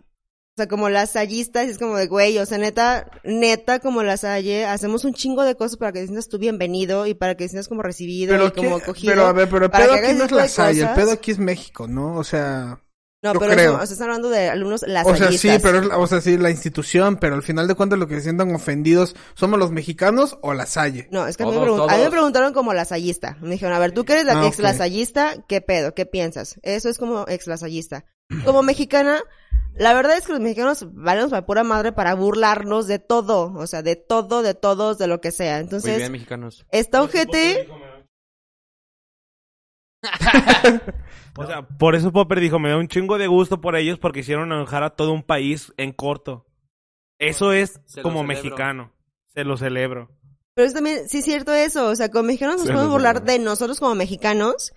o 0.55 0.57
sea, 0.57 0.69
como 0.69 0.91
las 0.91 1.13
sallistas, 1.13 1.69
es 1.69 1.79
como 1.79 1.97
de, 1.97 2.07
güey, 2.09 2.37
o 2.39 2.45
sea, 2.45 2.59
neta, 2.59 3.11
neta, 3.25 3.79
como 3.81 4.03
las 4.03 4.21
salle, 4.21 4.67
hacemos 4.67 5.05
un 5.05 5.15
chingo 5.15 5.45
de 5.45 5.55
cosas 5.57 5.79
para 5.79 5.93
que 5.93 6.01
te 6.01 6.07
sientas 6.07 6.29
tú 6.29 6.39
bienvenido 6.39 7.07
y 7.07 7.15
para 7.15 7.35
que 7.37 7.45
te 7.45 7.49
sientas 7.49 7.69
como 7.69 7.83
recibido 7.83 8.35
y 8.47 8.51
como 8.51 8.77
acogido. 8.77 9.13
pero 9.13 9.27
a 9.27 9.33
ver, 9.33 9.49
pero 9.49 9.65
el 9.67 9.71
pedo 9.71 9.95
aquí 9.95 10.13
no 10.13 10.25
es 10.25 10.29
tipo 10.29 10.37
de 10.37 10.43
la 10.43 10.49
Salle, 10.49 10.83
el 10.83 10.91
pedo 10.91 11.13
aquí 11.13 11.31
es 11.31 11.39
México, 11.39 11.89
¿no? 11.89 12.17
O 12.17 12.25
sea, 12.25 12.83
no, 13.25 13.33
yo 13.33 13.41
pero 13.41 13.53
creo. 13.55 13.73
eso, 13.77 13.83
o 13.83 13.87
sea, 13.87 13.93
están 13.95 14.09
hablando 14.09 14.29
de 14.29 14.51
alumnos 14.51 14.83
o 14.83 14.87
sea, 14.87 15.03
sí, 15.05 15.13
lasallistas. 15.15 15.63
pero 15.63 15.79
es 15.79 15.87
la- 15.87 15.97
o 15.97 16.07
sea, 16.07 16.21
sí 16.21 16.37
la 16.37 16.51
institución, 16.51 17.17
pero 17.17 17.35
al 17.35 17.43
final 17.43 17.67
de 17.67 17.75
cuentas 17.75 17.99
lo 17.99 18.07
que 18.07 18.17
se 18.17 18.23
sientan 18.23 18.55
ofendidos 18.55 19.17
somos 19.35 19.59
los 19.59 19.71
mexicanos 19.71 20.37
o 20.43 20.53
la 20.53 20.67
Salle. 20.67 21.09
No, 21.13 21.27
es 21.27 21.39
que 21.39 21.45
a, 21.45 21.47
mí 21.47 21.53
me 21.53 21.59
a 21.65 21.97
mí 21.97 22.03
me 22.05 22.11
preguntaron 22.11 22.53
como 22.53 22.75
lasallista. 22.75 23.39
Me 23.41 23.51
dijeron, 23.53 23.75
a 23.75 23.79
ver, 23.79 23.93
tú 23.93 24.05
que 24.05 24.13
eres 24.15 24.27
la 24.27 24.39
Ah, 24.43 24.47
ex 24.49 24.59
lasallista, 24.59 25.35
¿qué 25.49 25.63
pedo? 25.63 25.95
¿Qué 25.95 26.05
piensas? 26.05 26.57
Eso 26.63 26.91
es 26.91 26.99
como 26.99 27.25
ex 27.27 27.47
lasallista. 27.47 28.05
Como 28.45 28.63
mexicana, 28.63 29.23
La 29.75 29.95
verdad 29.95 30.17
es 30.19 30.27
que 30.27 30.33
los 30.33 30.41
mexicanos 30.41 30.87
valemos 30.93 31.31
para 31.31 31.47
pura 31.47 31.65
madre 31.65 31.93
para 31.93 32.15
burlarnos 32.15 32.87
de 32.87 32.99
todo, 32.99 33.53
o 33.55 33.67
sea, 33.67 33.83
de 33.83 33.97
todo, 33.97 34.43
de 34.43 34.55
todos, 34.55 34.99
de 34.99 35.07
lo 35.07 35.21
que 35.21 35.33
sea. 35.33 35.55
Muy 35.55 35.63
Entonces, 35.63 35.97
bien, 35.99 36.13
mexicanos. 36.13 36.67
está 36.71 37.03
ojete, 37.03 37.69
O 41.39 41.47
sea, 41.47 41.63
por 41.67 41.95
eso 41.95 42.13
Popper 42.13 42.41
dijo, 42.41 42.59
me 42.59 42.69
da 42.69 42.77
un 42.77 42.89
chingo 42.89 43.17
de 43.19 43.27
gusto 43.27 43.61
por 43.61 43.77
ellos 43.77 43.99
porque 43.99 44.21
hicieron 44.21 44.53
enojar 44.53 44.83
a 44.83 44.91
todo 44.91 45.13
un 45.13 45.23
país 45.23 45.73
en 45.77 45.93
corto. 45.93 46.45
Eso 47.19 47.53
es 47.53 47.81
Se 47.87 48.03
como 48.03 48.25
mexicano. 48.25 48.93
Se 49.29 49.45
lo 49.45 49.57
celebro. 49.57 50.11
pero 50.55 50.67
es 50.67 50.75
también, 50.75 51.09
sí 51.09 51.19
es 51.19 51.25
cierto 51.25 51.55
eso, 51.55 51.87
o 51.89 51.97
sea, 51.97 52.11
como 52.11 52.25
mexicanos 52.25 52.57
nos 52.59 52.67
podemos 52.67 52.91
burlar 52.91 53.23
de 53.23 53.39
nosotros 53.39 53.81
como 53.81 53.95
mexicanos, 53.95 54.75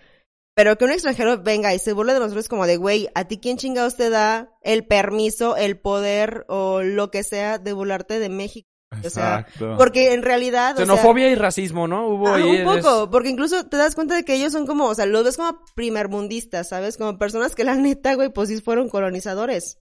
pero 0.56 0.78
que 0.78 0.86
un 0.86 0.92
extranjero 0.92 1.42
venga 1.44 1.74
y 1.74 1.80
se 1.80 1.94
burle 1.94 2.14
de 2.14 2.20
nosotros 2.20 2.48
como 2.48 2.66
de, 2.66 2.78
güey, 2.78 3.10
¿a 3.14 3.26
ti 3.26 3.40
quién 3.40 3.58
chingados 3.58 3.98
te 3.98 4.10
da 4.10 4.50
el 4.62 4.88
permiso, 4.88 5.58
el 5.58 5.78
poder 5.78 6.46
o 6.48 6.82
lo 6.82 7.12
que 7.12 7.24
sea 7.24 7.60
de 7.60 7.74
burlarte 7.74 8.20
de 8.20 8.30
México? 8.30 8.68
O 9.04 9.10
sea, 9.10 9.40
Exacto. 9.42 9.76
Porque 9.78 10.14
en 10.14 10.24
realidad, 10.24 10.74
o 10.74 10.78
sea, 10.78 10.86
Xenofobia 10.86 11.30
y 11.30 11.36
racismo, 11.36 11.88
¿no? 11.88 12.08
Hubo 12.08 12.30
Ah, 12.30 12.36
ahí... 12.36 12.62
un 12.62 12.64
poco, 12.64 13.10
porque 13.10 13.30
incluso 13.30 13.68
te 13.68 13.76
das 13.76 13.94
cuenta 13.94 14.16
de 14.16 14.24
que 14.24 14.36
ellos 14.36 14.54
son 14.54 14.66
como, 14.66 14.86
o 14.86 14.96
sea, 14.96 15.06
los 15.06 15.26
ves 15.26 15.36
como 15.36 15.60
primermundistas, 15.76 16.70
¿sabes? 16.70 16.96
Como 16.96 17.18
personas 17.18 17.56
que 17.56 17.66
la 17.66 17.76
neta, 17.76 18.16
güey, 18.16 18.30
pues 18.30 18.48
sí 18.48 18.62
fueron 18.62 18.88
colonizadores, 18.88 19.80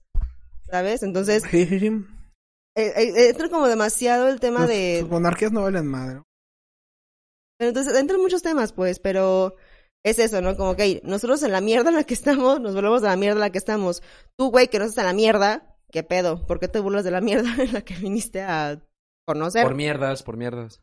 ¿sabes? 0.69 1.01
Entonces, 1.03 1.43
eh, 1.53 2.03
eh, 2.75 3.29
entra 3.29 3.47
como 3.47 3.67
demasiado 3.67 4.27
el 4.27 4.41
tema 4.41 4.67
de... 4.67 4.97
Sus 5.01 5.09
monarquías 5.09 5.53
no 5.53 5.61
valen 5.61 5.87
madre. 5.87 6.21
Pero 7.57 7.69
entonces, 7.69 7.95
entran 7.95 8.19
muchos 8.19 8.41
temas, 8.41 8.73
pues, 8.73 8.99
pero 8.99 9.55
es 10.05 10.19
eso, 10.19 10.39
¿no? 10.39 10.55
Como 10.55 10.75
que 10.75 11.01
nosotros 11.03 11.41
en 11.41 11.51
la 11.51 11.61
mierda 11.61 11.89
en 11.89 11.95
la 11.95 12.03
que 12.03 12.13
estamos, 12.13 12.61
nos 12.61 12.75
volvemos 12.75 13.01
de 13.01 13.07
la 13.07 13.15
mierda 13.15 13.37
en 13.37 13.41
la 13.41 13.49
que 13.49 13.57
estamos. 13.57 14.03
Tú, 14.37 14.51
güey, 14.51 14.67
que 14.67 14.77
no 14.77 14.85
estás 14.85 14.99
en 14.99 15.07
la 15.07 15.13
mierda, 15.13 15.75
¿qué 15.91 16.03
pedo? 16.03 16.45
¿Por 16.45 16.59
qué 16.59 16.67
te 16.67 16.79
burlas 16.79 17.03
de 17.03 17.09
la 17.09 17.21
mierda 17.21 17.49
en 17.57 17.73
la 17.73 17.81
que 17.81 17.95
viniste 17.95 18.43
a 18.43 18.79
conocer? 19.25 19.63
Por 19.63 19.73
mierdas, 19.73 20.21
por 20.21 20.37
mierdas. 20.37 20.79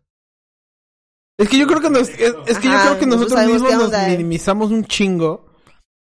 Es 1.39 1.49
que 1.49 1.57
yo 1.57 1.69
creo 1.69 1.81
que 1.81 1.89
nos, 1.89 2.09
es, 2.09 2.35
es 2.47 2.59
que 2.59 2.69
yo 2.69 2.75
creo 2.83 2.99
que 2.99 3.07
nosotros 3.07 3.47
mismos 3.47 3.73
nos 3.73 3.85
onda, 3.85 4.09
eh. 4.09 4.11
minimizamos 4.11 4.73
un 4.73 4.85
chingo 4.85 5.47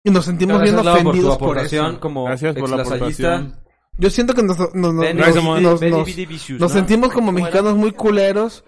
y 0.03 0.11
nos 0.11 0.25
sentimos 0.25 0.63
bien 0.63 0.79
ofendidos 0.79 1.37
por, 1.37 1.59
eso. 1.59 2.01
como 2.01 2.25
Gracias 2.25 2.57
por 2.57 2.71
la 2.71 2.83
aportación. 2.83 3.61
Yo 3.99 4.09
siento 4.09 4.35
que 4.35 4.43
nos, 4.43 4.57
nos, 4.75 6.73
sentimos 6.73 7.13
como 7.13 7.31
mexicanos 7.31 7.77
muy 7.77 7.93
culeros 7.93 8.65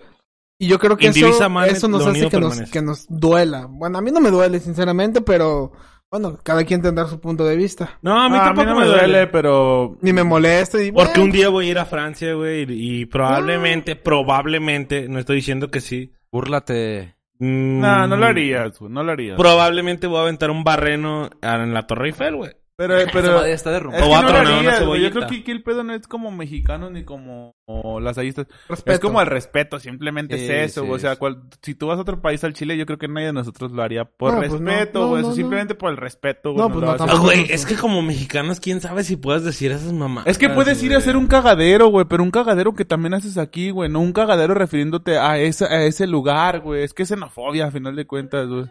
y 0.58 0.68
yo 0.68 0.78
creo 0.78 0.96
que 0.96 1.08
eso, 1.08 1.18
Indivisa 1.18 1.66
eso 1.66 1.88
nos 1.88 2.06
hace 2.06 2.28
que 2.28 2.38
nos, 2.40 2.60
que 2.70 2.82
nos 2.82 3.06
duela. 3.08 3.66
Bueno, 3.68 3.98
a 3.98 4.00
mí 4.02 4.10
no 4.10 4.20
me 4.20 4.30
duele, 4.30 4.60
sinceramente, 4.60 5.20
pero 5.20 5.72
bueno, 6.10 6.38
cada 6.42 6.64
quien 6.64 6.80
tendrá 6.80 7.06
su 7.06 7.18
punto 7.20 7.44
de 7.44 7.56
vista. 7.56 7.98
No, 8.02 8.20
a 8.22 8.28
mí 8.28 8.36
Ah, 8.40 8.44
tampoco 8.46 8.70
no 8.70 8.80
me 8.80 8.86
duele. 8.86 9.26
pero... 9.26 9.98
Ni 10.00 10.12
me 10.12 10.22
molesta 10.22 10.80
y 10.82 10.92
Porque 10.92 11.10
bueno, 11.12 11.24
un 11.24 11.30
día 11.32 11.48
voy 11.48 11.66
a 11.66 11.70
ir 11.72 11.78
a 11.78 11.84
Francia, 11.86 12.34
güey, 12.34 12.62
y, 12.72 13.00
y 13.00 13.06
probablemente, 13.06 13.96
probablemente, 13.96 15.08
no 15.08 15.18
estoy 15.18 15.36
diciendo 15.36 15.70
que 15.70 15.80
sí. 15.80 16.12
Búrlate. 16.30 17.16
mm, 17.40 17.80
No, 17.80 18.06
no 18.06 18.16
lo 18.16 18.26
harías, 18.26 18.78
güey, 18.78 18.92
no 18.92 19.02
lo 19.02 19.10
harías. 19.12 19.36
Probablemente 19.36 20.06
voy 20.06 20.18
a 20.18 20.22
aventar 20.22 20.50
un 20.50 20.62
barreno 20.62 21.30
en 21.42 21.74
la 21.74 21.86
Torre 21.86 22.08
Eiffel, 22.08 22.36
güey. 22.36 22.52
Pero, 22.76 22.94
pero... 23.12 23.44
está 23.44 23.70
Es 23.70 23.74
derrumbada. 23.74 24.02
que 24.02 24.08
O 24.08 24.12
va 24.12 24.18
a 24.18 24.22
no 24.22 24.28
lo 24.32 24.38
harías, 24.56 24.84
güey. 24.84 25.02
Yo 25.02 25.10
creo 25.12 25.28
que 25.28 25.36
aquí 25.36 25.50
el 25.52 25.62
pedo 25.62 25.84
no 25.84 25.94
es 25.94 26.08
como 26.08 26.30
mexicano 26.32 26.90
ni 26.90 27.04
como 27.04 27.52
o 27.66 28.00
las 28.00 28.18
ayistas. 28.18 28.46
Respeto. 28.68 28.92
Es 28.92 28.98
como 29.00 29.20
el 29.20 29.26
respeto, 29.28 29.78
simplemente 29.78 30.36
Sí, 30.38 30.44
es 30.46 30.50
eso. 30.72 30.80
sí, 30.80 30.86
güey. 30.88 30.96
o 30.96 31.00
sea, 31.00 31.12
sí. 31.12 31.18
cual- 31.18 31.42
si 31.62 31.74
tú 31.76 31.86
vas 31.86 31.98
a 31.98 32.02
otro 32.02 32.20
país 32.20 32.42
al 32.42 32.52
Chile, 32.52 32.76
yo 32.76 32.84
creo 32.84 32.98
que 32.98 33.06
nadie 33.06 33.28
de 33.28 33.32
nosotros 33.32 33.70
lo 33.70 33.82
haría 33.82 34.04
por 34.04 34.32
No, 34.34 34.38
pues 34.40 34.60
no. 34.60 34.70
respeto, 34.70 35.00
No, 35.00 35.08
güey. 35.08 35.12
no, 35.22 35.28
eso 35.28 35.28
no. 35.30 35.34
simplemente 35.36 35.74
por 35.76 35.90
el 35.90 35.96
respeto, 35.96 36.52
güey. 36.52 36.62
No, 36.62 36.68
pues 36.68 36.80
lo 36.80 36.86
no, 36.86 36.92
haces. 36.92 37.02
Ah, 37.02 37.06
tampoco. 37.06 37.24
güey, 37.32 37.46
es 37.52 37.64
que 37.64 37.76
como 37.76 38.02
mexicanos, 38.02 38.58
quién 38.58 38.80
sabe 38.80 39.04
si 39.04 39.16
puedes 39.16 39.44
decir 39.44 39.70
esas 39.70 39.92
mamás. 39.92 40.26
Es 40.26 40.36
que 40.36 40.48
puedes 40.50 40.82
ir 40.82 40.94
a 40.94 40.98
hacer 40.98 41.16
un 41.16 41.28
cagadero, 41.28 41.86
güey, 41.88 42.06
pero 42.08 42.24
un 42.24 42.30
cagadero 42.32 42.74
que 42.74 42.84
también 42.84 43.14
haces 43.14 43.38
aquí, 43.38 43.70
güey, 43.70 43.88
no 43.88 44.00
un 44.00 44.12
cagadero 44.12 44.52
refiriéndote 44.54 45.16
a, 45.18 45.38
esa, 45.38 45.66
a 45.66 45.84
ese 45.84 46.08
lugar, 46.08 46.58
güey. 46.60 46.82
Es 46.82 46.92
que 46.92 47.04
es 47.04 47.08
xenofobia, 47.08 47.66
a 47.66 47.70
final 47.70 47.94
de 47.94 48.04
cuentas, 48.06 48.48
güey. 48.48 48.64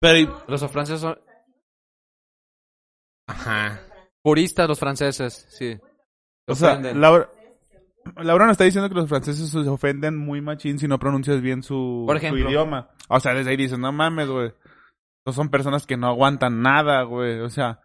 Pero, 0.00 0.42
Los 0.48 0.64
franceses 0.70 1.00
son 1.00 1.18
ajá. 3.28 3.80
puristas, 4.22 4.68
los 4.68 4.78
franceses, 4.78 5.46
sí. 5.50 5.76
Se 5.76 6.52
O 6.52 6.54
sea. 6.56 6.78
Laura, 6.80 7.30
Laura 8.16 8.46
nos 8.46 8.52
está 8.52 8.64
diciendo 8.64 8.88
que 8.88 8.94
los 8.94 9.08
franceses 9.08 9.50
se 9.50 9.58
ofenden 9.60 10.16
muy 10.16 10.40
machín 10.40 10.78
si 10.78 10.88
no 10.88 10.98
pronuncias 10.98 11.40
bien 11.40 11.62
su, 11.62 12.04
Por 12.06 12.18
su 12.18 12.26
ejemplo. 12.26 12.48
idioma. 12.48 12.90
O 13.08 13.20
sea, 13.20 13.34
desde 13.34 13.50
ahí 13.50 13.56
dicen, 13.56 13.80
no 13.80 13.92
mames, 13.92 14.28
güey. 14.28 14.52
No 15.26 15.32
son 15.32 15.50
personas 15.50 15.86
que 15.86 15.96
no 15.96 16.08
aguantan 16.08 16.62
nada, 16.62 17.02
güey. 17.02 17.40
O 17.40 17.50
sea, 17.50 17.80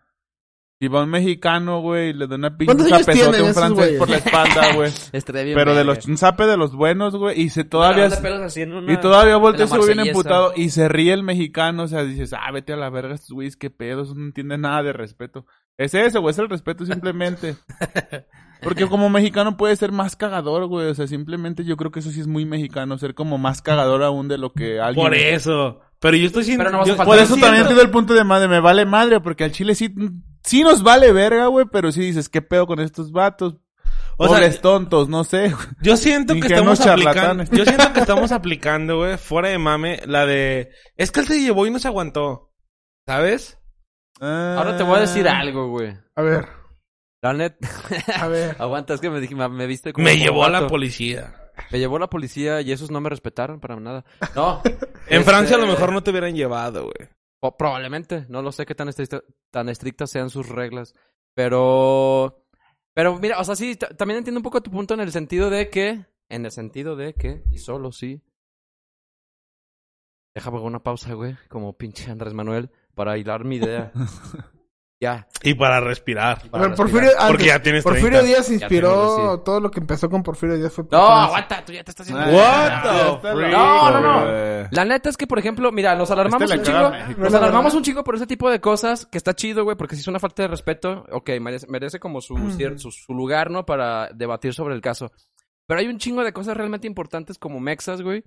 si 0.84 0.90
va 0.90 1.04
un 1.04 1.10
mexicano, 1.10 1.80
güey, 1.80 2.10
y 2.10 2.14
le 2.14 2.28
da 2.28 2.36
una 2.36 2.58
pinche 2.58 2.66
¿Cuántos 2.76 2.92
años 2.92 3.06
zapezote 3.06 3.38
a 3.38 3.44
un 3.46 3.54
francés 3.54 3.78
güeyes? 3.78 4.00
por 4.00 4.10
la 4.10 4.18
espalda, 4.18 4.74
güey. 4.76 4.92
Estaría 5.14 5.44
bien 5.44 5.56
Pero 5.56 5.76
de 5.76 5.86
los, 5.86 6.06
un 6.06 6.18
zape 6.18 6.46
de 6.46 6.58
los 6.58 6.76
buenos, 6.76 7.16
güey, 7.16 7.40
y 7.42 7.50
se 7.50 7.64
todavía... 7.64 8.08
Una 8.08 8.16
pelos 8.18 8.42
así 8.42 8.64
en 8.64 8.74
una- 8.74 8.92
Y 8.92 8.98
todavía 8.98 9.38
voltea 9.38 9.66
güey 9.68 9.86
bien 9.94 10.00
emputado 10.08 10.52
y 10.58 10.72
se 10.72 10.90
ríe 10.90 11.14
el 11.14 11.24
mexicano, 11.24 11.84
o 11.84 11.88
sea, 11.88 12.04
dices, 12.04 12.34
ah, 12.34 12.52
vete 12.52 12.74
a 12.74 12.76
la 12.76 12.90
verga 12.90 13.16
estos 13.16 13.30
güeyes, 13.32 13.56
qué 13.56 13.70
pedo, 13.70 14.02
eso 14.04 14.14
no 14.14 14.26
entiende 14.26 14.58
nada 14.58 14.84
de 14.84 14.92
respeto. 14.92 15.46
Es 15.78 15.94
eso, 15.94 16.20
güey, 16.20 16.32
es 16.34 16.40
el 16.40 16.50
respeto 16.50 16.86
simplemente. 16.86 17.56
Porque 18.62 18.88
como 18.88 19.10
mexicano 19.10 19.58
puede 19.58 19.76
ser 19.76 19.92
más 19.92 20.16
cagador, 20.16 20.68
güey, 20.68 20.88
o 20.88 20.96
sea, 20.96 21.08
simplemente 21.08 21.64
yo 21.66 21.76
creo 21.78 21.92
que 21.92 22.00
eso 22.00 22.12
sí 22.12 22.20
es 22.20 22.28
muy 22.28 22.46
mexicano, 22.46 22.98
ser 22.98 23.14
como 23.14 23.38
más 23.38 23.62
cagador 23.62 24.04
aún 24.04 24.28
de 24.28 24.38
lo 24.38 24.52
que 24.52 24.80
alguien... 24.82 25.06
Por 25.06 25.16
eso. 25.16 25.80
Pero 26.00 26.18
yo 26.18 26.28
estoy 26.28 26.44
siendo... 26.44 26.64
Pero 26.66 26.72
no 26.74 26.78
vas 26.80 26.88
yo- 26.88 26.94
a 26.94 26.98
faltar 26.98 27.16
Por 27.16 27.24
eso 27.24 27.36
también 27.36 27.62
entiendo 27.62 27.82
el 27.82 27.90
punto 27.90 28.14
de 28.14 28.24
madre, 28.26 28.48
me 28.50 28.60
vale 28.60 28.86
madre, 28.86 29.20
porque 29.22 29.44
al 29.46 29.52
chile 29.52 29.74
sí, 29.76 29.94
sí 30.58 30.64
nos 30.64 30.84
vale 30.84 31.12
verga, 31.12 31.48
güey, 31.48 31.66
pero 31.72 31.92
sí 31.92 32.02
dices, 32.02 32.30
qué 32.30 32.42
pedo 32.42 32.68
con 32.68 32.80
estos 32.80 33.12
vatos, 33.12 33.56
O 34.18 34.28
sea, 34.28 34.36
pobres 34.38 34.62
tontos, 34.62 35.10
no 35.10 35.24
sé. 35.24 35.54
Yo 35.82 35.98
siento 35.98 36.34
que 36.36 36.42
estamos 36.48 36.80
aplicando, 36.86 37.44
yo 37.52 37.66
siento 37.66 37.92
que 37.94 38.00
estamos 38.02 38.32
aplicando, 38.32 38.98
güey, 38.98 39.18
fuera 39.18 39.50
de 39.50 39.58
mame, 39.58 40.00
la 40.06 40.26
de, 40.26 40.70
es 40.96 41.12
que 41.12 41.22
él 41.22 41.28
se 41.28 41.42
llevó 41.42 41.66
y 41.66 41.72
no 41.72 41.80
se 41.80 41.88
aguantó. 41.88 42.52
¿Sabes? 43.08 43.60
Ahora 44.22 44.78
te 44.78 44.84
voy 44.84 44.98
a 44.98 45.02
decir 45.02 45.28
Ah. 45.28 45.40
algo, 45.40 45.68
güey. 45.70 45.98
a 46.16 46.22
ver, 46.22 46.48
La 47.22 47.34
net... 47.34 47.56
a 48.20 48.28
ver. 48.28 48.56
Aguanta, 48.60 48.94
es 48.94 49.02
que 49.02 49.10
me, 49.10 49.20
dije, 49.20 49.36
me, 49.36 49.50
me 49.50 49.66
viste 49.66 49.92
como... 49.94 50.06
Me 50.06 50.12
como 50.14 50.24
llevó 50.24 50.46
a 50.46 50.50
la 50.50 50.68
policía. 50.68 51.34
Me 51.72 51.80
llevó 51.80 51.98
la 52.00 52.10
policía 52.10 52.62
y 52.62 52.72
esos 52.72 52.92
no 52.92 53.02
me 53.02 53.10
respetaron 53.10 53.60
para 53.60 53.76
nada. 53.80 54.06
No. 54.36 54.62
En 55.08 55.20
Este, 55.20 55.24
Francia 55.32 55.58
a 55.58 55.60
lo 55.60 55.68
mejor 55.68 55.92
no 55.92 56.02
te 56.02 56.12
hubieran 56.12 56.34
llevado, 56.34 56.84
güey. 56.84 57.10
Probablemente. 57.52 58.26
No 58.30 58.42
lo 58.42 58.52
sé 58.52 58.66
qué 58.66 58.76
tan, 58.76 58.88
estricta- 58.90 59.24
tan 59.52 59.70
estrictas 59.70 60.10
sean 60.10 60.30
sus 60.30 60.50
reglas. 60.50 60.94
Pero... 61.36 62.46
Pero 62.94 63.18
mira, 63.20 63.40
o 63.40 63.44
sea, 63.44 63.56
sí, 63.56 63.76
también 63.76 64.20
entiendo 64.20 64.40
un 64.40 64.44
poco 64.44 64.62
tu 64.62 64.72
punto 64.72 64.94
en 64.94 65.00
el 65.00 65.12
sentido 65.12 65.50
de 65.50 65.70
que... 65.70 66.06
En 66.30 66.46
el 66.46 66.52
sentido 66.52 66.96
de 66.96 67.14
que... 67.14 67.44
Y 67.52 67.58
solo 67.58 67.92
sí... 67.92 68.22
Déjame 70.36 70.60
una 70.60 70.82
pausa, 70.82 71.14
güey. 71.14 71.36
Como 71.48 71.78
pinche 71.78 72.10
Andrés 72.10 72.34
Manuel. 72.34 72.72
Para 72.96 73.18
hilar 73.18 73.46
mi 73.46 73.58
idea. 73.58 73.92
ya. 75.04 75.28
Y 75.44 75.54
para 75.54 75.80
respirar. 75.80 76.42
Para 76.50 76.74
Porfirio. 76.74 77.12
Porque 77.28 77.46
ya 77.46 77.62
tienes 77.62 77.84
Porfirio 77.84 78.20
30. 78.20 78.28
Díaz 78.28 78.48
Ya 78.48 78.54
inspiró 78.56 78.90
tengo, 79.18 79.36
sí. 79.38 79.42
todo 79.46 79.60
lo 79.60 79.70
que 79.72 79.80
empezó 79.80 80.10
con 80.10 80.24
Porfirio 80.24 80.56
Díaz 80.58 80.74
fue 80.74 80.84
No, 80.86 80.90
Porfirio. 80.90 81.14
aguanta, 81.24 81.66
tú 81.66 81.74
ya 81.74 81.84
te 81.84 81.92
estás 81.92 82.10
haciendo... 82.10 82.36
What 82.38 82.82
the 83.22 83.28
freak? 83.34 83.52
No, 83.52 83.92
no, 83.92 84.02
no. 84.02 84.68
La 84.72 84.86
neta 84.86 85.10
es 85.10 85.18
que, 85.18 85.28
por 85.28 85.38
ejemplo, 85.40 85.72
mira, 85.72 85.96
nos 85.96 86.10
alarmamos 86.12 86.50
Este 86.50 86.58
un 86.58 86.64
le 86.64 86.72
caga 86.72 86.80
chingo. 86.80 86.88
a 86.96 87.00
México. 87.06 87.22
Nos 87.22 87.32
la 87.32 87.38
alarmamos 87.40 87.74
un 87.76 87.84
chingo 87.84 88.04
por 88.04 88.16
ese 88.16 88.26
tipo 88.28 88.50
de 88.50 88.60
cosas, 88.62 89.06
que 89.06 89.18
está 89.18 89.34
chido, 89.34 89.64
güey, 89.64 89.76
porque 89.78 89.96
si 89.96 90.02
es 90.02 90.08
una 90.08 90.20
falta 90.20 90.44
de 90.44 90.48
respeto, 90.48 91.06
ok, 91.12 91.30
merece, 91.42 91.68
merece 91.70 92.00
como 92.00 92.22
su, 92.22 92.36
cier- 92.36 92.78
su, 92.78 92.92
su 92.92 93.14
lugar, 93.14 93.52
¿no? 93.52 93.66
Para 93.66 94.10
debatir 94.14 94.54
sobre 94.54 94.74
el 94.76 94.82
caso. 94.82 95.12
Pero 95.68 95.80
hay 95.80 95.88
un 95.88 95.98
chingo 95.98 96.24
de 96.24 96.34
cosas 96.34 96.58
realmente 96.58 96.88
importantes 96.88 97.38
como 97.38 97.60
mexas, 97.60 98.02
güey, 98.02 98.24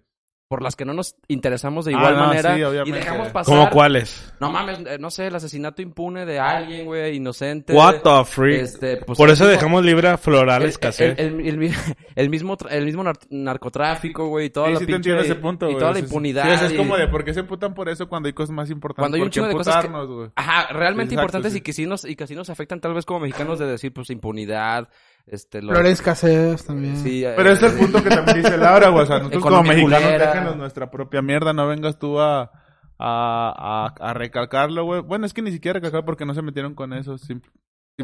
por 0.48 0.62
las 0.62 0.76
que 0.76 0.84
no 0.84 0.92
nos 0.94 1.16
interesamos 1.26 1.84
de 1.86 1.94
Ah, 1.94 1.98
igual 1.98 2.14
no, 2.16 2.26
manera 2.28 2.54
sí, 2.54 2.60
y 2.60 2.62
obviamente. 2.64 2.98
dejamos 3.00 3.28
pasar. 3.28 3.52
¿Cómo 3.54 3.68
cuáles? 3.70 4.32
No 4.40 4.50
mames, 4.52 4.78
eh, 4.86 4.96
no 5.00 5.10
sé, 5.10 5.26
el 5.26 5.34
asesinato 5.34 5.82
impune 5.82 6.24
de 6.24 6.38
alguien, 6.38 6.86
güey, 6.86 7.16
inocente. 7.16 7.72
What 7.72 8.02
the 8.02 8.24
freak? 8.24 8.60
Este, 8.62 8.96
pues, 8.98 9.16
Por 9.18 9.28
eso 9.30 9.44
mismo- 9.44 9.52
dejamos 9.56 9.84
libre 9.84 10.08
a 10.08 10.16
Florales 10.18 10.74
el, 10.74 10.80
Cassé. 10.80 11.14
el, 11.18 11.40
el- 11.40 11.60
el 11.64 11.72
el 12.16 12.30
mismo, 12.30 12.56
tra- 12.56 12.68
el 12.70 12.84
mismo 12.84 13.02
nar- 13.02 13.18
narcotráfico, 13.28 14.28
güey, 14.28 14.46
y 14.46 14.50
toda 14.50 14.68
Sí, 14.68 14.72
la 14.74 14.78
sí 14.78 14.86
te 14.86 14.92
pinche- 14.92 14.96
entiendo 14.96 15.22
ese 15.22 15.34
punto, 15.34 15.70
y 15.70 15.74
toda 15.76 15.92
la 15.92 15.98
impunidad. 15.98 16.44
Sí, 16.44 16.50
eso 16.50 16.66
es 16.66 16.72
y- 16.72 16.76
como 16.76 16.96
de 16.96 17.08
por 17.08 17.24
qué 17.24 17.34
se 17.34 17.40
emputan 17.40 17.74
por 17.74 17.88
eso 17.88 18.08
cuando 18.08 18.28
hay 18.28 18.32
cosas 18.32 18.54
más 18.54 18.70
importantes. 18.70 19.02
Cuando 19.02 19.16
hay 19.16 19.22
un 19.22 19.26
¿Por 19.26 19.30
qué 19.30 19.34
chingo 19.34 19.48
de 19.48 19.54
cosas 19.54 19.84
que-? 19.84 20.30
Ajá, 20.36 20.72
realmente 20.72 21.14
Exacto, 21.14 21.22
importantes 21.22 21.52
sí. 21.52 21.58
y 21.58 21.60
que 21.62 21.72
sí 21.72 21.86
nos, 21.86 22.04
y 22.04 22.14
que 22.14 22.26
sí 22.26 22.34
nos 22.36 22.50
afectan 22.50 22.80
tal 22.80 22.94
vez 22.94 23.04
como 23.04 23.20
mexicanos 23.20 23.58
de 23.58 23.66
decir, 23.66 23.92
pues, 23.92 24.10
impunidad, 24.10 24.88
este, 25.26 25.60
lo- 25.62 25.72
Flores 25.72 26.00
Cassés 26.02 26.64
también. 26.64 26.96
sí, 26.98 27.24
Pero 27.36 27.50
eh, 27.50 27.52
es 27.54 27.62
el 27.62 27.72
punto 27.78 28.02
que 28.02 28.10
también 28.10 28.42
dice 28.42 28.56
Laura, 28.56 28.88
güey. 28.90 29.02
O 29.02 29.06
sea, 29.06 29.18
nosotros 29.18 29.42
como 29.42 29.62
mexicanos 29.62 30.00
culera. 30.02 30.26
déjanos 30.28 30.56
nuestra 30.56 30.90
propia 30.90 31.22
mierda, 31.22 31.52
no 31.52 31.66
vengas 31.66 31.98
tú 31.98 32.20
a, 32.20 32.42
a, 32.42 32.50
a, 32.98 33.94
a 34.10 34.14
recalcarlo, 34.14 34.84
güey. 34.84 35.02
Bueno, 35.02 35.26
es 35.26 35.34
que 35.34 35.42
ni 35.42 35.50
siquiera 35.52 35.74
recalcar 35.78 36.04
porque 36.04 36.24
no 36.24 36.34
se 36.34 36.42
metieron 36.42 36.74
con 36.74 36.92
eso. 36.92 37.18
simple- 37.18 37.50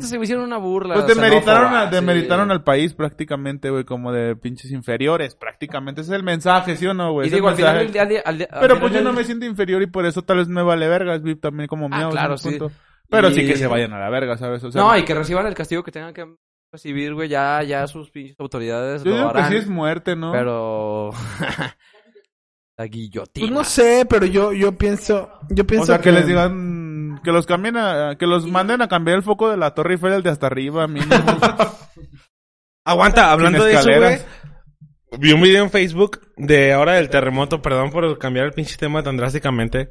se 0.00 0.16
me 0.18 0.24
hicieron 0.24 0.44
una 0.44 0.56
burla. 0.56 0.94
Pues 0.94 1.06
demeritaron, 1.06 1.68
xenófoba, 1.68 1.80
a- 1.82 1.90
demeritaron 1.90 2.46
sí. 2.46 2.52
al 2.52 2.64
país 2.64 2.94
prácticamente, 2.94 3.68
güey, 3.68 3.84
como 3.84 4.10
de 4.10 4.34
pinches 4.36 4.70
inferiores, 4.70 5.34
prácticamente. 5.36 6.00
Ese 6.00 6.12
es 6.12 6.16
el 6.16 6.22
mensaje, 6.24 6.76
¿sí 6.76 6.86
o 6.86 6.94
no, 6.94 7.12
güey? 7.12 7.28
Y 7.28 7.30
digo, 7.30 7.48
al 7.48 7.54
es 7.54 7.58
el 7.60 7.64
final 7.66 7.76
mensaje. 7.84 7.98
del 8.00 8.08
día, 8.08 8.22
al 8.24 8.38
día- 8.38 8.48
al 8.50 8.60
Pero 8.60 8.74
final 8.76 8.80
pues 8.80 8.92
yo 8.94 9.02
no 9.02 9.12
me 9.12 9.24
siento 9.24 9.44
inferior 9.44 9.82
y 9.82 9.86
por 9.86 10.06
eso 10.06 10.22
tal 10.22 10.38
vez 10.38 10.48
me 10.48 10.62
vale 10.62 10.88
vergas, 10.88 11.20
güey, 11.20 11.34
también 11.36 11.66
como 11.68 11.88
Ah, 11.92 11.98
mío. 11.98 12.08
claro, 12.08 12.38
sí. 12.38 12.58
Pero 13.10 13.28
Y- 13.28 13.34
sí 13.34 13.46
que 13.46 13.56
se 13.56 13.66
vayan 13.66 13.92
a 13.92 13.98
la 14.00 14.08
verga, 14.08 14.38
¿sabes? 14.38 14.64
O 14.64 14.72
sea, 14.72 14.80
no, 14.82 14.96
y 14.96 15.04
que 15.04 15.14
reciban 15.14 15.46
el 15.46 15.52
castigo 15.54 15.82
que 15.82 15.92
tengan 15.92 16.14
que 16.14 16.24
recibir, 16.72 17.14
güey. 17.14 17.28
Ya, 17.28 17.62
ya 17.62 17.86
sus 17.86 18.10
pinches 18.10 18.38
autoridades 18.40 19.04
yo 19.04 19.10
lo 19.10 19.16
digo 19.16 19.32
que 19.32 19.38
harán. 19.38 19.52
sí 19.52 19.58
es 19.58 19.68
muerte, 19.68 20.16
¿no? 20.16 20.32
Pero... 20.32 21.10
la 22.78 22.86
guillotina. 22.86 23.46
Pues 23.46 23.52
no 23.52 23.64
sé, 23.64 24.06
pero 24.08 24.26
yo, 24.26 24.52
yo 24.52 24.72
pienso, 24.72 25.30
yo 25.50 25.66
pienso 25.66 25.84
o 25.84 25.86
sea, 25.86 26.00
que, 26.00 26.10
les 26.10 26.26
digan, 26.26 27.20
que 27.22 27.30
los 27.30 27.46
cambien 27.46 27.76
a, 27.76 28.16
que 28.18 28.26
los 28.26 28.46
manden 28.46 28.80
a 28.82 28.88
cambiar 28.88 29.18
el 29.18 29.22
foco 29.22 29.50
de 29.50 29.58
la 29.58 29.74
Torre 29.74 29.94
Eiffel 29.94 30.14
el 30.14 30.22
de 30.22 30.30
hasta 30.30 30.46
arriba, 30.46 30.88
mínimo. 30.88 31.14
Aguanta, 32.84 33.30
hablando 33.30 33.64
de 33.64 33.74
eso, 33.74 33.88
güey. 33.96 34.18
Vi 35.18 35.32
un 35.32 35.42
video 35.42 35.62
en 35.62 35.70
Facebook 35.70 36.20
de 36.38 36.72
ahora 36.72 36.94
del 36.94 37.10
terremoto, 37.10 37.60
perdón 37.60 37.90
por 37.90 38.18
cambiar 38.18 38.46
el 38.46 38.52
pinche 38.52 38.78
tema 38.78 39.02
tan 39.02 39.18
drásticamente. 39.18 39.90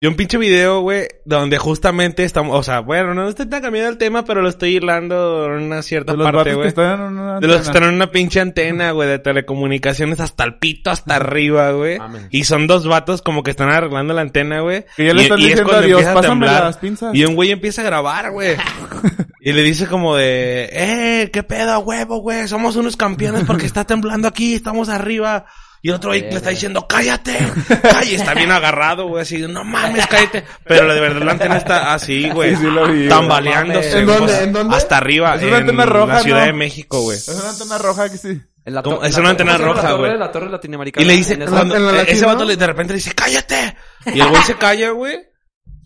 Vi 0.00 0.08
un 0.08 0.16
pinche 0.16 0.36
video, 0.36 0.80
güey, 0.80 1.06
donde 1.24 1.56
justamente 1.56 2.24
estamos, 2.24 2.58
o 2.58 2.62
sea, 2.62 2.80
bueno, 2.80 3.14
no 3.14 3.26
estoy 3.28 3.46
tan 3.46 3.62
cambiando 3.62 3.88
el 3.90 3.96
tema, 3.96 4.24
pero 4.24 4.42
lo 4.42 4.50
estoy 4.50 4.76
hilando 4.76 5.46
en 5.46 5.62
una 5.62 5.82
cierta 5.82 6.12
De 6.12 6.18
los 6.18 6.26
parte, 6.30 6.52
güey. 6.54 6.72
De 6.74 7.46
los 7.46 7.56
que 7.62 7.62
están 7.68 7.84
en 7.84 7.94
una 7.94 8.10
pinche 8.10 8.40
antena, 8.40 8.90
güey, 8.90 9.08
de 9.08 9.18
telecomunicaciones 9.20 10.20
hasta 10.20 10.44
el 10.44 10.58
pito, 10.58 10.90
hasta 10.90 11.16
arriba, 11.16 11.70
güey. 11.70 11.98
Y 12.30 12.44
son 12.44 12.66
dos 12.66 12.86
vatos 12.86 13.22
como 13.22 13.42
que 13.42 13.50
están 13.50 13.70
arreglando 13.70 14.12
la 14.12 14.20
antena, 14.20 14.60
güey. 14.60 14.84
Que 14.96 15.06
ya 15.06 15.14
le 15.14 15.20
Y- 15.20 15.24
están 15.24 15.38
y 15.38 15.42
es 15.44 15.48
diciendo 15.50 15.70
cuando 15.70 15.86
adiós, 15.86 16.04
a 16.04 16.20
temblar. 16.20 16.64
las 16.64 16.76
pinzas. 16.76 17.14
Y 17.14 17.24
un 17.24 17.34
güey 17.34 17.50
empieza 17.52 17.80
a 17.80 17.84
grabar, 17.84 18.30
güey. 18.32 18.56
y 19.40 19.52
le 19.52 19.62
dice 19.62 19.86
como 19.86 20.16
de, 20.16 20.68
eh, 20.72 21.30
qué 21.32 21.42
pedo, 21.44 21.78
huevo, 21.78 22.18
güey. 22.18 22.46
Somos 22.46 22.76
unos 22.76 22.96
campeones 22.98 23.44
porque 23.46 23.64
está 23.64 23.84
temblando 23.84 24.28
aquí, 24.28 24.54
estamos 24.54 24.90
arriba. 24.90 25.46
Y 25.84 25.90
el 25.90 25.96
otro 25.96 26.12
güey 26.12 26.22
le 26.22 26.36
está 26.36 26.48
diciendo, 26.48 26.86
cállate, 26.88 27.36
cállate. 27.82 28.06
Y 28.06 28.14
está 28.14 28.32
bien 28.32 28.50
agarrado, 28.50 29.06
güey, 29.06 29.20
así, 29.20 29.36
no 29.46 29.64
mames, 29.64 30.06
cállate. 30.06 30.42
Pero 30.64 30.94
de 30.94 30.98
verdad 30.98 31.20
la 31.20 31.32
antena 31.32 31.58
está 31.58 31.92
así, 31.92 32.30
güey. 32.30 32.56
Sí, 32.56 32.62
sí 32.62 32.70
lo 32.70 32.86
vi, 32.86 32.96
güey. 33.00 33.08
tambaleándose. 33.10 33.98
¿En 33.98 34.06
dónde? 34.06 34.44
¿En 34.44 34.52
dónde? 34.54 34.74
Hasta 34.74 34.96
arriba. 34.96 35.34
Es 35.34 35.42
una 35.42 35.58
en 35.58 35.62
antena 35.64 35.84
roja, 35.84 36.14
La 36.14 36.20
Ciudad 36.20 36.40
¿no? 36.40 36.46
de 36.46 36.52
México, 36.54 37.02
güey. 37.02 37.18
Es 37.18 37.28
una 37.28 37.50
antena 37.50 37.76
roja 37.76 38.08
que 38.08 38.16
sí. 38.16 38.40
En 38.64 38.72
la 38.74 38.80
es 39.02 39.16
una 39.18 39.28
antena 39.28 39.58
¿cómo 39.58 39.62
se 39.62 39.62
llama 39.62 39.74
roja, 39.74 39.82
la 39.82 39.88
torre? 39.90 40.08
güey. 40.08 40.18
La 40.18 40.32
torre 40.32 40.48
latinoamericana. 40.48 41.04
Y 41.04 41.06
le 41.06 41.12
dice, 41.16 41.38
cuando- 41.46 41.78
la 41.78 42.00
eh, 42.00 42.06
ese 42.08 42.24
vato 42.24 42.46
de 42.46 42.66
repente 42.66 42.94
le 42.94 42.96
dice, 42.96 43.12
cállate. 43.14 43.76
Y 44.06 44.20
el 44.20 44.28
güey 44.30 44.42
se 44.44 44.54
calla, 44.54 44.88
güey. 44.92 45.18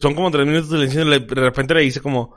Son 0.00 0.14
como 0.14 0.30
tres 0.30 0.46
minutos 0.46 0.70
de 0.70 0.88
silencio. 0.88 1.04
De 1.34 1.40
repente 1.42 1.74
le 1.74 1.80
dice 1.80 2.00
como, 2.00 2.36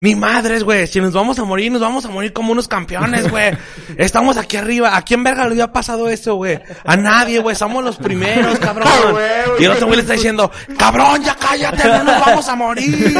ni 0.00 0.14
madres, 0.14 0.62
güey. 0.62 0.86
Si 0.86 1.00
nos 1.00 1.14
vamos 1.14 1.38
a 1.38 1.44
morir, 1.44 1.72
nos 1.72 1.80
vamos 1.80 2.04
a 2.04 2.08
morir 2.08 2.32
como 2.32 2.52
unos 2.52 2.68
campeones, 2.68 3.30
güey. 3.30 3.56
Estamos 3.96 4.36
aquí 4.36 4.56
arriba. 4.56 4.96
¿A 4.96 5.02
quién 5.02 5.24
verga 5.24 5.44
le 5.44 5.52
había 5.52 5.72
pasado 5.72 6.08
eso, 6.08 6.34
güey? 6.34 6.60
A 6.84 6.96
nadie, 6.96 7.38
güey. 7.38 7.56
Somos 7.56 7.82
los 7.82 7.96
primeros, 7.96 8.58
cabrón. 8.58 8.88
Y 9.58 9.64
el 9.64 9.70
otro 9.70 9.86
güey 9.86 9.96
le 9.96 10.02
está 10.02 10.14
diciendo, 10.14 10.50
cabrón, 10.76 11.22
ya 11.22 11.34
cállate. 11.34 11.88
No 11.88 12.04
nos 12.04 12.26
vamos 12.26 12.48
a 12.48 12.56
morir. 12.56 13.16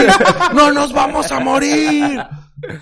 No 0.52 0.70
nos 0.70 0.92
vamos 0.92 1.32
a 1.32 1.40
morir. 1.40 2.22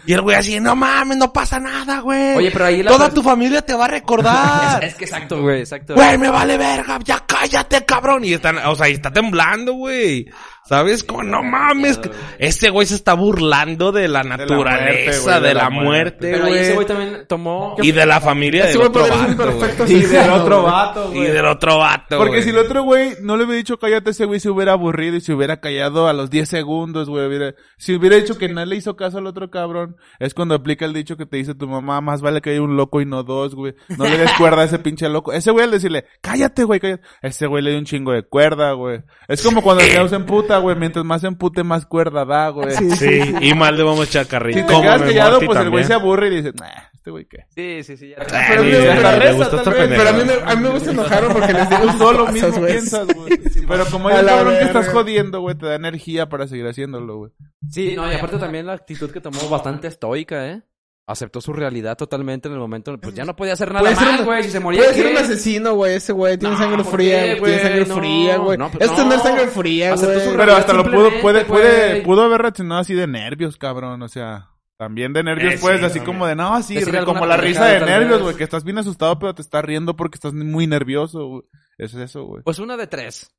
Y 0.07 0.13
el 0.13 0.21
güey 0.23 0.37
así, 0.37 0.59
no 0.61 0.75
mames, 0.77 1.17
no 1.19 1.33
pasa 1.33 1.59
nada, 1.59 2.01
güey. 2.01 2.37
Oye, 2.37 2.51
pero 2.51 2.67
ahí 2.67 2.83
la 2.83 2.91
Toda 2.91 3.11
tu 3.11 3.23
familia 3.23 3.63
te 3.63 3.75
va 3.75 3.85
a 3.85 3.89
recordar. 3.89 4.35
Es, 4.85 4.93
es 4.93 4.95
que 4.97 5.05
exacto, 5.05 5.43
güey, 5.43 5.61
exacto. 5.61 5.95
Güey, 5.95 6.17
me 6.17 6.31
vale 6.31 6.57
verga, 6.57 6.99
ya 7.05 7.23
cállate, 7.27 7.85
cabrón. 7.85 8.25
Y 8.25 8.35
están, 8.35 8.59
o 8.59 8.75
sea, 8.75 8.89
y 8.89 8.93
está 8.93 9.13
temblando, 9.13 9.75
güey. 9.75 10.27
¿Sabes? 10.67 11.05
Como, 11.05 11.23
no 11.23 11.43
mames. 11.43 12.01
Este 12.39 12.71
güey 12.71 12.87
se 12.87 12.95
está 12.95 13.13
burlando 13.15 13.93
de 13.93 14.09
la 14.09 14.23
muerte, 14.25 14.45
naturaleza, 14.47 15.39
güey, 15.39 15.49
de, 15.49 15.55
la 15.55 15.71
muerte, 15.71 16.31
Pero 16.33 16.45
ahí 16.47 16.55
ese 16.55 16.63
güey 16.75 16.75
güey. 16.75 16.87
también 16.87 17.27
tomó... 17.29 17.77
Y 17.83 17.93
de 17.93 18.07
la 18.07 18.21
familia 18.21 18.65
Ese 18.69 18.79
del 18.79 18.89
güey 18.89 18.89
otro 18.89 19.03
vato, 19.03 19.35
güey. 19.37 19.37
perfecto 19.59 19.85
Y 19.93 20.01
del 20.01 20.31
otro 20.31 20.61
güey. 20.63 20.73
vato, 20.73 21.11
Y 21.13 21.17
güey. 21.19 21.31
del 21.33 21.47
otro 21.47 21.79
vato, 21.79 22.17
Porque 22.17 22.31
güey. 22.33 22.43
si 22.45 22.49
el 22.51 22.59
otro 22.59 22.83
güey 22.83 23.11
no 23.21 23.37
le 23.37 23.45
hubiera 23.45 23.59
dicho 23.59 23.79
cállate, 23.79 24.11
ese 24.11 24.25
güey 24.25 24.41
se 24.41 24.49
hubiera 24.49 24.73
aburrido 24.73 25.17
y 25.17 25.21
se 25.21 25.35
hubiera 25.35 25.61
callado 25.61 26.09
a 26.09 26.15
los 26.15 26.31
10 26.31 26.49
segundos, 26.49 27.11
güey. 27.11 27.27
Hubiera- 27.27 27.55
si 27.77 27.95
hubiera 27.95 28.17
dicho 28.17 28.39
que 28.39 28.49
no 28.49 28.65
le 28.65 28.77
hizo 28.77 28.97
caso 28.97 29.19
al 29.19 29.27
otro 29.27 29.51
cabrón, 29.51 29.97
es 30.19 30.33
cuando 30.33 30.55
aplica 30.55 30.87
el 30.87 30.95
dicho 30.95 31.17
que 31.19 31.27
te 31.27 31.37
dice 31.37 31.55
tu 31.55 31.69
mamá, 31.69 32.01
más 32.01 32.23
vale 32.23 32.41
que 32.41 32.51
haya 32.51 32.63
un 32.63 32.77
loco 32.79 33.03
y 33.03 33.07
no 33.07 33.23
dos, 33.23 33.55
güey. 33.55 33.75
No 33.99 34.05
le 34.05 34.17
des 34.17 34.33
cuerda 34.39 34.63
a 34.63 34.65
ese 34.65 34.79
pinche 34.79 35.11
loco. 35.11 35.33
Ese 35.35 35.51
güey 35.51 35.65
al 35.65 35.71
decirle, 35.73 36.07
cállate, 36.23 36.65
güey, 36.65 36.81
cállate. 36.81 37.03
Ese 37.21 37.47
güey 37.47 37.63
le 37.63 37.71
dio 37.71 37.79
un 37.79 37.85
chingo 37.85 38.13
de 38.13 38.23
cuerda, 38.23 38.73
güey. 38.73 39.03
Es 39.29 39.43
como 39.43 39.61
cuando 39.61 39.83
el 39.85 39.91
Dios 39.91 40.09
se 40.11 40.17
emputa, 40.55 40.59
güey. 40.63 40.77
Mientras 40.77 41.05
más 41.05 41.21
se 41.21 41.27
empute, 41.27 41.63
más 41.65 41.87
cuerda 41.87 42.25
da, 42.25 42.49
güey. 42.51 42.71
Sí, 42.77 42.91
sí, 42.93 43.35
y 43.41 43.55
mal 43.55 43.77
le 43.77 43.83
vamos 43.83 44.01
a 44.01 44.05
echar 44.05 44.27
carrilla. 44.27 44.61
Si 44.61 44.67
te 44.67 44.81
quedas 44.81 45.03
callado, 45.03 45.41
pues 45.41 45.59
el 45.61 45.71
güey 45.71 45.85
se 45.85 45.95
aburre 45.95 46.29
y 46.29 46.37
dice, 46.37 46.53
nah, 46.59 46.69
este 46.93 47.11
güey 47.11 47.27
qué. 47.27 47.45
Sí, 47.55 47.83
sí, 47.85 47.97
sí. 47.97 48.11
ya- 48.11 48.17
Ah, 48.33 48.45
Pero 48.49 48.61
a 48.61 48.65
mí 48.65 48.71
me- 48.71 48.77
a 48.79 49.31
mí- 49.31 49.37
gusta 49.39 49.57
esta 49.57 49.63
también, 49.63 49.89
pendeja. 49.89 50.03
Pero 50.05 50.09
a 50.09 50.13
mí, 50.13 50.25
me, 50.25 50.53
a 50.53 50.57
mí 50.57 50.63
me 50.63 50.69
gusta 50.71 50.91
enojar 50.91 51.25
porque 51.33 51.53
les 51.53 51.71
digo 51.71 51.93
solo 51.99 52.27
mismo 52.29 52.51
güey. 52.53 52.73
piensas, 52.73 53.07
güey. 53.15 53.39
Pero 53.69 53.85
como 53.87 54.07
un 54.09 54.13
la 54.15 54.25
cabrón 54.25 54.55
que 54.59 54.65
estás 54.65 54.89
jodiendo, 54.89 55.41
güey, 55.41 55.55
te 55.57 55.67
da 55.67 55.75
energía 55.75 56.29
para 56.29 56.47
seguir 56.47 56.67
haciéndolo, 56.67 57.17
güey. 57.19 57.33
Sí, 57.71 57.95
no, 57.97 58.11
y 58.11 58.15
aparte 58.15 58.39
también 58.39 58.67
la 58.67 58.75
actitud 58.75 59.11
que 59.11 59.21
tomó 59.21 59.49
bastante 59.49 59.89
estoica, 59.89 60.49
¿eh? 60.51 60.63
Aceptó 61.07 61.43
su 61.43 61.53
realidad 61.53 61.99
totalmente 61.99 62.49
en 62.49 62.55
el 62.55 62.61
momento. 62.61 62.97
Pues 62.99 63.15
ya 63.15 63.25
no 63.27 63.37
podía 63.37 63.53
hacer 63.53 63.69
nada 63.71 63.81
Puede 63.83 63.97
ser 63.97 64.07
más, 64.09 64.21
un- 64.21 64.27
güey. 64.27 64.43
Si 64.45 64.51
se 64.51 64.59
moría, 64.61 64.81
Puede 64.81 64.95
ser 64.95 65.07
un 65.13 65.17
asesino, 65.19 65.75
güey. 65.75 65.95
Ese 65.97 66.13
güey 66.15 66.39
tiene 66.39 66.55
No, 66.55 66.61
sangre 66.61 66.83
¿por 66.83 66.93
fría, 66.93 67.37
güey. 67.39 67.53
Tiene 67.53 67.59
sangre 67.63 67.87
No, 67.87 67.97
fría, 67.97 68.37
güey. 68.39 68.59
no, 68.59 68.71
pues 68.71 68.85
es 68.91 68.97
tener 68.97 69.19
no. 69.19 69.23
sangre 69.23 69.49
fría, 69.49 69.95
güey. 69.95 70.37
Pero 70.37 70.57
hasta 70.57 70.73
lo 70.73 70.85
pudo, 70.85 71.11
puede, 71.21 71.45
puede, 71.45 72.01
pudo 72.03 72.23
haber 72.23 72.41
reaccionado 72.41 72.81
así 72.81 72.95
de 72.95 73.07
nervios, 73.07 73.59
cabrón, 73.59 74.01
o 74.01 74.09
sea, 74.09 74.49
también 74.79 75.13
de 75.13 75.23
nervios, 75.23 75.55
Eh, 75.55 75.59
pues, 75.61 75.79
sí, 75.81 75.85
así 75.85 76.01
como 76.01 76.27
de, 76.27 76.37
no, 76.37 76.55
así, 76.55 76.75
como 77.05 77.27
la 77.27 77.37
risa 77.37 77.67
de 77.67 77.81
nervios, 77.81 78.23
güey, 78.23 78.35
que 78.37 78.45
estás 78.45 78.65
bien 78.65 78.79
asustado, 78.79 79.19
pero 79.19 79.35
te 79.35 79.43
estás 79.43 79.63
riendo 79.63 79.95
porque 79.97 80.17
estás 80.17 80.33
muy 80.33 80.67
nervioso, 80.67 81.27
güey. 81.27 81.43
Eso 81.77 81.99
es 82.01 82.11
eso, 82.11 82.25
güey. 82.25 82.43
Pues 82.45 82.59
una 82.61 82.79
de 82.79 82.87
tres. 82.87 83.31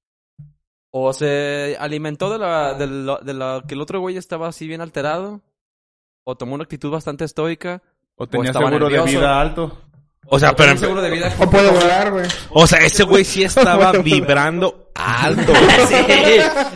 O 0.92 1.12
se 1.14 1.76
alimentó 1.80 2.30
de 2.30 2.38
la, 2.38 2.74
de 2.76 2.86
la, 2.88 3.20
de 3.24 3.34
la 3.34 3.64
que 3.68 3.74
el 3.74 3.82
otro 3.82 4.00
güey 4.02 4.18
estaba 4.18 4.48
así 4.48 4.68
bien 4.68 4.82
alterado. 4.82 5.42
O 6.26 6.36
tomó 6.36 6.56
una 6.56 6.64
actitud 6.64 6.92
bastante 6.92 7.24
estoica. 7.24 7.82
O 8.16 8.28
tenía 8.28 8.48
estaba 8.48 8.68
seguro 8.68 8.90
de 8.90 9.02
vida 9.04 9.40
alto. 9.40 9.85
O 10.28 10.40
sea, 10.40 10.56
pero, 10.56 10.76
seguro 10.78 11.02
de 11.02 11.12
vida. 11.12 11.32
O 11.40 11.50
puede 11.50 11.70
volar, 11.70 12.12
güey. 12.12 12.26
o 12.50 12.66
sea, 12.68 12.80
ese 12.80 13.04
güey 13.04 13.24
sí 13.24 13.44
estaba 13.46 13.92
vibrando 13.94 14.90
alto. 14.96 15.54
Sí, 15.88 15.94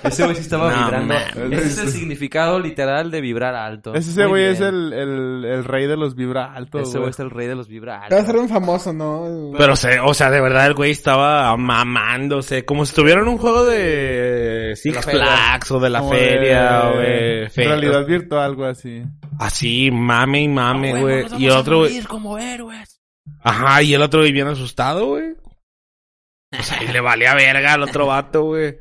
ese 0.03 0.23
güey 0.23 0.35
sí 0.35 0.41
estaba 0.41 0.71
No, 0.71 0.83
vibrando. 0.83 1.13
mames. 1.15 1.59
Ese 1.59 1.67
es 1.67 1.77
el 1.79 1.89
significado 1.89 2.59
literal 2.59 3.09
de 3.11 3.21
vibrar 3.21 3.55
alto. 3.55 3.93
Ese, 3.95 4.11
ese 4.11 4.21
Muy 4.23 4.29
güey 4.29 4.45
es 4.45 4.59
bien. 4.59 4.73
el, 4.75 4.93
el, 4.93 5.45
el 5.45 5.63
rey 5.63 5.87
de 5.87 5.95
los 5.97 6.15
vibra 6.15 6.53
altos, 6.53 6.81
Ese 6.83 6.91
güey 6.99 7.01
güey. 7.01 7.09
es 7.11 7.19
el 7.19 7.29
rey 7.31 7.47
de 7.47 7.55
los 7.55 7.67
vibra 7.67 7.99
Va 8.01 8.05
a 8.05 8.09
ser 8.09 8.19
altos. 8.19 8.41
un 8.41 8.49
famoso, 8.49 8.93
¿no? 8.93 9.51
Pero, 9.57 9.75
se, 9.75 9.99
o 9.99 10.13
sea, 10.13 10.29
de 10.29 10.41
verdad 10.41 10.67
el 10.67 10.73
güey 10.75 10.91
estaba 10.91 11.55
mamándose. 11.57 12.65
Como 12.65 12.85
si 12.85 12.89
estuviera 12.91 13.21
en 13.21 13.27
un 13.29 13.37
juego 13.37 13.65
de 13.65 14.73
Six 14.75 15.03
feria. 15.05 15.25
Flags 15.25 15.71
o 15.71 15.79
de 15.79 15.89
la 15.89 15.99
Como 15.99 16.11
feria 16.11 16.83
o 16.93 16.97
de 16.99 17.49
fe- 17.51 17.63
Realidad 17.63 18.05
virtual, 18.05 18.43
algo 18.43 18.65
así. 18.65 19.01
Así, 19.39 19.89
mame 19.91 20.41
y 20.41 20.47
mame, 20.49 20.99
güey. 21.01 21.25
y 21.37 21.49
otro 21.49 21.79
güey... 21.79 22.01
como 22.03 22.37
héroes. 22.37 22.98
Ajá, 23.41 23.81
y 23.83 23.93
el 23.93 24.01
otro 24.01 24.21
bien 24.21 24.47
asustado, 24.47 25.07
güey. 25.07 25.35
O 26.57 26.63
sea, 26.63 26.83
y 26.83 26.87
le 26.87 26.99
valía 26.99 27.35
verga 27.35 27.73
al 27.73 27.83
otro 27.83 28.07
vato, 28.07 28.43
güey. 28.43 28.79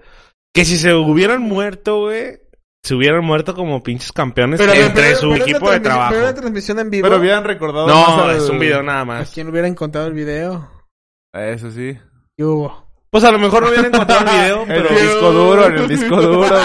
Que 0.54 0.64
si 0.64 0.76
se 0.78 0.94
hubieran 0.94 1.42
muerto, 1.42 2.00
güey, 2.00 2.38
se 2.82 2.94
hubieran 2.94 3.24
muerto 3.24 3.54
como 3.54 3.82
pinches 3.82 4.12
campeones 4.12 4.58
entre 4.60 4.80
pero- 4.94 5.18
su 5.18 5.30
pero 5.32 5.44
equipo 5.44 5.70
de 5.70 5.80
trabajo. 5.80 6.12
Pero 6.12 6.24
una 6.24 6.34
transmisión 6.34 6.78
en 6.78 6.90
vivo. 6.90 7.06
Pero 7.06 7.20
hubieran 7.20 7.44
recordado 7.44 7.86
más 7.86 8.08
No, 8.16 8.24
al- 8.24 8.36
es 8.36 8.48
un 8.48 8.58
video 8.58 8.82
nada 8.82 9.00
¿A 9.00 9.04
más. 9.04 9.30
quién 9.32 9.46
le 9.46 9.50
hubiera 9.52 9.68
encontrado 9.68 10.06
el 10.06 10.14
video? 10.14 10.70
Eso 11.34 11.70
sí. 11.70 11.98
¿Qué 12.36 12.44
hubo? 12.44 12.87
Pues 13.10 13.24
a 13.24 13.30
lo 13.32 13.38
mejor 13.38 13.62
no 13.62 13.68
hubieran 13.68 13.86
encontrado 13.86 14.26
el 14.26 14.36
video, 14.38 14.64
pero... 14.68 14.88
el 14.90 14.94
disco 15.02 15.32
duro, 15.32 15.66
en 15.66 15.74
el 15.78 15.88
disco 15.88 16.16
duro, 16.22 16.56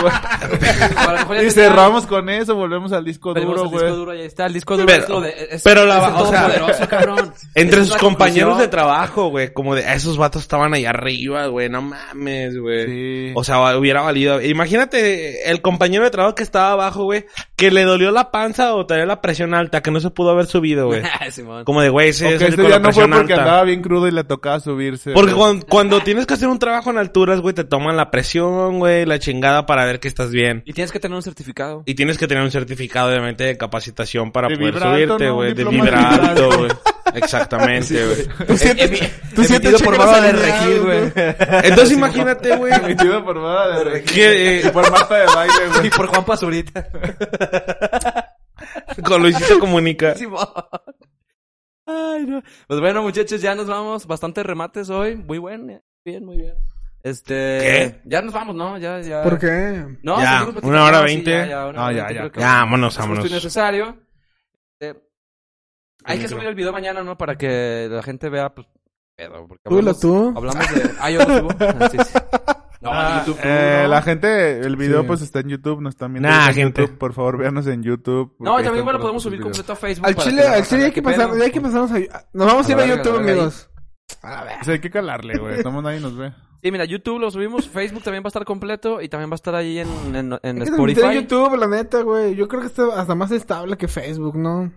güey. 1.27 1.47
Y 1.47 1.51
cerramos 1.51 2.05
con 2.05 2.29
eso, 2.29 2.55
volvemos 2.55 2.91
al 2.91 3.05
disco 3.05 3.33
duro, 3.33 3.61
al 3.63 3.69
disco 3.69 3.69
güey. 3.79 3.91
duro, 3.95 4.11
ahí 4.11 4.21
está. 4.21 4.45
El 4.47 4.53
disco 4.53 4.75
duro 4.75 4.85
Pero- 4.87 5.03
es 5.03 5.09
lo 5.09 5.21
de... 5.21 5.47
es- 5.51 5.63
pero 5.63 5.85
la- 5.85 5.97
es 5.99 6.03
el 6.03 6.13
o 6.21 6.25
sea, 6.29 6.41
todopoderoso, 6.47 6.87
cabrón. 6.89 7.33
Entre 7.55 7.79
Esa 7.81 7.91
sus 7.91 7.97
compañeros 7.97 8.57
de 8.57 8.67
trabajo, 8.67 9.29
güey, 9.29 9.53
como 9.53 9.75
de 9.75 9.81
esos 9.93 10.17
vatos 10.17 10.41
estaban 10.41 10.73
ahí 10.73 10.85
arriba, 10.85 11.47
güey, 11.47 11.69
no 11.69 11.81
mames, 11.81 12.57
güey. 12.57 12.85
Sí. 12.87 13.31
O 13.35 13.43
sea, 13.43 13.77
hubiera 13.77 14.01
valido. 14.01 14.41
Imagínate 14.41 15.49
el 15.49 15.61
compañero 15.61 16.03
de 16.03 16.11
trabajo 16.11 16.35
que 16.35 16.43
estaba 16.43 16.71
abajo, 16.71 17.03
güey, 17.05 17.25
que 17.55 17.71
le 17.71 17.83
dolió 17.83 18.11
la 18.11 18.31
panza 18.31 18.73
o 18.75 18.85
tenía 18.85 19.05
la 19.05 19.21
presión 19.21 19.53
alta, 19.53 19.81
que 19.81 19.91
no 19.91 19.99
se 19.99 20.09
pudo 20.09 20.31
haber 20.31 20.45
subido, 20.47 20.87
güey. 20.87 21.03
Como 21.65 21.81
de, 21.81 21.89
güey, 21.89 22.09
ese 22.09 22.25
O 22.25 22.29
es 22.31 22.37
que 22.39 22.43
el 22.45 22.49
este 22.51 22.63
día 22.63 22.79
no 22.79 22.91
fue 22.91 23.07
porque 23.07 23.33
alta. 23.33 23.43
andaba 23.43 23.63
bien 23.63 23.81
crudo 23.81 24.07
y 24.07 24.11
le 24.11 24.23
tocaba 24.23 24.59
subirse. 24.59 25.11
Porque 25.13 25.31
güey. 25.33 25.39
cuando, 25.45 25.65
cuando 25.67 26.01
tienes 26.01 26.25
que 26.25 26.32
hacer 26.33 26.47
un 26.47 26.59
trabajo 26.59 26.89
en 26.89 26.97
alturas, 26.97 27.41
güey, 27.41 27.53
te 27.53 27.63
toman 27.63 27.95
la 27.97 28.11
presión, 28.11 28.79
güey, 28.79 29.05
la 29.05 29.19
chingada 29.19 29.65
para 29.65 29.85
ver 29.85 29.99
que 29.99 30.07
estás 30.07 30.31
bien. 30.31 30.63
Y 30.65 30.73
tienes 30.73 30.91
que 30.91 30.99
tener 30.99 31.15
un 31.15 31.23
certificado. 31.23 31.83
Y 31.85 31.95
tienes 31.95 32.17
que 32.17 32.27
tener 32.27 32.43
un 32.43 32.51
certificado, 32.51 33.09
obviamente, 33.09 33.43
de 33.43 33.57
capacitación 33.57 34.31
para 34.31 34.47
De 34.47 34.57
poder 34.57 34.79
subirte, 34.79 35.29
güey. 35.29 35.53
De 35.53 35.63
diploma 35.63 35.85
de 35.85 35.91
vibrar 35.91 36.11
vibra 36.11 36.29
alto, 36.29 36.43
alto. 36.45 36.57
güey. 36.59 36.71
Exactamente, 37.15 38.05
güey. 38.05 38.27
Tú 38.47 38.57
sientes, 38.57 39.11
tú 39.35 39.43
sientes 39.43 39.81
por 39.83 39.97
Baba 39.97 40.19
de 40.21 40.31
Regil, 40.31 40.81
güey. 40.81 41.11
Entonces 41.63 41.91
imagínate, 41.91 42.55
güey. 42.55 42.73
Emitido 42.73 43.23
por 43.23 43.39
Bada 43.39 43.77
de 43.77 43.83
Regil. 43.83 44.11
Que, 44.13 44.57
eh, 44.57 44.61
Y 44.65 44.69
por 44.69 44.89
Marta 44.89 45.15
de 45.15 45.25
baile, 45.27 45.67
güey. 45.75 45.87
Y 45.87 45.89
por 45.91 46.07
Juan 46.07 46.25
Pazurita. 46.25 46.87
con 49.05 49.21
Luisito 49.21 49.59
Comunica. 49.59 50.15
Ay, 51.85 52.25
no. 52.25 52.41
Pues 52.67 52.79
bueno, 52.79 53.01
muchachos, 53.03 53.41
ya 53.41 53.55
nos 53.55 53.67
vamos. 53.67 54.07
Bastantes 54.07 54.45
remates 54.45 54.89
hoy. 54.89 55.15
Muy 55.15 55.37
buen. 55.37 55.81
Bien, 56.05 56.25
muy 56.25 56.37
bien. 56.37 56.55
Este. 57.01 57.33
¿Qué? 57.33 58.01
Ya 58.05 58.21
nos 58.21 58.33
vamos, 58.33 58.55
¿no? 58.55 58.77
Ya, 58.77 58.99
ya. 59.01 59.23
¿Por 59.23 59.37
qué? 59.39 59.97
No, 60.03 60.19
Ya, 60.21 60.45
una 60.61 60.85
hora 60.85 61.01
veinte. 61.01 61.31
ya, 61.31 61.45
ya, 61.47 61.67
una 61.67 61.79
No, 61.79 61.85
hora 61.85 61.93
ya, 61.93 62.11
ya. 62.23 62.29
que 62.31 62.39
Ya, 62.39 62.47
vámonos, 62.47 62.93
es 62.93 62.99
vámonos. 62.99 63.29
innecesario. 63.29 63.97
Eh, 64.79 64.93
hay 66.05 66.19
que 66.19 66.27
subir 66.27 66.45
el 66.45 66.55
video 66.55 66.71
mañana, 66.71 67.03
¿no? 67.03 67.17
Para 67.17 67.35
que 67.37 67.87
la 67.89 68.01
gente 68.03 68.29
vea, 68.29 68.53
pues, 68.53 68.67
pedo. 69.15 69.47
Porque 69.47 69.61
hablamos, 69.65 69.99
tú. 69.99 70.33
hablamos 70.35 70.73
de... 70.73 70.91
Ah, 70.99 71.09
yo 71.11 71.19
lo 71.19 71.37
subo. 71.37 71.49
Ah, 71.59 71.89
sí, 71.89 71.97
sí. 72.05 72.19
No, 72.81 72.89
Ah, 72.91 73.23
YouTube 73.25 73.41
tú, 73.41 73.47
eh, 73.47 73.79
¿no? 73.83 73.87
La 73.89 74.01
gente, 74.01 74.59
el 74.59 74.75
video 74.75 75.01
Sí. 75.01 75.07
pues 75.07 75.21
está 75.21 75.39
en 75.39 75.47
YouTube, 75.47 75.79
nos 75.81 75.93
están 75.93 76.11
viendo 76.11 76.27
Nah, 76.27 76.49
en 76.49 76.53
gente. 76.55 76.81
YouTube. 76.81 76.97
Por 76.97 77.13
favor, 77.13 77.37
véanos 77.37 77.65
en 77.67 77.81
YouTube. 77.81 78.35
No, 78.39 78.61
también 78.61 78.83
bueno, 78.83 78.99
podemos 78.99 79.23
subir 79.23 79.39
videos. 79.39 79.57
completo 79.57 79.71
a 79.71 79.75
Facebook. 79.77 80.07
Al 80.07 80.15
chile, 80.15 80.43
al 80.45 80.65
chile 80.65 80.85
hay 80.85 80.91
que 80.91 81.01
pasar, 81.01 81.29
hay 81.31 81.51
que 81.51 81.61
pasarnos 81.61 81.91
a... 81.91 82.25
Nos 82.33 82.47
vamos 82.47 82.67
a 82.67 82.71
ir 82.73 82.77
A 82.79 82.85
YouTube, 82.85 83.17
amigos. 83.19 83.69
A 84.21 84.43
ver. 84.43 84.55
Pues 84.57 84.67
hay 84.69 84.79
que 84.79 84.89
calarle, 84.89 85.37
güey. 85.37 85.55
Estamos 85.55 85.83
nadie 85.83 85.99
nos 85.99 86.15
ve. 86.15 86.31
Sí, 86.63 86.71
mira, 86.71 86.85
YouTube 86.85 87.19
lo 87.19 87.29
subimos, 87.29 87.67
Facebook 87.67 88.03
también 88.03 88.23
va 88.23 88.27
a 88.27 88.29
estar 88.29 88.45
completo 88.45 89.01
y 89.01 89.09
también 89.09 89.29
va 89.29 89.33
a 89.33 89.35
estar 89.35 89.53
ahí 89.53 89.79
en, 89.79 89.89
en, 90.15 90.15
en 90.15 90.31
Hay 90.31 90.39
que 90.39 90.39
transmitir 90.39 90.97
Spotify. 90.97 91.05
en 91.17 91.21
YouTube, 91.23 91.57
la 91.57 91.67
neta, 91.67 92.01
güey. 92.03 92.35
Yo 92.35 92.47
creo 92.47 92.61
que 92.61 92.67
está 92.67 92.83
hasta 93.01 93.15
más 93.15 93.31
estable 93.31 93.75
que 93.75 93.89
Facebook, 93.89 94.37
¿no? 94.37 94.71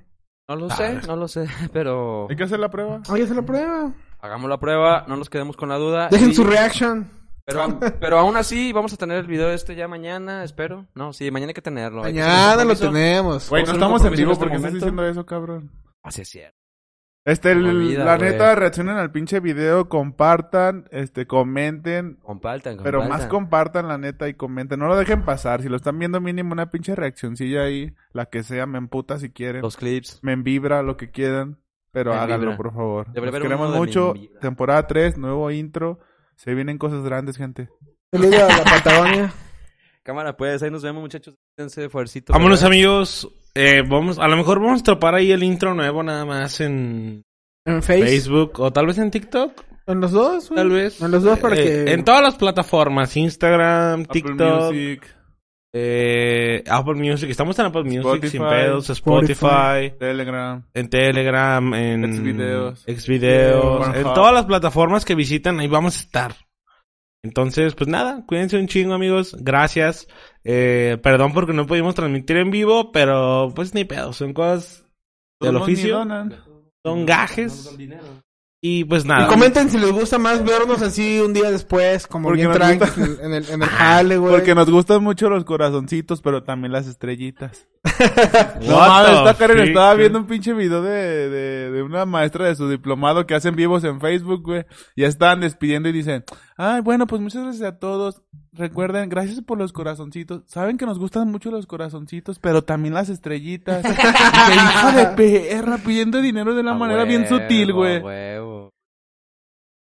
No 0.49 0.57
lo 0.57 0.69
sé, 0.71 0.95
no 1.07 1.15
lo 1.15 1.29
sé, 1.29 1.47
pero 1.73 2.27
Hay 2.29 2.35
que 2.35 2.43
hacer 2.43 2.59
la 2.59 2.71
prueba. 2.71 3.03
Oye, 3.09 3.23
hacer 3.23 3.37
la 3.37 3.43
prueba. 3.43 3.93
hagamos 4.19 4.51
la 4.51 4.59
prueba, 4.59 5.05
no 5.07 5.17
nos 5.17 5.31
quedemos 5.31 5.57
con 5.57 5.69
la 5.69 5.77
duda. 5.77 6.09
Dejen 6.11 6.31
y- 6.31 6.35
su 6.35 6.43
reaction. 6.43 7.09
Pero, 7.45 7.79
pero 8.01 8.19
aún 8.19 8.37
así 8.37 8.73
vamos 8.73 8.93
a 8.93 8.97
tener 8.97 9.19
el 9.19 9.29
video 9.29 9.51
este 9.51 9.77
ya 9.77 9.87
mañana, 9.87 10.43
espero. 10.43 10.87
No, 10.97 11.13
sí, 11.13 11.31
mañana 11.31 11.51
hay 11.51 11.55
que 11.55 11.63
tenerlo. 11.63 12.03
hay 12.03 12.15
que 12.15 12.19
Mañana 12.19 12.65
lo 12.65 12.75
tenemos. 12.75 13.49
Güey, 13.49 13.63
no 13.63 13.71
estamos 13.75 14.05
en 14.05 14.13
vivo. 14.13 14.33
este 14.33 14.43
¿Por 14.43 14.51
qué 14.51 14.57
estás 14.57 14.73
diciendo 14.75 15.07
eso, 15.07 15.25
cabrón? 15.25 15.71
Así 16.03 16.23
es 16.23 16.29
cierto. 16.29 16.57
Este, 17.27 17.51
el- 17.53 17.67
olvida, 17.67 18.05
la 18.05 18.17
güey. 18.17 18.31
neta, 18.31 18.55
reaccionen 18.55 18.97
al 18.97 19.11
pinche 19.11 19.41
video, 19.41 19.89
compartan, 19.89 20.87
este, 20.93 21.27
comenten. 21.27 22.15
Compartan, 22.23 22.79
Pero 22.83 23.01
compartan. 23.01 23.09
más 23.09 23.27
compartan, 23.29 23.89
la 23.89 23.99
neta, 23.99 24.29
y 24.29 24.35
comenten. 24.35 24.79
No 24.79 24.87
lo 24.87 24.97
dejen 24.97 25.25
pasar. 25.25 25.61
Si 25.61 25.69
lo 25.69 25.77
están 25.77 25.99
viendo, 25.99 26.21
mínimo 26.21 26.53
una 26.53 26.71
pinche 26.71 26.95
reaccioncilla 26.95 27.63
ahí. 27.65 27.95
La 28.13 28.27
que 28.27 28.43
sea, 28.45 28.67
me 28.67 28.79
emputa 28.79 29.19
si 29.19 29.31
quieren. 29.31 29.61
Los 29.63 29.77
clips. 29.77 30.21
Me 30.23 30.37
vibra 30.37 30.83
lo 30.83 30.97
que 30.97 31.11
quieran. 31.11 31.59
Pero 31.91 32.13
Me 32.13 32.19
háganlo, 32.19 32.51
vibra. 32.53 32.57
por 32.57 32.73
favor. 32.73 33.07
Los 33.13 33.41
queremos 33.43 33.75
mucho. 33.75 34.15
Temporada 34.41 34.87
3, 34.87 35.19
nuevo 35.19 35.51
intro. 35.51 35.99
Se 36.37 36.55
vienen 36.55 36.79
cosas 36.79 37.03
grandes, 37.03 37.37
gente. 37.37 37.69
Feliz 38.13 38.31
la 38.31 38.47
Patagonia. 38.65 39.33
Cámara, 40.05 40.37
pues, 40.37 40.63
ahí 40.63 40.71
nos 40.71 40.83
vemos, 40.85 41.03
muchachos. 41.03 41.35
Dense 41.57 41.89
fuercito. 41.89 42.33
Vámonos, 42.33 42.61
¿verdad? 42.61 42.73
amigos. 42.73 43.29
Eh, 43.57 43.83
vamos, 43.89 44.19
a 44.19 44.29
lo 44.29 44.37
mejor 44.37 44.61
vamos 44.61 44.81
a 44.81 44.85
tropar 44.85 45.15
ahí 45.15 45.33
el 45.33 45.43
intro 45.43 45.75
nuevo 45.75 46.03
nada 46.03 46.25
más 46.25 46.61
en 46.61 47.23
En 47.65 47.83
Face. 47.83 48.05
Facebook 48.07 48.61
o 48.61 48.73
tal 48.73 48.87
vez 48.87 48.99
en 48.99 49.11
TikTok. 49.11 49.65
En 49.87 50.01
los 50.01 50.13
dos, 50.13 50.49
güey. 50.49 50.57
Tal 50.57 50.71
vez. 50.71 51.01
En 51.01 51.11
los 51.11 51.23
dos 51.23 51.39
para 51.39 51.57
Eh, 51.57 51.63
que... 51.87 51.93
En 51.93 52.05
todas 52.05 52.21
las 52.23 52.35
plataformas. 52.35 53.17
Instagram, 53.17 54.01
Apple 54.03 54.13
TikTok, 54.13 54.73
Music, 54.73 55.17
eh, 55.73 56.65
Apple 56.69 56.95
Music. 56.95 57.31
Estamos 57.31 57.59
en 57.59 57.67
Apple 57.67 57.85
Music 57.85 58.01
Spotify. 58.01 58.29
sin 58.31 58.43
pedos. 58.49 58.91
Spotify. 58.91 59.93
Telegram. 59.99 60.65
En 60.75 60.89
Telegram, 60.91 61.75
en 61.75 62.13
Xvideos. 62.15 62.85
Xvideos, 62.87 63.89
en 63.97 64.03
todas 64.03 64.35
las 64.35 64.45
plataformas 64.47 65.05
que 65.05 65.15
visitan, 65.15 65.61
ahí 65.61 65.69
vamos 65.69 65.97
a 65.97 66.01
estar. 66.01 66.35
Entonces, 67.23 67.75
pues 67.75 67.89
nada, 67.89 68.25
cuídense 68.27 68.57
un 68.59 68.69
chingo, 68.69 68.95
amigos. 68.95 69.37
Gracias. 69.41 70.07
Eh, 70.49 70.99
perdón 71.03 71.33
porque 71.33 71.53
no 71.53 71.67
pudimos 71.67 71.97
transmitir 71.97 72.37
en 72.37 72.53
vivo, 72.53 72.93
pero 72.93 73.51
pues 73.55 73.75
ni 73.75 73.85
pedo, 73.85 74.13
son 74.13 74.33
cosas 74.33 74.85
del 75.41 75.57
oficio, 75.57 76.05
son 76.85 77.05
gajes. 77.05 77.77
Y 78.63 78.85
pues 78.85 79.05
nada. 79.05 79.27
Y 79.27 79.29
comenten 79.29 79.69
si 79.71 79.79
les 79.79 79.93
gusta 79.93 80.19
más 80.19 80.45
vernos 80.45 80.83
así 80.83 81.21
un 81.21 81.33
día 81.35 81.51
después, 81.51 82.07
como 82.07 82.29
Porque 82.29 82.47
bien 82.47 82.53
tranqui 82.53 82.79
gusta- 82.79 83.01
en 83.01 83.05
el, 83.05 83.21
en 83.21 83.35
el, 83.35 83.51
en 83.51 83.63
el 83.63 83.69
jale, 83.69 84.17
güey. 84.19 84.35
Porque 84.35 84.55
nos 84.55 84.71
gustan 84.71 85.03
mucho 85.03 85.29
los 85.29 85.45
corazoncitos, 85.45 86.23
pero 86.23 86.43
también 86.43 86.73
las 86.73 86.87
estrellitas. 86.87 87.69
No 88.67 88.77
mames, 88.79 89.11
esta 89.19 89.35
Karen 89.35 89.57
freak? 89.57 89.69
estaba 89.69 89.95
viendo 89.95 90.19
un 90.19 90.27
pinche 90.27 90.53
video 90.53 90.83
de, 90.83 91.29
de, 91.31 91.71
de 91.71 91.83
una 91.83 92.05
maestra 92.07 92.47
de 92.47 92.55
su 92.55 92.69
diplomado 92.69 93.27
que 93.27 93.35
hacen 93.35 93.55
vivos 93.57 93.85
en 93.85 94.01
Facebook, 94.01 94.43
güey. 94.43 94.65
Ya 94.97 95.07
estaban 95.07 95.41
despidiendo 95.41 95.89
y 95.89 95.93
dicen, 95.93 96.25
ay, 96.57 96.81
bueno, 96.81 97.07
pues 97.07 97.21
muchas 97.23 97.43
gracias 97.43 97.63
a 97.69 97.79
todos. 97.79 98.23
Recuerden, 98.53 99.09
gracias 99.09 99.41
por 99.43 99.59
los 99.59 99.73
corazoncitos. 99.73 100.43
Saben 100.47 100.79
que 100.79 100.87
nos 100.87 100.99
gustan 100.99 101.31
mucho 101.31 101.51
los 101.51 101.67
corazoncitos, 101.67 102.39
pero 102.39 102.65
también 102.65 102.95
las 102.95 103.09
estrellitas. 103.09 103.85
Y 104.49 104.55
hijo 104.55 104.93
de 104.97 105.07
perra, 105.17 105.79
pidiendo 105.79 106.21
dinero 106.21 106.55
de 106.55 106.61
una 106.61 106.73
A 106.73 106.75
manera 106.75 107.05
bien 107.05 107.27
sutil, 107.29 107.73
güey. 107.73 108.01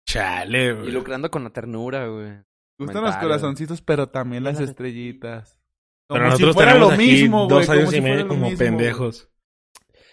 Chale, 0.05 0.67
Y 0.69 0.73
güey. 0.73 0.91
lucrando 0.91 1.29
con 1.31 1.43
la 1.43 1.49
ternura, 1.51 2.07
güey. 2.07 2.33
Gustan 2.77 3.03
los 3.03 3.15
corazoncitos, 3.17 3.81
pero 3.81 4.09
también 4.09 4.43
las 4.43 4.59
las 4.59 4.75
estrellitas. 6.09 6.09
Pero 6.09 6.25
Como 6.25 6.37
si 6.37 6.43
nosotros 6.43 6.55
fuera 6.55 6.71
tenemos 6.73 6.89
lo 6.89 6.95
aquí 6.95 7.03
mismo, 7.05 7.37
güey. 7.47 7.49
dos 7.59 7.69
años 7.69 7.83
como 7.85 7.91
si 7.91 7.97
y 7.97 8.01
fuera 8.01 8.15
medio 8.15 8.27
como 8.27 8.41
mismo, 8.45 8.57
pendejos. 8.59 9.29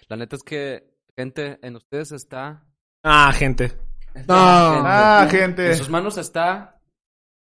La 0.08 0.16
neta 0.16 0.36
es 0.36 0.42
que, 0.42 0.84
gente, 1.16 1.58
en 1.62 1.76
ustedes 1.76 2.12
está... 2.12 2.64
Ah, 3.04 3.32
gente. 3.32 3.72
No. 4.14 4.24
Ah, 4.36 5.22
En 5.24 5.30
gente. 5.30 5.74
sus 5.74 5.88
manos 5.88 6.18
está... 6.18 6.80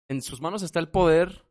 En 0.08 0.22
sus 0.22 0.40
manos 0.40 0.62
está 0.62 0.78
el 0.80 0.88
poder 0.88 1.44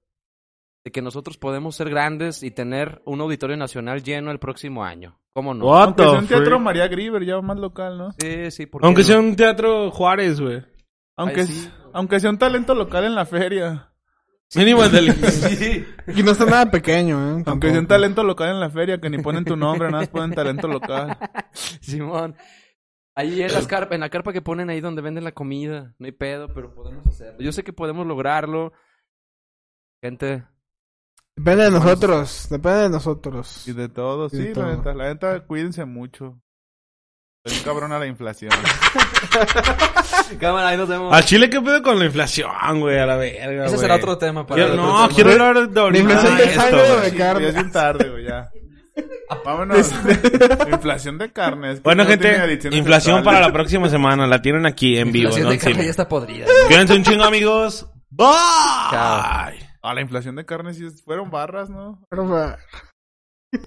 de 0.85 0.91
que 0.91 1.01
nosotros 1.01 1.37
podemos 1.37 1.75
ser 1.75 1.89
grandes 1.89 2.43
y 2.43 2.51
tener 2.51 3.01
un 3.05 3.19
auditorio 3.21 3.57
nacional 3.57 4.03
lleno 4.03 4.31
el 4.31 4.39
próximo 4.39 4.83
año. 4.83 5.19
¿Cómo 5.33 5.53
no? 5.53 5.65
What 5.65 5.83
Aunque 5.83 6.03
the 6.03 6.09
sea 6.09 6.19
un 6.19 6.27
teatro? 6.27 6.59
María 6.59 6.87
Grieber, 6.87 7.23
ya 7.25 7.41
más 7.41 7.57
local, 7.57 7.97
¿no? 7.97 8.11
Sí, 8.19 8.51
sí, 8.51 8.65
¿por 8.67 8.81
qué 8.81 8.87
Aunque 8.87 9.01
no? 9.01 9.07
sea 9.07 9.19
un 9.19 9.35
teatro 9.35 9.91
Juárez, 9.91 10.39
güey. 10.39 10.63
Aunque, 11.17 11.41
Ay, 11.41 11.47
sí. 11.47 11.71
aunque 11.93 12.19
sea 12.19 12.29
un 12.29 12.37
talento 12.37 12.75
local 12.75 13.05
en 13.05 13.15
la 13.15 13.25
feria. 13.25 13.92
Mínimo 14.55 14.83
el 14.83 14.91
del... 14.91 15.13
Sí. 15.31 15.85
Y 16.15 16.23
no 16.23 16.31
está 16.31 16.45
nada 16.45 16.69
pequeño, 16.71 17.39
¿eh? 17.39 17.43
Aunque 17.45 17.69
sea 17.69 17.79
un 17.79 17.87
talento 17.87 18.23
local 18.23 18.49
en 18.49 18.59
la 18.59 18.69
feria, 18.69 18.99
que 18.99 19.09
ni 19.09 19.17
ponen 19.19 19.45
tu 19.45 19.55
nombre, 19.55 19.87
nada 19.87 20.01
más 20.01 20.09
ponen 20.09 20.33
talento 20.35 20.67
local. 20.67 21.17
Simón. 21.81 22.35
Ahí 23.15 23.41
en, 23.41 23.53
las 23.53 23.67
carpa, 23.67 23.93
en 23.95 24.01
la 24.01 24.09
carpa 24.09 24.33
que 24.33 24.41
ponen 24.41 24.69
ahí 24.69 24.81
donde 24.81 25.01
venden 25.01 25.23
la 25.23 25.31
comida. 25.33 25.93
No 25.99 26.05
hay 26.05 26.11
pedo, 26.11 26.53
pero 26.53 26.73
podemos 26.73 27.05
hacerlo. 27.07 27.39
Yo 27.39 27.51
sé 27.51 27.63
que 27.63 27.73
podemos 27.73 28.07
lograrlo. 28.07 28.73
Gente, 30.01 30.43
Depende 31.35 31.63
de 31.63 31.71
nosotros. 31.71 32.47
Depende 32.49 32.79
de 32.83 32.89
nosotros. 32.89 33.67
Y 33.67 33.73
de 33.73 33.89
todo, 33.89 34.27
Y 34.31 34.37
de 34.37 34.47
sí, 34.47 34.53
todo. 34.53 34.65
la 34.65 34.75
neta. 34.75 34.93
La 34.93 35.05
neta, 35.05 35.39
cuídense 35.45 35.85
mucho. 35.85 36.39
Soy 37.45 37.57
un 37.57 37.63
cabrón 37.65 37.91
a 37.91 37.99
la 37.99 38.07
inflación. 38.07 38.51
cámara, 40.39 40.69
ahí 40.69 40.77
nos 40.77 40.87
vemos. 40.87 41.13
Al 41.13 41.25
Chile, 41.25 41.49
¿qué 41.49 41.59
pedo 41.59 41.81
con 41.83 41.99
la 41.99 42.05
inflación, 42.05 42.49
güey? 42.79 42.97
A 42.99 43.05
la 43.05 43.17
verga, 43.17 43.65
Ese 43.65 43.75
güey. 43.75 43.79
será 43.79 43.95
otro 43.95 44.17
tema 44.17 44.45
para 44.47 44.63
Quiero- 44.65 44.73
otro 44.81 44.85
no, 44.85 45.03
tema. 45.03 45.15
quiero 45.15 45.31
hablar 45.31 45.69
de 45.69 45.79
ahorita 45.81 46.03
inflación 46.03 46.37
de 46.37 46.43
esto, 46.45 46.61
sangre, 46.61 46.79
güey. 46.79 46.97
güey. 46.99 47.11
Sí, 47.11 47.17
carne. 47.17 47.41
ya 47.43 47.47
es 47.49 47.53
bien 47.55 47.71
tarde, 47.71 48.09
güey, 48.09 48.23
ya. 48.25 48.49
Vámonos. 49.43 49.91
inflación 50.71 51.17
de 51.17 51.31
carnes. 51.33 51.75
que 51.77 51.81
Bueno, 51.83 52.05
gente, 52.05 52.27
inflación 52.71 53.17
sexuales. 53.17 53.23
para 53.25 53.39
la 53.41 53.51
próxima 53.51 53.89
semana. 53.89 54.25
La 54.27 54.41
tienen 54.41 54.65
aquí 54.65 54.97
en 54.97 55.11
vivo. 55.11 55.25
Inflación 55.29 55.45
¿no? 55.45 55.51
de 55.51 55.57
carne 55.57 55.75
Sí. 55.79 55.83
ya 55.85 55.89
está 55.91 56.07
podrida. 56.07 56.45
Cuídense 56.67 56.93
un 56.93 57.03
chingo, 57.03 57.23
amigos. 57.25 57.87
Bye. 58.09 58.27
Chao. 58.91 59.51
Ah, 59.81 59.93
la 59.93 59.99
inflación 60.01 60.35
de 60.37 60.45
carnes 60.45 60.77
sí 60.77 60.85
fueron 61.03 61.29
barras, 61.29 61.69
¿no? 61.69 61.99
Pero, 62.09 62.29
va- 62.29 62.57